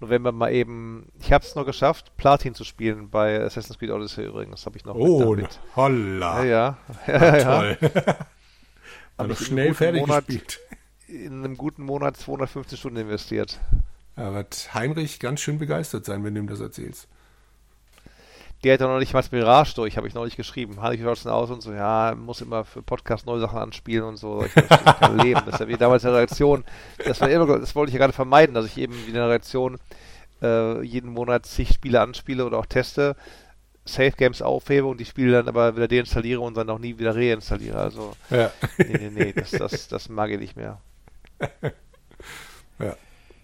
November 0.00 0.32
mal 0.32 0.52
eben, 0.52 1.08
ich 1.20 1.32
habe 1.32 1.44
es 1.44 1.54
noch 1.54 1.66
geschafft, 1.66 2.16
Platin 2.16 2.54
zu 2.54 2.64
spielen 2.64 3.10
bei 3.10 3.40
Assassin's 3.40 3.78
Creed 3.78 3.90
Odyssey 3.90 4.26
übrigens, 4.26 4.64
habe 4.64 4.76
ich 4.76 4.84
noch 4.84 4.94
oh, 4.94 5.34
mit 5.34 5.58
holla. 5.76 6.44
Ja, 6.44 6.44
ja. 6.44 6.78
ja, 7.06 7.36
ja 7.36 7.44
toll. 7.44 7.92
Habe 9.18 9.32
ich 9.32 9.38
schnell 9.40 9.74
fertig 9.74 10.00
Monat, 10.00 10.26
gespielt. 10.26 10.60
In 11.08 11.44
einem 11.44 11.56
guten 11.56 11.82
Monat 11.82 12.16
250 12.16 12.78
Stunden 12.78 12.98
investiert. 12.98 13.58
Ja, 14.16 14.32
wird 14.32 14.70
Heinrich 14.74 15.20
ganz 15.20 15.40
schön 15.40 15.58
begeistert 15.58 16.04
sein, 16.04 16.24
wenn 16.24 16.34
du 16.34 16.40
ihm 16.40 16.46
das 16.46 16.60
erzählst. 16.60 17.08
Der 18.64 18.74
hat 18.74 18.80
ja 18.80 18.88
noch 18.88 18.98
nicht 18.98 19.12
mal 19.12 19.20
das 19.20 19.30
Mirage 19.30 19.74
durch, 19.76 19.96
habe 19.96 20.08
ich 20.08 20.14
noch 20.14 20.24
nicht 20.24 20.36
geschrieben. 20.36 20.82
Hatte 20.82 20.96
ich 20.96 21.00
schon 21.00 21.30
aus 21.30 21.50
und 21.50 21.60
so, 21.60 21.72
ja, 21.72 22.14
muss 22.16 22.40
immer 22.40 22.64
für 22.64 22.82
Podcast 22.82 23.24
neue 23.26 23.38
Sachen 23.38 23.58
anspielen 23.58 24.04
und 24.04 24.16
so. 24.16 24.44
Ich 24.44 24.54
kann 24.54 25.18
leben. 25.18 25.42
Das 25.46 25.54
ist 25.54 25.60
ja 25.60 25.68
wie 25.68 25.76
damals 25.76 26.02
in 26.02 26.10
der 26.10 26.18
Reaktion. 26.18 26.64
Das, 27.04 27.20
war 27.20 27.30
immer, 27.30 27.58
das 27.58 27.76
wollte 27.76 27.90
ich 27.90 27.94
ja 27.94 28.00
gerade 28.00 28.12
vermeiden, 28.12 28.54
dass 28.54 28.66
ich 28.66 28.76
eben 28.78 28.94
wie 28.94 29.08
in 29.08 29.14
der 29.14 29.28
Reaktion 29.28 29.78
äh, 30.42 30.82
jeden 30.82 31.12
Monat 31.12 31.46
zig 31.46 31.72
Spiele 31.72 32.00
anspiele 32.00 32.44
oder 32.44 32.58
auch 32.58 32.66
teste, 32.66 33.14
Save 33.88 34.12
Games 34.12 34.42
aufhebe 34.42 34.86
und 34.86 34.98
die 34.98 35.04
Spiele 35.04 35.32
dann 35.32 35.48
aber 35.48 35.76
wieder 35.76 35.88
deinstalliere 35.88 36.40
und 36.40 36.56
dann 36.56 36.70
auch 36.70 36.78
nie 36.78 36.98
wieder 36.98 37.14
reinstalliere. 37.14 37.78
Also, 37.78 38.12
ja. 38.30 38.50
nee, 38.78 38.98
nee, 38.98 39.10
nee, 39.10 39.32
das, 39.32 39.50
das, 39.50 39.88
das 39.88 40.08
mag 40.08 40.30
ich 40.30 40.38
nicht 40.38 40.56
mehr. 40.56 40.80
ja. 42.78 42.96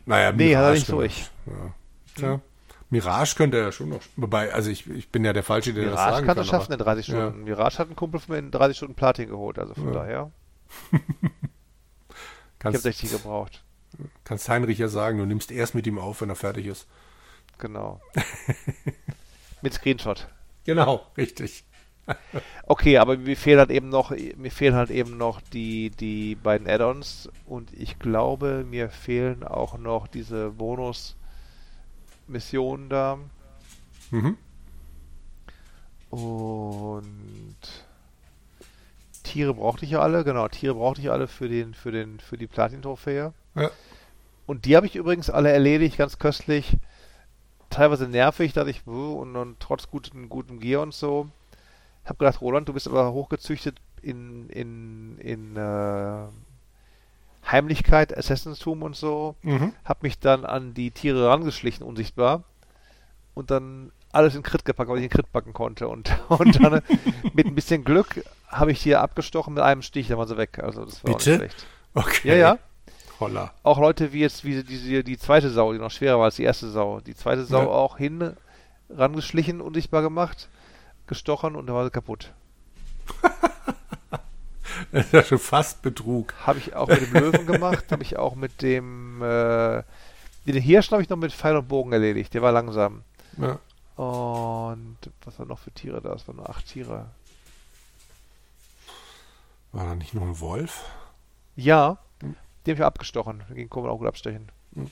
Naja, 0.06 0.32
nee, 0.32 0.56
hat 0.56 0.64
er 0.64 0.72
nicht 0.72 0.90
durch. 0.90 1.30
Ja. 1.46 2.22
ja. 2.22 2.40
Mirage 2.90 3.34
könnte 3.34 3.56
er 3.56 3.64
ja 3.64 3.72
schon 3.72 3.88
noch. 3.88 4.02
Wobei, 4.16 4.52
also 4.52 4.70
ich, 4.70 4.88
ich 4.88 5.08
bin 5.08 5.24
ja 5.24 5.32
der 5.32 5.42
Falsche, 5.42 5.74
der 5.74 5.84
Mirage 5.84 5.96
das 5.96 6.14
sagen 6.14 6.26
kann. 6.26 6.36
Mirage 6.36 6.50
kann 6.50 6.56
er 6.56 6.60
schaffen 6.60 6.72
in 6.72 6.78
30 6.78 7.06
Stunden. 7.06 7.38
Ja. 7.40 7.44
Mirage 7.44 7.78
hat 7.78 7.88
einen 7.88 7.96
Kumpel 7.96 8.20
von 8.20 8.34
mir 8.34 8.38
in 8.38 8.50
30 8.50 8.76
Stunden 8.76 8.94
Platin 8.94 9.28
geholt, 9.28 9.58
also 9.58 9.74
von 9.74 9.86
ja. 9.88 9.92
daher. 9.92 10.30
ich 12.58 12.64
habe 12.64 12.78
60 12.78 13.10
gebraucht. 13.10 13.64
Kannst 14.24 14.48
Heinrich 14.48 14.78
ja 14.78 14.88
sagen, 14.88 15.18
du 15.18 15.24
nimmst 15.24 15.50
erst 15.50 15.74
mit 15.74 15.86
ihm 15.86 15.98
auf, 15.98 16.20
wenn 16.20 16.28
er 16.28 16.36
fertig 16.36 16.66
ist. 16.66 16.86
Genau. 17.58 18.00
mit 19.62 19.74
Screenshot. 19.74 20.28
Genau, 20.64 21.06
richtig. 21.16 21.64
okay, 22.66 22.98
aber 22.98 23.16
mir 23.16 23.36
fehlen 23.36 23.58
halt 23.58 23.70
eben 23.70 23.88
noch, 23.88 24.10
mir 24.10 24.50
fehlen 24.50 24.74
halt 24.74 24.90
eben 24.90 25.16
noch 25.16 25.40
die, 25.40 25.88
die 25.90 26.34
beiden 26.34 26.68
Add-ons 26.68 27.30
und 27.46 27.72
ich 27.72 27.98
glaube, 27.98 28.66
mir 28.68 28.90
fehlen 28.90 29.42
auch 29.42 29.78
noch 29.78 30.06
diese 30.06 30.50
Bonus-Missionen 30.50 32.90
da. 32.90 33.18
Mhm. 34.10 34.36
Und 36.10 37.64
Tiere 39.24 39.54
brauchte 39.54 39.84
ich 39.84 39.92
ja 39.92 40.00
alle, 40.00 40.24
genau, 40.24 40.46
Tiere 40.48 40.74
brauchte 40.74 41.00
ich 41.00 41.10
alle 41.10 41.26
für 41.26 41.48
den, 41.48 41.74
für 41.74 41.90
den, 41.90 42.20
für 42.20 42.36
die 42.36 42.46
Platin-Trophäe. 42.46 43.32
Ja. 43.56 43.70
Und 44.46 44.66
die 44.66 44.76
habe 44.76 44.86
ich 44.86 44.94
übrigens 44.94 45.30
alle 45.30 45.50
erledigt, 45.50 45.96
ganz 45.96 46.18
köstlich. 46.18 46.76
Teilweise 47.74 48.06
nervig, 48.06 48.52
dass 48.52 48.68
ich, 48.68 48.86
und, 48.86 49.34
und 49.34 49.58
trotz 49.58 49.90
gutem, 49.90 50.28
gutem 50.28 50.60
Gear 50.60 50.80
und 50.80 50.94
so. 50.94 51.28
Hab 52.04 52.20
gedacht, 52.20 52.40
Roland, 52.40 52.68
du 52.68 52.72
bist 52.72 52.86
aber 52.86 53.12
hochgezüchtet 53.12 53.80
in, 54.00 54.48
in, 54.48 55.18
in 55.18 55.56
äh, 55.56 56.26
Heimlichkeit, 57.50 58.16
Assassins-Tum 58.16 58.82
und 58.82 58.94
so. 58.94 59.34
Mhm. 59.42 59.72
Hab 59.84 60.04
mich 60.04 60.20
dann 60.20 60.44
an 60.44 60.72
die 60.74 60.92
Tiere 60.92 61.28
rangeschlichen, 61.28 61.84
unsichtbar. 61.84 62.44
Und 63.34 63.50
dann 63.50 63.90
alles 64.12 64.36
in 64.36 64.44
Crit 64.44 64.64
gepackt, 64.64 64.88
weil 64.88 64.98
ich 64.98 65.04
in 65.04 65.10
Crit 65.10 65.32
packen 65.32 65.52
konnte. 65.52 65.88
Und, 65.88 66.16
und 66.28 66.62
dann 66.62 66.80
mit 67.32 67.46
ein 67.46 67.56
bisschen 67.56 67.82
Glück 67.82 68.24
habe 68.46 68.70
ich 68.70 68.84
die 68.84 68.94
abgestochen 68.94 69.54
mit 69.54 69.64
einem 69.64 69.82
Stich, 69.82 70.06
dann 70.06 70.18
waren 70.18 70.28
sie 70.28 70.36
weg. 70.36 70.60
Also 70.60 70.84
das 70.84 71.02
war 71.02 71.16
Bitte? 71.16 71.34
auch 71.34 71.40
nicht 71.40 71.52
schlecht. 71.52 71.66
Okay. 71.94 72.28
Ja, 72.28 72.34
ja. 72.34 72.58
Holla. 73.20 73.52
Auch 73.62 73.78
Leute 73.78 74.12
wie 74.12 74.20
jetzt, 74.20 74.44
wie 74.44 74.62
die, 74.62 75.04
die 75.04 75.18
zweite 75.18 75.50
Sau, 75.50 75.72
die 75.72 75.78
noch 75.78 75.90
schwerer 75.90 76.18
war 76.18 76.24
als 76.26 76.36
die 76.36 76.42
erste 76.44 76.68
Sau. 76.70 77.00
Die 77.00 77.14
zweite 77.14 77.44
Sau 77.44 77.62
Ja. 77.62 77.68
auch 77.68 77.96
hin, 77.96 78.36
rangeschlichen, 78.90 79.60
unsichtbar 79.60 80.02
gemacht, 80.02 80.48
gestochen 81.06 81.54
und 81.56 81.66
dann 81.66 81.76
war 81.76 81.84
sie 81.84 81.90
kaputt. 81.90 82.32
Das 84.90 85.06
ist 85.06 85.12
ja 85.12 85.22
schon 85.22 85.38
fast 85.38 85.82
Betrug. 85.82 86.34
Habe 86.46 86.58
ich 86.58 86.74
auch 86.74 86.88
mit 86.88 87.00
dem 87.00 87.12
Löwen 87.12 87.46
gemacht, 87.46 87.84
habe 87.92 88.02
ich 88.02 88.16
auch 88.18 88.34
mit 88.34 88.60
dem, 88.62 89.22
äh, 89.22 89.82
den 90.46 90.60
Hirsch 90.60 90.90
habe 90.90 91.02
ich 91.02 91.08
noch 91.08 91.16
mit 91.16 91.32
Pfeil 91.32 91.56
und 91.56 91.68
Bogen 91.68 91.92
erledigt, 91.92 92.34
der 92.34 92.42
war 92.42 92.50
langsam. 92.52 93.02
Ja. 93.38 93.58
Und 94.02 94.96
was 95.24 95.38
war 95.38 95.46
noch 95.46 95.58
für 95.60 95.70
Tiere 95.70 96.00
da? 96.00 96.12
Es 96.14 96.26
waren 96.26 96.36
nur 96.36 96.48
acht 96.50 96.66
Tiere. 96.66 97.06
War 99.72 99.84
da 99.84 99.94
nicht 99.94 100.14
noch 100.14 100.22
ein 100.22 100.40
Wolf? 100.40 100.84
Ja, 101.56 101.98
Den 102.66 102.72
habe 102.74 102.82
ich 102.82 102.86
abgestochen. 102.86 103.42
Den 103.50 103.68
kann 103.70 103.82
man 103.82 103.90
auch 103.92 103.98
gut 103.98 104.06
abstechen. 104.08 104.50
Hm. 104.74 104.90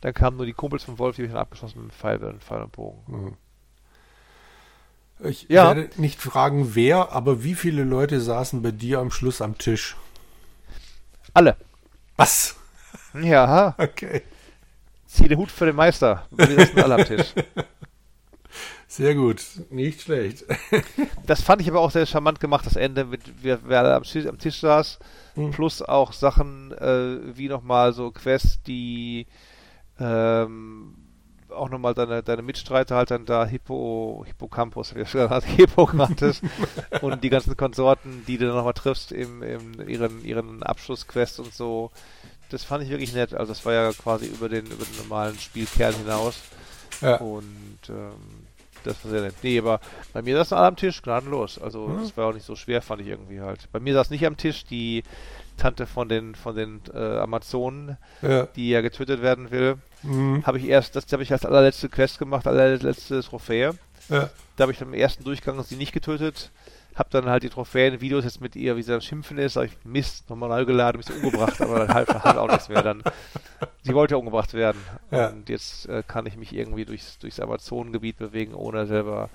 Dann 0.00 0.14
kamen 0.14 0.36
nur 0.36 0.46
die 0.46 0.52
Kumpels 0.52 0.84
vom 0.84 0.98
Wolf, 0.98 1.16
die 1.16 1.22
habe 1.22 1.26
ich 1.28 1.32
dann 1.32 1.40
abgeschossen 1.42 1.82
mit 1.82 1.90
dem 1.92 1.94
Pfeil 1.96 2.22
und 2.24 2.42
Pfeil 2.42 2.62
und 2.62 2.72
Bogen. 2.72 3.02
Mhm. 3.06 3.36
Ich 5.28 5.46
Ja. 5.48 5.74
werde 5.74 5.88
nicht 6.00 6.20
fragen, 6.20 6.74
wer, 6.74 7.12
aber 7.12 7.42
wie 7.44 7.54
viele 7.54 7.84
Leute 7.84 8.20
saßen 8.20 8.62
bei 8.62 8.70
dir 8.72 8.98
am 8.98 9.10
Schluss 9.10 9.40
am 9.40 9.56
Tisch? 9.56 9.96
Alle. 11.32 11.56
Was? 12.16 12.56
Ja, 13.14 13.74
Okay. 13.78 14.22
zieh 15.06 15.28
den 15.28 15.38
Hut 15.38 15.50
für 15.50 15.66
den 15.66 15.76
Meister. 15.76 16.26
Wir 16.32 16.46
sitzen 16.46 16.80
alle 16.80 16.94
am 16.96 17.04
Tisch. 17.04 17.32
Sehr 18.94 19.16
gut. 19.16 19.42
Nicht 19.70 20.02
schlecht. 20.02 20.44
Das 21.26 21.40
fand 21.40 21.62
ich 21.62 21.68
aber 21.68 21.80
auch 21.80 21.90
sehr 21.90 22.06
charmant 22.06 22.38
gemacht, 22.38 22.66
das 22.66 22.76
Ende, 22.76 23.06
mit 23.06 23.22
wer, 23.42 23.58
wer 23.66 23.80
alle 23.80 23.94
am 23.94 24.02
Tisch, 24.02 24.26
am 24.26 24.38
Tisch 24.38 24.60
saß, 24.60 24.98
Hm. 25.34 25.50
plus 25.50 25.82
auch 25.82 26.12
Sachen 26.12 26.70
äh, 26.72 27.36
wie 27.36 27.48
nochmal 27.48 27.92
so 27.92 28.12
Quests, 28.12 28.62
die 28.62 29.26
ähm, 29.98 30.94
auch 31.48 31.70
nochmal 31.70 31.94
deine, 31.94 32.22
deine 32.22 32.42
Mitstreiter 32.42 32.94
halt 32.94 33.10
dann 33.10 33.24
da 33.24 33.44
Hippo, 33.46 34.22
Hippocampus, 34.26 34.94
wie 34.94 35.00
er 35.00 35.06
schon 35.06 35.22
gesagt 35.22 35.44
hat, 35.44 35.44
Hippokrates 35.56 36.40
und 37.00 37.24
die 37.24 37.30
ganzen 37.30 37.56
Konsorten, 37.56 38.22
die 38.28 38.38
du 38.38 38.46
dann 38.46 38.56
nochmal 38.56 38.74
triffst 38.74 39.10
im, 39.10 39.42
im 39.42 39.88
ihren, 39.88 40.24
ihren 40.24 40.62
Abschlussquest 40.62 41.40
und 41.40 41.52
so. 41.52 41.90
Das 42.50 42.62
fand 42.62 42.84
ich 42.84 42.90
wirklich 42.90 43.12
nett. 43.14 43.34
Also 43.34 43.52
das 43.52 43.64
war 43.64 43.72
ja 43.72 43.92
quasi 43.92 44.26
über 44.26 44.48
den, 44.48 44.66
über 44.66 44.84
den 44.84 44.96
normalen 44.98 45.36
Spielkern 45.38 45.94
hinaus. 45.94 46.36
Ja. 47.00 47.16
Und 47.16 47.80
ähm, 47.88 48.43
das 48.84 49.04
war 49.04 49.10
sehr 49.10 49.22
nett. 49.22 49.34
Nee, 49.42 49.58
aber 49.58 49.80
bei 50.12 50.22
mir 50.22 50.36
saßen 50.36 50.56
alle 50.56 50.68
am 50.68 50.76
Tisch, 50.76 51.02
gnadenlos. 51.02 51.58
Also 51.60 51.88
Mhm. 51.88 52.00
das 52.02 52.16
war 52.16 52.26
auch 52.28 52.34
nicht 52.34 52.46
so 52.46 52.54
schwer, 52.56 52.80
fand 52.82 53.02
ich 53.02 53.08
irgendwie 53.08 53.40
halt. 53.40 53.68
Bei 53.72 53.80
mir 53.80 53.94
saß 53.94 54.10
nicht 54.10 54.24
am 54.26 54.36
Tisch 54.36 54.64
die 54.64 55.02
Tante 55.56 55.86
von 55.86 56.08
den 56.08 56.34
von 56.34 56.54
den 56.56 56.80
äh, 56.92 56.98
Amazonen, 57.18 57.96
Ja. 58.22 58.44
die 58.56 58.70
ja 58.70 58.80
getötet 58.80 59.22
werden 59.22 59.50
will. 59.50 59.76
Mhm. 60.02 60.44
Habe 60.46 60.58
ich 60.58 60.66
erst, 60.66 60.96
das 60.96 61.06
habe 61.12 61.22
ich 61.22 61.32
als 61.32 61.44
allerletzte 61.44 61.88
Quest 61.88 62.18
gemacht, 62.18 62.46
allerletzte 62.46 63.22
Trophäe. 63.22 63.74
Ja. 64.08 64.30
Da 64.56 64.62
habe 64.62 64.72
ich 64.72 64.78
dann 64.78 64.88
im 64.88 64.94
ersten 64.94 65.24
Durchgang 65.24 65.62
sie 65.62 65.76
nicht 65.76 65.92
getötet. 65.92 66.50
Hab 66.94 67.10
dann 67.10 67.26
halt 67.26 67.42
die 67.42 67.48
Trophäen-Videos 67.50 68.24
jetzt 68.24 68.40
mit 68.40 68.54
ihr, 68.56 68.76
wie 68.76 68.82
sie 68.82 68.94
am 68.94 69.00
Schimpfen 69.00 69.36
ist. 69.38 69.54
Sag 69.54 69.64
ich, 69.66 69.76
Mist, 69.84 70.30
nochmal 70.30 70.48
neu 70.48 70.64
geladen, 70.64 70.98
mich 71.04 71.10
umgebracht, 71.10 71.60
aber 71.60 71.80
dann 71.80 71.94
halt, 71.94 72.08
halt 72.08 72.36
auch 72.36 72.48
nichts 72.48 72.68
mehr. 72.68 72.82
Dann, 72.82 73.02
sie 73.82 73.94
wollte 73.94 74.14
ja 74.14 74.18
umgebracht 74.18 74.54
werden. 74.54 74.80
Ja. 75.10 75.28
Und 75.30 75.48
jetzt 75.48 75.88
äh, 75.88 76.02
kann 76.06 76.26
ich 76.26 76.36
mich 76.36 76.54
irgendwie 76.54 76.84
durchs, 76.84 77.18
durchs 77.18 77.40
Amazonengebiet 77.40 78.16
bewegen, 78.18 78.54
ohne 78.54 78.86
selber 78.86 79.28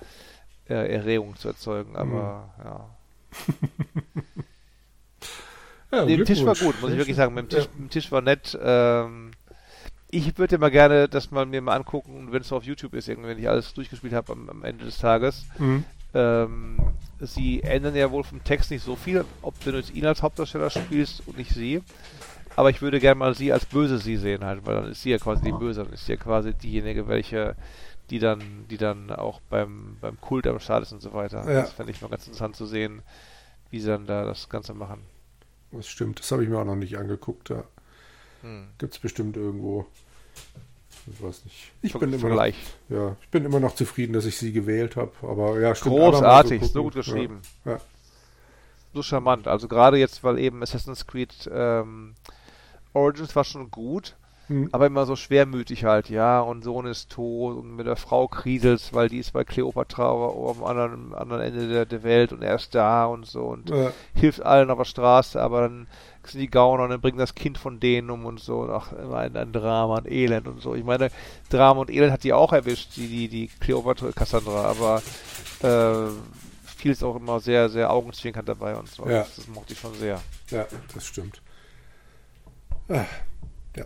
äh, 0.70 0.94
Erregung 0.94 1.36
zu 1.36 1.50
erzeugen. 1.50 1.96
Aber 1.98 2.50
Mhm. 2.58 2.64
ja. 2.66 2.90
ja 5.92 6.06
Nee, 6.06 6.18
Dem 6.18 6.26
Tisch 6.26 6.44
war 6.46 6.56
gut, 6.56 6.80
muss 6.82 6.92
ich 6.92 6.98
wirklich 6.98 7.16
sagen. 7.18 7.34
Mit 7.34 7.46
dem 7.46 7.50
Tisch, 7.50 7.66
Ja. 7.66 7.70
mit 7.74 7.80
dem 7.80 7.90
Tisch 7.90 8.12
war 8.12 8.22
nett. 8.22 8.58
Ähm, 8.62 9.32
ich 10.12 10.38
würde 10.38 10.58
mal 10.58 10.72
gerne 10.72 11.08
das 11.08 11.30
mal 11.32 11.46
mir 11.46 11.62
mal 11.62 11.76
angucken, 11.76 12.30
wenn 12.32 12.42
es 12.42 12.52
auf 12.52 12.64
YouTube 12.64 12.94
ist, 12.94 13.08
irgendwie, 13.10 13.30
wenn 13.30 13.40
ich 13.40 13.48
alles 13.50 13.74
durchgespielt 13.74 14.14
habe 14.14 14.32
am, 14.34 14.50
am 14.50 14.64
Ende 14.64 14.86
des 14.86 14.98
Tages. 14.98 15.46
Mhm. 15.58 15.84
Ähm, 16.14 16.78
sie 17.20 17.62
ändern 17.64 17.96
ja 17.96 18.10
wohl 18.12 18.24
vom 18.24 18.44
Text 18.44 18.72
nicht 18.72 18.84
so 18.84 18.96
viel, 18.96 19.26
ob 19.42 19.60
du 19.64 19.72
jetzt 19.72 19.94
ihn 19.94 20.06
als 20.06 20.22
Hauptdarsteller 20.24 20.70
spielst 20.70 21.28
und 21.28 21.38
nicht 21.38 21.52
sie. 21.52 21.82
Aber 22.56 22.70
ich 22.72 22.82
würde 22.82 23.00
gerne 23.00 23.16
mal 23.20 23.36
sie 23.36 23.54
als 23.54 23.66
böse 23.66 24.00
sie 24.00 24.18
sehen 24.18 24.44
halt, 24.44 24.66
weil 24.66 24.76
dann 24.76 24.92
ist 24.92 25.02
sie 25.02 25.12
ja 25.12 25.18
quasi 25.18 25.44
die 25.44 25.52
Böse, 25.52 25.84
dann 25.84 25.94
ist 25.94 26.06
sie 26.06 26.14
ja 26.14 26.18
quasi 26.18 26.54
diejenige, 26.54 27.08
welche, 27.08 27.56
die 28.10 28.20
dann, 28.20 28.42
die 28.70 28.78
dann 28.78 29.12
auch 29.12 29.40
beim, 29.50 29.98
beim 30.02 30.20
Kult 30.20 30.48
am 30.48 30.60
Start 30.60 30.84
ist 30.84 30.92
und 30.92 31.02
so 31.02 31.14
weiter. 31.14 31.40
Ja. 31.50 31.62
Das 31.62 31.74
fände 31.74 31.92
ich 31.92 32.02
mal 32.02 32.10
ganz 32.10 32.26
interessant 32.26 32.56
zu 32.56 32.66
sehen, 32.66 33.02
wie 33.70 33.80
sie 33.80 33.88
dann 33.88 34.08
da 34.08 34.26
das 34.26 34.50
Ganze 34.50 34.74
machen. 34.74 35.02
Das 35.72 35.88
stimmt, 35.88 36.20
das 36.20 36.32
habe 36.32 36.44
ich 36.44 36.50
mir 36.50 36.58
auch 36.58 36.66
noch 36.66 36.76
nicht 36.76 36.98
angeguckt. 36.98 37.50
Da 37.52 37.64
Hm. 38.42 38.70
gibt 38.78 38.94
es 38.94 39.00
bestimmt 39.00 39.38
irgendwo. 39.38 39.86
Ich 41.12 41.24
weiß 41.24 41.46
nicht. 41.46 41.72
Ich 41.82 41.92
Ver- 41.92 42.00
bin, 42.00 42.14
immer 42.14 42.30
noch, 42.30 42.46
ja, 42.90 43.16
ich 43.22 43.30
bin 43.30 43.46
immer 43.46 43.60
noch 43.60 43.76
zufrieden, 43.76 44.14
dass 44.14 44.26
ich 44.26 44.38
sie 44.38 44.52
gewählt 44.52 44.96
habe. 44.96 45.12
Aber 45.22 45.60
ja, 45.60 45.74
stimmt. 45.76 45.96
Großartig, 45.96 46.62
mal 46.62 46.68
so 46.68 46.84
gut 46.84 46.96
geschrieben. 46.96 47.42
Ja. 47.66 47.74
Ja. 47.74 47.80
So 48.94 49.04
charmant. 49.04 49.48
Also 49.48 49.68
gerade 49.68 49.98
jetzt, 49.98 50.24
weil 50.24 50.40
eben 50.40 50.64
Assassin's 50.64 51.06
Creed 51.06 51.50
ähm, 51.54 52.16
Origins 52.94 53.36
war 53.36 53.44
schon 53.44 53.70
gut, 53.70 54.16
hm. 54.48 54.70
aber 54.72 54.88
immer 54.88 55.06
so 55.06 55.16
schwermütig 55.16 55.86
halt, 55.86 56.10
ja, 56.10 56.42
und 56.42 56.64
Sohn 56.64 56.88
ist 56.88 57.12
tot 57.12 57.58
und 57.58 57.76
mit 57.76 57.86
der 57.86 57.98
Frau 57.98 58.28
kriselt, 58.28 58.94
weil 58.94 59.10
die 59.10 59.20
ist 59.20 59.34
bei 59.34 59.44
Cleopatra 59.44 60.10
am 60.10 60.64
anderen, 60.64 61.14
anderen 61.14 61.44
Ende 61.44 61.68
der, 61.68 61.86
der 61.86 62.02
Welt 62.02 62.34
und 62.34 62.42
er 62.42 62.56
ist 62.56 62.74
da 62.74 63.06
und 63.06 63.28
so 63.28 63.44
und 63.44 63.70
ja. 63.70 63.92
hilft 64.16 64.42
allen 64.42 64.72
auf 64.72 64.80
der 64.80 64.86
Straße, 64.86 65.40
aber 65.40 65.62
dann 65.62 65.88
sind 66.26 66.42
die 66.42 66.50
Gauner 66.50 66.84
und 66.84 66.90
dann 66.90 67.02
bringen 67.02 67.18
das 67.18 67.36
Kind 67.36 67.58
von 67.58 67.80
denen 67.80 68.10
um 68.10 68.26
und 68.26 68.40
so. 68.40 68.70
Ach, 68.70 68.92
immer 68.94 69.18
ein, 69.18 69.36
ein 69.36 69.52
Drama, 69.52 69.98
ein 69.98 70.12
Elend 70.12 70.48
und 70.48 70.62
so. 70.62 70.76
Ich 70.76 70.84
meine, 70.84 71.10
Drama 71.50 71.82
und 71.82 71.90
Elend 71.90 72.12
hat 72.12 72.24
die 72.24 72.34
auch 72.34 72.54
erwischt, 72.54 72.96
die, 72.96 73.08
die, 73.08 73.28
die 73.28 73.48
Cleopatra, 73.60 74.12
Cassandra, 74.12 74.66
aber 74.66 75.02
äh, 75.62 76.12
viel 76.78 76.92
ist 76.92 77.04
auch 77.04 77.16
immer 77.16 77.40
sehr, 77.40 77.70
sehr 77.70 77.92
augenzwinkernd 77.92 78.48
dabei 78.48 78.76
und 78.76 78.90
so. 78.90 79.08
Ja. 79.08 79.20
Das, 79.20 79.36
das 79.36 79.48
mochte 79.48 79.74
ich 79.74 79.80
schon 79.80 79.94
sehr. 79.96 80.22
Ja, 80.50 80.68
das 80.94 81.06
stimmt. 81.06 81.42
Ah, 82.88 83.06
ja. 83.76 83.86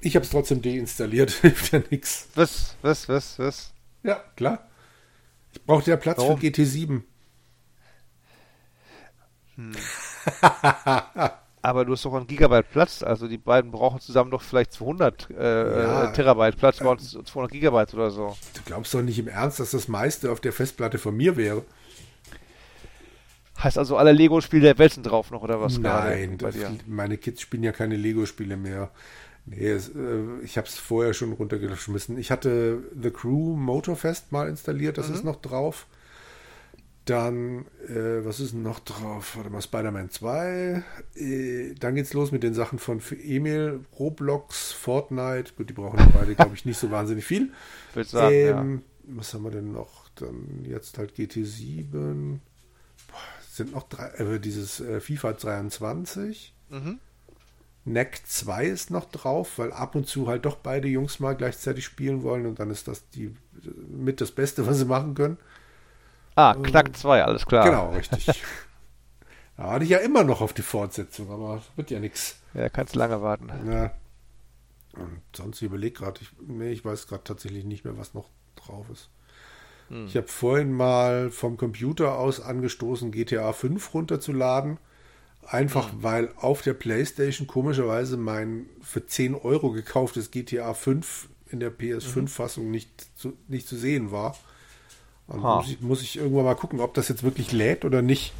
Ich 0.00 0.14
habe 0.14 0.24
es 0.24 0.30
trotzdem 0.30 0.62
deinstalliert, 0.62 1.30
hilft 1.40 1.72
ja 1.72 1.82
nichts. 1.90 2.28
Was, 2.34 2.76
was, 2.82 3.08
was, 3.08 3.38
was? 3.38 3.72
Ja, 4.02 4.22
klar. 4.36 4.68
Ich 5.52 5.62
brauchte 5.64 5.90
ja 5.90 5.96
Platz 5.96 6.18
Warum? 6.18 6.38
für 6.38 6.46
GT7. 6.46 7.02
Hm. 9.56 9.72
Aber 11.62 11.84
du 11.84 11.92
hast 11.92 12.04
doch 12.06 12.14
einen 12.14 12.26
Gigabyte 12.26 12.70
Platz, 12.70 13.02
also 13.02 13.28
die 13.28 13.36
beiden 13.36 13.70
brauchen 13.70 14.00
zusammen 14.00 14.30
doch 14.30 14.40
vielleicht 14.40 14.72
200 14.72 15.28
äh, 15.30 15.82
ja, 15.82 16.06
Terabyte 16.12 16.56
Platz, 16.56 16.80
äh, 16.80 17.24
200 17.24 17.52
Gigabyte 17.52 17.92
oder 17.94 18.10
so. 18.10 18.34
Du 18.54 18.62
glaubst 18.64 18.94
doch 18.94 19.02
nicht 19.02 19.18
im 19.18 19.28
Ernst, 19.28 19.60
dass 19.60 19.72
das 19.72 19.86
meiste 19.86 20.32
auf 20.32 20.40
der 20.40 20.54
Festplatte 20.54 20.98
von 20.98 21.14
mir 21.14 21.36
wäre? 21.36 21.64
Heißt 23.62 23.76
also, 23.76 23.98
alle 23.98 24.12
Lego-Spiele 24.12 24.62
der 24.62 24.78
Welt 24.78 24.94
sind 24.94 25.02
drauf 25.02 25.30
noch, 25.30 25.42
oder 25.42 25.60
was? 25.60 25.76
Nein, 25.76 26.38
das, 26.38 26.56
meine 26.86 27.18
Kids 27.18 27.42
spielen 27.42 27.62
ja 27.62 27.72
keine 27.72 27.96
Lego-Spiele 27.96 28.56
mehr. 28.56 28.90
Nee, 29.44 29.68
es, 29.68 29.88
äh, 29.88 30.22
ich 30.42 30.56
habe 30.56 30.66
es 30.66 30.78
vorher 30.78 31.12
schon 31.12 31.32
runtergeschmissen. 31.32 32.16
Ich 32.18 32.30
hatte 32.30 32.82
The 33.00 33.10
Crew 33.10 33.56
Motorfest 33.56 34.32
mal 34.32 34.48
installiert, 34.48 34.96
das 34.96 35.08
mhm. 35.08 35.14
ist 35.14 35.24
noch 35.24 35.36
drauf. 35.36 35.86
Dann, 37.10 37.66
äh, 37.88 38.24
was 38.24 38.38
ist 38.38 38.54
noch 38.54 38.78
drauf? 38.78 39.34
Warte 39.34 39.50
mal, 39.50 39.60
Spider-Man 39.60 40.10
2. 40.10 40.84
Äh, 41.16 41.74
dann 41.74 41.96
geht's 41.96 42.12
los 42.12 42.30
mit 42.30 42.44
den 42.44 42.54
Sachen 42.54 42.78
von 42.78 43.02
Emil, 43.24 43.80
Roblox, 43.98 44.70
Fortnite. 44.70 45.54
Gut, 45.56 45.70
die 45.70 45.72
brauchen 45.72 45.98
beide, 46.14 46.36
glaube 46.36 46.54
ich, 46.54 46.64
nicht 46.64 46.78
so 46.78 46.92
wahnsinnig 46.92 47.24
viel. 47.24 47.50
Sagen, 48.04 48.32
ähm, 48.32 48.82
ja. 49.08 49.16
Was 49.16 49.34
haben 49.34 49.42
wir 49.42 49.50
denn 49.50 49.72
noch? 49.72 50.08
Dann 50.14 50.64
jetzt 50.64 50.98
halt 50.98 51.14
GT7. 51.16 52.38
Boah, 53.08 53.18
sind 53.50 53.72
noch 53.72 53.88
drei, 53.88 54.06
äh, 54.10 54.38
dieses 54.38 54.78
äh, 54.78 55.00
FIFA 55.00 55.32
23. 55.32 56.54
Mhm. 56.68 57.00
NEC 57.86 58.20
2 58.24 58.66
ist 58.66 58.92
noch 58.92 59.10
drauf, 59.10 59.58
weil 59.58 59.72
ab 59.72 59.96
und 59.96 60.06
zu 60.06 60.28
halt 60.28 60.44
doch 60.44 60.54
beide 60.54 60.86
Jungs 60.86 61.18
mal 61.18 61.34
gleichzeitig 61.34 61.84
spielen 61.84 62.22
wollen 62.22 62.46
und 62.46 62.60
dann 62.60 62.70
ist 62.70 62.86
das 62.86 63.08
die 63.10 63.34
mit 63.88 64.20
das 64.20 64.30
Beste, 64.30 64.64
was 64.64 64.78
sie 64.78 64.84
machen 64.84 65.14
können. 65.14 65.38
Ah, 66.34 66.54
Knack 66.54 66.96
2, 66.96 67.24
alles 67.24 67.46
klar. 67.46 67.64
Genau, 67.64 67.90
richtig. 67.90 68.26
da 69.56 69.64
warte 69.64 69.84
ich 69.84 69.90
ja 69.90 69.98
immer 69.98 70.24
noch 70.24 70.40
auf 70.40 70.52
die 70.52 70.62
Fortsetzung, 70.62 71.30
aber 71.30 71.62
wird 71.76 71.90
ja 71.90 72.00
nichts. 72.00 72.36
Ja, 72.54 72.68
kannst 72.68 72.94
lange 72.94 73.22
warten. 73.22 73.50
Ja. 73.70 73.92
Und 74.96 75.20
sonst 75.34 75.62
überleg 75.62 75.96
gerade, 75.96 76.20
ich, 76.20 76.30
nee, 76.46 76.72
ich 76.72 76.84
weiß 76.84 77.06
gerade 77.06 77.24
tatsächlich 77.24 77.64
nicht 77.64 77.84
mehr, 77.84 77.96
was 77.96 78.14
noch 78.14 78.28
drauf 78.56 78.86
ist. 78.90 79.10
Hm. 79.88 80.06
Ich 80.06 80.16
habe 80.16 80.28
vorhin 80.28 80.72
mal 80.72 81.30
vom 81.30 81.56
Computer 81.56 82.18
aus 82.18 82.40
angestoßen, 82.40 83.12
GTA 83.12 83.52
5 83.52 83.94
runterzuladen. 83.94 84.78
Einfach 85.46 85.92
hm. 85.92 86.02
weil 86.02 86.32
auf 86.36 86.62
der 86.62 86.74
Playstation 86.74 87.46
komischerweise 87.46 88.16
mein 88.16 88.66
für 88.80 89.06
10 89.06 89.34
Euro 89.34 89.70
gekauftes 89.72 90.30
GTA 90.30 90.74
5 90.74 91.28
in 91.50 91.60
der 91.60 91.76
PS5-Fassung 91.76 92.66
mhm. 92.66 92.70
nicht, 92.70 93.18
zu, 93.18 93.36
nicht 93.48 93.66
zu 93.66 93.76
sehen 93.76 94.12
war. 94.12 94.36
Also 95.30 95.46
muss 95.46 95.70
ich, 95.70 95.80
muss 95.80 96.02
ich 96.02 96.16
irgendwann 96.18 96.44
mal 96.44 96.56
gucken, 96.56 96.80
ob 96.80 96.94
das 96.94 97.08
jetzt 97.08 97.22
wirklich 97.22 97.52
lädt 97.52 97.84
oder 97.84 98.02
nicht. 98.02 98.32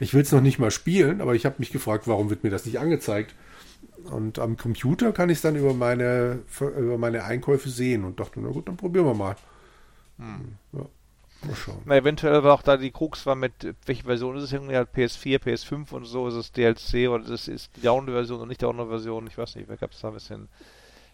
Ich 0.00 0.12
will 0.12 0.22
es 0.22 0.32
noch 0.32 0.40
nicht 0.40 0.58
mal 0.58 0.72
spielen, 0.72 1.20
aber 1.20 1.34
ich 1.34 1.46
habe 1.46 1.56
mich 1.58 1.70
gefragt, 1.70 2.08
warum 2.08 2.28
wird 2.28 2.42
mir 2.42 2.50
das 2.50 2.66
nicht 2.66 2.80
angezeigt? 2.80 3.34
Und 4.10 4.40
am 4.40 4.56
Computer 4.56 5.12
kann 5.12 5.30
ich 5.30 5.38
es 5.38 5.42
dann 5.42 5.54
über 5.54 5.74
meine, 5.74 6.40
über 6.60 6.98
meine 6.98 7.22
Einkäufe 7.22 7.68
sehen 7.68 8.04
und 8.04 8.18
dachte, 8.18 8.40
na 8.40 8.48
gut, 8.50 8.66
dann 8.66 8.76
probieren 8.76 9.06
wir 9.06 9.14
mal. 9.14 9.36
Hm. 10.18 10.56
Ja, 10.72 10.86
mal 11.46 11.54
schauen. 11.54 11.82
Na, 11.84 11.96
eventuell 11.96 12.42
war 12.42 12.54
auch 12.54 12.62
da 12.62 12.76
die 12.76 12.90
Krux 12.90 13.24
war 13.26 13.36
mit, 13.36 13.52
welche 13.86 14.02
Version 14.02 14.36
ist 14.36 14.44
es 14.44 14.52
irgendwie 14.52 14.74
halt 14.74 14.88
PS4, 14.92 15.38
PS5 15.38 15.92
und 15.92 16.04
so, 16.04 16.26
ist 16.26 16.34
es 16.34 16.50
DLC 16.50 17.08
oder 17.08 17.24
ist 17.28 17.46
es 17.46 17.70
die 17.70 17.82
Download-Version 17.82 18.40
und 18.40 18.48
nicht 18.48 18.60
die 18.60 18.64
Download-Version, 18.64 19.28
ich 19.28 19.38
weiß 19.38 19.54
nicht, 19.54 19.68
wer 19.68 19.76
gab 19.76 19.92
es 19.92 20.00
da 20.00 20.08
ein 20.08 20.14
bisschen 20.14 20.48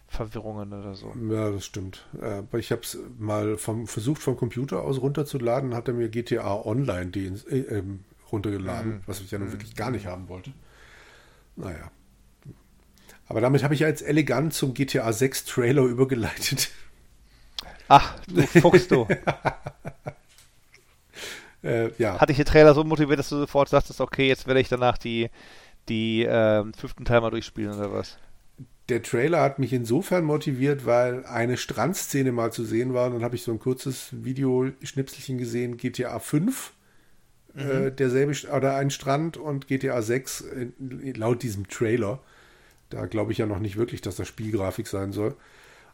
Verwirrungen 0.09 0.73
oder 0.73 0.95
so. 0.95 1.13
Ja, 1.31 1.51
das 1.51 1.67
stimmt. 1.67 2.07
Aber 2.21 2.59
ich 2.59 2.73
habe 2.73 2.81
es 2.81 2.99
mal 3.19 3.59
vom, 3.59 3.87
versucht, 3.87 4.23
vom 4.23 4.37
Computer 4.37 4.83
aus 4.83 5.01
runterzuladen, 5.01 5.75
hat 5.75 5.89
er 5.89 5.95
mir 5.95 6.09
GTA 6.09 6.65
Online 6.65 7.11
die, 7.11 7.27
äh, 7.27 7.59
äh, 7.59 7.83
runtergeladen, 8.33 8.93
mhm. 8.93 9.01
was 9.07 9.21
ich 9.21 9.31
ja 9.31 9.39
nun 9.39 9.49
mhm. 9.49 9.53
wirklich 9.53 9.77
gar 9.77 9.91
nicht 9.91 10.07
haben 10.07 10.29
wollte. 10.29 10.53
Naja. 11.57 11.91
Aber 13.27 13.43
damit 13.43 13.63
habe 13.63 13.75
ich 13.75 13.81
jetzt 13.81 14.03
elegant 14.03 14.55
zum 14.55 14.73
GTA 14.73 15.13
6 15.13 15.45
Trailer 15.45 15.83
übergeleitet. 15.85 16.71
Ach, 17.89 18.19
du 18.27 18.47
fuchst 18.47 18.91
du. 18.91 19.07
äh, 21.63 21.93
ja. 21.99 22.19
Hatte 22.19 22.33
ich 22.33 22.39
den 22.39 22.47
Trailer 22.47 22.75
so 22.75 22.85
motiviert, 22.85 23.19
dass 23.19 23.29
du 23.29 23.37
sofort 23.37 23.69
sagtest, 23.69 24.01
okay, 24.01 24.29
jetzt 24.29 24.47
werde 24.47 24.61
ich 24.61 24.69
danach 24.69 24.97
die, 24.97 25.29
die 25.89 26.25
äh, 26.25 26.65
fünften 26.77 27.05
Timer 27.05 27.31
durchspielen 27.31 27.75
oder 27.75 27.93
was? 27.93 28.19
Der 28.89 29.03
Trailer 29.03 29.43
hat 29.43 29.59
mich 29.59 29.73
insofern 29.73 30.25
motiviert, 30.25 30.87
weil 30.87 31.27
eine 31.27 31.57
Strandszene 31.57 32.33
mal 32.33 32.53
zu 32.53 32.65
sehen 32.65 32.95
war. 32.95 33.07
Und 33.07 33.15
dann 33.15 33.25
habe 33.25 33.37
ich 33.37 33.43
so 33.43 33.53
ein 33.53 33.59
kurzes 33.59 34.09
Videoschnipselchen 34.13 35.37
gesehen, 35.37 35.77
GTA 35.77 36.19
5, 36.19 36.73
äh, 37.55 37.65
mhm. 37.65 37.71
äh, 37.71 37.91
derselbe, 37.93 38.33
oder 38.55 38.77
ein 38.77 38.91
Strand 38.91 39.37
und 39.37 39.67
GTA 39.67 40.01
6 40.01 40.41
äh, 40.41 40.67
laut 41.13 41.43
diesem 41.43 41.69
Trailer. 41.69 42.21
Da 42.89 43.05
glaube 43.05 43.33
ich 43.33 43.39
ja 43.39 43.47
noch 43.47 43.59
nicht 43.59 43.77
wirklich, 43.77 44.01
dass 44.01 44.17
das 44.17 44.29
Spielgrafik 44.29 44.87
sein 44.87 45.13
soll. 45.13 45.37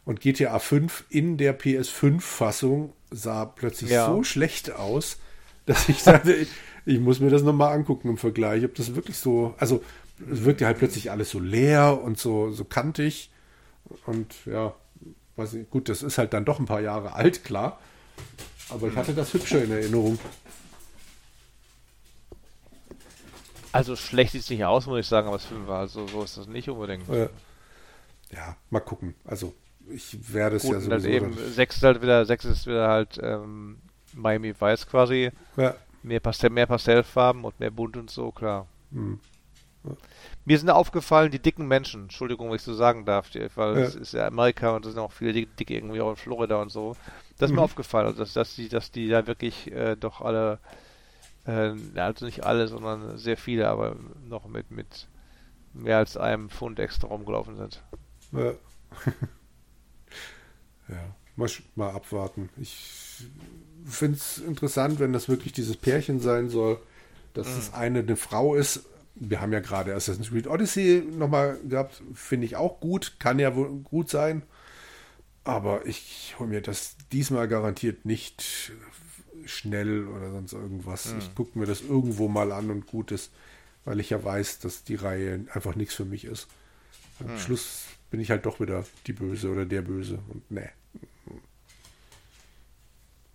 Und 0.05 0.21
GTA 0.21 0.59
5 0.59 1.05
in 1.09 1.37
der 1.37 1.59
PS5-Fassung 1.59 2.93
sah 3.11 3.45
plötzlich 3.45 3.91
ja. 3.91 4.07
so 4.07 4.23
schlecht 4.23 4.71
aus, 4.71 5.17
dass 5.65 5.89
ich 5.89 6.03
dachte, 6.03 6.33
ich, 6.33 6.49
ich 6.85 6.99
muss 6.99 7.19
mir 7.19 7.29
das 7.29 7.41
nochmal 7.41 7.73
angucken 7.73 8.09
im 8.09 8.17
Vergleich, 8.17 8.63
ob 8.63 8.75
das 8.75 8.95
wirklich 8.95 9.17
so, 9.17 9.53
also 9.57 9.83
es 10.31 10.45
wirkte 10.45 10.65
halt 10.65 10.77
plötzlich 10.77 11.11
alles 11.11 11.29
so 11.29 11.39
leer 11.39 12.01
und 12.01 12.17
so, 12.17 12.51
so 12.51 12.63
kantig. 12.65 13.31
Und 14.05 14.33
ja, 14.45 14.73
weiß 15.35 15.53
ich, 15.55 15.69
gut, 15.69 15.89
das 15.89 16.03
ist 16.03 16.17
halt 16.17 16.33
dann 16.33 16.45
doch 16.45 16.59
ein 16.59 16.65
paar 16.65 16.81
Jahre 16.81 17.13
alt, 17.13 17.43
klar. 17.43 17.79
Aber 18.69 18.87
ich 18.87 18.95
hatte 18.95 19.13
das 19.13 19.33
hübscher 19.33 19.63
in 19.63 19.71
Erinnerung. 19.71 20.17
Also 23.71 23.95
schlecht 23.95 24.31
sieht 24.31 24.41
es 24.41 24.49
nicht 24.49 24.63
aus, 24.63 24.87
muss 24.87 25.01
ich 25.01 25.07
sagen, 25.07 25.27
aber 25.27 25.35
es 25.35 25.45
Film 25.45 25.67
war. 25.67 25.81
Also 25.81 26.07
so 26.07 26.23
ist 26.23 26.37
das 26.37 26.47
nicht 26.47 26.69
unbedingt. 26.69 27.07
Äh, 27.09 27.29
ja, 28.31 28.55
mal 28.69 28.79
gucken. 28.79 29.15
Also 29.25 29.53
ich 29.89 30.33
werde 30.33 30.55
es 30.55 30.63
ja 30.63 30.79
sowieso. 30.79 30.91
Halt 30.91 31.05
eben, 31.05 31.37
sechs 31.51 31.75
ist 31.77 31.83
halt 31.83 32.01
wieder, 32.01 32.25
sechs 32.25 32.45
ist 32.45 32.65
wieder 32.65 32.87
halt 32.87 33.19
ähm, 33.21 33.77
Miami 34.13 34.53
Weiß 34.57 34.87
quasi. 34.87 35.29
Ja. 35.57 35.75
Mehr, 36.03 36.19
Pastell, 36.19 36.51
mehr 36.51 36.67
Pastellfarben 36.67 37.43
und 37.43 37.59
mehr 37.59 37.71
bunt 37.71 37.97
und 37.97 38.09
so, 38.09 38.31
klar. 38.31 38.67
Hm. 38.91 39.19
Mir 40.45 40.59
sind 40.59 40.69
aufgefallen, 40.69 41.31
die 41.31 41.39
dicken 41.39 41.67
Menschen, 41.67 42.03
Entschuldigung, 42.03 42.49
wenn 42.49 42.55
ich 42.55 42.61
so 42.61 42.73
sagen 42.73 43.05
darf, 43.05 43.31
weil 43.55 43.77
ja. 43.77 43.83
es 43.83 43.95
ist 43.95 44.13
ja 44.13 44.27
Amerika 44.27 44.75
und 44.75 44.85
es 44.85 44.93
sind 44.93 45.01
auch 45.01 45.11
viele 45.11 45.45
dicke 45.45 45.73
irgendwie 45.73 46.01
auch 46.01 46.11
in 46.11 46.15
Florida 46.15 46.61
und 46.61 46.71
so. 46.71 46.95
Das 47.37 47.49
ist 47.49 47.51
mhm. 47.51 47.57
mir 47.57 47.63
aufgefallen, 47.63 48.07
also 48.07 48.19
dass, 48.19 48.33
dass, 48.33 48.55
die, 48.55 48.69
dass 48.69 48.91
die 48.91 49.09
da 49.09 49.25
wirklich 49.27 49.71
äh, 49.71 49.95
doch 49.95 50.21
alle, 50.21 50.59
äh, 51.45 51.73
also 51.95 52.25
nicht 52.25 52.45
alle, 52.45 52.67
sondern 52.67 53.17
sehr 53.17 53.37
viele, 53.37 53.67
aber 53.67 53.95
noch 54.27 54.47
mit, 54.47 54.69
mit 54.69 55.07
mehr 55.73 55.97
als 55.97 56.15
einem 56.15 56.49
Pfund 56.49 56.79
extra 56.79 57.07
rumgelaufen 57.07 57.57
sind. 57.57 57.83
Ja. 58.31 58.51
ja, 60.89 61.15
mal, 61.35 61.49
mal 61.75 61.89
abwarten. 61.89 62.49
Ich 62.57 63.25
finde 63.85 64.17
es 64.17 64.37
interessant, 64.37 64.99
wenn 64.99 65.11
das 65.11 65.27
wirklich 65.27 65.53
dieses 65.53 65.75
Pärchen 65.75 66.19
sein 66.19 66.49
soll, 66.49 66.79
dass 67.33 67.47
mhm. 67.47 67.57
es 67.57 67.73
eine 67.73 67.99
eine 67.99 68.15
Frau 68.15 68.55
ist 68.55 68.85
wir 69.15 69.41
haben 69.41 69.53
ja 69.53 69.61
gerade 69.61 69.95
Assassin's 69.95 70.29
Creed 70.29 70.47
Odyssey 70.47 71.03
nochmal 71.09 71.57
gehabt, 71.67 72.03
finde 72.13 72.45
ich 72.45 72.55
auch 72.55 72.79
gut, 72.79 73.15
kann 73.19 73.39
ja 73.39 73.55
wohl 73.55 73.69
gut 73.79 74.09
sein. 74.09 74.43
Aber 75.43 75.85
ich 75.85 76.35
hole 76.39 76.49
mir 76.49 76.61
das 76.61 76.95
diesmal 77.11 77.47
garantiert 77.47 78.05
nicht 78.05 78.71
schnell 79.45 80.07
oder 80.07 80.31
sonst 80.31 80.53
irgendwas. 80.53 81.05
Hm. 81.05 81.19
Ich 81.19 81.35
gucke 81.35 81.57
mir 81.57 81.65
das 81.65 81.81
irgendwo 81.81 82.27
mal 82.27 82.51
an 82.51 82.71
und 82.71 82.87
gut 82.87 83.11
ist, 83.11 83.31
weil 83.85 83.99
ich 83.99 84.09
ja 84.09 84.23
weiß, 84.23 84.59
dass 84.59 84.83
die 84.83 84.95
Reihe 84.95 85.45
einfach 85.53 85.75
nichts 85.75 85.93
für 85.93 86.05
mich 86.05 86.25
ist. 86.25 86.47
Am 87.19 87.27
hm. 87.27 87.39
Schluss 87.39 87.85
bin 88.09 88.19
ich 88.19 88.31
halt 88.31 88.45
doch 88.45 88.59
wieder 88.59 88.85
die 89.07 89.13
Böse 89.13 89.49
oder 89.49 89.65
der 89.65 89.81
Böse 89.81 90.19
und 90.29 90.49
ne. 90.51 90.69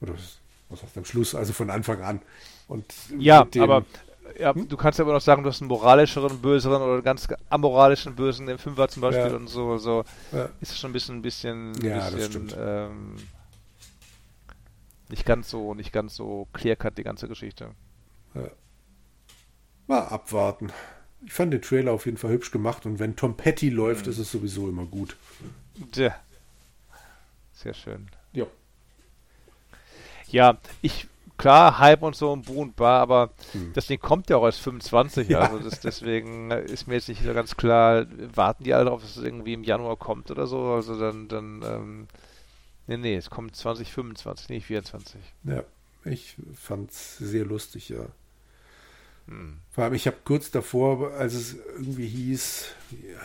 Oder 0.00 0.14
was, 0.68 0.82
heißt 0.82 0.96
am 0.98 1.04
Schluss? 1.04 1.34
Also 1.34 1.52
von 1.52 1.70
Anfang 1.70 2.02
an. 2.02 2.22
Und 2.68 2.84
ja, 3.18 3.46
aber 3.58 3.84
Ja, 4.38 4.54
hm? 4.54 4.68
du 4.68 4.76
kannst 4.76 4.98
ja 4.98 5.04
aber 5.04 5.12
noch 5.14 5.20
sagen, 5.20 5.42
du 5.42 5.48
hast 5.48 5.60
einen 5.60 5.68
moralischeren, 5.68 6.40
böseren 6.40 6.82
oder 6.82 6.94
einen 6.94 7.02
ganz 7.02 7.28
amoralischen 7.48 8.14
Bösen 8.14 8.48
im 8.48 8.58
Fünfer 8.58 8.88
zum 8.88 9.02
Beispiel 9.02 9.30
ja. 9.30 9.36
und 9.36 9.48
so. 9.48 9.78
so 9.78 10.04
ja. 10.32 10.48
Ist 10.60 10.78
schon 10.78 10.90
ein 10.90 10.92
bisschen, 10.92 11.18
ein 11.18 11.22
bisschen, 11.22 11.74
ja, 11.82 12.08
bisschen 12.10 12.52
ähm, 12.58 13.16
nicht 15.08 15.24
ganz 15.24 15.50
so, 15.50 15.74
nicht 15.74 15.92
ganz 15.92 16.14
so 16.14 16.46
clear 16.52 16.76
cut 16.76 16.96
die 16.98 17.02
ganze 17.02 17.28
Geschichte. 17.28 17.70
Ja. 18.34 18.50
Mal 19.86 20.02
abwarten. 20.04 20.72
Ich 21.26 21.32
fand 21.32 21.52
den 21.52 21.60
Trailer 21.60 21.92
auf 21.92 22.06
jeden 22.06 22.16
Fall 22.16 22.30
hübsch 22.30 22.50
gemacht 22.50 22.86
und 22.86 22.98
wenn 22.98 23.16
Tom 23.16 23.36
Petty 23.36 23.68
läuft, 23.70 24.06
mhm. 24.06 24.12
ist 24.12 24.18
es 24.18 24.30
sowieso 24.30 24.68
immer 24.68 24.86
gut. 24.86 25.16
Ja. 25.94 26.14
Sehr 27.52 27.74
schön. 27.74 28.08
Ja. 28.32 28.46
Ja, 30.28 30.58
ich, 30.80 31.08
klar, 31.40 31.78
Hype 31.78 32.02
und 32.02 32.16
so 32.16 32.32
und 32.32 32.46
Bu 32.46 32.62
und 32.62 32.76
Bar, 32.76 33.00
aber 33.00 33.30
hm. 33.52 33.72
das 33.74 33.86
Ding 33.86 34.00
kommt 34.00 34.30
ja 34.30 34.36
auch 34.36 34.44
als 34.44 34.58
25, 34.58 35.28
ja. 35.28 35.40
also 35.40 35.58
das, 35.58 35.80
deswegen 35.80 36.50
ist 36.50 36.86
mir 36.86 36.94
jetzt 36.94 37.08
nicht 37.08 37.22
so 37.22 37.32
ganz 37.34 37.56
klar, 37.56 38.06
warten 38.34 38.64
die 38.64 38.74
alle 38.74 38.86
darauf, 38.86 39.02
dass 39.02 39.16
es 39.16 39.24
irgendwie 39.24 39.54
im 39.54 39.64
Januar 39.64 39.96
kommt 39.96 40.30
oder 40.30 40.46
so, 40.46 40.72
also 40.72 40.98
dann, 40.98 41.28
dann, 41.28 41.62
ähm, 41.64 42.08
nee, 42.86 42.96
nee, 42.96 43.16
es 43.16 43.30
kommt 43.30 43.56
2025, 43.56 44.48
nicht 44.48 44.66
24. 44.66 45.20
Ja, 45.44 45.64
ich 46.04 46.36
fand's 46.54 47.18
sehr 47.18 47.44
lustig, 47.44 47.88
ja. 47.88 48.06
Vor 49.70 49.84
allem, 49.84 49.94
ich 49.94 50.06
habe 50.06 50.16
kurz 50.24 50.50
davor, 50.50 51.12
als 51.12 51.34
es 51.34 51.54
irgendwie 51.76 52.08
hieß, 52.08 52.66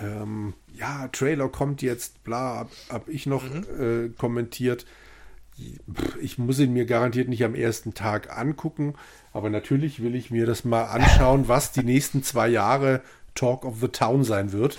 ähm, 0.02 0.54
ja, 0.76 1.08
Trailer 1.08 1.50
kommt 1.50 1.82
jetzt, 1.82 2.24
bla, 2.24 2.58
habe 2.58 2.70
hab 2.90 3.10
ich 3.10 3.26
noch 3.26 3.44
mhm. 3.44 3.66
äh, 4.06 4.10
kommentiert. 4.10 4.86
Ich 6.22 6.38
muss 6.38 6.60
ihn 6.60 6.74
mir 6.74 6.86
garantiert 6.86 7.30
nicht 7.30 7.44
am 7.44 7.56
ersten 7.56 7.94
Tag 7.94 8.38
angucken, 8.38 8.96
aber 9.32 9.50
natürlich 9.50 10.04
will 10.04 10.16
ich 10.16 10.32
mir 10.32 10.46
das 10.46 10.66
mal 10.66 10.84
anschauen, 10.84 11.48
was 11.48 11.72
die 11.72 11.84
nächsten 11.84 12.24
zwei 12.24 12.48
Jahre 12.48 13.02
Talk 13.36 13.64
of 13.66 13.80
the 13.80 13.88
Town 13.88 14.24
sein 14.24 14.52
wird. 14.52 14.78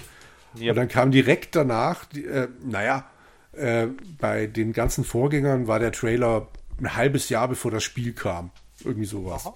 Yep. 0.58 0.70
Und 0.70 0.76
dann 0.76 0.88
kam 0.88 1.10
direkt 1.10 1.54
danach, 1.56 2.04
die, 2.06 2.24
äh, 2.24 2.48
naja, 2.64 3.04
äh, 3.52 3.88
bei 4.18 4.46
den 4.46 4.72
ganzen 4.72 5.04
Vorgängern 5.04 5.66
war 5.66 5.78
der 5.78 5.92
Trailer 5.92 6.48
ein 6.78 6.94
halbes 6.94 7.28
Jahr 7.28 7.48
bevor 7.48 7.70
das 7.70 7.84
Spiel 7.84 8.12
kam. 8.12 8.50
Irgendwie 8.84 9.06
sowas. 9.06 9.46
Aha. 9.46 9.54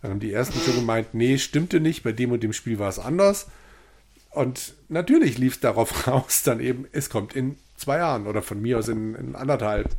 Dann 0.00 0.12
haben 0.12 0.20
die 0.20 0.32
ersten 0.32 0.58
schon 0.58 0.74
gemeint, 0.74 1.14
nee, 1.14 1.38
stimmte 1.38 1.80
nicht, 1.80 2.02
bei 2.02 2.12
dem 2.12 2.32
und 2.32 2.42
dem 2.42 2.52
Spiel 2.52 2.78
war 2.78 2.88
es 2.88 2.98
anders. 2.98 3.48
Und 4.30 4.74
natürlich 4.88 5.38
lief 5.38 5.54
es 5.54 5.60
darauf 5.60 6.06
raus, 6.08 6.42
dann 6.44 6.60
eben, 6.60 6.86
es 6.92 7.10
kommt 7.10 7.34
in 7.34 7.56
zwei 7.76 7.98
Jahren 7.98 8.26
oder 8.26 8.42
von 8.42 8.60
mir 8.60 8.78
aus 8.78 8.88
in, 8.88 9.14
in 9.14 9.36
anderthalb. 9.36 9.90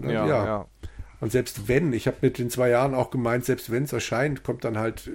Dann, 0.00 0.10
ja, 0.10 0.26
ja. 0.26 0.44
ja, 0.44 0.66
Und 1.20 1.32
selbst 1.32 1.68
wenn, 1.68 1.92
ich 1.92 2.06
habe 2.06 2.18
mit 2.20 2.38
den 2.38 2.50
zwei 2.50 2.70
Jahren 2.70 2.94
auch 2.94 3.10
gemeint, 3.10 3.44
selbst 3.44 3.70
wenn 3.70 3.84
es 3.84 3.92
erscheint, 3.92 4.42
kommt 4.42 4.64
dann 4.64 4.78
halt 4.78 5.06
äh, 5.06 5.10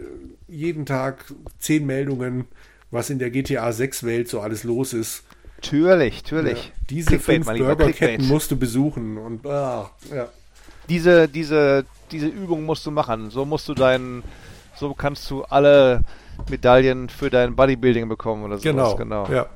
jeden 0.47 0.85
Tag 0.85 1.25
zehn 1.59 1.85
Meldungen, 1.85 2.45
was 2.91 3.09
in 3.09 3.19
der 3.19 3.29
GTA 3.29 3.71
6 3.71 4.03
Welt 4.03 4.27
so 4.27 4.41
alles 4.41 4.63
los 4.63 4.93
ist. 4.93 5.23
Natürlich, 5.57 6.23
natürlich. 6.23 6.65
Ja, 6.65 6.71
diese 6.89 7.17
Clickbait, 7.17 7.45
fünf 7.45 7.59
Burgerketten 7.59 8.27
musst 8.27 8.49
du 8.49 8.57
besuchen 8.57 9.17
und 9.17 9.45
ah, 9.45 9.91
ja. 10.13 10.29
Diese, 10.87 11.27
diese 11.27 11.85
diese 12.11 12.27
Übung 12.27 12.65
musst 12.65 12.85
du 12.85 12.91
machen. 12.91 13.29
So 13.29 13.45
musst 13.45 13.67
du 13.69 13.73
deinen, 13.73 14.23
so 14.75 14.93
kannst 14.93 15.29
du 15.29 15.43
alle 15.43 16.01
Medaillen 16.49 17.09
für 17.09 17.29
dein 17.29 17.55
Bodybuilding 17.55 18.07
bekommen 18.09 18.43
oder 18.43 18.57
so. 18.57 18.63
Genau, 18.63 18.95
genau. 18.95 19.27
Ja. 19.27 19.47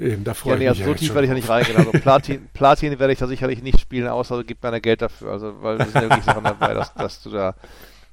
Eben, 0.00 0.24
da 0.24 0.32
freue 0.32 0.54
ja, 0.54 0.58
nee, 0.58 0.64
ich 0.64 0.68
also 0.70 0.80
mich. 0.80 0.88
So 0.88 0.94
tief 0.94 1.14
werde 1.14 1.26
ich 1.26 1.28
ja 1.28 1.34
nicht 1.34 1.48
reingehen. 1.48 1.76
Also 1.76 1.92
Platin, 1.92 2.48
Platin 2.54 2.98
werde 2.98 3.12
ich 3.12 3.18
da 3.18 3.26
sicherlich 3.26 3.62
nicht 3.62 3.78
spielen, 3.78 4.08
außer 4.08 4.38
du 4.38 4.44
gibst 4.44 4.62
mir 4.62 4.70
eine 4.70 4.80
Geld 4.80 5.02
dafür. 5.02 5.32
Also, 5.32 5.62
weil 5.62 5.78
es 5.78 5.92
sind 5.92 6.02
ja 6.02 6.08
wirklich 6.08 6.24
Sachen 6.24 6.44
dabei, 6.44 6.72
dass, 6.72 6.94
dass 6.94 7.22
du 7.22 7.30
da. 7.30 7.54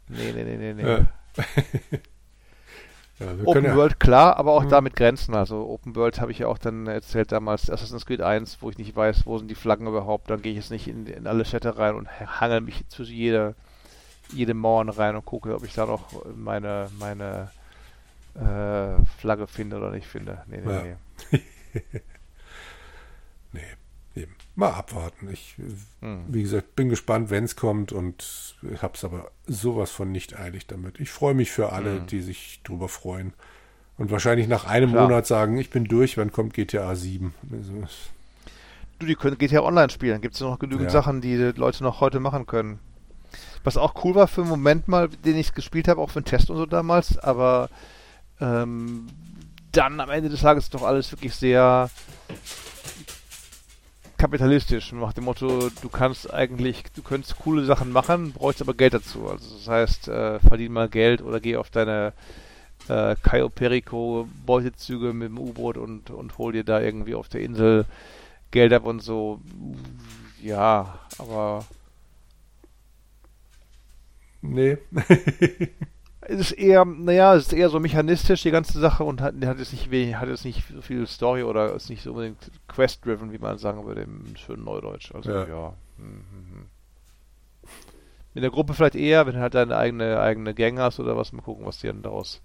Nee, 0.09 0.33
nee, 0.35 0.43
nee, 0.43 0.57
nee, 0.57 0.73
nee. 0.73 0.83
Ja. 0.83 1.07
Ja, 3.19 3.33
Open 3.45 3.65
ja 3.65 3.75
World, 3.75 3.99
klar, 3.99 4.37
aber 4.37 4.51
auch 4.51 4.63
mhm. 4.63 4.69
da 4.69 4.79
mit 4.79 4.95
Grenzen. 4.95 5.33
Also 5.33 5.67
Open 5.67 5.95
World 5.95 6.21
habe 6.21 6.31
ich 6.31 6.37
ja 6.37 6.47
auch 6.47 6.59
dann 6.59 6.85
erzählt 6.85 7.31
damals, 7.31 7.67
Assassin's 7.67 8.05
Creed 8.05 8.21
1, 8.21 8.59
wo 8.61 8.69
ich 8.69 8.77
nicht 8.77 8.95
weiß, 8.95 9.25
wo 9.25 9.39
sind 9.39 9.49
die 9.49 9.55
Flaggen 9.55 9.87
überhaupt. 9.87 10.29
Dann 10.29 10.43
gehe 10.43 10.51
ich 10.51 10.57
jetzt 10.57 10.69
nicht 10.69 10.87
in, 10.87 11.07
in 11.07 11.25
alle 11.25 11.43
Städte 11.43 11.79
rein 11.79 11.95
und 11.95 12.07
hangel 12.39 12.61
mich 12.61 12.87
zwischen 12.89 13.15
jede, 13.15 13.55
jede 14.31 14.53
Mauern 14.53 14.89
rein 14.89 15.15
und 15.15 15.25
gucke, 15.25 15.55
ob 15.55 15.63
ich 15.63 15.73
da 15.73 15.87
noch 15.87 16.05
meine, 16.35 16.91
meine 16.99 17.49
äh, 18.35 19.03
Flagge 19.17 19.47
finde 19.47 19.77
oder 19.77 19.89
nicht 19.89 20.05
finde. 20.05 20.43
Nee, 20.45 20.61
nee, 20.63 20.71
ja. 20.71 20.83
nee. 21.31 21.41
nee 23.51 23.63
mal 24.57 24.71
abwarten. 24.71 25.29
Ich, 25.31 25.55
hm. 26.01 26.25
wie 26.27 26.41
gesagt, 26.41 26.75
bin 26.75 26.89
gespannt, 26.89 27.29
wenn 27.29 27.45
es 27.45 27.55
kommt 27.55 27.93
und 27.93 28.55
habe 28.81 28.93
es 28.95 29.03
aber 29.05 29.31
sowas 29.45 29.91
von 29.91 30.11
nicht 30.11 30.37
eilig 30.37 30.67
damit. 30.67 30.99
Ich 30.99 31.11
freue 31.11 31.35
mich 31.35 31.51
für 31.51 31.71
alle, 31.71 31.99
hm. 31.99 32.07
die 32.07 32.21
sich 32.21 32.61
drüber 32.63 32.89
freuen. 32.89 33.33
Und 33.97 34.11
wahrscheinlich 34.11 34.47
nach 34.47 34.65
einem 34.65 34.91
Klar. 34.91 35.07
Monat 35.07 35.27
sagen, 35.27 35.57
ich 35.57 35.69
bin 35.69 35.85
durch, 35.85 36.17
wann 36.17 36.31
kommt 36.31 36.53
GTA 36.53 36.95
7? 36.95 37.33
Also, 37.51 37.71
du, 38.99 39.05
die 39.05 39.15
können 39.15 39.37
GTA 39.37 39.61
Online 39.61 39.89
spielen. 39.89 40.21
Gibt 40.21 40.35
es 40.35 40.41
noch 40.41 40.59
genügend 40.59 40.85
ja. 40.85 40.89
Sachen, 40.91 41.21
die, 41.21 41.37
die 41.37 41.59
Leute 41.59 41.83
noch 41.83 42.01
heute 42.01 42.19
machen 42.19 42.47
können. 42.47 42.79
Was 43.63 43.77
auch 43.77 44.03
cool 44.03 44.15
war 44.15 44.27
für 44.27 44.41
einen 44.41 44.49
Moment 44.49 44.87
mal, 44.87 45.09
den 45.09 45.35
ich 45.35 45.53
gespielt 45.53 45.87
habe, 45.87 46.01
auch 46.01 46.09
für 46.09 46.19
einen 46.19 46.25
Test 46.25 46.49
und 46.49 46.57
so 46.57 46.65
damals, 46.65 47.17
aber 47.17 47.69
ähm, 48.39 49.07
dann 49.77 49.99
am 49.99 50.09
Ende 50.09 50.29
des 50.29 50.41
Tages 50.41 50.69
doch 50.69 50.83
alles 50.83 51.11
wirklich 51.11 51.35
sehr 51.35 51.89
kapitalistisch, 54.17 54.91
nach 54.93 55.13
dem 55.13 55.25
Motto, 55.25 55.69
du 55.81 55.89
kannst 55.89 56.33
eigentlich, 56.33 56.83
du 56.95 57.03
könntest 57.03 57.37
coole 57.37 57.65
Sachen 57.65 57.91
machen, 57.91 58.33
brauchst 58.33 58.61
aber 58.61 58.73
Geld 58.73 58.95
dazu. 58.95 59.29
Also 59.29 59.55
das 59.55 59.67
heißt, 59.67 60.07
äh, 60.07 60.39
verdien 60.39 60.73
mal 60.73 60.89
Geld 60.89 61.21
oder 61.21 61.39
geh 61.39 61.55
auf 61.55 61.69
deine 61.69 62.13
äh, 62.87 63.15
Cayo 63.21 63.49
Perico 63.49 64.27
Beutezüge 64.45 65.13
mit 65.13 65.29
dem 65.29 65.37
U-Boot 65.37 65.77
und, 65.77 66.09
und 66.09 66.37
hol 66.39 66.53
dir 66.53 66.63
da 66.63 66.81
irgendwie 66.81 67.13
auf 67.13 67.29
der 67.29 67.41
Insel 67.41 67.85
Geld 68.49 68.73
ab 68.73 68.85
und 68.85 69.01
so. 69.01 69.39
Ja, 70.41 70.99
aber 71.19 71.65
Nee. 74.41 74.77
es 76.29 76.39
ist 76.39 76.51
eher, 76.51 76.83
naja, 76.85 77.35
es 77.35 77.47
ist 77.47 77.53
eher 77.53 77.69
so 77.69 77.79
mechanistisch, 77.79 78.43
die 78.43 78.51
ganze 78.51 78.79
Sache, 78.79 79.03
und 79.03 79.21
hat, 79.21 79.35
hat 79.45 79.59
jetzt 79.59 79.71
nicht 79.71 79.91
wenig, 79.91 80.15
hat 80.15 80.27
jetzt 80.27 80.45
nicht 80.45 80.63
so 80.67 80.81
viel 80.81 81.07
Story 81.07 81.43
oder 81.43 81.73
ist 81.73 81.89
nicht 81.89 82.03
so 82.03 82.11
unbedingt 82.11 82.51
quest-driven, 82.67 83.31
wie 83.31 83.37
man 83.37 83.57
sagen 83.57 83.85
würde 83.85 84.01
im 84.01 84.35
schönen 84.35 84.65
Neudeutsch. 84.65 85.13
Also, 85.15 85.31
ja. 85.31 85.47
ja. 85.47 85.73
Mhm. 85.97 86.65
In 88.33 88.41
der 88.41 88.51
Gruppe 88.51 88.73
vielleicht 88.73 88.95
eher, 88.95 89.25
wenn 89.25 89.35
du 89.35 89.41
halt 89.41 89.55
deine 89.55 89.75
eigene, 89.77 90.19
eigene 90.19 90.53
Gang 90.53 90.77
hast 90.79 90.99
oder 90.99 91.17
was, 91.17 91.31
mal 91.31 91.41
gucken, 91.41 91.65
was 91.65 91.79
die 91.79 91.87
dann 91.87 92.03
daraus 92.03 92.41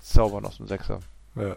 zaubern 0.00 0.44
aus 0.44 0.56
dem 0.56 0.66
Sechser. 0.66 1.00
Ja. 1.36 1.56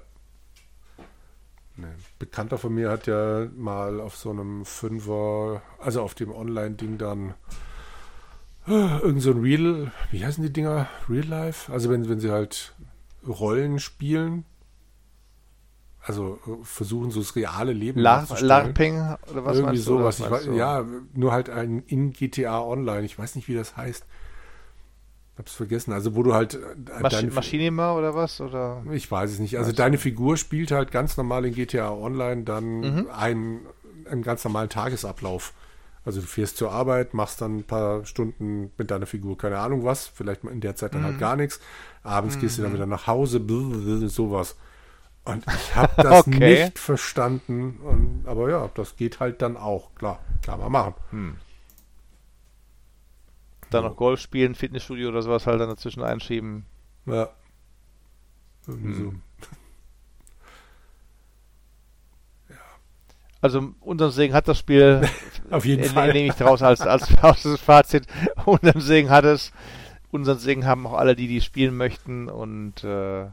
Nee. 1.76 1.88
Bekannter 2.20 2.60
von 2.60 2.74
mir 2.74 2.92
hat 2.92 3.08
ja 3.08 3.48
mal 3.56 4.00
auf 4.00 4.16
so 4.16 4.30
einem 4.30 4.64
Fünfer, 4.64 5.64
also 5.80 6.04
auf 6.04 6.14
dem 6.14 6.32
Online-Ding 6.32 7.00
dann 7.00 7.34
Irgend 8.66 9.22
so 9.22 9.32
ein 9.32 9.42
Real, 9.42 9.92
wie 10.12 10.26
heißen 10.26 10.44
die 10.44 10.54
Dinger? 10.54 10.88
Real 11.10 11.26
Life? 11.26 11.72
Also 11.72 11.90
wenn, 11.90 12.08
wenn 12.08 12.20
sie 12.20 12.32
halt 12.32 12.74
Rollen 13.28 13.80
spielen, 13.80 14.46
also 16.06 16.40
äh, 16.46 16.64
versuchen 16.64 17.12
so 17.12 17.22
das 17.22 17.36
reale 17.36 17.74
Leben 17.74 18.00
La 18.00 18.26
LARPing 18.40 19.16
oder 19.32 19.46
was 19.46 19.58
Irgendwie 19.58 19.78
sowas. 19.78 20.20
Ich 20.20 20.30
weiß, 20.30 20.50
ja, 20.54 20.86
nur 21.14 21.32
halt 21.32 21.50
ein 21.50 21.84
in 21.88 22.12
GTA 22.12 22.62
Online. 22.62 23.06
Ich 23.06 23.18
weiß 23.18 23.36
nicht, 23.36 23.48
wie 23.48 23.56
das 23.56 23.78
heißt. 23.78 24.06
Hab's 25.38 25.54
vergessen. 25.54 25.94
Also 25.94 26.16
wo 26.16 26.22
du 26.22 26.34
halt 26.34 26.54
äh, 26.54 27.02
Masch 27.02 27.14
deine 27.14 27.32
Maschinima 27.32 27.96
oder 27.96 28.14
was? 28.14 28.40
Oder? 28.40 28.84
Ich 28.92 29.10
weiß 29.10 29.32
es 29.32 29.40
nicht. 29.40 29.58
Also 29.58 29.70
weiß 29.70 29.76
deine 29.76 29.98
Figur 29.98 30.38
spielt 30.38 30.72
halt 30.72 30.92
ganz 30.92 31.18
normal 31.18 31.46
in 31.46 31.56
GTA 31.56 31.92
Online 31.92 32.44
dann 32.44 32.80
mhm. 32.80 33.08
einen, 33.12 33.62
einen 34.10 34.22
ganz 34.22 34.44
normalen 34.44 34.70
Tagesablauf. 34.70 35.54
Also 36.06 36.20
du 36.22 36.28
fährst 36.28 36.58
zur 36.58 36.72
Arbeit, 36.72 37.14
machst 37.14 37.42
dann 37.42 37.58
ein 37.58 37.64
paar 37.64 38.06
Stunden 38.06 38.72
mit 38.78 38.92
deiner 38.92 39.06
Figur 39.06 39.38
keine 39.38 39.58
Ahnung 39.60 39.86
was, 39.86 40.08
vielleicht 40.08 40.44
in 40.44 40.60
der 40.60 40.76
Zeit 40.76 40.94
dann 40.94 41.04
halt 41.04 41.16
mhm. 41.16 41.16
halt 41.16 41.22
gar 41.22 41.36
nichts. 41.38 41.60
Abends 42.04 42.36
mhm. 42.36 42.42
gehst 42.42 42.58
du 42.58 42.62
dann 42.62 42.72
mhm. 42.72 42.76
wieder 42.76 42.86
nach 42.86 43.08
Hause, 43.08 43.40
blablabla, 43.40 44.08
sowas. 44.10 44.56
Und 45.26 45.46
ich 45.48 45.76
habe 45.76 45.94
das 46.02 46.28
okay. 46.28 46.64
nicht 46.64 46.80
verstanden. 46.80 47.80
Und, 47.84 48.24
aber 48.28 48.50
ja, 48.50 48.70
das 48.74 48.96
geht 48.96 49.20
halt 49.20 49.42
dann 49.42 49.58
auch. 49.58 49.96
Klar, 49.96 50.20
kann 50.46 50.60
man 50.60 50.72
machen. 50.72 50.94
Hm. 51.12 51.36
Dann 53.70 53.86
noch 53.86 53.96
Golf 53.96 54.20
spielen, 54.20 54.54
Fitnessstudio 54.54 55.10
oder 55.10 55.22
sowas 55.22 55.48
halt 55.48 55.60
dann 55.60 55.70
dazwischen 55.70 56.04
einschieben. 56.04 56.66
Ja. 57.06 57.30
Irgendwie 58.68 58.94
hm. 58.94 59.22
so. 59.42 59.48
Also 63.44 63.74
unseren 63.82 64.12
Segen 64.12 64.34
hat 64.34 64.48
das 64.48 64.58
Spiel. 64.58 65.02
Auf 65.52 65.66
jeden 65.66 65.84
Fall. 65.84 66.14
Nehme 66.14 66.30
ich 66.30 66.36
daraus 66.36 66.62
als, 66.62 66.80
als, 66.80 67.14
als 67.22 67.60
Fazit. 67.60 68.08
Unseren 68.46 68.80
Segen 68.80 69.10
hat 69.10 69.26
es. 69.26 69.52
Unseren 70.12 70.40
Segen 70.40 70.66
haben 70.66 70.88
auch 70.88 70.94
alle, 70.94 71.14
die 71.14 71.28
die 71.28 71.42
spielen 71.42 71.76
möchten. 71.76 72.30
Und 72.30 72.86
äh, 72.86 73.26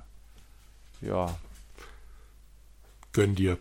ja. 1.00 1.38
Gönn 3.12 3.36
dir. 3.36 3.56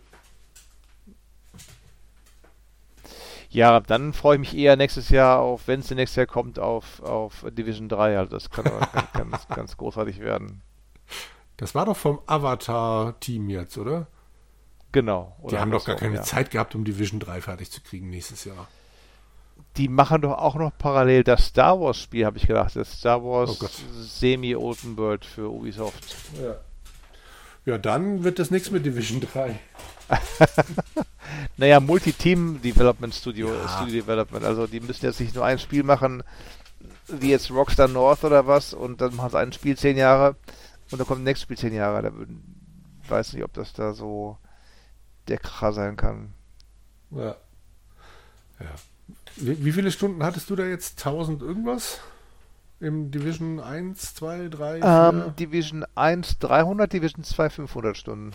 Ja, 3.50 3.78
dann 3.78 4.12
freue 4.12 4.34
ich 4.34 4.40
mich 4.40 4.56
eher 4.56 4.74
nächstes 4.74 5.08
Jahr 5.08 5.38
auf, 5.38 5.68
wenn 5.68 5.80
es 5.80 5.90
nächstes 5.92 6.16
Jahr 6.16 6.26
kommt, 6.26 6.58
auf, 6.58 7.00
auf 7.04 7.46
Division 7.50 7.88
3. 7.88 8.18
Also 8.18 8.32
das 8.32 8.50
kann 8.50 8.64
ganz, 8.64 9.12
ganz, 9.12 9.48
ganz 9.54 9.76
großartig 9.76 10.18
werden. 10.18 10.62
Das 11.58 11.76
war 11.76 11.86
doch 11.86 11.96
vom 11.96 12.18
Avatar-Team 12.26 13.50
jetzt, 13.50 13.78
oder? 13.78 14.08
Genau. 14.92 15.36
Die 15.50 15.58
haben 15.58 15.70
doch 15.70 15.84
gar 15.84 15.96
keine 15.96 16.16
ja. 16.16 16.22
Zeit 16.22 16.50
gehabt, 16.50 16.74
um 16.74 16.84
Division 16.84 17.20
3 17.20 17.40
fertig 17.40 17.70
zu 17.70 17.80
kriegen 17.80 18.10
nächstes 18.10 18.44
Jahr. 18.44 18.68
Die 19.76 19.88
machen 19.88 20.22
doch 20.22 20.38
auch 20.38 20.56
noch 20.56 20.72
parallel 20.76 21.22
das 21.22 21.46
Star 21.46 21.80
Wars 21.80 21.98
Spiel, 21.98 22.26
habe 22.26 22.38
ich 22.38 22.46
gedacht. 22.46 22.74
Das 22.74 22.98
Star 22.98 23.22
Wars 23.22 23.58
oh 23.62 23.68
Semi-Open 24.00 24.96
World 24.96 25.24
für 25.24 25.48
Ubisoft. 25.48 26.16
Ja. 26.42 26.56
ja, 27.66 27.78
dann 27.78 28.24
wird 28.24 28.38
das 28.38 28.50
nichts 28.50 28.70
mit 28.70 28.84
Division 28.84 29.20
3. 29.20 29.58
naja, 31.56 31.78
Multi-Team 31.78 32.60
Development 32.62 33.14
Studio, 33.14 33.54
ja. 33.54 33.68
Studio 33.68 34.02
Development. 34.02 34.44
Also 34.44 34.66
die 34.66 34.80
müssen 34.80 35.06
jetzt 35.06 35.20
nicht 35.20 35.36
nur 35.36 35.44
ein 35.44 35.60
Spiel 35.60 35.84
machen, 35.84 36.24
wie 37.06 37.30
jetzt 37.30 37.50
Rockstar 37.50 37.86
North 37.86 38.24
oder 38.24 38.48
was, 38.48 38.74
und 38.74 39.00
dann 39.00 39.14
machen 39.14 39.30
sie 39.30 39.38
ein 39.38 39.52
Spiel 39.52 39.76
zehn 39.76 39.96
Jahre 39.96 40.36
und 40.90 40.98
dann 40.98 41.06
kommt 41.06 41.20
ein 41.20 41.24
nächstes 41.24 41.44
Spiel 41.44 41.58
zehn 41.58 41.74
Jahre. 41.74 42.02
Da 42.02 42.12
weiß 43.08 43.34
nicht, 43.34 43.44
ob 43.44 43.52
das 43.52 43.72
da 43.72 43.92
so 43.92 44.36
der 45.30 45.38
Kracher 45.38 45.72
sein 45.72 45.96
kann. 45.96 46.34
Ja. 47.10 47.36
Ja. 48.60 48.74
Wie, 49.36 49.64
wie, 49.64 49.72
viele 49.72 49.90
Stunden 49.90 50.22
hattest 50.22 50.50
du 50.50 50.56
da 50.56 50.64
jetzt? 50.64 50.98
1000 50.98 51.42
irgendwas? 51.42 52.00
Im 52.80 53.10
Division 53.10 53.60
1, 53.60 54.14
2, 54.14 54.48
3? 54.48 54.80
4? 54.80 54.84
Ähm, 54.84 55.36
Division 55.36 55.84
1 55.94 56.38
300, 56.38 56.92
Division 56.92 57.24
2 57.24 57.50
500 57.50 57.96
Stunden. 57.96 58.32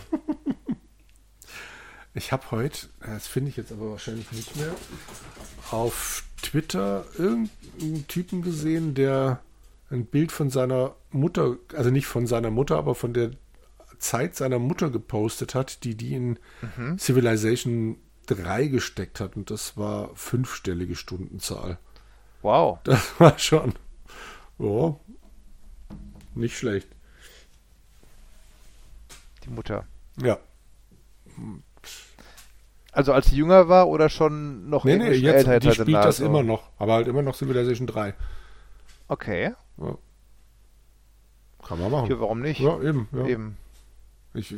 ich 2.13 2.31
habe 2.31 2.51
heute, 2.51 2.87
das 3.01 3.27
finde 3.27 3.49
ich 3.49 3.57
jetzt 3.57 3.71
aber 3.71 3.91
wahrscheinlich 3.91 4.31
nicht 4.31 4.55
mehr, 4.55 4.73
auf 5.71 6.23
Twitter 6.41 7.05
irgendeinen 7.17 8.07
Typen 8.07 8.41
gesehen, 8.41 8.93
der 8.93 9.41
ein 9.89 10.05
Bild 10.05 10.31
von 10.31 10.49
seiner 10.49 10.95
Mutter, 11.11 11.57
also 11.75 11.89
nicht 11.89 12.07
von 12.07 12.27
seiner 12.27 12.51
Mutter, 12.51 12.77
aber 12.77 12.95
von 12.95 13.13
der 13.13 13.31
Zeit 13.99 14.35
seiner 14.35 14.59
Mutter 14.59 14.89
gepostet 14.89 15.55
hat, 15.55 15.83
die 15.83 15.95
die 15.95 16.13
in 16.15 16.39
mhm. 16.77 16.97
Civilization 16.97 17.97
3 18.27 18.67
gesteckt 18.67 19.19
hat. 19.19 19.35
Und 19.35 19.51
das 19.51 19.77
war 19.77 20.09
fünfstellige 20.15 20.95
Stundenzahl. 20.95 21.77
Wow. 22.41 22.79
Das 22.83 23.13
war 23.19 23.37
schon. 23.39 23.73
Oh, 24.57 24.95
nicht 26.33 26.57
schlecht. 26.57 26.87
Die 29.43 29.49
Mutter. 29.49 29.85
Ja. 30.21 30.39
Also 32.91 33.11
als 33.11 33.27
sie 33.27 33.35
jünger 33.35 33.67
war 33.67 33.89
oder 33.89 34.09
schon 34.09 34.69
noch 34.69 34.85
nee, 34.85 34.97
nee, 34.97 35.11
jetzt, 35.11 35.35
Ältheit 35.35 35.63
die 35.63 35.71
spielt 35.71 35.95
das 35.95 36.17
so. 36.17 36.25
immer 36.25 36.43
noch, 36.43 36.69
aber 36.77 36.93
halt 36.93 37.07
immer 37.07 37.21
noch 37.21 37.35
Civilization 37.35 37.87
3. 37.87 38.13
Okay. 39.09 39.53
Ja. 39.77 39.97
Kann 41.67 41.79
man 41.79 41.91
machen. 41.91 42.09
Ja, 42.09 42.19
warum 42.19 42.41
nicht? 42.41 42.59
Ja, 42.59 42.81
eben. 42.81 43.09
Ja. 43.11 43.25
eben. 43.25 43.57
Ich, 44.35 44.53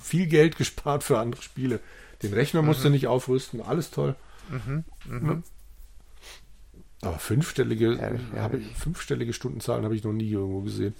viel 0.00 0.26
Geld 0.26 0.56
gespart 0.58 1.04
für 1.04 1.18
andere 1.18 1.42
Spiele. 1.42 1.80
Den 2.22 2.32
Rechner 2.32 2.62
mhm. 2.62 2.68
musst 2.68 2.84
du 2.84 2.90
nicht 2.90 3.06
aufrüsten, 3.06 3.60
alles 3.60 3.90
toll. 3.90 4.16
Mhm. 4.50 4.84
Mhm. 5.06 5.42
Aber 7.00 7.18
fünfstellige, 7.18 7.94
ehrlich, 7.94 8.22
ehrlich. 8.34 8.66
Ich, 8.70 8.76
fünfstellige 8.76 9.32
Stundenzahlen 9.32 9.84
habe 9.84 9.94
ich 9.94 10.02
noch 10.02 10.12
nie 10.12 10.30
irgendwo 10.30 10.62
gesehen. 10.62 10.94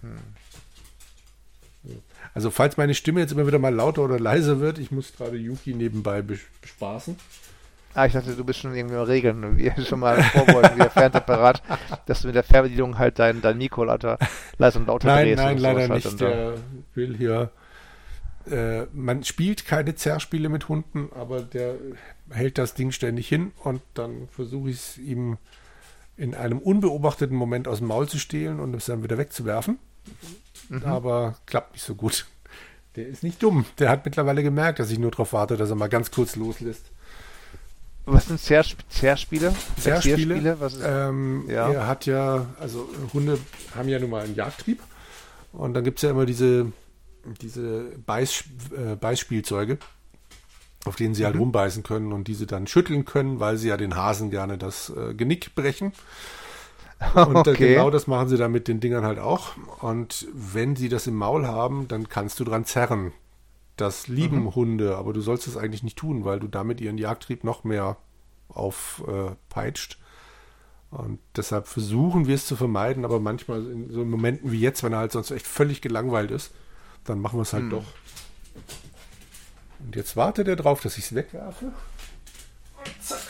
Hm. 0.00 0.16
Also 2.34 2.50
falls 2.50 2.76
meine 2.76 2.94
Stimme 2.94 3.20
jetzt 3.20 3.32
immer 3.32 3.46
wieder 3.46 3.58
mal 3.58 3.74
lauter 3.74 4.02
oder 4.02 4.18
leiser 4.18 4.60
wird, 4.60 4.78
ich 4.78 4.90
muss 4.90 5.12
gerade 5.12 5.36
Yuki 5.36 5.74
nebenbei 5.74 6.22
bespaßen. 6.22 7.16
Ah, 7.98 8.06
ich 8.06 8.12
dachte, 8.12 8.34
du 8.34 8.44
bist 8.44 8.60
schon 8.60 8.74
irgendwie 8.74 8.94
Regeln, 8.96 9.58
wie 9.58 9.72
schon 9.84 10.00
mal 10.00 10.22
vorbeugen, 10.22 10.76
wie 10.76 10.80
der 10.80 10.90
Fernsehapparat, 10.90 11.62
dass 12.06 12.22
du 12.22 12.28
mit 12.28 12.36
der 12.36 12.44
Fernbedienung 12.44 12.98
halt 12.98 13.18
dein, 13.18 13.40
dein 13.42 13.58
Mikro 13.58 13.84
lauter, 13.84 14.18
leiser 14.56 14.80
und 14.80 14.86
lauter 14.86 15.08
nein, 15.08 15.26
drehst. 15.26 15.42
Nein, 15.42 15.58
leider 15.58 15.80
halt 15.80 16.04
nicht. 16.04 16.20
Der 16.20 16.54
will 16.94 17.16
hier 17.16 17.50
äh, 18.50 18.86
man 18.92 19.24
spielt 19.24 19.66
keine 19.66 19.94
Zerrspiele 19.94 20.48
mit 20.48 20.68
Hunden, 20.68 21.10
aber 21.14 21.42
der 21.42 21.74
hält 22.30 22.58
das 22.58 22.74
Ding 22.74 22.92
ständig 22.92 23.28
hin 23.28 23.52
und 23.62 23.82
dann 23.94 24.28
versuche 24.30 24.70
ich 24.70 24.76
es 24.76 24.98
ihm 24.98 25.38
in 26.16 26.34
einem 26.34 26.58
unbeobachteten 26.58 27.36
Moment 27.36 27.68
aus 27.68 27.78
dem 27.78 27.88
Maul 27.88 28.08
zu 28.08 28.18
stehlen 28.18 28.60
und 28.60 28.74
es 28.74 28.86
dann 28.86 29.02
wieder 29.02 29.18
wegzuwerfen. 29.18 29.78
Mhm. 30.68 30.84
Aber 30.84 31.36
klappt 31.46 31.74
nicht 31.74 31.84
so 31.84 31.94
gut. 31.94 32.26
Der 32.96 33.06
ist 33.06 33.22
nicht 33.22 33.42
dumm. 33.42 33.64
Der 33.78 33.90
hat 33.90 34.04
mittlerweile 34.04 34.42
gemerkt, 34.42 34.78
dass 34.78 34.90
ich 34.90 34.98
nur 34.98 35.10
darauf 35.10 35.32
warte, 35.32 35.56
dass 35.56 35.70
er 35.70 35.76
mal 35.76 35.88
ganz 35.88 36.10
kurz 36.10 36.34
loslässt. 36.34 36.90
Was 38.10 38.26
sind 38.26 38.40
Zerspiele? 38.40 39.54
Zerspiele? 39.78 40.56
Ähm, 40.82 41.44
ja. 41.48 41.70
Er 41.70 41.86
hat 41.86 42.06
ja, 42.06 42.46
also 42.58 42.88
Hunde 43.12 43.38
haben 43.74 43.88
ja 43.88 43.98
nun 43.98 44.10
mal 44.10 44.24
einen 44.24 44.34
Jagdtrieb. 44.34 44.80
Und 45.52 45.74
dann 45.74 45.84
gibt 45.84 45.98
es 45.98 46.02
ja 46.02 46.10
immer 46.10 46.26
diese, 46.26 46.72
diese 47.40 47.92
Beiß, 48.06 48.44
äh, 48.76 48.96
Beißspielzeuge, 48.96 49.78
auf 50.84 50.96
denen 50.96 51.14
sie 51.14 51.24
halt 51.24 51.34
mhm. 51.34 51.42
rumbeißen 51.42 51.82
können 51.82 52.12
und 52.12 52.28
diese 52.28 52.46
dann 52.46 52.66
schütteln 52.66 53.04
können, 53.04 53.40
weil 53.40 53.56
sie 53.56 53.68
ja 53.68 53.76
den 53.76 53.96
Hasen 53.96 54.30
gerne 54.30 54.58
das 54.58 54.90
äh, 54.90 55.14
Genick 55.14 55.54
brechen. 55.54 55.92
Und 57.14 57.46
äh, 57.46 57.50
okay. 57.50 57.74
genau 57.74 57.90
das 57.90 58.08
machen 58.08 58.28
sie 58.28 58.36
dann 58.36 58.50
mit 58.50 58.66
den 58.66 58.80
Dingern 58.80 59.04
halt 59.04 59.20
auch. 59.20 59.52
Und 59.80 60.26
wenn 60.32 60.74
sie 60.74 60.88
das 60.88 61.06
im 61.06 61.14
Maul 61.14 61.46
haben, 61.46 61.86
dann 61.86 62.08
kannst 62.08 62.40
du 62.40 62.44
dran 62.44 62.64
zerren. 62.64 63.12
Das 63.78 64.08
lieben 64.08 64.40
mhm. 64.42 64.54
Hunde, 64.56 64.96
aber 64.96 65.12
du 65.12 65.20
sollst 65.20 65.46
es 65.46 65.56
eigentlich 65.56 65.84
nicht 65.84 65.96
tun, 65.96 66.24
weil 66.24 66.40
du 66.40 66.48
damit 66.48 66.80
ihren 66.80 66.98
Jagdtrieb 66.98 67.44
noch 67.44 67.62
mehr 67.62 67.96
aufpeitscht. 68.48 69.92
Äh, 70.92 70.96
und 70.96 71.20
deshalb 71.36 71.68
versuchen 71.68 72.26
wir 72.26 72.34
es 72.34 72.46
zu 72.46 72.56
vermeiden, 72.56 73.04
aber 73.04 73.20
manchmal 73.20 73.64
in 73.70 73.88
so 73.90 74.04
Momenten 74.04 74.50
wie 74.50 74.58
jetzt, 74.58 74.82
wenn 74.82 74.92
er 74.92 74.98
halt 74.98 75.12
sonst 75.12 75.30
echt 75.30 75.46
völlig 75.46 75.80
gelangweilt 75.80 76.32
ist, 76.32 76.52
dann 77.04 77.20
machen 77.20 77.38
wir 77.38 77.42
es 77.42 77.52
halt 77.52 77.64
mhm. 77.64 77.70
doch. 77.70 77.84
Und 79.78 79.94
jetzt 79.94 80.16
wartet 80.16 80.48
er 80.48 80.56
drauf, 80.56 80.80
dass 80.80 80.98
ich 80.98 81.04
es 81.04 81.14
wegwerfe. 81.14 81.66
Und 81.66 83.04
zack. 83.04 83.20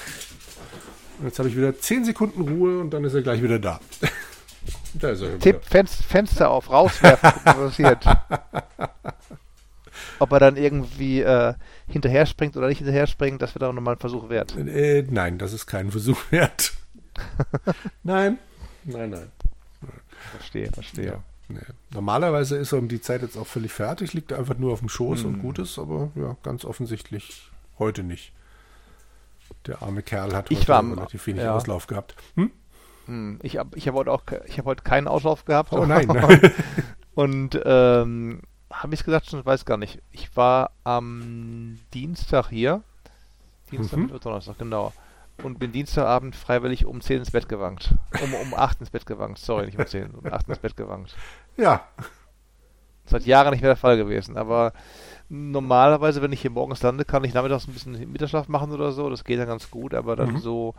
Und 1.19 1.27
jetzt 1.27 1.39
habe 1.39 1.51
ich 1.51 1.57
wieder 1.57 1.79
10 1.79 2.07
Sekunden 2.07 2.41
Ruhe 2.41 2.81
und 2.81 2.91
dann 2.91 3.05
ist 3.05 3.13
er 3.13 3.21
gleich 3.21 3.43
wieder 3.43 3.59
da. 3.59 3.81
da 4.95 5.11
ist 5.11 5.21
er 5.21 5.39
Tipp, 5.39 5.63
Fenster, 5.63 6.05
Fenster 6.05 6.51
auf, 6.51 6.71
rauswerfen, 6.71 7.33
was 7.45 7.55
passiert. 7.55 8.05
ob 10.19 10.33
er 10.33 10.41
dann 10.41 10.57
irgendwie 10.57 11.21
äh, 11.23 11.55
hinterher 11.87 12.27
springt 12.27 12.57
oder 12.57 12.69
nicht 12.69 12.79
hinterher 12.79 13.07
springt, 13.07 13.43
das 13.43 13.55
wird 13.55 13.65
auch 13.65 13.73
nochmal 13.73 13.95
ein 13.95 14.01
Versuch 14.01 14.29
wert. 14.29 14.57
Äh, 14.57 15.05
nein, 15.09 15.39
das 15.39 15.53
ist 15.53 15.67
kein 15.67 15.91
Versuch 15.91 16.19
wert. 16.31 16.73
nein, 18.03 18.39
nein, 18.85 19.11
nein. 19.11 19.33
Verstehe, 20.31 20.71
verstehe. 20.73 21.07
Ja, 21.07 21.23
nee. 21.49 21.61
Normalerweise 21.93 22.57
ist 22.57 22.73
er 22.73 22.79
um 22.79 22.89
die 22.89 23.01
Zeit 23.01 23.23
jetzt 23.23 23.37
auch 23.37 23.47
völlig 23.47 23.73
fertig, 23.73 24.13
liegt 24.13 24.33
einfach 24.33 24.59
nur 24.59 24.73
auf 24.73 24.81
dem 24.81 24.89
Schoß 24.89 25.23
hm. 25.23 25.27
und 25.27 25.39
gut 25.41 25.59
ist, 25.59 25.79
aber 25.79 26.11
ja, 26.15 26.37
ganz 26.43 26.65
offensichtlich 26.65 27.51
heute 27.79 28.03
nicht. 28.03 28.33
Der 29.67 29.83
arme 29.83 30.03
Kerl 30.03 30.35
hat 30.35 30.51
heute 30.51 30.69
war, 30.69 30.83
relativ 30.83 31.27
wenig 31.27 31.43
ja. 31.43 31.55
Auslauf 31.55 31.87
gehabt. 31.87 32.15
Hm? 32.35 32.51
hm 33.07 33.39
ich 33.43 33.57
habe 33.57 33.77
ich 33.77 33.89
hab 33.89 33.95
heute 33.95 34.13
auch 34.13 34.23
ich 34.47 34.59
hab 34.59 34.67
heute 34.67 34.83
keinen 34.83 35.09
Auslauf 35.09 35.45
gehabt. 35.45 35.73
Oh 35.73 35.87
nein. 35.87 36.09
und 37.15 37.61
ähm, 37.65 38.43
habe 38.71 38.95
ich 38.95 39.01
es 39.01 39.05
gesagt 39.05 39.27
schon? 39.27 39.41
Ich 39.41 39.47
weiß 39.47 39.65
gar 39.65 39.77
nicht. 39.77 40.01
Ich 40.13 40.37
war 40.37 40.71
am 40.85 41.79
Dienstag 41.95 42.49
hier. 42.49 42.83
Dienstag, 43.71 43.99
mhm. 43.99 44.21
Donnerstag, 44.21 44.59
genau. 44.59 44.93
Und 45.43 45.59
bin 45.59 45.73
Dienstagabend 45.73 46.35
freiwillig 46.35 46.85
um 46.85 47.01
10 47.01 47.19
ins 47.19 47.31
Bett 47.31 47.49
gewankt. 47.49 47.95
Um, 48.23 48.35
um 48.35 48.55
8 48.55 48.81
ins 48.81 48.91
Bett 48.91 49.07
gewankt. 49.07 49.39
Sorry, 49.39 49.67
nicht 49.67 49.79
um 49.79 49.87
10, 49.87 50.11
um 50.11 50.27
8 50.27 50.49
ins 50.49 50.59
Bett 50.59 50.77
gewankt. 50.77 51.15
Ja. 51.57 51.87
Seit 53.07 53.25
Jahren 53.25 53.53
nicht 53.53 53.63
mehr 53.63 53.71
der 53.71 53.77
Fall 53.77 53.97
gewesen. 53.97 54.37
Aber 54.37 54.73
normalerweise, 55.29 56.21
wenn 56.23 56.33
ich 56.33 56.43
hier 56.43 56.51
morgens 56.51 56.83
lande, 56.83 57.05
kann 57.05 57.25
ich 57.25 57.35
nachmittags 57.35 57.69
ein 57.69 57.73
bisschen 57.73 58.13
Mittagsschlaf 58.13 58.49
machen 58.49 58.73
oder 58.73 58.93
so. 58.93 59.09
Das 59.09 59.25
geht 59.25 59.39
dann 59.39 59.47
ganz 59.47 59.71
gut, 59.71 59.95
aber 59.95 60.17
dann 60.17 60.33
mhm. 60.33 60.39
so 60.39 60.75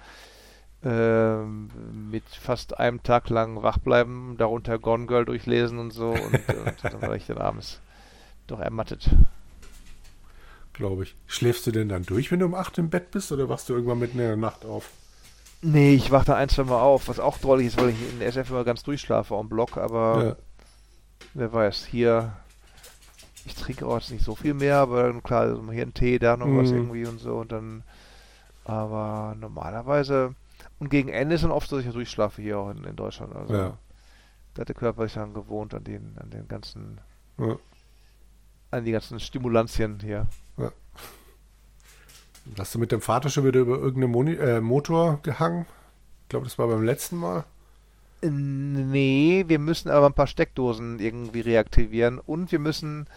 äh, 0.84 1.44
mit 1.44 2.24
fast 2.26 2.80
einem 2.80 3.04
Tag 3.04 3.30
lang 3.30 3.62
wach 3.64 3.80
bleiben, 3.80 4.36
darunter 4.38 4.80
Gone 4.80 5.08
Girl 5.08 5.26
durchlesen 5.26 5.78
und 5.78 5.92
so. 5.92 6.12
Und, 6.12 6.34
und 6.34 6.76
dann 6.84 7.02
war 7.02 7.16
ich 7.16 7.26
dann 7.28 7.38
abends 7.38 7.82
doch 8.48 8.60
ermattet. 8.60 9.10
Glaube 10.74 11.04
ich. 11.04 11.16
Schläfst 11.28 11.68
du 11.68 11.72
denn 11.72 11.90
dann 11.90 12.04
durch, 12.04 12.32
wenn 12.32 12.40
du 12.40 12.46
um 12.46 12.56
8 12.56 12.78
im 12.78 12.90
Bett 12.90 13.12
bist 13.12 13.32
oder 13.32 13.50
wachst 13.50 13.68
du 13.68 13.74
irgendwann 13.74 14.00
mitten 14.00 14.20
in 14.20 14.26
der 14.26 14.38
Nacht 14.38 14.66
auf? 14.66 14.90
Nee, 15.62 15.94
ich 15.94 16.10
wach 16.12 16.24
da 16.24 16.36
ein, 16.36 16.48
zwei 16.48 16.64
Mal 16.64 16.80
auf, 16.80 17.10
was 17.10 17.20
auch 17.20 17.38
drollig 17.38 17.68
ist, 17.68 17.78
weil 17.78 17.90
ich 17.90 18.14
in 18.14 18.20
der 18.20 18.30
SF 18.30 18.52
immer 18.52 18.64
ganz 18.64 18.84
durchschlafe 18.84 19.36
am 19.36 19.50
Block, 19.50 19.76
aber 19.76 20.24
ja. 20.24 20.36
wer 21.34 21.52
weiß, 21.52 21.86
hier, 21.86 22.32
ich 23.46 23.56
trinke 23.56 23.86
auch 23.86 24.00
jetzt 24.00 24.12
nicht 24.12 24.24
so 24.24 24.36
viel 24.36 24.54
mehr, 24.54 24.78
aber 24.78 25.14
klar, 25.22 25.42
also 25.42 25.70
hier 25.70 25.86
ein 25.86 25.94
Tee, 25.94 26.18
da 26.18 26.38
noch 26.38 26.46
mhm. 26.46 26.60
was 26.60 26.72
irgendwie 26.72 27.06
und 27.06 27.20
so 27.20 27.36
und 27.40 27.52
dann, 27.52 27.84
aber 28.64 29.36
normalerweise 29.38 30.34
und 30.80 30.90
gegen 30.90 31.10
Ende 31.10 31.36
ist 31.36 31.44
dann 31.44 31.52
oft 31.52 31.70
so, 31.70 31.78
dass 31.78 31.86
ich 31.86 31.92
durchschlafe 31.92 32.42
hier 32.42 32.58
auch 32.58 32.70
in, 32.70 32.84
in 32.84 32.96
Deutschland. 32.96 33.36
Also 33.36 33.54
ja. 33.54 33.78
da 34.54 34.62
hat 34.62 34.70
der 34.70 34.76
Körper 34.76 35.04
sich 35.04 35.14
dann 35.14 35.34
gewohnt 35.34 35.74
an 35.74 35.84
den, 35.84 36.18
an 36.18 36.30
den 36.30 36.48
ganzen, 36.48 37.00
ja. 37.38 37.58
an 38.72 38.86
die 38.86 38.92
ganzen 38.92 39.20
Stimulantien 39.20 40.00
hier. 40.02 40.28
Ja. 40.58 40.72
Hast 42.58 42.74
du 42.74 42.80
mit 42.80 42.92
dem 42.92 43.02
Vater 43.02 43.30
schon 43.30 43.46
wieder 43.46 43.60
über 43.60 43.78
irgendeinen 43.78 44.12
Moni 44.12 44.34
äh, 44.34 44.62
Motor 44.62 45.20
gehangen? 45.22 45.66
Ich 46.24 46.30
glaube, 46.30 46.46
das 46.46 46.58
war 46.58 46.68
beim 46.68 46.84
letzten 46.84 47.18
Mal. 47.18 47.44
Nee, 48.22 49.46
wir 49.48 49.60
müssen 49.60 49.90
aber 49.90 50.08
ein 50.08 50.14
paar 50.14 50.28
Steckdosen 50.28 51.00
irgendwie 51.00 51.42
reaktivieren 51.42 52.20
und 52.20 52.52
wir 52.52 52.60
müssen 52.60 53.08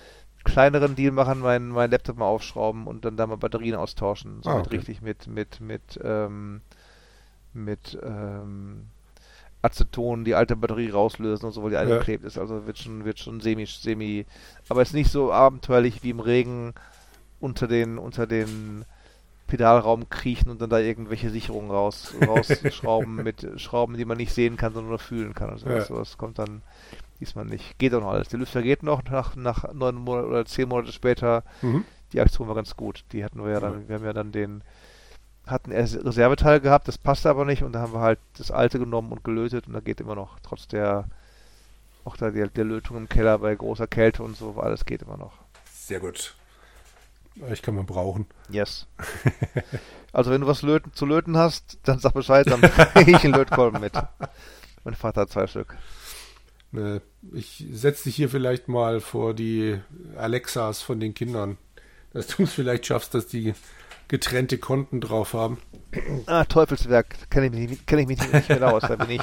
kleineren 0.44 0.94
Deal 0.94 1.12
machen, 1.12 1.40
meinen 1.40 1.68
mein 1.68 1.90
Laptop 1.90 2.18
mal 2.18 2.26
aufschrauben 2.26 2.86
und 2.86 3.04
dann 3.04 3.16
da 3.16 3.26
mal 3.26 3.36
Batterien 3.36 3.76
austauschen. 3.76 4.42
So 4.42 4.50
Ah, 4.50 4.60
okay. 4.60 4.76
richtig 4.76 5.02
mit, 5.02 5.26
mit, 5.26 5.60
mit, 5.60 6.00
ähm, 6.02 6.60
mit, 7.54 7.98
ähm, 8.02 8.86
Aceton 9.62 10.24
die 10.24 10.34
alte 10.34 10.56
Batterie 10.56 10.90
rauslösen 10.90 11.46
und 11.46 11.52
so, 11.52 11.62
weil 11.62 11.70
die 11.70 11.76
eine 11.76 11.90
Ja. 12.04 12.14
ist. 12.24 12.36
Also 12.36 12.66
wird 12.66 12.78
schon, 12.78 13.04
wird 13.04 13.20
schon 13.20 13.40
semi, 13.40 13.64
semi, 13.66 14.26
aber 14.68 14.82
ist 14.82 14.92
nicht 14.92 15.10
so 15.10 15.32
abenteuerlich 15.32 16.02
wie 16.02 16.10
im 16.10 16.20
Regen 16.20 16.74
unter 17.40 17.68
den, 17.68 17.98
unter 17.98 18.26
den 18.26 18.84
Pedalraum 19.46 20.08
kriechen 20.08 20.50
und 20.50 20.60
dann 20.60 20.70
da 20.70 20.78
irgendwelche 20.78 21.30
Sicherungen 21.30 21.70
raus, 21.70 22.12
rausschrauben 22.26 23.22
mit 23.22 23.46
Schrauben, 23.60 23.96
die 23.96 24.04
man 24.04 24.16
nicht 24.16 24.32
sehen 24.32 24.56
kann, 24.56 24.72
sondern 24.72 24.90
nur 24.90 24.98
fühlen 24.98 25.34
kann. 25.34 25.50
Also 25.50 25.68
Ja. 25.68 25.76
das, 25.76 25.88
das 25.88 26.18
kommt 26.18 26.38
dann 26.38 26.62
diesmal 27.20 27.44
nicht. 27.44 27.78
Geht 27.78 27.94
auch 27.94 28.00
noch 28.00 28.10
alles. 28.10 28.28
Der 28.28 28.40
Lüfter 28.40 28.62
geht 28.62 28.82
noch 28.82 29.04
nach, 29.04 29.36
nach 29.36 29.72
neun 29.72 29.94
Monate 29.94 30.26
oder 30.26 30.44
zehn 30.44 30.68
Monate 30.68 30.92
später. 30.92 31.44
Mhm. 31.62 31.84
Die 32.12 32.20
Aktion 32.20 32.48
war 32.48 32.54
ganz 32.54 32.76
gut. 32.76 33.04
Die 33.12 33.24
hatten 33.24 33.42
wir 33.42 33.52
ja 33.52 33.60
dann, 33.60 33.88
wir 33.88 33.94
haben 33.94 34.04
ja 34.04 34.12
dann 34.12 34.32
den, 34.32 34.62
hatten 35.46 35.72
erst 35.72 35.96
Reserveteil 36.04 36.60
gehabt, 36.60 36.88
das 36.88 36.98
passte 36.98 37.28
aber 37.28 37.44
nicht 37.44 37.62
und 37.62 37.72
da 37.72 37.80
haben 37.80 37.92
wir 37.92 38.00
halt 38.00 38.18
das 38.38 38.50
alte 38.50 38.78
genommen 38.78 39.12
und 39.12 39.24
gelötet 39.24 39.66
und 39.66 39.72
da 39.72 39.80
geht 39.80 40.00
immer 40.00 40.14
noch, 40.14 40.38
trotz 40.42 40.68
der, 40.68 41.06
auch 42.04 42.16
da 42.16 42.30
der, 42.30 42.48
der 42.48 42.64
Lötung 42.64 42.96
im 42.96 43.08
Keller 43.08 43.38
bei 43.38 43.54
großer 43.54 43.86
Kälte 43.86 44.22
und 44.22 44.36
so, 44.36 44.56
alles 44.60 44.84
geht 44.84 45.02
immer 45.02 45.16
noch. 45.16 45.32
Sehr 45.72 46.00
gut. 46.00 46.34
Ich 47.50 47.62
kann 47.62 47.74
man 47.74 47.86
brauchen. 47.86 48.26
Yes. 48.50 48.86
also 50.12 50.30
wenn 50.30 50.42
du 50.42 50.46
was 50.46 50.62
löten, 50.62 50.92
zu 50.92 51.06
löten 51.06 51.36
hast, 51.36 51.78
dann 51.84 51.98
sag 51.98 52.12
Bescheid, 52.12 52.46
dann 52.46 52.60
bringe 52.60 53.16
ich 53.16 53.24
einen 53.24 53.34
Lötkolben 53.34 53.80
mit. 53.80 53.94
Mein 54.84 54.94
Vater 54.94 55.22
hat 55.22 55.30
zwei 55.30 55.46
Stück. 55.46 55.76
Ne, 56.72 57.00
Ich 57.32 57.64
setze 57.70 58.04
dich 58.04 58.16
hier 58.16 58.28
vielleicht 58.28 58.68
mal 58.68 59.00
vor 59.00 59.34
die 59.34 59.80
Alexas 60.16 60.82
von 60.82 61.00
den 61.00 61.14
Kindern. 61.14 61.56
Dass 62.12 62.26
du 62.26 62.42
es 62.42 62.52
vielleicht 62.52 62.86
schaffst, 62.86 63.14
dass 63.14 63.26
die 63.26 63.54
getrennte 64.12 64.58
Konten 64.58 65.00
drauf 65.00 65.32
haben. 65.32 65.56
Ah, 66.26 66.44
Teufelswerk, 66.44 67.30
kenne 67.30 67.46
ich, 67.46 67.52
mich 67.52 67.70
nicht- 67.70 67.86
kenn 67.86 67.98
ich 67.98 68.06
mich 68.06 68.20
nicht 68.32 68.48
mehr 68.48 68.72
aus, 68.72 68.82
da 68.82 68.96
bin 68.96 69.10
ich 69.10 69.22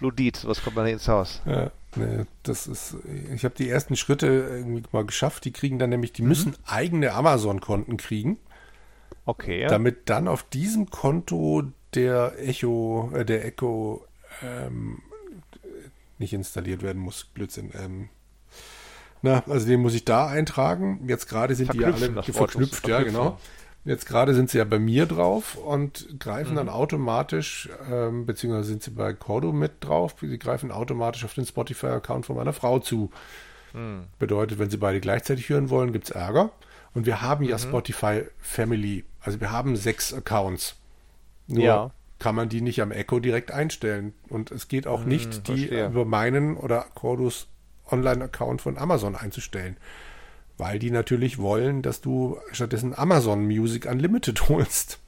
Ludit, 0.00 0.36
sowas 0.36 0.62
kommt 0.64 0.74
man 0.76 0.86
ins 0.86 1.06
Haus. 1.06 1.42
Ja, 1.44 1.70
ne, 1.96 2.26
das 2.42 2.66
ist. 2.66 2.96
Ich 3.34 3.44
habe 3.44 3.54
die 3.54 3.68
ersten 3.68 3.94
Schritte 3.94 4.26
irgendwie 4.26 4.82
mal 4.92 5.04
geschafft. 5.04 5.44
Die 5.44 5.52
kriegen 5.52 5.78
dann 5.78 5.90
nämlich, 5.90 6.12
die 6.12 6.22
müssen 6.22 6.56
eigene 6.66 7.12
Amazon-Konten 7.12 7.96
kriegen, 7.98 8.38
Okay, 9.26 9.60
ja. 9.62 9.68
damit 9.68 10.08
dann 10.08 10.28
auf 10.28 10.42
diesem 10.44 10.88
Konto 10.90 11.64
der 11.94 12.34
Echo, 12.38 13.10
äh, 13.14 13.24
der 13.26 13.44
Echo 13.44 14.04
ähm, 14.42 15.02
nicht 16.18 16.32
installiert 16.32 16.82
werden 16.82 17.00
muss. 17.02 17.24
Blödsinn. 17.24 17.70
Ähm, 17.78 18.08
na, 19.22 19.42
also 19.46 19.66
den 19.66 19.80
muss 19.80 19.94
ich 19.94 20.04
da 20.06 20.26
eintragen. 20.26 21.04
Jetzt 21.06 21.28
gerade 21.28 21.54
sind 21.54 21.72
die 21.74 21.78
ja 21.78 21.88
Verknüpfen, 21.92 22.04
alle 22.08 22.16
musst 22.16 22.28
du 22.28 22.32
verknüpft, 22.34 22.88
ja 22.88 23.02
genau. 23.02 23.38
Jetzt 23.86 24.04
gerade 24.06 24.34
sind 24.34 24.50
sie 24.50 24.58
ja 24.58 24.64
bei 24.64 24.78
mir 24.80 25.06
drauf 25.06 25.54
und 25.56 26.18
greifen 26.20 26.52
Mhm. 26.52 26.56
dann 26.56 26.68
automatisch, 26.68 27.68
ähm, 27.90 28.26
beziehungsweise 28.26 28.68
sind 28.68 28.82
sie 28.82 28.90
bei 28.90 29.12
Cordo 29.14 29.52
mit 29.52 29.72
drauf, 29.80 30.16
sie 30.20 30.38
greifen 30.38 30.70
automatisch 30.72 31.24
auf 31.24 31.34
den 31.34 31.46
Spotify-Account 31.46 32.26
von 32.26 32.36
meiner 32.36 32.52
Frau 32.52 32.80
zu. 32.80 33.10
Hm. 33.72 34.04
Bedeutet, 34.18 34.58
wenn 34.58 34.70
sie 34.70 34.76
beide 34.76 35.00
gleichzeitig 35.00 35.48
hören 35.48 35.70
wollen, 35.70 35.92
gibt 35.92 36.06
es 36.06 36.10
Ärger. 36.10 36.50
Und 36.94 37.06
wir 37.06 37.22
haben 37.22 37.44
Mhm. 37.44 37.50
ja 37.50 37.58
Spotify 37.58 38.22
Family, 38.40 39.04
also 39.20 39.40
wir 39.40 39.52
haben 39.52 39.76
sechs 39.76 40.12
Accounts. 40.12 40.74
Nur 41.46 41.62
Ja. 41.64 41.90
kann 42.18 42.34
man 42.34 42.48
die 42.48 42.62
nicht 42.62 42.82
am 42.82 42.90
Echo 42.90 43.20
direkt 43.20 43.52
einstellen. 43.52 44.14
Und 44.28 44.50
es 44.50 44.66
geht 44.66 44.88
auch 44.88 45.04
nicht, 45.04 45.46
die 45.46 45.52
Hm, 45.52 45.58
verstehe. 45.68 45.86
über 45.90 46.04
meinen 46.04 46.56
oder 46.56 46.86
Cordos 46.94 47.46
Online-Account 47.88 48.62
von 48.62 48.78
Amazon 48.78 49.14
einzustellen. 49.14 49.76
Weil 50.58 50.78
die 50.78 50.90
natürlich 50.90 51.38
wollen, 51.38 51.82
dass 51.82 52.00
du 52.00 52.38
stattdessen 52.52 52.96
Amazon 52.96 53.44
Music 53.46 53.86
Unlimited 53.86 54.48
holst. 54.48 54.98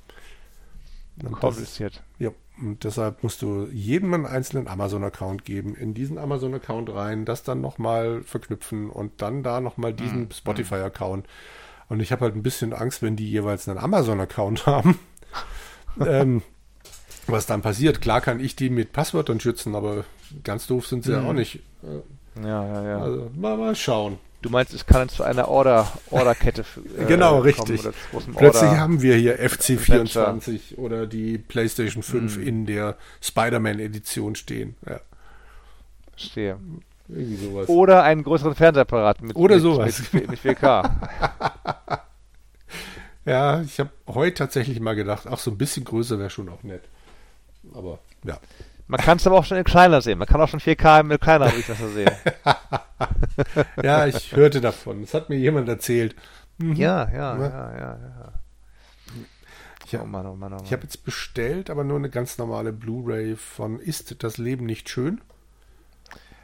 Und 1.22 1.32
das, 1.32 1.40
Kompliziert. 1.40 2.02
ja, 2.18 2.30
und 2.60 2.84
deshalb 2.84 3.22
musst 3.22 3.42
du 3.42 3.66
jedem 3.72 4.14
einen 4.14 4.26
einzelnen 4.26 4.68
Amazon-Account 4.68 5.44
geben, 5.44 5.74
in 5.74 5.94
diesen 5.94 6.18
Amazon-Account 6.18 6.92
rein, 6.94 7.24
das 7.24 7.42
dann 7.42 7.60
nochmal 7.60 8.22
verknüpfen 8.22 8.90
und 8.90 9.20
dann 9.22 9.42
da 9.42 9.60
nochmal 9.60 9.92
diesen 9.94 10.22
Hm, 10.24 10.30
Spotify-Account. 10.32 11.26
Und 11.88 12.00
ich 12.00 12.12
habe 12.12 12.24
halt 12.26 12.36
ein 12.36 12.42
bisschen 12.42 12.72
Angst, 12.72 13.02
wenn 13.02 13.16
die 13.16 13.30
jeweils 13.30 13.68
einen 13.68 13.78
Amazon-Account 13.78 14.66
haben. 14.66 14.98
ähm, 16.04 16.42
was 17.26 17.46
dann 17.46 17.62
passiert. 17.62 18.00
Klar 18.00 18.20
kann 18.20 18.40
ich 18.40 18.54
die 18.56 18.70
mit 18.70 18.92
Passwörtern 18.92 19.40
schützen, 19.40 19.74
aber 19.74 20.04
ganz 20.44 20.66
doof 20.66 20.86
sind 20.86 21.04
sie 21.04 21.12
ja 21.12 21.22
auch 21.22 21.32
nicht. 21.32 21.60
Äh, 21.82 22.42
Ja, 22.46 22.64
ja, 22.64 22.88
ja. 22.88 22.98
Also 23.02 23.30
mal, 23.36 23.56
mal 23.56 23.74
schauen. 23.74 24.18
Du 24.40 24.50
meinst, 24.50 24.72
es 24.72 24.86
kann 24.86 25.08
zu 25.08 25.24
einer 25.24 25.48
Order, 25.48 25.90
Orderkette 26.10 26.64
äh, 26.98 27.04
Genau, 27.06 27.30
kommen 27.32 27.42
richtig. 27.42 27.82
großem 28.12 28.34
Plötzlich 28.34 28.62
Order. 28.70 28.80
haben 28.80 29.02
wir 29.02 29.16
hier 29.16 29.40
FC24 29.40 30.76
oder 30.76 31.06
die 31.06 31.38
PlayStation 31.38 32.02
5 32.04 32.36
Hm. 32.36 32.46
in 32.46 32.66
der 32.66 32.96
Spider-Man-Edition 33.20 34.36
stehen. 34.36 34.76
Ja, 34.88 35.00
Verstehe. 36.12 36.56
irgendwie 37.08 37.36
sowas. 37.36 37.68
Oder 37.68 38.04
einen 38.04 38.22
größeren 38.22 38.54
Fernsehapparat 38.54 39.22
mit, 39.22 39.34
Oder 39.36 39.56
mit, 39.56 39.62
sowas. 39.62 40.02
Mit, 40.12 40.30
mit 40.30 40.40
4K. 40.40 40.90
Ja, 43.24 43.60
ich 43.60 43.78
habe 43.78 43.90
heute 44.06 44.32
tatsächlich 44.32 44.80
mal 44.80 44.94
gedacht, 44.96 45.26
ach, 45.30 45.38
so 45.38 45.50
ein 45.50 45.58
bisschen 45.58 45.84
größer 45.84 46.18
wäre 46.18 46.30
schon 46.30 46.48
auch 46.48 46.62
nett. 46.62 46.80
Aber 47.74 47.98
ja. 48.24 48.38
Man 48.86 48.98
kann 49.00 49.18
es 49.18 49.26
aber 49.26 49.36
auch 49.36 49.44
schon 49.44 49.58
in 49.58 49.64
kleiner 49.64 50.00
sehen. 50.00 50.16
Man 50.18 50.26
kann 50.26 50.40
auch 50.40 50.48
schon 50.48 50.60
4K 50.60 51.00
im 51.00 51.20
kleiner, 51.20 51.52
wie 51.52 51.58
ich 51.60 51.66
das 51.66 51.78
so 51.78 51.88
sehe. 51.90 52.10
Ja, 53.82 54.06
ich 54.06 54.34
hörte 54.36 54.60
davon. 54.60 55.00
Das 55.02 55.14
hat 55.14 55.28
mir 55.30 55.36
jemand 55.36 55.68
erzählt. 55.68 56.14
ja, 56.60 57.08
ja, 57.10 57.10
Ja. 57.12 57.36
ja, 57.38 57.72
ja, 57.72 57.98
ja. 57.98 58.32
Ich 59.86 59.94
Oh 59.94 60.00
habe 60.00 60.08
Mann, 60.10 60.26
oh 60.26 60.34
Mann, 60.34 60.52
oh 60.52 60.56
Mann. 60.56 60.64
ich 60.64 60.72
hab 60.72 60.82
jetzt 60.82 61.04
bestellt, 61.04 61.70
aber 61.70 61.82
nur 61.84 61.96
eine 61.96 62.10
ganz 62.10 62.36
normale 62.36 62.72
Blu-ray 62.72 63.36
von 63.36 63.78
Ist 63.80 64.22
das 64.22 64.36
Leben 64.36 64.66
nicht 64.66 64.88
schön? 64.90 65.20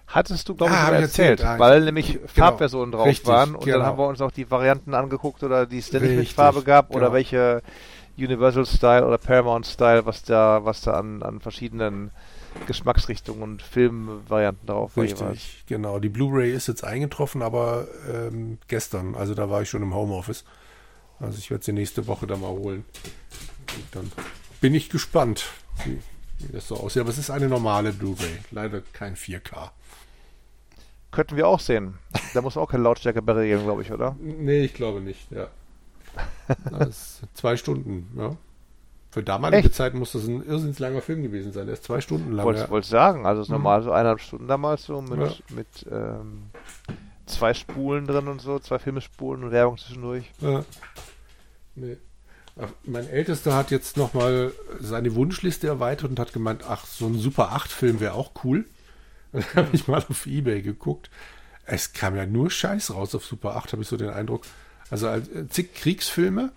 Hattest 0.07 0.49
du, 0.49 0.55
glaube 0.55 0.73
ich, 0.73 0.79
Ah, 0.79 0.95
ich 0.97 1.01
erzählt. 1.03 1.41
erzählt, 1.41 1.45
Ah, 1.45 1.59
weil 1.59 1.79
ich- 1.81 1.85
nämlich 1.87 2.13
genau. 2.15 2.27
Farbversionen 2.29 2.93
drauf 2.93 3.07
Richtig, 3.07 3.27
waren 3.27 3.55
und 3.55 3.65
genau. 3.65 3.79
dann 3.79 3.87
haben 3.87 3.99
wir 3.99 4.07
uns 4.07 4.21
auch 4.21 4.31
die 4.31 4.51
Varianten 4.51 4.95
angeguckt 4.95 5.43
oder 5.43 5.67
die 5.67 5.79
es 5.79 5.91
denn 5.91 6.03
nicht 6.03 6.17
mit 6.17 6.29
Farbe 6.29 6.63
gab 6.63 6.91
oder 6.91 7.01
genau. 7.07 7.13
welche 7.15 7.63
Universal 8.17 8.65
Style 8.67 9.07
oder 9.07 9.19
Paramount 9.19 9.67
Style, 9.67 10.07
was 10.07 10.23
da, 10.23 10.65
was 10.65 10.83
da 10.83 10.93
an, 10.93 11.23
an 11.23 11.41
verschiedenen 11.41 12.13
Geschmacksrichtungen 12.67 13.43
und 13.43 13.63
Filmvarianten 13.63 14.69
war 14.69 14.89
jeweils. 14.97 15.21
Richtig, 15.23 15.65
genau. 15.67 15.99
Die 15.99 16.09
Blu-ray 16.09 16.53
ist 16.53 16.69
jetzt 16.69 16.85
eingetroffen, 16.85 17.43
aber 17.43 17.87
ähm, 18.13 18.59
gestern, 18.69 19.15
also 19.15 19.35
da 19.35 19.51
war 19.51 19.63
ich 19.63 19.69
schon 19.69 19.83
im 19.83 19.95
Homeoffice. 19.95 20.45
Also 21.21 21.39
ich 21.39 21.51
werde 21.51 21.65
sie 21.65 21.73
nächste 21.73 22.07
Woche 22.07 22.27
dann 22.27 22.41
mal 22.41 22.51
holen. 22.51 22.85
Und 23.77 23.87
dann 23.93 24.13
bin 24.61 24.75
ich 24.75 24.89
gespannt, 24.91 25.47
wie, 25.85 25.99
wie 26.39 26.53
das 26.53 26.69
so 26.69 26.77
aussieht. 26.77 27.01
Aber 27.01 27.11
es 27.11 27.19
ist 27.19 27.31
eine 27.31 27.49
normale 27.49 27.93
Blu-ray, 27.93 28.39
leider 28.51 28.83
kein 28.93 29.17
4K. 29.17 29.71
Könnten 31.11 31.37
wir 31.37 31.47
auch 31.47 31.61
sehen. 31.61 31.99
Da 32.35 32.43
muss 32.43 32.57
auch 32.57 32.69
keine 32.69 32.83
Lautstärke 32.83 33.23
barrieren, 33.23 33.63
glaube 33.63 33.83
ich, 33.83 33.93
oder? 33.93 34.17
Nee, 34.21 34.65
ich 34.65 34.75
glaube 34.75 35.01
nicht, 35.01 35.31
ja. 35.31 35.49
Zwei 37.35 37.57
Stunden, 37.57 38.11
ja. 38.17 38.37
Für 39.15 39.23
damalige 39.23 39.67
Echt? 39.69 39.77
Zeiten 39.77 39.99
muss 40.01 40.11
das 40.11 40.27
ein 40.27 40.45
irrsinnig 40.45 40.77
langer 40.81 41.01
Film 41.01 41.23
gewesen 41.23 41.53
sein. 41.53 41.67
Der 41.67 41.75
ist 41.75 41.85
zwei 41.85 42.01
Stunden 42.01 42.33
lang. 42.33 42.45
Wollte 42.45 42.69
Ja. 42.69 42.83
sagen, 42.83 43.27
also 43.27 43.43
es 43.43 43.47
ist 43.47 43.51
Mhm. 43.51 43.59
normal 43.59 43.83
so 43.85 43.93
eineinhalb 43.93 44.21
Stunden 44.21 44.49
damals 44.49 44.83
so 44.83 45.01
mit, 45.03 45.21
Ja. 45.21 45.33
mit 45.55 45.69
ähm, 45.89 46.43
zwei 47.27 47.55
Spulen 47.55 48.09
drin 48.09 48.27
und 48.27 48.41
so, 48.41 48.59
zwei 48.59 48.81
Filmespulen 48.81 49.45
und 49.45 49.53
Werbung 49.53 49.79
zwischendurch. 49.79 50.31
Ja. 50.41 50.65
Nee. 51.77 51.97
Ach, 52.61 52.69
Mein 52.85 53.09
Ältester 53.09 53.55
hat 53.55 53.71
jetzt 53.71 53.97
nochmal 53.97 54.51
seine 54.81 55.15
Wunschliste 55.15 55.69
erweitert 55.69 56.11
und 56.11 56.19
hat 56.19 56.33
gemeint, 56.33 56.65
ach, 56.69 56.85
so 56.85 57.07
ein 57.07 57.15
Super 57.17 57.53
8-Film 57.53 58.01
wäre 58.01 58.15
auch 58.15 58.33
cool. 58.43 58.65
Dann 59.33 59.45
habe 59.55 59.69
ich 59.73 59.87
mal 59.87 59.99
auf 60.09 60.27
Ebay 60.27 60.61
geguckt. 60.63 61.09
Es 61.67 61.93
kam 61.93 62.17
ja 62.17 62.27
nur 62.27 62.51
Scheiß 62.51 62.93
raus 62.93 63.15
auf 63.15 63.25
Super 63.25 63.55
8, 63.55 63.71
habe 63.73 63.83
ich 63.83 63.89
so 63.89 63.97
den 63.97 64.11
Eindruck. 64.11 64.43
Also 64.91 65.07
äh, 65.07 65.23
zig 65.49 65.73
Kriegsfilme, 65.75 66.51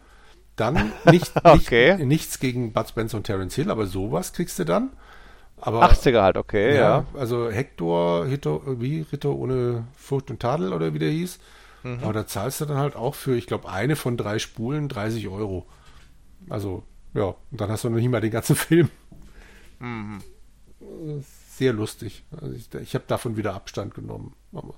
dann 0.58 0.92
nicht, 1.12 1.32
Okay. 1.44 1.96
nicht, 1.96 2.06
nichts 2.06 2.40
gegen 2.40 2.74
Bud 2.74 2.90
Spencer 2.90 3.18
und 3.18 3.24
Terence 3.24 3.56
Hill, 3.56 3.72
aber 3.72 3.86
sowas 3.86 4.34
kriegst 4.34 4.60
du 4.60 4.66
dann. 4.66 4.92
Aber 5.60 5.90
80er 5.90 6.22
halt, 6.22 6.38
okay, 6.38 6.76
ja. 6.76 7.00
ja, 7.00 7.06
also 7.16 7.50
Hector, 7.50 8.28
Hito, 8.28 8.62
wie 8.80 9.02
Ritter 9.02 9.32
ohne 9.32 9.88
Furcht 9.96 10.30
und 10.30 10.40
Tadel 10.40 10.72
oder 10.72 10.94
wie 10.94 11.00
der 11.00 11.10
hieß. 11.10 11.40
Mhm. 11.84 12.00
Aber 12.04 12.14
da 12.14 12.28
zahlst 12.28 12.62
du 12.62 12.66
dann 12.66 12.78
halt 12.78 12.96
auch 12.96 13.16
für, 13.16 13.36
ich 13.36 13.48
glaube, 13.48 13.70
eine 13.70 13.96
von 13.96 14.18
drei 14.18 14.38
Spulen 14.38 14.88
30 14.88 15.28
Euro. 15.30 15.66
Also, 16.50 16.84
ja, 17.14 17.24
und 17.52 17.62
dann 17.62 17.70
hast 17.72 17.84
du 17.84 17.90
noch 17.90 17.98
nicht 17.98 18.10
mal 18.10 18.22
den 18.22 18.32
ganzen 18.32 18.56
Film. 18.68 18.90
Mhm. 19.80 20.20
Sehr 21.50 21.74
lustig. 21.74 22.24
Also 22.40 22.54
ich 22.54 22.72
ich 22.74 22.94
habe 22.94 23.06
davon 23.08 23.36
wieder 23.36 23.56
Abstand 23.56 23.96
genommen. 23.96 24.36
Aber, 24.54 24.76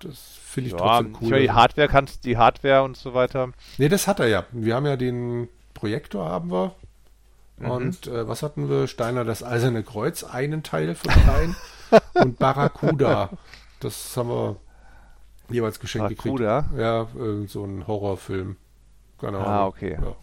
Das 0.00 0.38
finde 0.42 0.68
ich 0.68 0.72
ja, 0.72 0.78
trotzdem 0.78 1.14
cool. 1.14 1.22
Ich 1.22 1.30
meine, 1.30 1.42
die 1.42 1.50
Hardware 1.52 1.88
kannst, 1.88 2.24
die 2.24 2.36
Hardware 2.36 2.82
und 2.82 2.96
so 2.96 3.14
weiter. 3.14 3.50
Nee, 3.78 3.88
das 3.88 4.06
hat 4.06 4.20
er 4.20 4.28
ja. 4.28 4.44
Wir 4.52 4.74
haben 4.74 4.86
ja 4.86 4.96
den 4.96 5.48
Projektor 5.74 6.28
haben 6.28 6.50
wir. 6.50 6.74
Mhm. 7.58 7.70
Und 7.70 8.06
äh, 8.06 8.28
was 8.28 8.42
hatten 8.42 8.68
wir? 8.68 8.86
Steiner 8.86 9.24
das 9.24 9.42
Eiserne 9.42 9.82
Kreuz, 9.82 10.24
einen 10.24 10.62
Teil 10.62 10.94
von 10.94 11.12
dreien. 11.12 11.56
und 12.14 12.38
Barracuda. 12.38 13.30
Das 13.80 14.16
haben 14.16 14.28
wir 14.28 14.56
jeweils 15.48 15.80
geschenkt 15.80 16.16
Barracuda? 16.16 16.60
gekriegt. 16.60 16.80
Ja, 16.80 17.06
so 17.46 17.64
ein 17.64 17.86
Horrorfilm. 17.86 18.56
Keine 19.18 19.38
Ah, 19.38 19.66
okay. 19.66 19.98
Ja. 20.00 20.14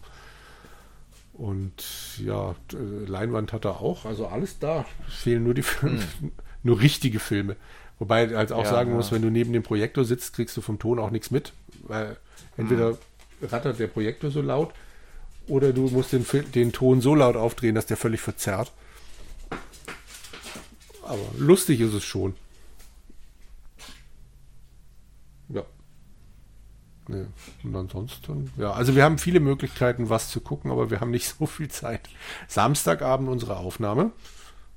Und 1.34 2.18
ja, 2.18 2.54
Leinwand 2.72 3.52
hat 3.52 3.66
er 3.66 3.80
auch, 3.80 4.06
also 4.06 4.26
alles 4.26 4.58
da. 4.58 4.86
Fehlen 5.06 5.44
nur 5.44 5.52
die 5.52 5.62
Filme, 5.62 6.00
hm. 6.20 6.32
nur 6.62 6.80
richtige 6.80 7.18
Filme. 7.18 7.56
Wobei 7.98 8.28
halt 8.34 8.52
auch 8.52 8.64
ja, 8.64 8.70
sagen 8.70 8.90
ja. 8.90 8.96
muss, 8.96 9.12
wenn 9.12 9.22
du 9.22 9.30
neben 9.30 9.52
dem 9.52 9.62
Projektor 9.62 10.04
sitzt, 10.04 10.34
kriegst 10.34 10.56
du 10.56 10.60
vom 10.60 10.78
Ton 10.78 10.98
auch 10.98 11.10
nichts 11.10 11.30
mit, 11.30 11.52
weil 11.84 12.16
entweder 12.56 12.90
hm. 12.90 13.48
rattert 13.48 13.78
der 13.78 13.86
Projektor 13.86 14.30
so 14.30 14.42
laut 14.42 14.72
oder 15.48 15.72
du 15.72 15.88
musst 15.88 16.12
den, 16.12 16.26
den 16.54 16.72
Ton 16.72 17.00
so 17.00 17.14
laut 17.14 17.36
aufdrehen, 17.36 17.74
dass 17.74 17.86
der 17.86 17.96
völlig 17.96 18.20
verzerrt. 18.20 18.72
Aber 21.02 21.24
lustig 21.38 21.80
ist 21.80 21.94
es 21.94 22.04
schon. 22.04 22.34
Ja. 25.48 25.62
Nee. 27.08 27.26
Und 27.62 27.76
ansonsten, 27.76 28.52
ja, 28.56 28.72
also 28.72 28.96
wir 28.96 29.04
haben 29.04 29.18
viele 29.18 29.38
Möglichkeiten, 29.38 30.10
was 30.10 30.30
zu 30.30 30.40
gucken, 30.40 30.72
aber 30.72 30.90
wir 30.90 31.00
haben 31.00 31.12
nicht 31.12 31.28
so 31.38 31.46
viel 31.46 31.68
Zeit. 31.68 32.08
Samstagabend 32.48 33.28
unsere 33.28 33.56
Aufnahme. 33.56 34.10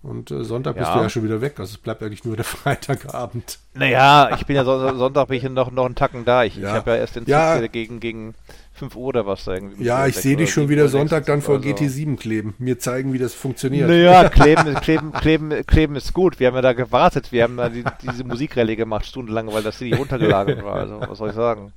Und 0.01 0.31
äh, 0.31 0.45
Sonntag 0.45 0.77
ja. 0.77 0.83
bist 0.83 0.95
du 0.95 0.99
ja 0.99 1.09
schon 1.09 1.23
wieder 1.25 1.41
weg. 1.41 1.59
Also 1.59 1.71
es 1.71 1.77
bleibt 1.77 2.01
eigentlich 2.01 2.23
nur 2.23 2.35
der 2.35 2.45
Freitagabend. 2.45 3.59
Naja, 3.73 4.29
ich 4.35 4.45
bin 4.45 4.55
ja 4.55 4.63
so, 4.63 4.95
Sonntag 4.97 5.27
bin 5.27 5.37
ich 5.37 5.43
noch, 5.49 5.71
noch 5.71 5.85
einen 5.85 5.95
Tacken 5.95 6.23
da. 6.23 6.45
Ich, 6.45 6.55
ja. 6.55 6.69
ich 6.69 6.73
habe 6.73 6.91
ja 6.91 6.97
erst 6.97 7.17
den 7.17 7.23
Zug 7.23 7.29
ja. 7.29 7.67
gegen, 7.67 7.99
gegen 7.99 8.33
5 8.73 8.95
Uhr 8.95 9.07
oder 9.07 9.25
was 9.25 9.43
da 9.43 9.53
irgendwie. 9.53 9.83
Ja, 9.83 10.07
ich 10.07 10.15
sehe 10.15 10.37
dich 10.37 10.51
schon 10.51 10.69
wieder 10.69 10.87
Sonntag 10.87 11.25
dann 11.25 11.41
vor 11.41 11.55
also. 11.57 11.67
GT7 11.67 12.17
kleben. 12.17 12.53
Mir 12.59 12.79
zeigen, 12.79 13.11
wie 13.11 13.17
das 13.17 13.33
funktioniert. 13.33 13.89
Naja, 13.89 14.29
kleben, 14.29 14.73
kleben, 14.75 15.11
kleben, 15.11 15.65
kleben 15.65 15.95
ist 15.97 16.13
gut. 16.13 16.39
Wir 16.39 16.47
haben 16.47 16.55
ja 16.55 16.61
da 16.61 16.73
gewartet. 16.73 17.33
Wir 17.33 17.43
haben 17.43 17.57
da 17.57 17.67
die, 17.67 17.83
diese 18.01 18.23
Musikrallye 18.23 18.77
gemacht, 18.77 19.05
stundenlang, 19.05 19.51
weil 19.51 19.63
das 19.63 19.77
City 19.77 19.95
runtergelagert 19.95 20.63
war. 20.63 20.75
Also, 20.75 21.01
was 21.01 21.17
soll 21.17 21.29
ich 21.29 21.35
sagen? 21.35 21.73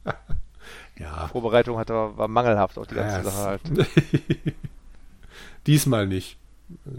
Ja. 0.97 1.27
Vorbereitung 1.27 1.79
hat, 1.79 1.89
war 1.89 2.29
mangelhaft 2.29 2.79
auf 2.79 2.87
die 2.87 2.95
ganze 2.95 3.17
ja, 3.17 3.25
Sache 3.25 3.43
halt. 3.43 3.63
Diesmal 5.67 6.07
nicht. 6.07 6.37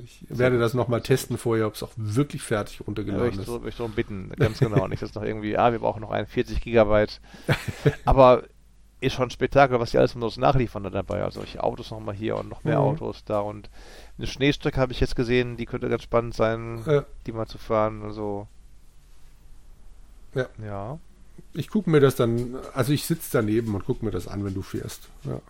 Ich 0.03 0.25
werde 0.29 0.59
das 0.59 0.73
nochmal 0.73 1.01
testen 1.01 1.37
vorher, 1.37 1.67
ob 1.67 1.75
es 1.75 1.83
auch 1.83 1.91
wirklich 1.95 2.41
fertig 2.41 2.81
runtergeladen 2.85 3.33
ja, 3.33 3.41
ist. 3.41 3.47
Ich 3.47 3.61
möchte 3.61 3.79
darum 3.79 3.93
bitten, 3.93 4.29
ganz 4.37 4.59
genau. 4.59 4.87
Nicht, 4.87 5.01
dass 5.01 5.15
noch 5.15 5.23
irgendwie, 5.23 5.57
ah, 5.57 5.71
wir 5.71 5.79
brauchen 5.79 6.01
noch 6.01 6.11
ein 6.11 6.27
40 6.27 6.61
Gigabyte. 6.61 7.21
Aber 8.05 8.43
ist 9.01 9.13
schon 9.13 9.27
ein 9.27 9.31
Spektakel, 9.31 9.79
was 9.79 9.91
die 9.91 9.97
alles 9.97 10.15
noch 10.15 10.37
nachliefern 10.37 10.83
dabei. 10.83 11.23
Also 11.23 11.41
solche 11.41 11.63
Autos 11.63 11.91
nochmal 11.91 12.15
hier 12.15 12.37
und 12.37 12.49
noch 12.49 12.63
mehr 12.63 12.79
mhm. 12.79 12.85
Autos 12.85 13.23
da 13.25 13.39
und 13.39 13.69
eine 14.17 14.27
Schneestrecke 14.27 14.79
habe 14.79 14.93
ich 14.93 14.99
jetzt 14.99 15.15
gesehen, 15.15 15.57
die 15.57 15.65
könnte 15.65 15.89
ganz 15.89 16.03
spannend 16.03 16.35
sein, 16.35 16.81
ja. 16.85 17.05
die 17.25 17.31
mal 17.31 17.47
zu 17.47 17.57
fahren. 17.57 18.03
Also 18.03 18.47
ja. 20.35 20.47
ja. 20.63 20.99
Ich 21.53 21.69
gucke 21.69 21.89
mir 21.89 21.99
das 21.99 22.15
dann, 22.15 22.55
also 22.73 22.93
ich 22.93 23.05
sitze 23.05 23.29
daneben 23.33 23.75
und 23.75 23.85
gucke 23.85 24.05
mir 24.05 24.11
das 24.11 24.27
an, 24.27 24.45
wenn 24.45 24.53
du 24.53 24.61
fährst. 24.61 25.09
Ja. 25.23 25.41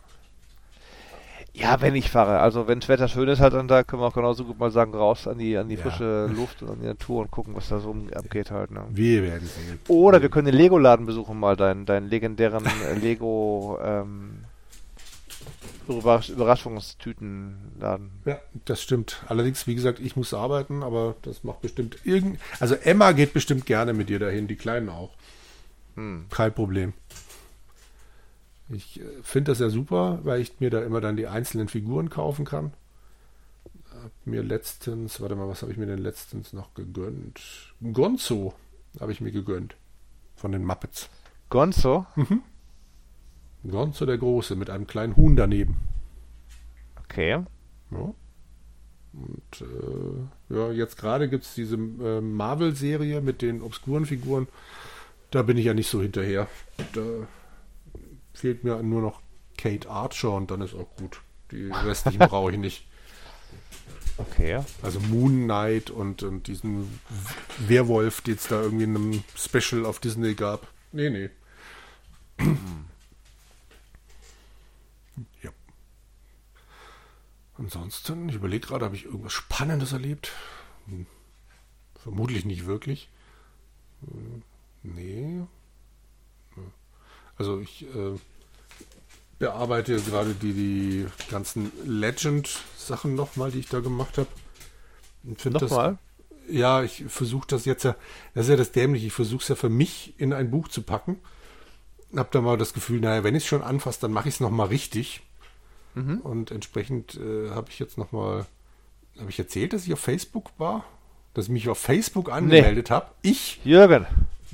Ja, 1.56 1.82
wenn 1.82 1.96
ich 1.96 2.10
fahre. 2.10 2.40
Also 2.40 2.68
wenn 2.68 2.80
das 2.80 2.90
Wetter 2.90 3.08
schön 3.08 3.28
ist, 3.28 3.40
halt 3.40 3.54
dann 3.54 3.68
da 3.68 3.84
können 3.84 4.02
wir 4.02 4.08
auch 4.08 4.14
genauso 4.14 4.44
gut 4.44 4.58
mal 4.58 4.72
sagen, 4.72 4.96
raus 4.96 5.28
an 5.28 5.38
die, 5.38 5.56
an 5.56 5.70
die 5.70 5.76
ja. 5.76 5.82
frische 5.82 6.26
Luft 6.26 6.64
und 6.64 6.72
an 6.72 6.80
die 6.82 6.88
Natur 6.88 7.22
und 7.22 7.32
gucken, 7.32 7.56
was 7.56 7.70
da 7.70 7.80
so 7.80 7.96
abgeht 8.16 8.50
halt. 8.50 8.72
Ne? 8.72 8.84
Wir 8.90 9.22
werden 9.22 9.48
sehen. 9.48 9.80
Oder 9.88 10.22
wir 10.24 10.30
können 10.30 10.48
den 10.48 10.56
Lego-Laden 10.56 11.06
besuchen, 11.06 11.40
mal 11.40 11.56
deinen, 11.56 11.86
deinen 11.86 12.10
legendären 12.10 12.66
äh, 12.66 12.94
Lego 13.00 13.78
ähm, 13.84 14.46
Überrasch 15.88 16.30
Überraschungstütenladen. 16.30 18.10
Ja, 18.26 18.40
das 18.66 18.82
stimmt. 18.82 19.22
Allerdings, 19.28 19.68
wie 19.68 19.76
gesagt, 19.76 20.00
ich 20.00 20.16
muss 20.16 20.34
arbeiten, 20.34 20.82
aber 20.82 21.16
das 21.22 21.44
macht 21.44 21.62
bestimmt 21.62 21.98
irgend. 22.04 22.40
Also 22.60 22.76
Emma 22.76 23.12
geht 23.12 23.34
bestimmt 23.34 23.66
gerne 23.66 23.94
mit 23.94 24.10
dir 24.10 24.20
dahin, 24.20 24.48
die 24.48 24.56
Kleinen 24.56 24.90
auch. 24.90 25.12
Hm. 25.96 26.26
Kein 26.30 26.54
Problem. 26.54 26.94
Ich 28.74 29.00
äh, 29.00 29.04
finde 29.22 29.52
das 29.52 29.60
ja 29.60 29.70
super, 29.70 30.20
weil 30.24 30.42
ich 30.42 30.60
mir 30.60 30.70
da 30.70 30.82
immer 30.84 31.02
dann 31.02 31.18
die 31.18 31.28
einzelnen 31.28 31.68
Figuren 31.68 32.10
kaufen 32.10 32.46
kann. 32.46 32.74
Hab 34.04 34.12
mir 34.26 34.44
letztens, 34.44 35.22
warte 35.22 35.36
mal, 35.36 35.48
was 35.48 35.62
habe 35.62 35.72
ich 35.72 35.78
mir 35.78 35.86
denn 35.86 36.00
letztens 36.00 36.54
noch 36.54 36.74
gegönnt? 36.74 37.74
Gonzo 37.94 38.54
habe 39.00 39.12
ich 39.12 39.22
mir 39.22 39.32
gegönnt. 39.32 39.76
Von 40.36 40.52
den 40.52 40.66
Muppets. 40.66 41.10
Gonzo? 41.50 42.06
Mhm. 42.16 42.42
Gonzo 43.70 44.06
der 44.06 44.18
Große 44.18 44.56
mit 44.56 44.70
einem 44.70 44.88
kleinen 44.88 45.16
Huhn 45.16 45.36
daneben. 45.36 45.78
Okay. 47.04 47.44
Ja. 47.92 48.14
Und 49.14 49.62
äh, 49.62 50.54
ja, 50.56 50.72
jetzt 50.72 50.98
gerade 50.98 51.30
gibt 51.30 51.44
es 51.44 51.54
diese 51.54 51.76
äh, 51.76 52.20
Marvel-Serie 52.20 53.22
mit 53.22 53.42
den 53.42 53.62
obskuren 53.62 54.06
Figuren. 54.06 54.48
Da 55.30 55.44
bin 55.44 55.58
ich 55.58 55.66
ja 55.66 55.74
nicht 55.74 55.90
so 55.90 56.02
hinterher. 56.02 56.48
Da 56.94 57.02
fehlt 58.34 58.64
mir 58.64 58.82
nur 58.84 59.02
noch 59.02 59.22
Kate 59.58 59.90
Archer 59.90 60.32
und 60.32 60.52
dann 60.52 60.62
ist 60.62 60.74
auch 60.74 60.96
gut. 60.96 61.22
Die 61.52 61.70
restlichen 61.72 62.20
brauche 62.20 62.52
ich 62.52 62.58
nicht. 62.58 62.88
Okay. 64.18 64.64
Also 64.82 65.00
Moon 65.00 65.44
Knight 65.46 65.90
und, 65.90 66.24
und 66.24 66.48
diesen 66.48 67.00
Werwolf, 67.60 68.22
den 68.22 68.36
es 68.36 68.48
da 68.48 68.62
irgendwie 68.62 68.84
in 68.84 68.96
einem 68.96 69.24
Special 69.36 69.86
auf 69.86 70.00
Disney 70.00 70.36
gab. 70.36 70.68
Nee, 70.92 71.10
nee. 71.10 71.30
ja. 75.42 75.52
Ansonsten, 77.58 78.30
ich 78.30 78.36
überlege 78.36 78.68
gerade, 78.68 78.86
habe 78.86 78.96
ich 78.96 79.06
irgendwas 79.06 79.34
Spannendes 79.34 79.94
erlebt? 79.94 80.32
Hm. 80.88 81.08
Vermutlich 81.96 82.46
nicht 82.46 82.66
wirklich. 82.66 83.10
Hm. 84.02 84.44
Nee. 84.84 85.42
Also 87.38 87.60
ich 87.60 87.84
äh, 87.84 88.18
bearbeite 89.40 90.00
gerade 90.00 90.34
die, 90.34 90.54
die 90.54 91.06
ganzen 91.30 91.72
Legend-Sachen 91.86 93.16
nochmal, 93.16 93.52
die 93.52 93.60
ich 93.60 93.70
da 93.70 93.80
gemacht 93.80 94.18
habe. 94.18 94.30
Nochmal? 95.50 95.98
Ja, 96.50 96.84
ich 96.84 97.06
versuche 97.08 97.48
das 97.48 97.66
jetzt 97.66 97.84
ja, 97.84 97.96
das 98.34 98.46
ist 98.46 98.50
ja 98.50 98.58
das 98.58 98.72
Dämliche, 98.72 99.08
ich 99.08 99.14
versuche 99.14 99.42
es 99.42 99.48
ja 99.48 99.56
für 99.56 99.70
mich 99.70 100.14
in 100.18 100.34
ein 100.34 100.52
Buch 100.52 100.68
zu 100.68 100.82
packen. 100.82 101.18
Hab 102.16 102.32
da 102.32 102.42
mal 102.42 102.58
das 102.58 102.74
Gefühl, 102.74 103.00
naja, 103.00 103.24
wenn 103.24 103.36
ich 103.36 103.44
es 103.44 103.50
schon 103.50 103.64
anfasse, 103.64 104.02
dann 104.02 104.12
mache 104.12 104.30
ich 104.30 104.36
es 104.36 104.40
nochmal 104.40 104.68
richtig. 104.68 105.22
Mhm. 105.96 106.20
Und 106.20 106.52
entsprechend 106.52 107.16
äh, 107.16 107.50
habe 107.50 107.70
ich 107.70 107.80
jetzt 107.80 107.98
nochmal, 107.98 108.46
habe 109.20 109.30
ich 109.30 109.40
erzählt, 109.40 109.74
dass 109.74 109.86
ich 109.86 109.94
auf 109.94 110.00
Facebook 110.00 110.52
war? 110.58 110.84
Dass 111.34 111.46
ich 111.46 111.52
mich 111.52 111.70
auf 111.70 111.80
Facebook 111.80 112.32
angemeldet 112.32 112.90
nee. 112.90 112.96
habe? 112.96 113.08
Ich? 113.24 113.60
Jürgen 113.64 114.06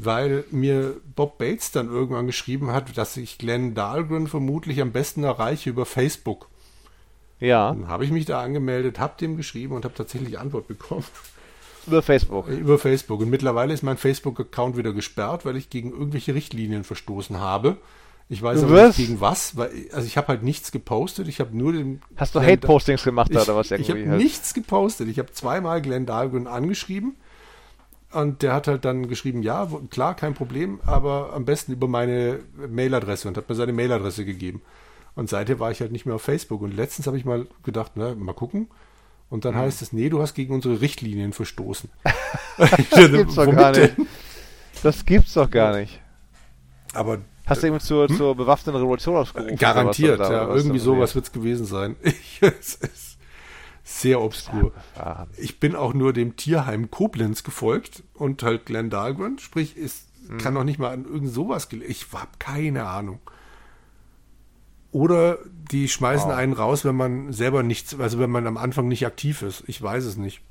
weil 0.04 0.46
mir 0.52 0.96
Bob 1.16 1.38
Bates 1.38 1.72
dann 1.72 1.90
irgendwann 1.90 2.28
geschrieben 2.28 2.72
hat, 2.72 2.98
dass 2.98 3.18
ich 3.18 3.38
Glenn 3.38 3.76
Dahlgren 3.76 4.28
vermutlich 4.28 4.82
am 4.82 4.92
besten 4.92 5.24
erreiche 5.24 5.70
über 5.70 5.86
Facebook. 5.86 6.48
Ja. 7.40 7.74
Dann 7.74 7.88
habe 7.88 8.06
ich 8.06 8.12
mich 8.12 8.26
da 8.26 8.42
angemeldet, 8.42 9.00
habe 9.00 9.14
dem 9.20 9.38
geschrieben 9.38 9.76
und 9.76 9.86
habe 9.86 9.96
tatsächlich 9.96 10.40
Antwort 10.40 10.68
bekommen. 10.68 11.06
Über 11.88 12.02
Facebook. 12.02 12.48
Über 12.48 12.78
Facebook. 12.78 13.22
Und 13.22 13.30
mittlerweile 13.30 13.74
ist 13.74 13.84
mein 13.84 13.98
Facebook-Account 13.98 14.78
wieder 14.78 14.94
gesperrt, 14.94 15.46
weil 15.46 15.56
ich 15.56 15.70
gegen 15.70 15.92
irgendwelche 15.92 16.36
Richtlinien 16.36 16.84
verstoßen 16.84 17.40
habe. 17.40 17.78
Ich 18.32 18.44
weiß 18.44 18.64
aber 18.64 18.88
nicht 18.88 18.98
gegen 18.98 19.22
was, 19.22 19.58
weil 19.58 19.72
also 19.92 20.06
ich 20.06 20.16
habe 20.16 20.28
halt 20.28 20.44
nichts 20.44 20.72
gepostet. 20.72 21.28
Ich 21.28 21.40
habe 21.40 21.58
nur 21.58 21.74
den. 21.74 22.02
Hast 22.16 22.36
du 22.36 22.42
Hate-Postings 22.42 23.04
gemacht 23.04 23.32
ich, 23.32 23.38
oder 23.38 23.56
was 23.56 23.72
irgendwie? 23.72 23.92
Ich 23.92 23.98
habe 23.98 24.10
halt? 24.12 24.22
nichts 24.22 24.54
gepostet. 24.54 25.08
Ich 25.08 25.18
habe 25.18 25.32
zweimal 25.32 25.82
Glenn 25.82 26.06
Dahlgren 26.06 26.46
angeschrieben 26.46 27.16
und 28.12 28.42
der 28.42 28.54
hat 28.54 28.68
halt 28.68 28.86
dann 28.86 29.08
geschrieben, 29.08 29.44
ja, 29.44 29.68
klar, 29.90 30.16
kein 30.16 30.34
Problem, 30.34 30.80
aber 30.86 31.34
am 31.34 31.46
besten 31.46 31.74
über 31.74 31.88
meine 31.88 32.40
Mailadresse 32.68 33.28
und 33.28 33.38
hat 33.38 33.48
mir 33.48 33.56
seine 33.56 33.74
Mailadresse 33.74 34.26
gegeben. 34.26 34.62
Und 35.16 35.30
seither 35.30 35.60
war 35.60 35.72
ich 35.72 35.82
halt 35.82 35.92
nicht 35.92 36.06
mehr 36.06 36.16
auf 36.16 36.22
Facebook. 36.22 36.62
Und 36.62 36.76
letztens 36.76 37.08
habe 37.08 37.18
ich 37.18 37.26
mal 37.26 37.48
gedacht, 37.64 37.92
na, 37.96 38.16
mal 38.16 38.34
gucken. 38.34 38.68
Und 39.30 39.46
dann 39.46 39.54
mhm. 39.54 39.60
heißt 39.60 39.82
es, 39.82 39.94
nee, 39.94 40.10
du 40.10 40.22
hast 40.22 40.34
gegen 40.34 40.54
unsere 40.54 40.82
Richtlinien 40.82 41.34
verstoßen. 41.34 41.90
das 42.58 43.12
gibt's 43.12 43.36
doch 43.36 43.52
gar 43.52 43.72
nicht. 43.72 43.96
Das 44.82 45.06
gibt's 45.06 45.34
doch 45.34 45.50
gar 45.50 45.78
nicht. 45.78 46.02
Aber 46.94 47.20
Hast 47.50 47.64
du 47.64 47.68
eben 47.68 47.80
zur, 47.80 48.08
hm? 48.08 48.16
zur 48.16 48.36
bewaffneten 48.36 48.80
Revolution 48.80 49.16
ausgerufen? 49.16 49.56
Garantiert, 49.58 50.20
ja. 50.20 50.48
Irgendwie 50.54 50.78
sowas 50.78 51.16
wird 51.16 51.26
es 51.26 51.32
gewesen 51.32 51.66
sein. 51.66 51.96
Ich, 52.04 52.42
es, 52.42 52.78
es, 52.82 53.09
sehr 53.90 54.22
obskur. 54.22 54.72
Ich 55.38 55.60
bin 55.60 55.76
auch 55.76 55.94
nur 55.94 56.14
dem 56.14 56.36
Tierheim 56.36 56.92
Koblenz 56.92 57.44
gefolgt 57.44 58.04
und 58.14 58.44
halt 58.44 58.66
Glenn 58.66 58.90
Dahlgren, 58.90 59.40
sprich, 59.40 59.76
es 59.76 60.06
hm. 60.28 60.38
kann 60.38 60.54
noch 60.54 60.64
nicht 60.64 60.80
mal 60.80 60.92
an 60.92 61.06
irgend 61.06 61.32
sowas 61.32 61.68
Ich 61.88 62.08
habe 62.14 62.30
keine 62.38 62.86
Ahnung. 62.86 63.20
Oder 64.92 65.40
die 65.72 65.88
schmeißen 65.88 66.30
wow. 66.30 66.36
einen 66.36 66.54
raus, 66.54 66.86
wenn 66.86 66.96
man 66.96 67.34
selber 67.34 67.64
nichts, 67.64 68.00
also 68.00 68.20
wenn 68.20 68.30
man 68.30 68.48
am 68.48 68.58
Anfang 68.58 68.88
nicht 68.88 69.06
aktiv 69.06 69.42
ist. 69.42 69.64
Ich 69.68 69.82
weiß 69.82 70.06
es 70.06 70.18
nicht. 70.18 70.42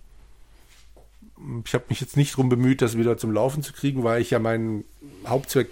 Ich 1.64 1.74
habe 1.74 1.84
mich 1.88 2.00
jetzt 2.00 2.16
nicht 2.16 2.32
darum 2.32 2.48
bemüht, 2.48 2.82
das 2.82 2.98
wieder 2.98 3.16
zum 3.16 3.30
Laufen 3.30 3.62
zu 3.62 3.72
kriegen, 3.72 4.02
weil 4.02 4.20
ich 4.20 4.30
ja 4.30 4.40
meinen 4.40 4.84
Hauptzweck 5.26 5.70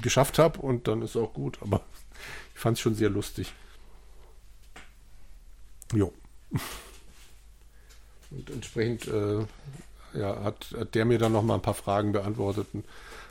geschafft 0.00 0.38
habe 0.38 0.60
und 0.60 0.86
dann 0.86 1.02
ist 1.02 1.16
auch 1.16 1.34
gut. 1.34 1.58
Aber 1.60 1.82
ich 2.54 2.60
fand 2.60 2.76
es 2.76 2.80
schon 2.80 2.94
sehr 2.94 3.10
lustig. 3.10 3.52
Jo. 5.92 6.12
Und 8.30 8.50
entsprechend 8.50 9.08
äh, 9.08 9.46
ja, 10.14 10.42
hat, 10.42 10.66
hat 10.78 10.94
der 10.94 11.04
mir 11.04 11.18
dann 11.18 11.32
noch 11.32 11.42
mal 11.42 11.54
ein 11.54 11.62
paar 11.62 11.74
Fragen 11.74 12.12
beantwortet. 12.12 12.68
Und 12.72 12.84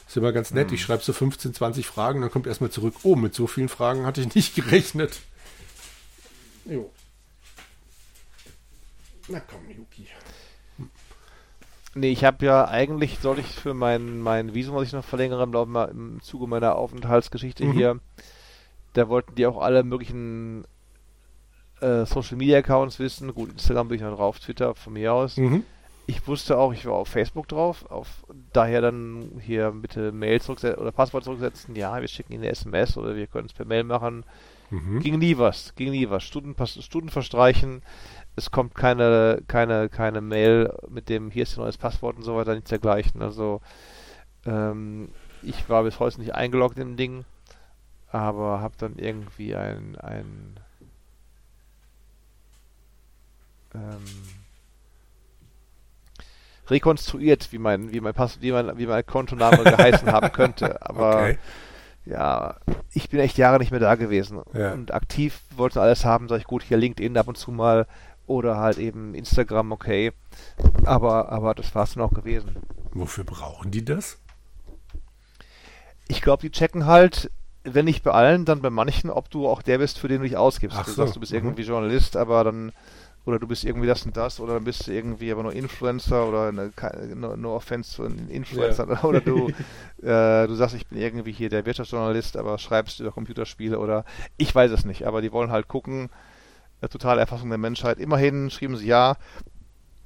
ist 0.07 0.17
immer 0.17 0.33
ganz 0.33 0.51
nett. 0.51 0.67
Hm. 0.67 0.75
Ich 0.75 0.81
schreibe 0.81 1.03
so 1.03 1.13
15, 1.13 1.53
20 1.53 1.87
Fragen, 1.87 2.21
dann 2.21 2.31
kommt 2.31 2.45
erstmal 2.45 2.69
zurück. 2.69 2.95
Oh, 3.03 3.15
mit 3.15 3.33
so 3.33 3.47
vielen 3.47 3.69
Fragen 3.69 4.05
hatte 4.05 4.21
ich 4.21 4.35
nicht 4.35 4.55
gerechnet. 4.55 5.21
Jo. 6.65 6.91
Na 9.29 9.39
komm, 9.39 9.69
Yuki. 9.69 10.07
Nee, 11.93 12.11
ich 12.11 12.23
habe 12.23 12.45
ja 12.45 12.67
eigentlich, 12.67 13.19
soll 13.19 13.39
ich 13.39 13.47
für 13.47 13.73
mein, 13.73 14.19
mein 14.19 14.53
Visum, 14.53 14.75
was 14.75 14.87
ich 14.87 14.93
noch 14.93 15.03
verlängere, 15.03 15.43
im, 15.43 15.75
im 15.75 16.21
Zuge 16.21 16.47
meiner 16.47 16.75
Aufenthaltsgeschichte 16.75 17.65
mhm. 17.65 17.73
hier, 17.73 17.99
da 18.93 19.09
wollten 19.09 19.35
die 19.35 19.45
auch 19.45 19.61
alle 19.61 19.83
möglichen 19.83 20.65
äh, 21.81 22.05
Social 22.05 22.37
Media 22.37 22.59
Accounts 22.59 22.99
wissen. 22.99 23.33
Gut, 23.33 23.51
Instagram 23.51 23.87
bin 23.87 23.97
ich 23.97 24.03
noch 24.03 24.15
drauf, 24.15 24.39
Twitter 24.39 24.75
von 24.75 24.93
mir 24.93 25.13
aus. 25.13 25.37
Mhm. 25.37 25.63
Ich 26.07 26.27
wusste 26.27 26.57
auch, 26.57 26.73
ich 26.73 26.85
war 26.85 26.93
auf 26.93 27.07
Facebook 27.07 27.47
drauf, 27.47 27.89
auf 27.89 28.07
daher 28.51 28.81
dann 28.81 29.39
hier 29.39 29.71
bitte 29.71 30.11
Mail 30.11 30.41
zurücksetzen 30.41 30.81
oder 30.81 30.91
Passwort 30.91 31.23
zurücksetzen. 31.23 31.75
Ja, 31.75 31.99
wir 32.01 32.07
schicken 32.07 32.33
Ihnen 32.33 32.43
eine 32.43 32.51
SMS 32.51 32.97
oder 32.97 33.15
wir 33.15 33.27
können 33.27 33.45
es 33.45 33.53
per 33.53 33.65
Mail 33.65 33.83
machen. 33.83 34.25
Mhm. 34.71 34.99
Ging 35.01 35.19
nie 35.19 35.37
was, 35.37 35.75
ging 35.75 35.91
nie 35.91 36.09
was. 36.09 36.23
Stunden, 36.23 36.55
Stunden 36.65 37.09
verstreichen, 37.09 37.81
es 38.35 38.51
kommt 38.51 38.75
keine, 38.75 39.41
keine, 39.47 39.89
keine 39.89 40.21
Mail 40.21 40.73
mit 40.89 41.09
dem 41.09 41.29
hier 41.31 41.43
ist 41.43 41.57
ein 41.57 41.61
neues 41.61 41.77
Passwort 41.77 42.17
und 42.17 42.23
so 42.23 42.35
weiter, 42.35 42.55
nichts 42.55 42.69
dergleichen. 42.69 43.21
Also 43.21 43.61
ähm, 44.45 45.09
ich 45.41 45.69
war 45.69 45.83
bis 45.83 45.99
heute 45.99 46.19
nicht 46.19 46.35
eingeloggt 46.35 46.77
in 46.77 46.89
dem 46.89 46.97
Ding, 46.97 47.25
aber 48.11 48.61
habe 48.61 48.75
dann 48.77 48.97
irgendwie 48.97 49.55
ein, 49.55 49.97
ein 49.97 50.59
ähm, 53.73 54.05
rekonstruiert, 56.69 57.51
wie 57.51 57.57
mein, 57.57 57.91
wie 57.91 57.99
mein 57.99 58.13
Pass, 58.13 58.41
wie 58.41 58.51
mein, 58.51 58.77
wie 58.77 58.87
mein 58.87 59.05
Kontoname 59.05 59.63
geheißen 59.63 60.11
haben 60.11 60.31
könnte. 60.33 60.81
Aber 60.81 61.15
okay. 61.17 61.37
ja, 62.05 62.55
ich 62.93 63.09
bin 63.09 63.19
echt 63.19 63.37
Jahre 63.37 63.59
nicht 63.59 63.71
mehr 63.71 63.79
da 63.79 63.95
gewesen. 63.95 64.41
Ja. 64.53 64.73
Und 64.73 64.93
aktiv 64.93 65.41
wollte 65.55 65.81
alles 65.81 66.05
haben, 66.05 66.27
sag 66.27 66.39
ich 66.39 66.45
gut, 66.45 66.63
hier 66.63 66.77
LinkedIn 66.77 67.17
ab 67.17 67.27
und 67.27 67.37
zu 67.37 67.51
mal 67.51 67.87
oder 68.25 68.57
halt 68.57 68.77
eben 68.77 69.13
Instagram, 69.13 69.71
okay. 69.71 70.13
Aber, 70.85 71.29
aber 71.29 71.53
das 71.53 71.75
war 71.75 71.83
es 71.83 71.93
dann 71.93 72.03
auch 72.03 72.13
gewesen. 72.13 72.55
Wofür 72.93 73.25
brauchen 73.25 73.71
die 73.71 73.83
das? 73.83 74.17
Ich 76.07 76.21
glaube, 76.21 76.41
die 76.41 76.51
checken 76.51 76.85
halt, 76.85 77.29
wenn 77.63 77.85
nicht 77.85 78.03
bei 78.03 78.11
allen, 78.11 78.45
dann 78.45 78.61
bei 78.61 78.69
manchen, 78.69 79.09
ob 79.09 79.29
du 79.29 79.47
auch 79.47 79.61
der 79.61 79.77
bist, 79.77 79.99
für 79.99 80.07
den 80.07 80.21
du 80.21 80.27
dich 80.27 80.37
ausgibst. 80.37 80.77
Ach 80.79 80.85
du 80.85 80.91
so. 80.91 80.97
sagst, 80.97 81.15
du 81.15 81.19
bist 81.19 81.31
mhm. 81.31 81.39
irgendwie 81.39 81.63
Journalist, 81.63 82.15
aber 82.17 82.43
dann 82.43 82.71
oder 83.25 83.37
du 83.37 83.47
bist 83.47 83.63
irgendwie 83.63 83.87
das 83.87 84.05
und 84.05 84.17
das 84.17 84.39
oder 84.39 84.55
dann 84.55 84.63
bist 84.63 84.87
du 84.87 84.91
irgendwie 84.91 85.31
aber 85.31 85.43
nur 85.43 85.53
Influencer 85.53 86.27
oder 86.27 86.47
eine, 86.47 86.71
no, 87.15 87.35
no 87.35 87.55
offense 87.55 87.91
zu 87.91 88.03
Influencer 88.03 88.87
ja. 88.89 89.03
oder 89.03 89.21
du 89.21 89.49
äh, 90.01 90.47
du 90.47 90.55
sagst, 90.55 90.75
ich 90.75 90.87
bin 90.87 90.99
irgendwie 90.99 91.31
hier 91.31 91.49
der 91.49 91.65
Wirtschaftsjournalist, 91.65 92.37
aber 92.37 92.57
schreibst 92.57 92.99
über 92.99 93.11
Computerspiele 93.11 93.77
oder 93.77 94.05
ich 94.37 94.53
weiß 94.53 94.71
es 94.71 94.85
nicht, 94.85 95.05
aber 95.05 95.21
die 95.21 95.31
wollen 95.31 95.51
halt 95.51 95.67
gucken, 95.67 96.09
äh, 96.81 96.87
totale 96.87 97.21
Erfassung 97.21 97.49
der 97.49 97.59
Menschheit. 97.59 97.99
Immerhin 97.99 98.49
schrieben 98.49 98.75
sie 98.75 98.87
ja, 98.87 99.17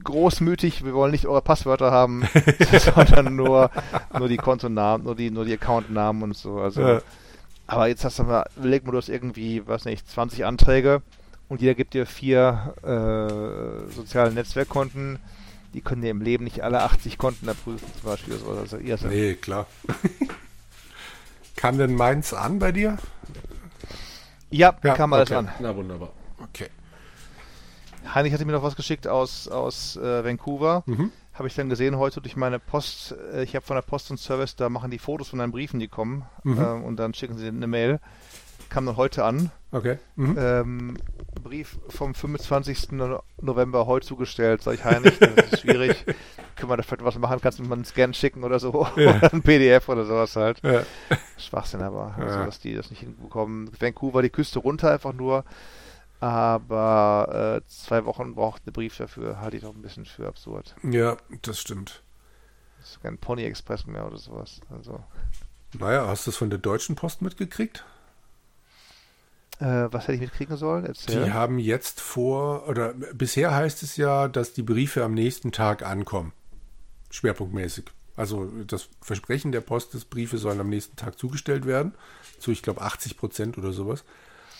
großmütig, 0.03 0.83
wir 0.83 0.93
wollen 0.93 1.11
nicht 1.11 1.25
eure 1.25 1.41
Passwörter 1.41 1.91
haben, 1.91 2.27
sondern 2.79 3.35
nur, 3.35 3.71
nur 4.17 4.27
die 4.27 4.37
Kontonamen, 4.37 5.05
nur 5.05 5.15
die, 5.15 5.31
nur 5.31 5.45
die 5.45 5.53
Accountnamen 5.53 6.23
und 6.23 6.35
so. 6.35 6.59
Also, 6.59 6.81
ja. 6.81 7.01
aber 7.65 7.87
jetzt 7.87 8.03
hast 8.03 8.19
du 8.19 8.23
mal, 8.23 8.45
überleg 8.57 8.85
mal, 8.85 8.91
du 8.91 8.97
hast 8.97 9.09
irgendwie, 9.09 9.65
weiß 9.65 9.85
nicht, 9.85 10.07
20 10.09 10.45
Anträge 10.45 11.01
und 11.49 11.61
jeder 11.61 11.75
gibt 11.75 11.93
dir 11.93 12.05
vier 12.05 12.75
äh, 12.83 13.91
soziale 13.93 14.31
Netzwerkkonten. 14.31 15.19
Die 15.73 15.81
können 15.81 16.01
dir 16.01 16.11
im 16.11 16.21
Leben 16.21 16.45
nicht 16.45 16.61
alle 16.63 16.81
80 16.83 17.17
Konten 17.17 17.47
erprüfen, 17.47 17.85
zum 17.99 18.09
Beispiel. 18.09 18.39
Also, 18.59 18.77
ihr 18.77 18.97
nee, 19.09 19.33
klar. 19.33 19.67
Kam 21.55 21.77
denn 21.77 21.95
meins 21.95 22.33
an 22.33 22.59
bei 22.59 22.71
dir? 22.71 22.97
Ja, 24.49 24.75
ja 24.83 24.93
kam 24.93 25.13
alles 25.13 25.29
okay. 25.29 25.39
an. 25.39 25.49
Na 25.59 25.75
wunderbar. 25.75 26.11
Okay. 26.37 26.69
Heinrich 28.13 28.33
hatte 28.33 28.45
mir 28.45 28.51
noch 28.51 28.63
was 28.63 28.75
geschickt 28.75 29.07
aus, 29.07 29.47
aus 29.47 29.97
äh, 29.97 30.23
Vancouver. 30.23 30.83
Mhm. 30.85 31.11
Habe 31.33 31.47
ich 31.47 31.55
dann 31.55 31.69
gesehen 31.69 31.97
heute 31.97 32.21
durch 32.21 32.35
meine 32.35 32.59
Post. 32.59 33.15
Äh, 33.33 33.43
ich 33.43 33.55
habe 33.55 33.65
von 33.65 33.75
der 33.75 33.81
Post 33.81 34.11
und 34.11 34.17
Service, 34.17 34.55
da 34.55 34.69
machen 34.69 34.91
die 34.91 34.99
Fotos 34.99 35.29
von 35.29 35.39
deinen 35.39 35.51
Briefen, 35.51 35.79
die 35.79 35.87
kommen. 35.87 36.25
Mhm. 36.43 36.57
Äh, 36.57 36.65
und 36.65 36.97
dann 36.97 37.13
schicken 37.13 37.37
sie 37.37 37.47
eine 37.47 37.67
Mail. 37.67 37.99
Kam 38.75 38.87
dann 38.87 38.97
heute 38.97 39.23
an. 39.23 39.51
Okay. 39.71 39.99
Mhm. 40.17 40.35
Ähm, 40.37 40.97
Brief 41.41 41.79
vom 41.87 42.13
25. 42.13 42.89
November 43.39 43.85
heute 43.85 44.05
zugestellt. 44.05 44.63
Sag 44.63 44.73
ich, 44.73 44.83
Heinrich, 44.83 45.17
das 45.17 45.53
ist 45.53 45.59
schwierig. 45.61 46.03
Können 46.57 46.69
wir 46.69 46.75
da 46.75 46.83
vielleicht 46.83 47.05
was 47.05 47.17
machen? 47.17 47.39
Kannst 47.39 47.59
du 47.59 47.63
mal 47.63 47.75
einen 47.75 47.85
Scan 47.85 48.13
schicken 48.13 48.43
oder 48.43 48.59
so? 48.59 48.85
Ja. 48.97 49.15
oder 49.15 49.33
ein 49.33 49.43
PDF 49.43 49.87
oder 49.87 50.03
sowas 50.03 50.35
halt. 50.35 50.61
Ja. 50.61 50.83
Schwachsinn 51.37 51.83
aber. 51.83 52.15
Also, 52.17 52.43
dass 52.43 52.59
die 52.59 52.75
das 52.75 52.89
nicht 52.89 52.99
hinbekommen. 52.99 53.71
Vancouver, 53.79 54.21
die 54.21 54.29
Küste 54.29 54.59
runter 54.59 54.91
einfach 54.91 55.13
nur. 55.13 55.45
Aber 56.19 57.61
äh, 57.63 57.69
zwei 57.69 58.03
Wochen 58.03 58.35
braucht 58.35 58.63
eine 58.65 58.73
Brief 58.73 58.97
dafür, 58.97 59.39
halte 59.39 59.55
ich 59.55 59.63
doch 59.63 59.73
ein 59.73 59.81
bisschen 59.81 60.03
für 60.03 60.27
absurd. 60.27 60.75
Ja, 60.83 61.15
das 61.43 61.61
stimmt. 61.61 62.03
Das 62.81 62.89
ist 62.89 63.01
kein 63.01 63.17
Pony 63.19 63.45
Express 63.45 63.85
mehr 63.85 64.05
oder 64.05 64.17
sowas. 64.17 64.59
Also. 64.69 65.01
Naja, 65.79 66.07
hast 66.07 66.27
du 66.27 66.31
es 66.31 66.35
von 66.35 66.49
der 66.49 66.59
Deutschen 66.59 66.97
Post 66.97 67.21
mitgekriegt? 67.21 67.85
Äh, 69.59 69.87
was 69.91 70.03
hätte 70.03 70.13
ich 70.13 70.21
mitkriegen 70.21 70.57
sollen? 70.57 70.85
Erzähl. 70.85 71.25
Die 71.25 71.31
haben 71.31 71.59
jetzt 71.59 72.01
vor, 72.01 72.67
oder 72.67 72.93
bisher 73.13 73.53
heißt 73.53 73.83
es 73.83 73.97
ja, 73.97 74.27
dass 74.27 74.53
die 74.53 74.63
Briefe 74.63 75.03
am 75.03 75.13
nächsten 75.13 75.51
Tag 75.51 75.85
ankommen. 75.85 76.33
Schwerpunktmäßig. 77.09 77.85
Also 78.17 78.49
das 78.65 78.89
Versprechen 79.01 79.51
der 79.51 79.61
Post 79.61 79.93
des 79.93 80.05
Briefes 80.05 80.41
sollen 80.41 80.59
am 80.59 80.69
nächsten 80.69 80.95
Tag 80.95 81.17
zugestellt 81.17 81.65
werden. 81.65 81.93
Zu, 82.39 82.51
ich 82.51 82.61
glaube, 82.61 82.81
80 82.81 83.17
Prozent 83.17 83.57
oder 83.57 83.71
sowas. 83.71 84.03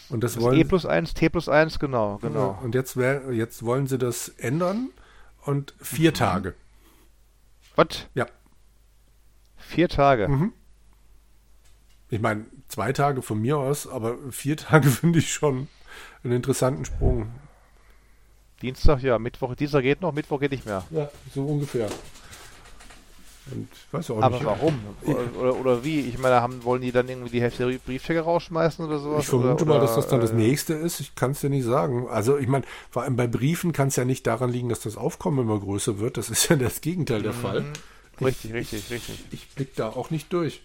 Und 0.10 0.24
das, 0.24 0.36
das 0.36 0.44
wollen, 0.44 0.60
E 0.60 0.64
plus 0.64 0.86
1, 0.86 1.14
T 1.14 1.30
plus 1.30 1.50
1, 1.50 1.80
genau, 1.80 2.18
genau. 2.22 2.60
Und 2.62 2.76
jetzt, 2.76 2.96
wär, 2.96 3.32
jetzt 3.34 3.64
wollen 3.64 3.88
sie 3.88 3.98
das 3.98 4.30
ändern 4.30 4.90
und 5.42 5.74
vier 5.80 6.12
mhm. 6.12 6.16
Tage. 6.16 6.54
Was? 7.76 8.08
Ja. 8.14 8.28
Vier 9.58 9.90
Tage? 9.90 10.28
Mhm. 10.28 10.54
Ich 12.10 12.22
meine, 12.22 12.46
zwei 12.68 12.94
Tage 12.94 13.22
von 13.22 13.42
mir 13.42 13.58
aus, 13.58 13.88
aber 13.88 14.18
vier 14.32 14.58
Tage 14.58 14.90
finde 14.90 15.20
ich 15.20 15.34
schon 15.34 15.68
einen 16.24 16.34
interessanten 16.34 16.86
Sprung. 16.86 17.32
Dienstag, 18.62 19.02
ja, 19.02 19.20
Mittwoch, 19.20 19.56
Dienstag 19.56 19.82
geht 19.82 20.02
noch, 20.02 20.14
Mittwoch 20.14 20.40
geht 20.40 20.52
nicht 20.52 20.66
mehr. 20.66 20.84
Ja, 20.90 21.10
so 21.34 21.44
ungefähr. 21.44 21.90
Und 23.52 23.68
weiß 23.92 24.10
auch 24.10 24.22
Aber 24.24 24.38
nicht. 24.38 24.46
warum? 24.46 24.80
Oder, 25.40 25.56
oder, 25.56 25.84
wie? 25.84 26.00
Ich 26.00 26.18
meine, 26.18 26.42
haben, 26.42 26.64
wollen 26.64 26.82
die 26.82 26.92
dann 26.92 27.08
irgendwie 27.08 27.30
die 27.30 27.42
Hälfte 27.42 27.70
der 27.70 27.78
Briefchecker 27.78 28.24
rausschmeißen 28.24 28.84
oder 28.84 28.98
sowas? 28.98 29.24
Ich 29.24 29.30
vermute 29.30 29.66
oder, 29.66 29.76
mal, 29.76 29.80
dass 29.80 29.94
das 29.94 30.08
dann 30.08 30.20
äh, 30.20 30.24
das 30.24 30.34
nächste 30.34 30.74
ist. 30.74 31.00
Ich 31.00 31.14
kann 31.14 31.32
es 31.32 31.42
dir 31.42 31.52
nicht 31.52 31.64
sagen. 31.64 32.08
Also 32.10 32.40
ich 32.40 32.48
meine, 32.48 32.66
vor 32.90 33.04
allem 33.04 33.16
bei 33.16 33.28
Briefen 33.28 33.72
kann 33.72 33.90
es 33.90 33.98
ja 33.98 34.06
nicht 34.06 34.26
daran 34.26 34.50
liegen, 34.50 34.70
dass 34.70 34.80
das 34.80 34.98
Aufkommen 34.98 35.40
immer 35.40 35.60
größer 35.60 36.00
wird. 36.00 36.18
Das 36.18 36.32
ist 36.32 36.50
ja 36.50 36.56
das 36.56 36.82
Gegenteil 36.82 37.22
der 37.22 37.34
mhm. 37.34 37.38
Fall. 37.38 37.66
Richtig, 38.20 38.46
ich, 38.50 38.56
richtig, 38.56 38.90
richtig. 38.90 39.26
Ich, 39.30 39.34
ich 39.34 39.50
blick 39.54 39.76
da 39.76 39.90
auch 39.90 40.10
nicht 40.10 40.34
durch. 40.34 40.64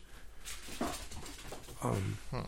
Ähm, 1.83 2.19
hm. 2.31 2.45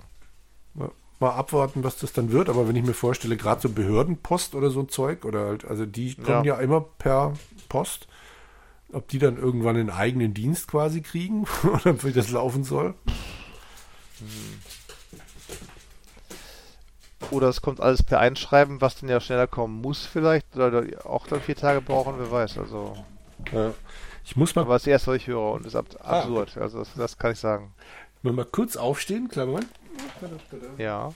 mal, 0.75 0.91
mal, 1.21 1.31
abwarten, 1.31 1.85
was 1.85 1.97
das 1.99 2.13
dann 2.13 2.33
wird. 2.33 2.49
Aber 2.49 2.69
wenn 2.69 2.77
ich 2.77 2.85
mir 2.85 2.95
vorstelle, 2.95 3.37
gerade 3.37 3.61
so 3.61 3.69
Behördenpost 3.69 4.55
oder 4.55 4.71
so 4.71 4.81
ein 4.81 4.89
Zeug, 4.89 5.25
oder 5.25 5.47
halt, 5.47 5.65
also 5.65 5.87
die 5.87 6.15
kommen 6.15 6.45
ja, 6.45 6.57
ja 6.57 6.61
immer 6.61 6.81
per 6.81 7.35
Post 7.69 8.09
ob 8.93 9.09
die 9.09 9.19
dann 9.19 9.37
irgendwann 9.37 9.77
einen 9.77 9.91
eigenen 9.91 10.35
Dienst 10.35 10.69
quasi 10.69 11.01
kriegen 11.01 11.47
oder 11.65 12.03
wie 12.05 12.13
das 12.13 12.31
laufen 12.31 12.65
soll. 12.65 12.95
Oder 17.31 17.49
es 17.49 17.63
kommt 17.63 17.81
alles 17.81 18.03
per 18.03 18.21
Einschreiben, 18.21 18.81
was 18.81 19.01
dann 19.01 19.09
ja 19.09 19.21
schneller 19.21 19.47
kommen 19.47 19.81
muss 19.81 20.05
vielleicht, 20.05 20.55
oder 20.55 20.85
auch 21.05 21.27
dann 21.27 21.41
vier 21.41 21.57
Tage 21.57 21.81
brauchen, 21.81 22.15
wer 22.19 22.31
weiß. 22.31 22.59
Also. 22.59 22.97
Ja. 23.53 23.73
Ich 24.25 24.37
muss 24.37 24.55
mal. 24.55 24.63
Aber 24.63 24.75
das 24.75 24.87
erste, 24.87 25.11
was 25.11 25.17
ich 25.17 25.27
höre, 25.27 25.53
und 25.53 25.65
das 25.65 25.73
ist 25.73 25.77
ab 25.77 25.87
ah, 26.01 26.21
absurd. 26.21 26.51
Okay. 26.51 26.61
Also 26.61 26.79
das, 26.81 26.95
das, 26.95 27.19
kann 27.19 27.33
ich 27.33 27.39
sagen. 27.39 27.75
Ich 28.23 28.25
will 28.25 28.35
mal 28.35 28.45
kurz 28.45 28.77
aufstehen, 28.77 29.27
klar, 29.27 29.47
Moment. 29.47 29.67
Ja. 30.79 31.13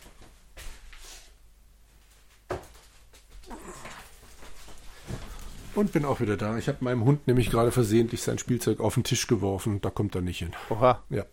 Und 5.76 5.92
bin 5.92 6.04
auch 6.04 6.18
wieder 6.18 6.36
da. 6.36 6.58
Ich 6.58 6.66
habe 6.66 6.78
meinem 6.80 7.04
Hund 7.04 7.28
nämlich 7.28 7.48
gerade 7.48 7.70
versehentlich 7.70 8.22
sein 8.22 8.38
Spielzeug 8.38 8.80
auf 8.80 8.94
den 8.94 9.04
Tisch 9.04 9.28
geworfen. 9.28 9.80
Da 9.82 9.90
kommt 9.90 10.16
er 10.16 10.20
nicht 10.20 10.40
hin. 10.40 10.50
Oha. 10.68 11.04
Ja. 11.10 11.24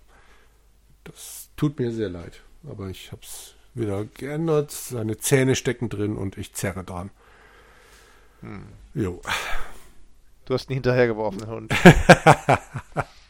Das 1.05 1.49
tut 1.55 1.79
mir 1.79 1.91
sehr 1.91 2.09
leid. 2.09 2.41
Aber 2.69 2.89
ich 2.89 3.11
habe 3.11 3.23
es 3.23 3.55
wieder 3.73 4.05
geändert. 4.05 4.69
Seine 4.69 5.17
Zähne 5.17 5.55
stecken 5.55 5.89
drin 5.89 6.17
und 6.17 6.37
ich 6.37 6.53
zerre 6.53 6.83
dran. 6.83 7.09
Hm. 8.41 8.67
Jo. 8.93 9.23
Du 10.45 10.53
hast 10.53 10.69
ihn 10.69 10.75
hinterhergeworfen, 10.75 11.47
Hund. 11.47 11.73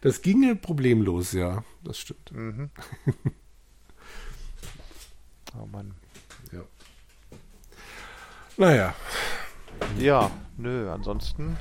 das 0.00 0.22
ginge 0.22 0.56
problemlos, 0.56 1.32
ja. 1.32 1.64
Das 1.84 1.98
stimmt. 1.98 2.32
Mhm. 2.32 2.70
oh 5.60 5.66
Mann. 5.66 5.94
Ja. 6.52 6.62
Naja. 8.56 8.94
Ja, 9.98 10.30
nö, 10.56 10.90
ansonsten. 10.90 11.56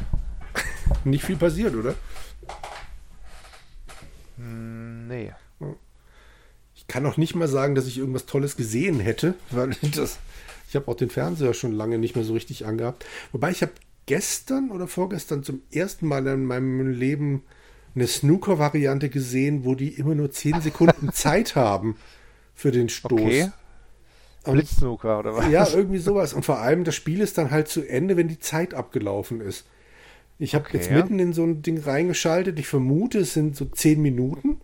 Nicht 1.04 1.24
viel 1.24 1.38
passiert, 1.38 1.76
oder? 1.76 1.96
Hm, 4.38 5.08
nee. 5.08 5.34
Ich 6.76 6.88
kann 6.88 7.06
auch 7.06 7.18
nicht 7.18 7.36
mal 7.36 7.48
sagen, 7.48 7.76
dass 7.76 7.88
ich 7.88 7.98
irgendwas 7.98 8.26
Tolles 8.26 8.56
gesehen 8.56 9.00
hätte, 9.00 9.36
weil 9.52 9.76
das, 9.96 10.18
ich 10.68 10.76
habe 10.76 10.88
auch 10.88 10.96
den 10.96 11.10
Fernseher 11.10 11.54
schon 11.54 11.74
lange 11.74 11.98
nicht 12.00 12.16
mehr 12.16 12.26
so 12.26 12.34
richtig 12.34 12.66
angehabt. 12.66 13.06
Wobei 13.32 13.52
ich 13.52 13.62
habe 13.62 13.74
gestern 14.06 14.72
oder 14.72 14.88
vorgestern 14.88 15.44
zum 15.44 15.62
ersten 15.72 16.08
Mal 16.08 16.26
in 16.28 16.46
meinem 16.46 16.90
Leben 16.90 17.44
eine 18.00 18.08
Snooker-Variante 18.08 19.10
gesehen, 19.10 19.66
wo 19.66 19.76
die 19.76 19.90
immer 19.90 20.16
nur 20.16 20.32
10 20.32 20.62
Sekunden 20.62 21.12
Zeit 21.14 21.56
haben 21.56 21.98
für 22.56 22.72
den 22.72 22.90
Stoß. 22.90 23.20
Okay. 23.20 23.52
Blitzsnooker 24.44 25.20
oder 25.20 25.36
was? 25.36 25.50
Ja, 25.50 25.68
irgendwie 25.68 26.00
sowas. 26.00 26.34
Und 26.34 26.46
vor 26.46 26.60
allem, 26.60 26.84
das 26.84 26.96
Spiel 26.96 27.22
ist 27.22 27.38
dann 27.38 27.52
halt 27.52 27.68
zu 27.68 27.88
Ende, 27.88 28.18
wenn 28.18 28.28
die 28.28 28.40
Zeit 28.40 28.74
abgelaufen 28.74 29.42
ist. 29.42 29.66
Ich 30.40 30.56
habe 30.56 30.66
okay, 30.66 30.78
jetzt 30.78 30.92
mitten 30.92 31.20
in 31.20 31.34
so 31.34 31.44
ein 31.44 31.62
Ding 31.62 31.80
reingeschaltet. 31.80 32.58
Ich 32.58 32.68
vermute, 32.68 33.20
es 33.20 33.34
sind 33.34 33.56
so 33.56 33.66
10 33.66 34.02
Minuten. 34.02 34.62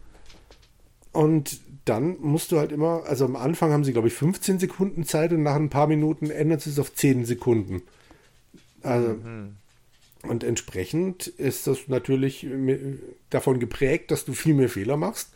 Und 1.12 1.60
dann 1.84 2.18
musst 2.22 2.52
du 2.52 2.57
halt 2.57 2.72
immer, 2.72 3.03
also 3.06 3.26
am 3.26 3.36
Anfang 3.36 3.72
haben 3.72 3.84
sie, 3.84 3.94
glaube 3.94 4.07
ich, 4.07 4.14
15 4.14 4.60
Sekunden 4.60 5.06
Zeit 5.06 5.34
und 5.34 5.44
nach 5.44 5.56
ein 5.56 5.70
paar 5.70 5.88
Minuten 5.88 6.30
ändert 6.32 6.66
es 6.66 6.80
auf 6.80 6.94
10 6.94 7.26
Sekunden. 7.26 7.84
Also, 8.82 9.10
mhm. 9.10 9.57
Und 10.30 10.43
entsprechend 10.43 11.27
ist 11.27 11.68
das 11.68 11.88
natürlich 11.88 12.47
davon 13.30 13.60
geprägt, 13.60 14.11
dass 14.11 14.26
du 14.26 14.34
viel 14.34 14.53
mehr 14.53 14.69
Fehler 14.69 14.97
machst. 14.97 15.31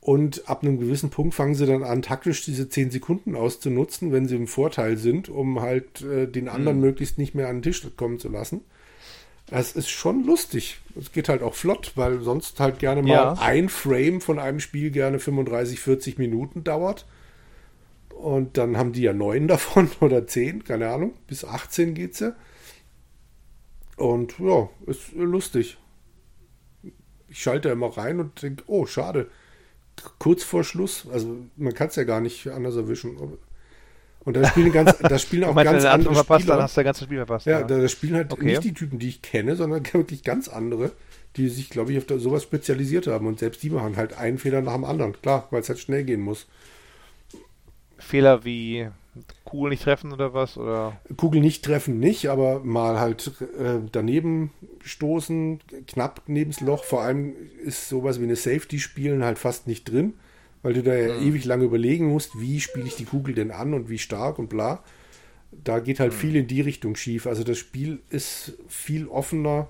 Und 0.00 0.48
ab 0.48 0.64
einem 0.64 0.80
gewissen 0.80 1.10
Punkt 1.10 1.32
fangen 1.32 1.54
sie 1.54 1.64
dann 1.64 1.84
an, 1.84 2.02
taktisch 2.02 2.44
diese 2.44 2.68
10 2.68 2.90
Sekunden 2.90 3.36
auszunutzen, 3.36 4.10
wenn 4.10 4.26
sie 4.26 4.34
im 4.34 4.48
Vorteil 4.48 4.96
sind, 4.96 5.28
um 5.28 5.60
halt 5.60 6.02
äh, 6.02 6.26
den 6.26 6.48
anderen 6.48 6.78
mhm. 6.78 6.84
möglichst 6.86 7.18
nicht 7.18 7.36
mehr 7.36 7.48
an 7.48 7.58
den 7.58 7.62
Tisch 7.62 7.86
kommen 7.96 8.18
zu 8.18 8.28
lassen. 8.28 8.62
Das 9.46 9.72
ist 9.72 9.90
schon 9.90 10.24
lustig. 10.24 10.80
Es 10.98 11.12
geht 11.12 11.28
halt 11.28 11.42
auch 11.42 11.54
flott, 11.54 11.92
weil 11.94 12.20
sonst 12.22 12.58
halt 12.58 12.80
gerne 12.80 13.02
mal 13.02 13.10
ja. 13.10 13.32
ein 13.34 13.68
Frame 13.68 14.20
von 14.20 14.40
einem 14.40 14.58
Spiel 14.58 14.90
gerne 14.90 15.20
35, 15.20 15.78
40 15.78 16.18
Minuten 16.18 16.64
dauert. 16.64 17.06
Und 18.10 18.58
dann 18.58 18.76
haben 18.76 18.92
die 18.92 19.02
ja 19.02 19.12
neun 19.12 19.46
davon 19.48 19.88
oder 20.00 20.26
zehn, 20.26 20.64
keine 20.64 20.88
Ahnung. 20.88 21.12
Bis 21.28 21.44
18 21.44 21.94
geht's 21.94 22.18
ja. 22.18 22.32
Und 24.02 24.36
ja, 24.40 24.68
ist 24.86 25.12
lustig. 25.14 25.78
Ich 27.28 27.40
schalte 27.40 27.68
immer 27.68 27.96
rein 27.96 28.18
und 28.18 28.42
denke, 28.42 28.64
oh, 28.66 28.84
schade. 28.84 29.28
Kurz 30.18 30.42
vor 30.42 30.64
Schluss, 30.64 31.06
also 31.12 31.36
man 31.56 31.72
kann 31.72 31.86
es 31.86 31.94
ja 31.94 32.02
gar 32.02 32.20
nicht 32.20 32.48
anders 32.48 32.74
erwischen. 32.74 33.16
Und 34.24 34.36
da 34.36 34.44
spielen, 34.48 34.72
ganz, 34.72 34.98
da 35.02 35.18
spielen 35.20 35.44
auch 35.44 35.54
ganz 35.54 35.84
andere 35.84 36.16
verpasst, 36.16 36.42
Spieler. 36.42 36.56
Dann 36.56 36.64
hast 36.64 36.76
du 36.76 36.80
das 36.80 36.84
ganze 36.84 37.04
Spiel 37.04 37.18
verpasst. 37.18 37.46
Ja, 37.46 37.60
ja. 37.60 37.64
Da, 37.64 37.78
da, 37.78 37.86
spielen 37.86 38.16
halt 38.16 38.32
okay. 38.32 38.44
nicht 38.44 38.64
die 38.64 38.74
Typen, 38.74 38.98
die 38.98 39.08
ich 39.08 39.22
kenne, 39.22 39.54
sondern 39.54 39.84
wirklich 39.92 40.24
ganz 40.24 40.48
andere, 40.48 40.90
die 41.36 41.48
sich, 41.48 41.70
glaube 41.70 41.92
ich, 41.92 41.98
auf 41.98 42.20
sowas 42.20 42.42
spezialisiert 42.42 43.06
haben. 43.06 43.28
Und 43.28 43.38
selbst 43.38 43.62
die 43.62 43.70
machen 43.70 43.96
halt 43.96 44.14
einen 44.14 44.38
Fehler 44.38 44.62
nach 44.62 44.74
dem 44.74 44.84
anderen. 44.84 45.12
Klar, 45.22 45.46
weil 45.52 45.60
es 45.60 45.68
halt 45.68 45.78
schnell 45.78 46.02
gehen 46.02 46.22
muss. 46.22 46.48
Fehler 47.98 48.44
wie 48.44 48.88
Kugel 49.44 49.70
nicht 49.70 49.82
treffen 49.82 50.12
oder 50.12 50.32
was? 50.32 50.56
Oder? 50.56 50.98
Kugel 51.16 51.40
nicht 51.40 51.64
treffen 51.64 51.98
nicht, 51.98 52.30
aber 52.30 52.60
mal 52.60 52.98
halt 52.98 53.32
äh, 53.58 53.80
daneben 53.90 54.50
stoßen, 54.82 55.60
knapp 55.86 56.22
neben 56.26 56.50
das 56.50 56.60
Loch. 56.60 56.84
Vor 56.84 57.02
allem 57.02 57.34
ist 57.62 57.88
sowas 57.88 58.20
wie 58.20 58.24
eine 58.24 58.36
Safety 58.36 58.78
spielen 58.78 59.22
halt 59.22 59.38
fast 59.38 59.66
nicht 59.66 59.84
drin, 59.84 60.14
weil 60.62 60.72
du 60.72 60.82
da 60.82 60.94
ja 60.94 61.14
mhm. 61.14 61.26
ewig 61.26 61.44
lange 61.44 61.64
überlegen 61.64 62.06
musst, 62.06 62.40
wie 62.40 62.60
spiele 62.60 62.86
ich 62.86 62.96
die 62.96 63.04
Kugel 63.04 63.34
denn 63.34 63.50
an 63.50 63.74
und 63.74 63.90
wie 63.90 63.98
stark 63.98 64.38
und 64.38 64.48
bla. 64.48 64.82
Da 65.64 65.80
geht 65.80 66.00
halt 66.00 66.12
mhm. 66.12 66.16
viel 66.16 66.36
in 66.36 66.46
die 66.46 66.62
Richtung 66.62 66.96
schief. 66.96 67.26
Also 67.26 67.44
das 67.44 67.58
Spiel 67.58 68.00
ist 68.08 68.54
viel 68.68 69.06
offener, 69.08 69.68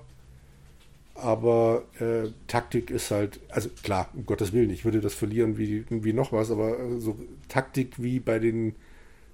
aber 1.15 1.83
äh, 1.99 2.29
Taktik 2.47 2.89
ist 2.89 3.11
halt, 3.11 3.41
also 3.49 3.69
klar, 3.83 4.09
um 4.13 4.25
Gottes 4.25 4.53
Willen, 4.53 4.69
ich 4.69 4.85
würde 4.85 5.01
das 5.01 5.13
verlieren 5.13 5.57
wie, 5.57 5.83
wie 5.89 6.13
noch 6.13 6.31
was, 6.31 6.49
aber 6.49 6.77
so 6.99 7.17
Taktik 7.49 8.01
wie 8.01 8.21
bei 8.21 8.39
den 8.39 8.75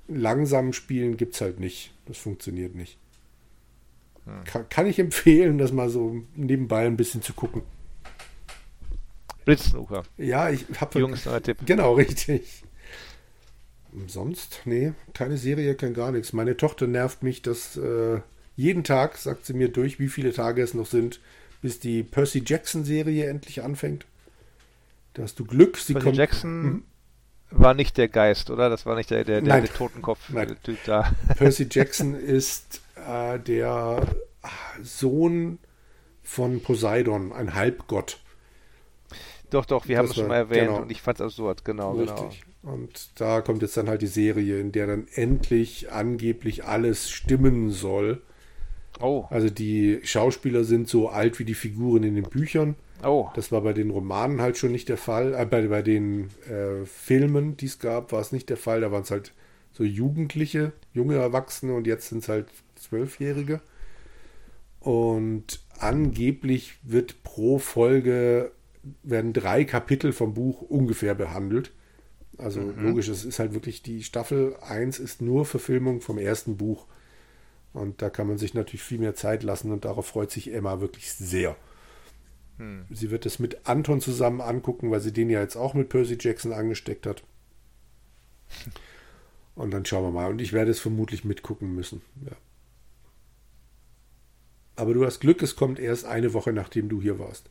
langsamen 0.09 0.73
Spielen 0.73 1.17
gibt 1.17 1.35
es 1.35 1.41
halt 1.41 1.59
nicht. 1.59 1.91
Das 2.05 2.17
funktioniert 2.17 2.75
nicht. 2.75 2.97
Hm. 4.25 4.43
Kann, 4.45 4.69
kann, 4.69 4.85
ich 4.87 4.99
empfehlen, 4.99 5.57
das 5.57 5.71
mal 5.71 5.89
so 5.89 6.23
nebenbei 6.35 6.85
ein 6.85 6.97
bisschen 6.97 7.21
zu 7.21 7.33
gucken. 7.33 7.61
Blitzsnooker. 9.45 10.03
Ja, 10.17 10.49
ich 10.49 10.65
habe. 10.79 10.99
Jungs, 10.99 11.27
Tipp. 11.43 11.57
Genau, 11.65 11.93
richtig. 11.95 12.63
Sonst, 14.07 14.61
nee, 14.65 14.93
keine 15.13 15.37
Serie, 15.37 15.73
kein 15.73 15.95
gar 15.95 16.11
nichts. 16.11 16.31
Meine 16.33 16.55
Tochter 16.55 16.85
nervt 16.85 17.23
mich, 17.23 17.41
dass 17.41 17.75
äh, 17.75 18.21
jeden 18.55 18.83
Tag 18.83 19.17
sagt 19.17 19.47
sie 19.47 19.53
mir 19.53 19.69
durch, 19.69 19.99
wie 19.99 20.09
viele 20.09 20.31
Tage 20.31 20.61
es 20.61 20.75
noch 20.75 20.85
sind, 20.85 21.19
bis 21.63 21.79
die 21.79 22.03
Percy 22.03 22.43
Jackson 22.45 22.83
Serie 22.83 23.25
endlich 23.25 23.63
anfängt. 23.63 24.05
Da 25.13 25.23
hast 25.23 25.39
du 25.39 25.45
Glück, 25.45 25.77
sie 25.77 25.93
Percy 25.93 26.05
kommt. 26.05 26.17
Jackson 26.17 26.61
mhm 26.61 26.83
war 27.51 27.73
nicht 27.73 27.97
der 27.97 28.07
Geist, 28.07 28.49
oder? 28.49 28.69
Das 28.69 28.85
war 28.85 28.95
nicht 28.95 29.09
der, 29.09 29.23
der, 29.23 29.41
der, 29.41 29.61
der 29.61 29.73
Totenkopf-Typ 29.73 30.77
da. 30.85 31.11
Percy 31.37 31.67
Jackson 31.69 32.15
ist 32.15 32.81
äh, 32.95 33.39
der 33.39 34.01
Sohn 34.83 35.59
von 36.23 36.61
Poseidon, 36.61 37.31
ein 37.33 37.55
Halbgott. 37.55 38.19
Doch, 39.49 39.65
doch, 39.65 39.87
wir 39.87 39.95
das 39.95 40.03
haben 40.03 40.09
es 40.09 40.15
schon 40.15 40.27
mal 40.27 40.35
erwähnt 40.35 40.67
genau. 40.67 40.81
und 40.81 40.91
ich 40.91 41.01
fand 41.01 41.19
es 41.19 41.25
absurd, 41.25 41.65
genau, 41.65 41.93
genau. 41.93 42.13
Richtig. 42.13 42.41
genau. 42.41 42.73
Und 42.73 43.19
da 43.19 43.41
kommt 43.41 43.61
jetzt 43.61 43.77
dann 43.77 43.89
halt 43.89 44.01
die 44.01 44.07
Serie, 44.07 44.59
in 44.59 44.71
der 44.71 44.85
dann 44.85 45.07
endlich 45.15 45.91
angeblich 45.91 46.65
alles 46.65 47.09
stimmen 47.09 47.71
soll. 47.71 48.21
Oh. 48.99 49.25
Also 49.29 49.49
die 49.49 50.01
Schauspieler 50.03 50.63
sind 50.65 50.87
so 50.87 51.09
alt 51.09 51.39
wie 51.39 51.45
die 51.45 51.53
Figuren 51.53 52.03
in 52.03 52.15
den 52.15 52.25
Büchern. 52.25 52.75
Oh. 53.03 53.29
Das 53.35 53.51
war 53.51 53.61
bei 53.61 53.73
den 53.73 53.89
Romanen 53.89 54.41
halt 54.41 54.57
schon 54.57 54.71
nicht 54.71 54.89
der 54.89 54.97
Fall. 54.97 55.33
Äh, 55.33 55.45
bei, 55.45 55.67
bei 55.67 55.81
den 55.81 56.29
äh, 56.49 56.85
Filmen, 56.85 57.57
die 57.57 57.67
es 57.67 57.79
gab, 57.79 58.11
war 58.11 58.19
es 58.19 58.31
nicht 58.31 58.49
der 58.49 58.57
Fall. 58.57 58.81
Da 58.81 58.91
waren 58.91 59.03
es 59.03 59.11
halt 59.11 59.33
so 59.71 59.83
Jugendliche, 59.83 60.73
junge 60.93 61.15
Erwachsene 61.15 61.73
und 61.73 61.87
jetzt 61.87 62.09
sind 62.09 62.23
es 62.23 62.29
halt 62.29 62.47
Zwölfjährige. 62.75 63.61
Und 64.79 65.61
angeblich 65.77 66.77
wird 66.83 67.23
pro 67.23 67.59
Folge 67.59 68.51
werden 69.03 69.33
drei 69.33 69.65
Kapitel 69.65 70.13
vom 70.13 70.33
Buch 70.33 70.61
ungefähr 70.61 71.15
behandelt. 71.15 71.71
Also 72.37 72.61
mhm. 72.61 72.87
logisch, 72.87 73.09
es 73.09 73.25
ist 73.25 73.39
halt 73.39 73.53
wirklich 73.53 73.83
die 73.83 74.03
Staffel 74.03 74.55
1 74.61 74.99
ist 74.99 75.21
nur 75.21 75.45
Verfilmung 75.45 76.01
vom 76.01 76.17
ersten 76.17 76.57
Buch. 76.57 76.85
Und 77.73 78.01
da 78.01 78.09
kann 78.09 78.27
man 78.27 78.37
sich 78.37 78.53
natürlich 78.53 78.81
viel 78.81 78.99
mehr 78.99 79.15
Zeit 79.15 79.43
lassen 79.43 79.71
und 79.71 79.85
darauf 79.85 80.07
freut 80.07 80.31
sich 80.31 80.53
Emma 80.53 80.81
wirklich 80.81 81.11
sehr. 81.13 81.55
Hm. 82.59 82.85
Sie 82.89 83.09
wird 83.09 83.25
es 83.25 83.39
mit 83.39 83.67
Anton 83.67 84.01
zusammen 84.01 84.41
angucken, 84.41 84.91
weil 84.91 84.99
sie 84.99 85.13
den 85.13 85.29
ja 85.29 85.39
jetzt 85.39 85.55
auch 85.55 85.73
mit 85.73 85.89
Percy 85.89 86.17
Jackson 86.19 86.53
angesteckt 86.53 87.07
hat. 87.07 87.23
Und 89.55 89.71
dann 89.71 89.85
schauen 89.85 90.03
wir 90.03 90.11
mal. 90.11 90.29
Und 90.29 90.41
ich 90.41 90.53
werde 90.53 90.71
es 90.71 90.79
vermutlich 90.79 91.23
mitgucken 91.23 91.73
müssen. 91.73 92.01
Ja. 92.25 92.35
Aber 94.75 94.93
du 94.93 95.05
hast 95.05 95.19
Glück, 95.19 95.41
es 95.41 95.55
kommt 95.55 95.79
erst 95.79 96.05
eine 96.05 96.33
Woche, 96.33 96.53
nachdem 96.53 96.89
du 96.89 97.01
hier 97.01 97.19
warst. 97.19 97.49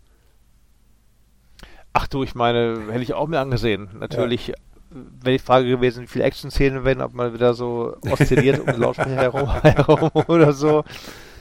Ach 1.92 2.06
du, 2.06 2.22
ich 2.22 2.34
meine, 2.34 2.86
hätte 2.90 3.02
ich 3.02 3.14
auch 3.14 3.28
mir 3.28 3.40
angesehen. 3.40 3.88
Natürlich 3.98 4.48
ja. 4.48 4.54
wäre 4.90 5.36
die 5.36 5.42
Frage 5.42 5.68
gewesen, 5.68 6.02
wie 6.02 6.06
viele 6.06 6.24
Action-Szenen 6.24 6.84
werden, 6.84 7.02
ob 7.02 7.12
man 7.12 7.34
wieder 7.34 7.54
so 7.54 7.96
oszilliert 8.10 8.60
um 8.60 8.66
den 8.66 8.80
Lautsprecher 8.80 9.16
herum, 9.16 9.50
herum 9.62 10.10
oder 10.28 10.52
so. 10.52 10.84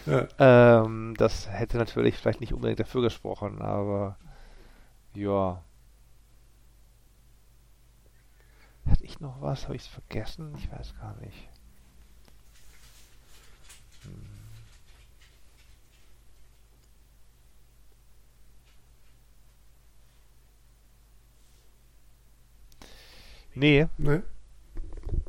Ja. 0.07 0.27
Ähm, 0.39 1.15
das 1.17 1.49
hätte 1.49 1.77
natürlich 1.77 2.15
vielleicht 2.17 2.39
nicht 2.39 2.53
unbedingt 2.53 2.79
dafür 2.79 3.01
gesprochen, 3.01 3.61
aber 3.61 4.17
ja. 5.13 5.63
Hatte 8.89 9.03
ich 9.03 9.19
noch 9.19 9.41
was? 9.41 9.65
Habe 9.65 9.75
ich 9.75 9.81
es 9.81 9.87
vergessen? 9.87 10.55
Ich 10.57 10.71
weiß 10.71 10.95
gar 10.99 11.15
nicht. 11.17 11.49
Hm. 14.03 14.29
Nee. 23.55 23.87
Nee 23.97 24.21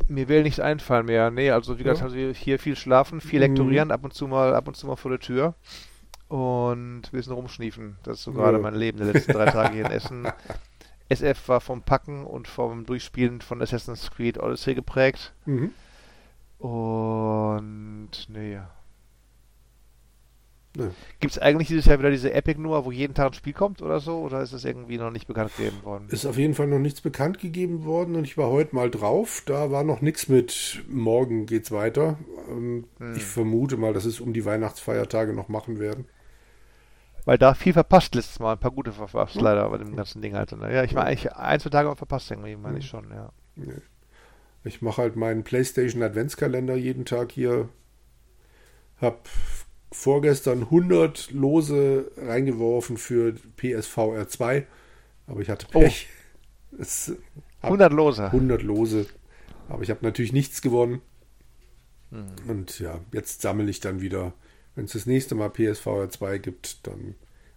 mir 0.08 0.28
will 0.28 0.42
nichts 0.42 0.60
einfallen 0.60 1.06
mehr. 1.06 1.30
Nee, 1.30 1.50
also 1.50 1.78
wie 1.78 1.84
gesagt, 1.84 2.00
ja. 2.00 2.06
also 2.06 2.38
hier 2.38 2.58
viel 2.58 2.76
schlafen, 2.76 3.20
viel 3.20 3.40
lektorieren, 3.40 3.88
mhm. 3.88 3.92
ab 3.92 4.04
und 4.04 4.14
zu 4.14 4.26
mal, 4.26 4.54
ab 4.54 4.68
und 4.68 4.76
zu 4.76 4.86
mal 4.86 4.96
vor 4.96 5.10
der 5.10 5.20
Tür 5.20 5.54
und 6.28 7.00
ein 7.00 7.10
bisschen 7.10 7.32
rumschniefen. 7.32 7.96
Das 8.02 8.18
ist 8.18 8.24
so 8.24 8.32
gerade 8.32 8.58
mein 8.58 8.74
Leben 8.74 8.98
der 8.98 9.12
letzten 9.12 9.32
drei 9.32 9.46
Tage 9.50 9.74
hier 9.74 9.86
in 9.86 9.92
Essen. 9.92 10.28
SF 11.08 11.48
war 11.48 11.60
vom 11.60 11.82
Packen 11.82 12.26
und 12.26 12.48
vom 12.48 12.84
Durchspielen 12.84 13.40
von 13.40 13.62
Assassin's 13.62 14.10
Creed 14.10 14.38
Odyssey 14.38 14.74
geprägt. 14.74 15.32
Mhm. 15.46 15.72
Und 16.58 18.10
nee. 18.28 18.58
Ne. 20.78 20.92
Gibt 21.18 21.32
es 21.32 21.38
eigentlich 21.40 21.66
dieses 21.66 21.86
Jahr 21.86 21.98
wieder 21.98 22.12
diese 22.12 22.32
Epic 22.32 22.60
Noah, 22.60 22.84
wo 22.84 22.92
jeden 22.92 23.12
Tag 23.12 23.32
ein 23.32 23.34
Spiel 23.34 23.52
kommt 23.52 23.82
oder 23.82 23.98
so? 23.98 24.18
Oder 24.18 24.42
ist 24.42 24.52
das 24.52 24.64
irgendwie 24.64 24.96
noch 24.96 25.10
nicht 25.10 25.26
bekannt 25.26 25.50
gegeben 25.56 25.82
worden? 25.82 26.06
Ist 26.08 26.24
auf 26.24 26.38
jeden 26.38 26.54
Fall 26.54 26.68
noch 26.68 26.78
nichts 26.78 27.00
bekannt 27.00 27.40
gegeben 27.40 27.84
worden 27.84 28.14
und 28.14 28.22
ich 28.22 28.38
war 28.38 28.48
heute 28.48 28.76
mal 28.76 28.88
drauf. 28.88 29.42
Da 29.44 29.72
war 29.72 29.82
noch 29.82 30.02
nichts 30.02 30.28
mit 30.28 30.84
morgen 30.88 31.46
geht's 31.46 31.72
weiter. 31.72 32.16
Ähm, 32.48 32.84
hm. 32.98 33.16
Ich 33.16 33.24
vermute 33.24 33.76
mal, 33.76 33.92
dass 33.92 34.04
es 34.04 34.20
um 34.20 34.32
die 34.32 34.44
Weihnachtsfeiertage 34.44 35.32
noch 35.32 35.48
machen 35.48 35.80
werden. 35.80 36.06
Weil 37.24 37.38
da 37.38 37.54
viel 37.54 37.72
verpasst 37.72 38.14
letztes 38.14 38.38
Mal, 38.38 38.52
ein 38.52 38.60
paar 38.60 38.70
gute 38.70 38.92
verpasst, 38.92 39.34
hm. 39.34 39.42
leider 39.42 39.68
bei 39.68 39.78
dem 39.78 39.96
ganzen 39.96 40.22
Ding 40.22 40.36
halt. 40.36 40.52
Ne? 40.52 40.72
Ja, 40.72 40.84
ich 40.84 40.94
war 40.94 41.06
eigentlich 41.06 41.32
ein, 41.32 41.58
zwei 41.58 41.70
Tage 41.70 41.94
verpasst 41.96 42.30
irgendwie, 42.30 42.54
meine 42.54 42.74
hm. 42.74 42.80
ich 42.80 42.86
schon, 42.86 43.10
ja. 43.10 43.32
Ich 44.62 44.80
mache 44.80 45.02
halt 45.02 45.16
meinen 45.16 45.42
PlayStation 45.42 46.04
Adventskalender 46.04 46.76
jeden 46.76 47.04
Tag 47.04 47.32
hier. 47.32 47.68
Hab 49.00 49.28
vorgestern 49.90 50.62
100 50.64 51.30
Lose 51.30 52.10
reingeworfen 52.16 52.96
für 52.96 53.34
PSVR 53.56 54.28
2, 54.28 54.66
aber 55.26 55.40
ich 55.40 55.50
hatte 55.50 55.66
oh. 55.74 55.80
Pech. 55.80 56.08
Oh. 56.78 56.84
100 57.62 57.92
Lose. 57.92 58.24
100 58.26 58.62
Lose. 58.62 59.06
Aber 59.68 59.82
ich 59.82 59.90
habe 59.90 60.04
natürlich 60.04 60.32
nichts 60.32 60.62
gewonnen. 60.62 61.00
Hm. 62.10 62.26
Und 62.46 62.78
ja, 62.80 63.00
jetzt 63.12 63.42
sammle 63.42 63.70
ich 63.70 63.80
dann 63.80 64.00
wieder. 64.00 64.32
Wenn 64.74 64.84
es 64.84 64.92
das 64.92 65.06
nächste 65.06 65.34
Mal 65.34 65.50
PSVR 65.50 66.08
2 66.08 66.38
gibt, 66.38 66.86
dann 66.86 67.16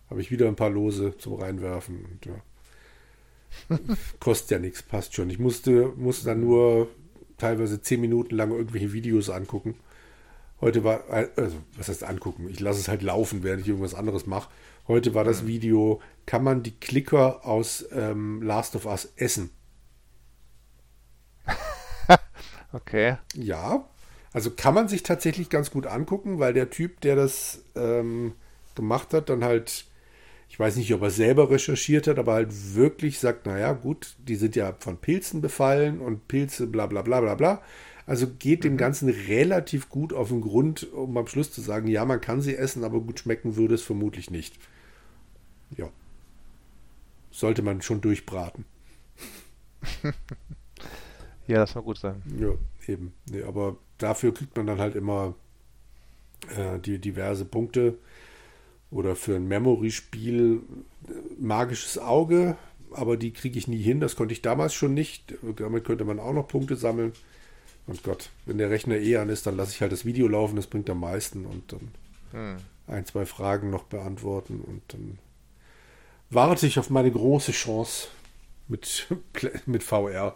habe 0.09 0.21
ich 0.21 0.31
wieder 0.31 0.47
ein 0.47 0.55
paar 0.55 0.69
Lose 0.69 1.15
zum 1.17 1.35
Reinwerfen. 1.35 2.05
Und 2.05 2.25
ja. 2.25 3.77
Kostet 4.19 4.51
ja 4.51 4.59
nichts, 4.59 4.81
passt 4.81 5.15
schon. 5.15 5.29
Ich 5.29 5.39
musste, 5.39 5.93
musste 5.95 6.25
dann 6.25 6.41
nur 6.41 6.89
teilweise 7.37 7.81
10 7.81 8.01
Minuten 8.01 8.35
lang 8.35 8.51
irgendwelche 8.51 8.93
Videos 8.93 9.29
angucken. 9.29 9.75
Heute 10.61 10.83
war, 10.83 11.03
also 11.09 11.57
was 11.75 11.89
heißt 11.89 12.03
angucken? 12.03 12.47
Ich 12.49 12.59
lasse 12.59 12.79
es 12.79 12.87
halt 12.87 13.01
laufen, 13.01 13.43
während 13.43 13.61
ich 13.61 13.67
irgendwas 13.67 13.95
anderes 13.95 14.27
mache. 14.27 14.49
Heute 14.87 15.15
war 15.15 15.23
das 15.23 15.43
mhm. 15.43 15.47
Video, 15.47 16.01
kann 16.25 16.43
man 16.43 16.61
die 16.63 16.77
Klicker 16.79 17.45
aus 17.45 17.85
ähm, 17.91 18.41
Last 18.43 18.75
of 18.75 18.85
Us 18.85 19.11
essen? 19.15 19.49
okay. 22.73 23.17
Ja, 23.35 23.85
also 24.33 24.51
kann 24.51 24.73
man 24.73 24.87
sich 24.87 25.03
tatsächlich 25.03 25.49
ganz 25.49 25.71
gut 25.71 25.87
angucken, 25.87 26.39
weil 26.39 26.53
der 26.53 26.69
Typ, 26.69 27.01
der 27.01 27.15
das 27.15 27.63
ähm, 27.75 28.33
gemacht 28.75 29.13
hat, 29.13 29.29
dann 29.29 29.43
halt, 29.43 29.85
ich 30.47 30.59
weiß 30.59 30.75
nicht, 30.77 30.93
ob 30.93 31.01
er 31.01 31.09
selber 31.09 31.49
recherchiert 31.49 32.07
hat, 32.07 32.19
aber 32.19 32.33
halt 32.33 32.75
wirklich 32.75 33.19
sagt, 33.19 33.45
naja, 33.45 33.73
gut, 33.73 34.15
die 34.19 34.35
sind 34.35 34.55
ja 34.55 34.75
von 34.79 34.97
Pilzen 34.97 35.41
befallen 35.41 35.99
und 35.99 36.27
Pilze, 36.27 36.67
bla 36.67 36.85
bla 36.85 37.01
bla 37.01 37.19
bla 37.19 37.35
bla. 37.35 37.61
Also 38.05 38.27
geht 38.27 38.63
dem 38.63 38.73
mhm. 38.73 38.77
Ganzen 38.77 39.09
relativ 39.09 39.89
gut 39.89 40.13
auf 40.13 40.29
den 40.29 40.41
Grund, 40.41 40.91
um 40.91 41.17
am 41.17 41.27
Schluss 41.27 41.51
zu 41.51 41.61
sagen, 41.61 41.87
ja, 41.87 42.05
man 42.05 42.21
kann 42.21 42.41
sie 42.41 42.55
essen, 42.55 42.83
aber 42.83 42.99
gut 42.99 43.19
schmecken 43.19 43.55
würde 43.55 43.75
es 43.75 43.81
vermutlich 43.81 44.29
nicht. 44.29 44.57
Ja. 45.77 45.89
Sollte 47.31 47.61
man 47.61 47.81
schon 47.81 48.01
durchbraten. 48.01 48.65
ja, 51.47 51.57
das 51.57 51.71
soll 51.71 51.83
gut 51.83 51.97
sein. 51.97 52.21
Ja, 52.39 52.49
eben. 52.87 53.13
Nee, 53.29 53.43
aber 53.43 53.77
dafür 53.97 54.33
kriegt 54.33 54.55
man 54.57 54.67
dann 54.67 54.79
halt 54.79 54.95
immer 54.95 55.35
äh, 56.55 56.79
die 56.79 56.99
diverse 56.99 57.45
Punkte. 57.45 57.97
Oder 58.89 59.15
für 59.15 59.35
ein 59.37 59.47
Memory-Spiel 59.47 60.61
äh, 61.07 61.11
magisches 61.39 61.97
Auge, 61.97 62.57
aber 62.91 63.15
die 63.15 63.31
kriege 63.31 63.57
ich 63.57 63.67
nie 63.67 63.81
hin. 63.81 64.01
Das 64.01 64.17
konnte 64.17 64.33
ich 64.33 64.41
damals 64.41 64.73
schon 64.73 64.93
nicht. 64.93 65.33
Damit 65.55 65.85
könnte 65.85 66.03
man 66.03 66.19
auch 66.19 66.33
noch 66.33 66.47
Punkte 66.47 66.75
sammeln. 66.75 67.13
Und 67.87 68.03
Gott, 68.03 68.29
wenn 68.45 68.57
der 68.57 68.69
Rechner 68.69 68.97
eh 68.97 69.17
an 69.17 69.29
ist, 69.29 69.45
dann 69.47 69.57
lasse 69.57 69.71
ich 69.71 69.81
halt 69.81 69.91
das 69.91 70.05
Video 70.05 70.27
laufen, 70.27 70.55
das 70.55 70.67
bringt 70.67 70.89
am 70.89 70.99
meisten 70.99 71.45
und 71.45 71.71
dann 71.71 71.91
hm. 72.31 72.57
ein, 72.87 73.05
zwei 73.05 73.25
Fragen 73.25 73.69
noch 73.69 73.83
beantworten 73.83 74.61
und 74.61 74.81
dann 74.89 75.17
warte 76.29 76.67
ich 76.67 76.79
auf 76.79 76.89
meine 76.89 77.11
große 77.11 77.51
Chance 77.51 78.07
mit, 78.67 79.07
mit 79.65 79.83
VR. 79.83 80.35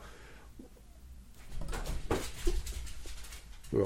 Ja. 3.72 3.86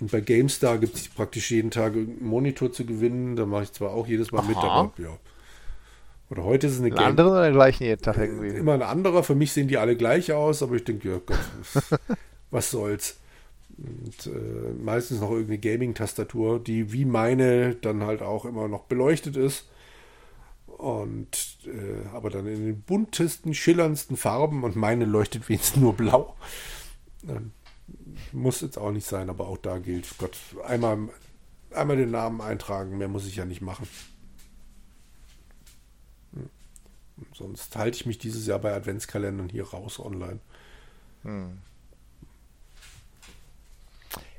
Und 0.00 0.10
bei 0.10 0.20
GameStar 0.20 0.78
gibt 0.78 0.96
es 0.96 1.08
praktisch 1.08 1.50
jeden 1.50 1.70
Tag 1.70 1.92
einen 1.92 2.22
Monitor 2.22 2.72
zu 2.72 2.84
gewinnen. 2.84 3.36
Da 3.36 3.46
mache 3.46 3.64
ich 3.64 3.72
zwar 3.72 3.92
auch 3.92 4.06
jedes 4.06 4.32
Mal 4.32 4.40
Aha. 4.40 4.48
mit, 4.48 4.56
aber 4.56 4.92
ja. 4.98 5.16
Oder 6.30 6.44
heute 6.44 6.66
ist 6.66 6.74
es 6.74 6.80
eine 6.80 6.90
ein 6.90 6.98
andere 6.98 7.30
oder 7.30 7.42
der 7.42 7.52
gleichen 7.52 7.84
jeden 7.84 8.02
Tag 8.02 8.16
irgendwie? 8.16 8.48
Immer 8.48 8.74
ein 8.74 8.82
anderer. 8.82 9.22
Für 9.22 9.34
mich 9.34 9.52
sehen 9.52 9.68
die 9.68 9.78
alle 9.78 9.96
gleich 9.96 10.32
aus, 10.32 10.62
aber 10.62 10.74
ich 10.74 10.84
denke, 10.84 11.10
ja 11.10 11.20
Gott. 11.24 11.38
was 12.54 12.70
soll's. 12.70 13.18
Und 13.76 14.26
äh, 14.26 14.72
meistens 14.80 15.20
noch 15.20 15.30
irgendeine 15.30 15.58
Gaming-Tastatur, 15.58 16.62
die 16.62 16.92
wie 16.92 17.04
meine 17.04 17.74
dann 17.74 18.04
halt 18.04 18.22
auch 18.22 18.44
immer 18.44 18.68
noch 18.68 18.84
beleuchtet 18.84 19.36
ist. 19.36 19.68
Und 20.66 21.58
äh, 21.66 22.06
aber 22.12 22.30
dann 22.30 22.46
in 22.46 22.64
den 22.64 22.80
buntesten, 22.80 23.52
schillerndsten 23.52 24.16
Farben 24.16 24.62
und 24.62 24.76
meine 24.76 25.04
leuchtet 25.04 25.48
wenigstens 25.48 25.82
nur 25.82 25.94
blau. 25.94 26.36
Ähm, 27.28 27.52
muss 28.32 28.60
jetzt 28.60 28.78
auch 28.78 28.92
nicht 28.92 29.06
sein, 29.06 29.28
aber 29.28 29.48
auch 29.48 29.58
da 29.58 29.78
gilt, 29.78 30.06
Gott, 30.18 30.36
einmal, 30.64 31.08
einmal 31.72 31.96
den 31.96 32.12
Namen 32.12 32.40
eintragen, 32.40 32.96
mehr 32.96 33.08
muss 33.08 33.26
ich 33.26 33.36
ja 33.36 33.44
nicht 33.44 33.60
machen. 33.60 33.88
Hm. 36.32 36.48
Sonst 37.34 37.74
halte 37.76 37.96
ich 37.96 38.06
mich 38.06 38.18
dieses 38.18 38.46
Jahr 38.46 38.60
bei 38.60 38.72
Adventskalendern 38.72 39.48
hier 39.48 39.64
raus 39.64 39.98
online. 39.98 40.38
Hm 41.22 41.58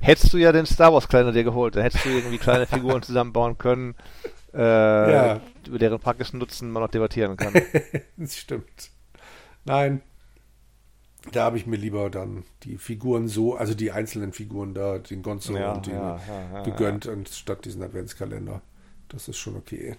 hättest 0.06 0.34
du 0.34 0.38
ja 0.38 0.52
den 0.52 0.66
Star 0.66 0.94
Wars 0.94 1.08
Kleiner 1.08 1.32
dir 1.32 1.44
geholt. 1.44 1.76
Da 1.76 1.82
hättest 1.82 2.06
du 2.06 2.10
irgendwie 2.10 2.38
kleine 2.38 2.68
Figuren 2.68 3.02
zusammenbauen 3.04 3.58
können, 3.58 3.96
äh, 4.54 4.60
ja. 4.60 5.42
über 5.68 5.80
deren 5.80 6.00
praktischen 6.00 6.40
Nutzen 6.40 6.72
man 6.72 6.84
noch 6.84 6.92
debattieren 6.92 7.38
kann. 7.38 7.54
das 8.18 8.38
stimmt. 8.38 8.92
Nein. 9.66 10.02
Da 11.32 11.46
habe 11.46 11.58
ich 11.58 11.66
mir 11.66 11.78
lieber 11.78 12.12
dann 12.12 12.44
die 12.64 12.78
Figuren 12.78 13.28
so, 13.28 13.56
also 13.56 13.74
die 13.74 13.92
einzelnen 13.92 14.32
Figuren 14.32 14.76
da, 14.76 15.00
den 15.00 15.24
Gonzo 15.24 15.58
ja, 15.58 15.74
und 15.74 15.88
den 15.88 15.96
ja, 15.96 16.20
gegönnt, 16.64 17.08
anstatt 17.08 17.66
diesen 17.66 17.82
Adventskalender. 17.82 18.62
Das 19.10 19.28
ist 19.28 19.38
schon 19.38 19.56
okay. 19.56 19.96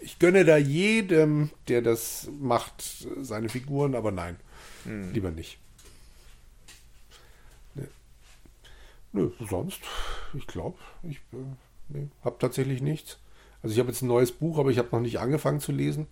Ich 0.00 0.18
gönne 0.18 0.46
da 0.46 0.56
jedem, 0.56 1.50
der 1.68 1.82
das 1.82 2.30
macht, 2.40 3.06
seine 3.20 3.50
Figuren, 3.50 3.94
aber 3.94 4.12
nein, 4.12 4.36
hm. 4.84 5.12
lieber 5.12 5.30
nicht. 5.30 5.58
Nö, 9.12 9.30
sonst, 9.48 9.80
ich 10.34 10.46
glaube, 10.46 10.78
ich 11.02 11.16
äh, 11.32 11.36
nee, 11.88 12.08
habe 12.24 12.36
tatsächlich 12.38 12.80
nichts. 12.80 13.18
Also 13.62 13.74
ich 13.74 13.78
habe 13.78 13.90
jetzt 13.90 14.02
ein 14.02 14.08
neues 14.08 14.32
Buch, 14.32 14.58
aber 14.58 14.70
ich 14.70 14.78
habe 14.78 14.88
noch 14.92 15.00
nicht 15.00 15.18
angefangen 15.18 15.60
zu 15.60 15.72
lesen. 15.72 16.06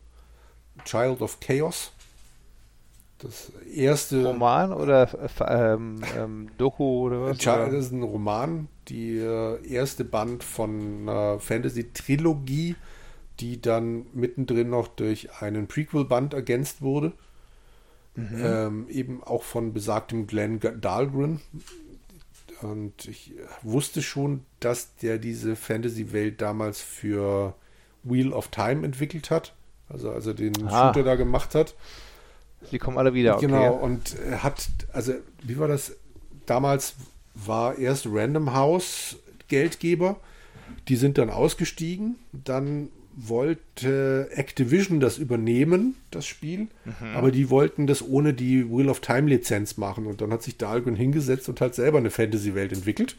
Child 0.84 1.22
of 1.22 1.40
Chaos. 1.40 1.92
Das 3.18 3.52
erste. 3.74 4.24
Roman 4.24 4.72
oder 4.72 5.08
ähm, 5.48 6.00
ähm, 6.16 6.50
Doku 6.56 7.06
oder 7.06 7.22
was? 7.22 7.38
Child, 7.38 7.72
das 7.72 7.86
ist 7.86 7.92
ein 7.92 8.02
Roman, 8.02 8.68
die 8.88 9.18
äh, 9.18 9.66
erste 9.66 10.04
Band 10.04 10.44
von 10.44 11.08
einer 11.08 11.40
Fantasy-Trilogie, 11.40 12.76
die 13.40 13.60
dann 13.60 14.06
mittendrin 14.12 14.70
noch 14.70 14.88
durch 14.88 15.32
einen 15.40 15.66
Prequel-Band 15.66 16.34
ergänzt 16.34 16.80
wurde. 16.80 17.12
Mhm. 18.14 18.44
Ähm, 18.44 18.86
eben 18.88 19.22
auch 19.22 19.42
von 19.42 19.72
besagtem 19.72 20.26
Glenn 20.26 20.60
Dahlgren, 20.80 21.40
und 22.62 23.06
ich 23.06 23.34
wusste 23.62 24.02
schon, 24.02 24.44
dass 24.60 24.96
der 24.96 25.18
diese 25.18 25.56
Fantasy-Welt 25.56 26.40
damals 26.40 26.80
für 26.80 27.54
Wheel 28.02 28.32
of 28.32 28.48
Time 28.48 28.84
entwickelt 28.84 29.30
hat. 29.30 29.54
Also 29.88 30.10
als 30.10 30.26
er 30.26 30.34
den 30.34 30.66
ah. 30.66 30.88
Shooter 30.88 31.04
da 31.04 31.14
gemacht 31.14 31.54
hat. 31.54 31.74
Die 32.72 32.78
kommen 32.78 32.98
alle 32.98 33.14
wieder, 33.14 33.36
okay. 33.36 33.46
Genau, 33.46 33.74
und 33.74 34.18
er 34.18 34.42
hat, 34.42 34.68
also 34.92 35.14
wie 35.42 35.58
war 35.58 35.68
das? 35.68 35.96
Damals 36.46 36.94
war 37.34 37.78
erst 37.78 38.06
Random 38.10 38.52
House 38.52 39.16
Geldgeber. 39.48 40.16
Die 40.88 40.96
sind 40.96 41.18
dann 41.18 41.30
ausgestiegen. 41.30 42.16
Dann 42.32 42.88
wollte 43.20 44.28
Activision 44.32 45.00
das 45.00 45.18
übernehmen, 45.18 45.96
das 46.10 46.26
Spiel, 46.26 46.68
mhm. 46.84 47.14
aber 47.14 47.30
die 47.30 47.50
wollten 47.50 47.86
das 47.86 48.06
ohne 48.06 48.32
die 48.32 48.70
Wheel 48.70 48.88
of 48.88 49.00
Time 49.00 49.28
Lizenz 49.28 49.76
machen 49.76 50.06
und 50.06 50.20
dann 50.20 50.32
hat 50.32 50.42
sich 50.42 50.56
Dahlgren 50.56 50.94
hingesetzt 50.94 51.48
und 51.48 51.60
hat 51.60 51.74
selber 51.74 51.98
eine 51.98 52.10
Fantasy-Welt 52.10 52.72
entwickelt. 52.72 53.16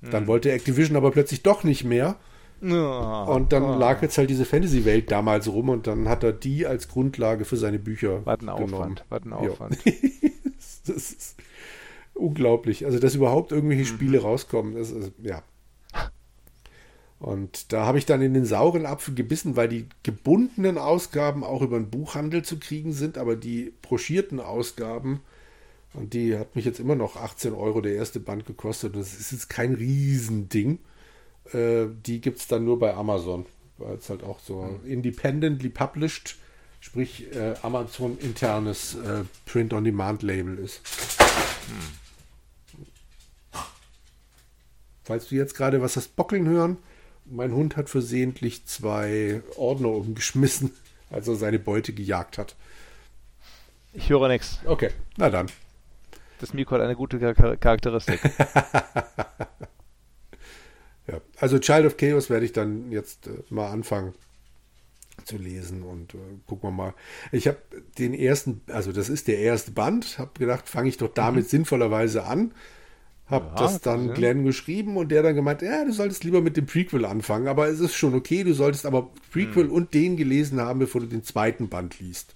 Mhm. 0.00 0.10
Dann 0.10 0.26
wollte 0.26 0.50
Activision 0.50 0.96
aber 0.96 1.10
plötzlich 1.12 1.42
doch 1.42 1.62
nicht 1.64 1.84
mehr. 1.84 2.16
Oh, 2.64 3.24
und 3.34 3.52
dann 3.52 3.64
oh. 3.64 3.78
lag 3.78 4.02
jetzt 4.02 4.18
halt 4.18 4.30
diese 4.30 4.44
Fantasy-Welt 4.44 5.10
damals 5.10 5.48
rum 5.48 5.68
und 5.68 5.88
dann 5.88 6.08
hat 6.08 6.22
er 6.22 6.32
die 6.32 6.66
als 6.66 6.88
Grundlage 6.88 7.44
für 7.44 7.56
seine 7.56 7.80
Bücher 7.80 8.24
was 8.24 8.38
ein 8.40 8.46
genommen. 8.46 8.74
Aufwand, 8.74 9.04
was 9.08 9.22
ein 9.24 9.32
Aufwand. 9.32 9.78
das 10.86 11.12
ist 11.12 11.36
unglaublich. 12.14 12.84
Also, 12.86 13.00
dass 13.00 13.14
überhaupt 13.16 13.52
irgendwelche 13.52 13.82
mhm. 13.82 13.96
Spiele 13.96 14.22
rauskommen, 14.22 14.76
das 14.76 14.90
ist, 14.90 15.12
ja. 15.22 15.42
Und 17.22 17.72
da 17.72 17.86
habe 17.86 17.98
ich 17.98 18.04
dann 18.04 18.20
in 18.20 18.34
den 18.34 18.44
sauren 18.44 18.84
Apfel 18.84 19.14
gebissen, 19.14 19.54
weil 19.54 19.68
die 19.68 19.86
gebundenen 20.02 20.76
Ausgaben 20.76 21.44
auch 21.44 21.62
über 21.62 21.78
den 21.78 21.88
Buchhandel 21.88 22.42
zu 22.42 22.58
kriegen 22.58 22.92
sind, 22.92 23.16
aber 23.16 23.36
die 23.36 23.72
broschierten 23.80 24.40
Ausgaben, 24.40 25.20
und 25.94 26.14
die 26.14 26.36
hat 26.36 26.56
mich 26.56 26.64
jetzt 26.64 26.80
immer 26.80 26.96
noch 26.96 27.14
18 27.14 27.52
Euro 27.52 27.80
der 27.80 27.94
erste 27.94 28.18
Band 28.18 28.44
gekostet. 28.44 28.96
Das 28.96 29.14
ist 29.14 29.30
jetzt 29.30 29.48
kein 29.48 29.74
Riesending. 29.74 30.80
Äh, 31.52 31.86
die 32.04 32.20
gibt 32.20 32.38
es 32.38 32.48
dann 32.48 32.64
nur 32.64 32.80
bei 32.80 32.92
Amazon, 32.92 33.46
weil 33.78 33.94
es 33.94 34.10
halt 34.10 34.24
auch 34.24 34.40
so 34.40 34.64
hm. 34.64 34.80
independently 34.84 35.68
published, 35.68 36.38
sprich 36.80 37.32
äh, 37.36 37.54
Amazon 37.62 38.18
internes 38.18 38.96
äh, 38.96 39.22
Print-on-Demand-Label 39.46 40.58
ist. 40.58 40.80
Hm. 41.68 43.60
Falls 45.04 45.28
du 45.28 45.36
jetzt 45.36 45.54
gerade 45.54 45.80
was 45.82 45.94
hast 45.94 46.16
bockeln 46.16 46.48
hören, 46.48 46.78
mein 47.32 47.52
Hund 47.52 47.76
hat 47.76 47.88
versehentlich 47.88 48.66
zwei 48.66 49.42
Ordner 49.56 49.88
umgeschmissen, 49.88 50.72
als 51.10 51.26
er 51.28 51.36
seine 51.36 51.58
Beute 51.58 51.92
gejagt 51.92 52.38
hat. 52.38 52.56
Ich 53.94 54.10
höre 54.10 54.28
nichts. 54.28 54.60
Okay, 54.64 54.90
na 55.16 55.30
dann. 55.30 55.48
Das 56.40 56.54
Mikro 56.54 56.74
hat 56.74 56.82
eine 56.82 56.96
gute 56.96 57.18
Charakteristik. 57.34 58.20
ja, 61.06 61.20
also 61.38 61.58
Child 61.58 61.86
of 61.86 61.96
Chaos 61.96 62.30
werde 62.30 62.44
ich 62.44 62.52
dann 62.52 62.90
jetzt 62.90 63.26
äh, 63.28 63.42
mal 63.48 63.70
anfangen 63.70 64.14
zu 65.24 65.36
lesen 65.36 65.82
und 65.82 66.14
äh, 66.14 66.18
gucken 66.46 66.70
wir 66.70 66.72
mal. 66.72 66.94
Ich 67.30 67.46
habe 67.46 67.58
den 67.98 68.12
ersten, 68.14 68.62
also 68.66 68.92
das 68.92 69.08
ist 69.08 69.28
der 69.28 69.38
erste 69.38 69.70
Band, 69.70 70.18
habe 70.18 70.32
gedacht, 70.38 70.68
fange 70.68 70.88
ich 70.88 70.96
doch 70.96 71.12
damit 71.12 71.44
mhm. 71.44 71.48
sinnvollerweise 71.48 72.24
an. 72.24 72.52
Habe 73.26 73.46
ja, 73.46 73.54
das 73.54 73.80
dann 73.80 74.08
ja. 74.08 74.14
Glenn 74.14 74.44
geschrieben 74.44 74.96
und 74.96 75.10
der 75.10 75.22
dann 75.22 75.34
gemeint, 75.34 75.62
ja, 75.62 75.84
du 75.84 75.92
solltest 75.92 76.24
lieber 76.24 76.40
mit 76.40 76.56
dem 76.56 76.66
Prequel 76.66 77.04
anfangen, 77.04 77.48
aber 77.48 77.68
es 77.68 77.80
ist 77.80 77.94
schon 77.94 78.14
okay, 78.14 78.44
du 78.44 78.52
solltest 78.52 78.84
aber 78.84 79.10
Prequel 79.30 79.64
mhm. 79.64 79.72
und 79.72 79.94
den 79.94 80.16
gelesen 80.16 80.60
haben, 80.60 80.80
bevor 80.80 81.00
du 81.00 81.06
den 81.06 81.22
zweiten 81.22 81.68
Band 81.68 81.98
liest. 82.00 82.34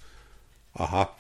Aha, 0.75 1.11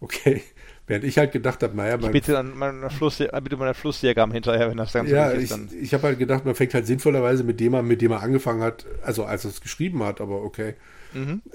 okay. 0.00 0.42
Während 0.86 1.04
ich 1.04 1.16
halt 1.16 1.30
gedacht 1.30 1.62
habe, 1.62 1.76
naja, 1.76 1.96
man. 1.96 2.06
Ich 2.06 2.12
bitte 2.12 2.36
an 2.38 2.56
meiner 2.58 2.90
Fluss, 2.90 3.18
bitte 3.18 3.56
meiner 3.56 3.74
Flussdiagramm 3.74 4.32
hinterher, 4.32 4.68
wenn 4.68 4.76
das 4.76 4.92
Ganze 4.92 5.14
ja, 5.14 5.28
ist. 5.28 5.50
Ja, 5.50 5.58
ich, 5.70 5.80
ich 5.80 5.94
habe 5.94 6.08
halt 6.08 6.18
gedacht, 6.18 6.44
man 6.44 6.56
fängt 6.56 6.74
halt 6.74 6.86
sinnvollerweise 6.86 7.44
mit 7.44 7.60
dem 7.60 7.74
an, 7.76 7.86
mit 7.86 8.02
dem 8.02 8.10
er 8.10 8.20
angefangen 8.20 8.62
hat, 8.62 8.84
also 9.02 9.24
als 9.24 9.44
er 9.44 9.50
es 9.50 9.60
geschrieben 9.60 10.02
hat, 10.02 10.20
aber 10.20 10.42
okay. 10.42 10.74
Mhm. 11.12 11.42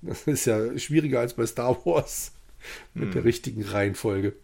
Das 0.00 0.28
ist 0.28 0.44
ja 0.44 0.78
schwieriger 0.78 1.18
als 1.18 1.34
bei 1.34 1.44
Star 1.44 1.76
Wars 1.84 2.30
mit 2.94 3.08
mhm. 3.08 3.12
der 3.14 3.24
richtigen 3.24 3.64
Reihenfolge. 3.64 4.34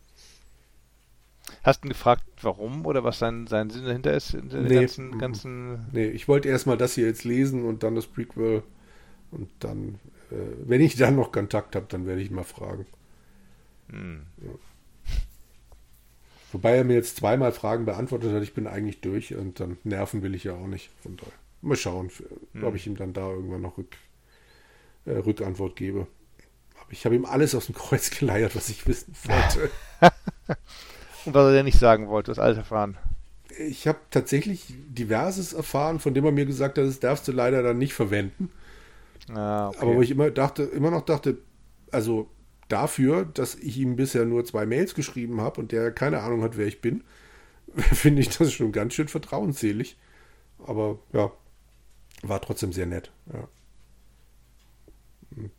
Hast 1.65 1.83
du 1.83 1.89
gefragt, 1.89 2.25
warum 2.43 2.85
oder 2.85 3.05
was 3.05 3.19
sein, 3.19 3.47
sein 3.47 3.71
Sinn 3.71 3.87
dahinter 3.87 4.13
ist? 4.13 4.35
In 4.35 4.49
nee, 4.49 4.75
ganzen, 4.75 5.19
ganzen 5.19 5.87
nee, 5.93 6.09
ich 6.09 6.29
wollte 6.29 6.51
erstmal 6.51 6.77
das 6.77 6.95
hier 6.95 7.07
jetzt 7.07 7.25
lesen 7.25 7.65
und 7.65 7.83
dann 7.83 7.95
das 7.95 8.07
Prequel. 8.07 8.63
Und 9.31 9.49
dann, 9.61 9.99
äh, 10.31 10.37
wenn 10.67 10.83
ich 10.83 10.97
dann 10.97 11.17
noch 11.17 11.33
Kontakt 11.33 11.75
habe, 11.75 11.87
dann 11.89 12.07
werde 12.07 12.21
ich 12.21 12.31
mal 12.31 12.45
fragen. 12.45 12.85
Hm. 13.89 14.27
Ja. 14.43 14.51
Wobei 16.53 16.77
er 16.77 16.85
mir 16.85 16.95
jetzt 16.95 17.17
zweimal 17.17 17.51
Fragen 17.51 17.87
beantwortet 17.87 18.35
hat, 18.35 18.43
ich 18.43 18.53
bin 18.53 18.67
eigentlich 18.67 19.01
durch 19.01 19.35
und 19.35 19.59
dann 19.59 19.79
nerven 19.85 20.23
will 20.23 20.35
ich 20.35 20.45
ja 20.45 20.53
auch 20.53 20.67
nicht. 20.67 20.91
Von 21.03 21.17
daher. 21.17 21.33
Mal 21.63 21.77
schauen, 21.77 22.11
hm. 22.53 22.63
ob 22.63 22.75
ich 22.75 22.87
ihm 22.87 22.97
dann 22.97 23.15
da 23.15 23.31
irgendwann 23.31 23.63
noch 23.63 23.79
Rück, 23.79 23.97
äh, 25.07 25.13
Rückantwort 25.13 25.77
gebe. 25.77 26.07
Aber 26.79 26.93
ich 26.93 27.07
habe 27.07 27.15
ihm 27.15 27.25
alles 27.25 27.55
aus 27.55 27.67
dem 27.67 27.75
Kreuz 27.75 28.11
geleiert, 28.11 28.55
was 28.55 28.69
ich 28.69 28.87
wissen 28.87 29.15
wollte. 29.25 29.71
Und 31.25 31.35
was 31.35 31.47
er 31.47 31.53
denn 31.53 31.65
nicht 31.65 31.79
sagen 31.79 32.09
wollte, 32.09 32.31
das 32.31 32.39
alles 32.39 32.59
erfahren. 32.59 32.97
Ich 33.59 33.87
habe 33.87 33.99
tatsächlich 34.11 34.75
diverses 34.89 35.53
erfahren, 35.53 36.01
von 36.01 36.15
dem 36.15 36.25
er 36.25 36.33
mir 36.33 36.47
gesagt 36.47 36.79
hat, 36.79 36.85
das 36.85 37.01
darfst 37.01 37.29
du 37.29 37.33
leider 37.33 37.63
dann 37.63 37.79
nicht 37.79 37.95
verwenden. 37.95 38.51
Ah, 39.33 39.69
okay. 39.69 39.79
Aber 39.81 39.95
wo 39.95 40.03
ich 40.03 40.11
immer 40.11 40.31
dachte, 40.31 40.65
immer 40.65 40.91
noch 40.91 41.05
dachte, 41.05 41.39
also 41.93 42.29
dafür, 42.69 43.25
dass 43.25 43.55
ich 43.55 43.79
ihm 43.79 43.97
bisher 43.97 44.25
nur 44.25 44.45
zwei 44.45 44.67
Mails 44.67 44.95
geschrieben 44.95 45.41
habe 45.41 45.61
und 45.61 45.73
der 45.73 45.93
keine 45.93 46.21
Ahnung 46.21 46.43
hat, 46.43 46.57
wer 46.57 46.67
ich 46.67 46.81
bin, 46.81 47.05
finde 47.77 48.23
ich 48.23 48.37
das 48.37 48.53
schon 48.53 48.73
ganz 48.73 48.95
schön 48.95 49.09
vertrauensselig. 49.09 49.97
Aber 50.67 50.99
ja, 51.13 51.31
war 52.23 52.41
trotzdem 52.41 52.73
sehr 52.73 52.87
nett. 52.87 53.13
Ja. 53.33 53.49
Hm. 55.37 55.51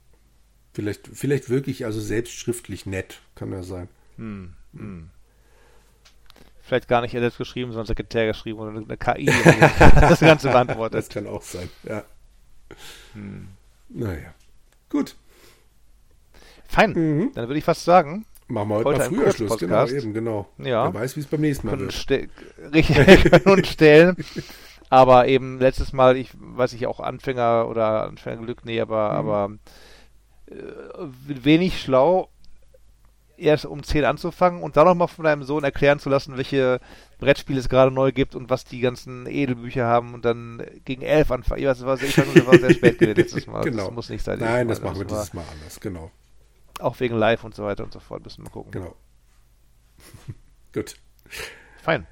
Vielleicht, 0.74 1.08
vielleicht 1.08 1.50
wirklich 1.50 1.86
also 1.86 2.02
selbst 2.02 2.34
schriftlich 2.34 2.86
nett, 2.86 3.22
kann 3.36 3.54
er 3.54 3.64
sein. 3.64 3.88
Hm, 4.18 4.54
hm 4.76 5.10
vielleicht 6.66 6.88
gar 6.88 7.02
nicht 7.02 7.14
er 7.14 7.22
selbst 7.22 7.38
geschrieben, 7.38 7.72
sondern 7.72 7.86
Sekretär 7.86 8.28
geschrieben 8.28 8.60
oder 8.60 8.72
eine 8.72 8.98
KI, 8.98 9.32
das 9.80 10.20
Ganze 10.20 10.50
beantwortet. 10.50 10.98
Das 10.98 11.10
kann 11.10 11.28
auch 11.28 11.42
sein, 11.42 11.70
ja. 11.84 12.04
Hm. 13.14 13.50
Naja, 13.90 14.34
gut. 14.90 15.16
Fein, 16.68 16.92
mhm. 16.92 17.32
dann 17.36 17.48
würde 17.48 17.60
ich 17.60 17.64
fast 17.64 17.86
sagen, 17.86 18.26
Machen 18.48 18.70
wir 18.70 18.76
heute, 18.76 18.90
heute 18.90 19.00
mal 19.00 19.10
früher 19.10 19.32
Schluss, 19.32 19.58
genau, 19.58 19.88
eben, 19.88 20.14
genau. 20.14 20.48
Ja. 20.60 20.94
Wer 20.94 21.02
weiß, 21.02 21.16
wie 21.16 21.22
es 21.22 21.26
beim 21.26 21.42
nächsten 21.42 21.68
Mal 21.68 21.80
wird. 21.80 22.08
Richtig, 22.74 23.46
und 23.46 23.66
stellen. 23.66 24.16
Aber 24.90 25.28
eben 25.28 25.60
letztes 25.60 25.94
Mal, 25.94 26.16
ich 26.16 26.30
weiß 26.36 26.74
ich 26.74 26.86
auch 26.86 27.00
Anfänger 27.00 27.68
oder 27.68 28.04
Anfängerglück, 28.04 28.64
nee, 28.64 28.80
aber, 28.80 29.10
mhm. 29.10 29.18
aber 29.18 29.52
äh, 30.48 31.44
wenig 31.44 31.82
schlau 31.82 32.30
erst 33.38 33.66
um 33.66 33.84
10 33.84 34.06
anzufangen 34.06 34.62
und 34.62 34.78
dann 34.78 34.86
nochmal 34.86 35.07
von 35.07 35.26
deinem 35.26 35.44
Sohn 35.44 35.64
erklären 35.64 35.99
zu 35.99 36.10
lassen, 36.10 36.38
welche 36.38 36.80
Brettspiele 37.20 37.60
es 37.60 37.70
gerade 37.70 37.91
neu 37.91 38.12
gibt 38.12 38.36
und 38.36 38.49
was 38.49 38.66
die 38.66 38.80
ganzen 38.80 39.28
Edelbücher 39.28 39.86
haben 39.86 40.14
und 40.14 40.26
dann 40.26 40.64
gegen 40.86 41.02
11 41.02 41.32
anfangen. 41.32 41.62
Ich 41.62 41.68
weiß, 41.68 41.80
das 41.80 41.88
war, 41.88 42.02
ich 42.02 42.18
weiß, 42.18 42.34
das 42.34 42.45
war 42.45 42.57
sehr 42.57 42.74
spät 42.74 42.99
gewesen 42.99 43.18
letztes 43.18 43.48
Mal. 43.48 43.62
Genau. 43.66 43.86
Das 43.86 43.91
muss 43.91 44.10
nicht 44.10 44.24
sein. 44.24 44.40
Nein, 44.40 44.68
das 44.68 44.82
machen 44.82 44.99
wir 44.99 45.06
dieses 45.06 45.34
Mal 45.34 45.44
anders, 45.52 45.80
genau. 45.80 46.12
Auch 46.80 46.99
wegen 46.99 47.16
Live 47.16 47.44
und 47.44 47.56
so 47.56 47.64
weiter 47.64 47.84
und 47.84 47.94
so 47.94 47.99
fort 47.99 48.24
müssen 48.24 48.44
wir 48.44 48.52
gucken. 48.52 48.72
Genau. 48.72 48.95
Gut. 50.74 50.95
Fein. 51.82 52.06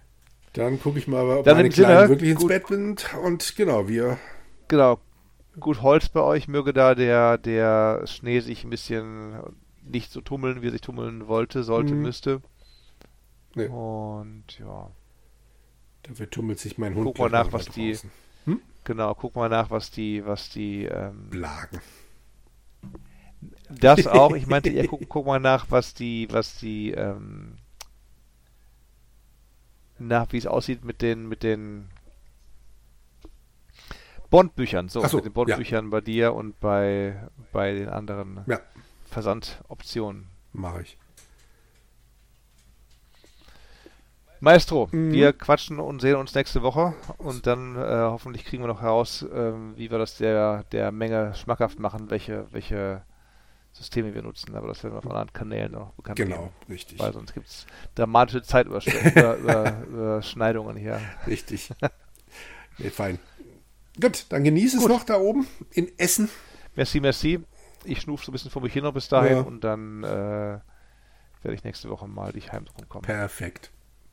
Dann 0.53 0.79
gucke 0.79 0.99
ich 0.99 1.07
mal, 1.07 1.25
ob 1.37 1.45
dann 1.45 1.57
meine 1.57 1.69
Kleinen 1.69 1.97
Sinne, 1.97 2.09
wirklich 2.09 2.31
ins 2.31 2.41
gut. 2.41 2.49
Bett 2.49 2.67
sind 2.67 3.09
und 3.23 3.55
genau, 3.55 3.87
wir... 3.87 4.17
Genau. 4.67 4.99
Gut 5.59 5.81
Holz 5.81 6.09
bei 6.09 6.21
euch, 6.21 6.47
möge 6.47 6.73
da 6.73 6.95
der, 6.95 7.37
der 7.37 8.07
Schnee 8.07 8.39
sich 8.39 8.63
ein 8.63 8.69
bisschen 8.69 9.35
nicht 9.85 10.11
so 10.11 10.21
tummeln, 10.21 10.61
wie 10.61 10.67
er 10.67 10.71
sich 10.71 10.81
tummeln 10.81 11.27
wollte, 11.27 11.63
sollte, 11.63 11.93
mhm. 11.93 12.01
müsste. 12.01 12.41
Nee. 13.55 13.67
Und 13.67 14.59
ja. 14.59 14.91
Dafür 16.03 16.29
tummelt 16.29 16.59
sich 16.59 16.77
mein 16.77 16.95
Hund. 16.95 17.05
Guck 17.05 17.19
mal 17.19 17.29
nach, 17.29 17.51
was 17.53 17.65
die. 17.67 17.97
Hm? 18.45 18.59
Genau, 18.83 19.13
guck 19.15 19.35
mal 19.35 19.49
nach, 19.49 19.69
was 19.69 19.91
die, 19.91 20.25
was 20.25 20.49
die. 20.49 20.85
Ähm, 20.85 21.29
Blagen. 21.29 21.79
Das 23.69 24.07
auch. 24.07 24.35
Ich 24.35 24.47
meinte, 24.47 24.69
ja, 24.69 24.85
guck, 24.85 25.07
guck 25.07 25.25
mal 25.25 25.39
nach, 25.39 25.67
was 25.69 25.93
die, 25.93 26.27
was 26.31 26.57
die. 26.57 26.91
Ähm, 26.91 27.57
nach, 29.99 30.31
wie 30.31 30.37
es 30.37 30.47
aussieht 30.47 30.83
mit 30.83 31.01
den, 31.01 31.29
mit 31.29 31.43
den 31.43 31.87
Bondbüchern. 34.29 34.89
So, 34.89 35.05
so 35.05 35.17
mit 35.17 35.25
den 35.27 35.33
Bondbüchern 35.33 35.85
ja. 35.85 35.91
bei 35.91 36.01
dir 36.01 36.33
und 36.33 36.59
bei, 36.59 37.29
bei 37.51 37.73
den 37.73 37.87
anderen. 37.87 38.41
Ja. 38.47 38.59
Versandoptionen. 39.13 40.27
Mache 40.51 40.81
ich. 40.81 40.97
Maestro, 44.39 44.89
mhm. 44.91 45.13
wir 45.13 45.31
quatschen 45.31 45.79
und 45.79 46.01
sehen 46.01 46.17
uns 46.17 46.35
nächste 46.35 46.63
Woche 46.63 46.93
und 47.17 47.47
dann 47.47 47.77
äh, 47.77 47.79
hoffentlich 47.79 48.43
kriegen 48.43 48.61
wir 48.61 48.67
noch 48.67 48.81
heraus, 48.81 49.21
äh, 49.21 49.53
wie 49.77 49.89
wir 49.89 49.97
das 49.97 50.17
der, 50.17 50.65
der 50.73 50.91
Menge 50.91 51.33
schmackhaft 51.33 51.79
machen, 51.79 52.09
welche, 52.09 52.45
welche 52.51 53.03
Systeme 53.71 54.13
wir 54.13 54.21
nutzen. 54.21 54.53
Aber 54.55 54.67
das 54.67 54.83
werden 54.83 54.95
wir 54.95 55.01
von 55.01 55.13
anderen 55.13 55.31
Kanälen 55.31 55.71
noch 55.71 55.93
bekannt 55.93 56.17
Genau, 56.17 56.41
geben, 56.41 56.51
richtig. 56.73 56.99
Weil 56.99 57.13
sonst 57.13 57.33
gibt 57.33 57.47
es 57.47 57.65
dramatische 57.95 58.41
Zeitüberschneidungen 58.41 60.75
hier. 60.77 60.99
Richtig. 61.25 61.69
nee, 62.79 62.89
fein. 62.89 63.17
Gut, 64.01 64.25
dann 64.27 64.43
genieße 64.43 64.77
es 64.77 64.85
noch 64.85 65.05
da 65.05 65.15
oben 65.15 65.47
in 65.71 65.97
Essen. 65.97 66.27
Merci, 66.75 66.99
merci 66.99 67.39
ich 67.85 68.01
schnufe 68.01 68.25
so 68.25 68.31
ein 68.31 68.33
bisschen 68.33 68.51
vor 68.51 68.61
mich 68.61 68.73
hin 68.73 68.83
noch 68.83 68.93
bis 68.93 69.07
dahin 69.07 69.37
ja. 69.37 69.41
und 69.41 69.63
dann 69.63 70.03
äh, 70.03 70.59
werde 71.41 71.55
ich 71.55 71.63
nächste 71.63 71.89
Woche 71.89 72.07
mal 72.07 72.31
dich 72.31 72.51
heimsuchen. 72.51 72.87
Perfekt. 73.01 73.71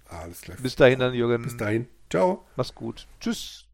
Alles 0.09 0.43
klar. 0.43 0.57
Bis 0.61 0.77
dahin 0.77 0.99
dann, 0.99 1.15
Jürgen. 1.15 1.43
Bis 1.43 1.57
dahin. 1.57 1.89
Ciao. 2.11 2.45
Mach's 2.57 2.75
gut. 2.75 3.07
Tschüss. 3.21 3.67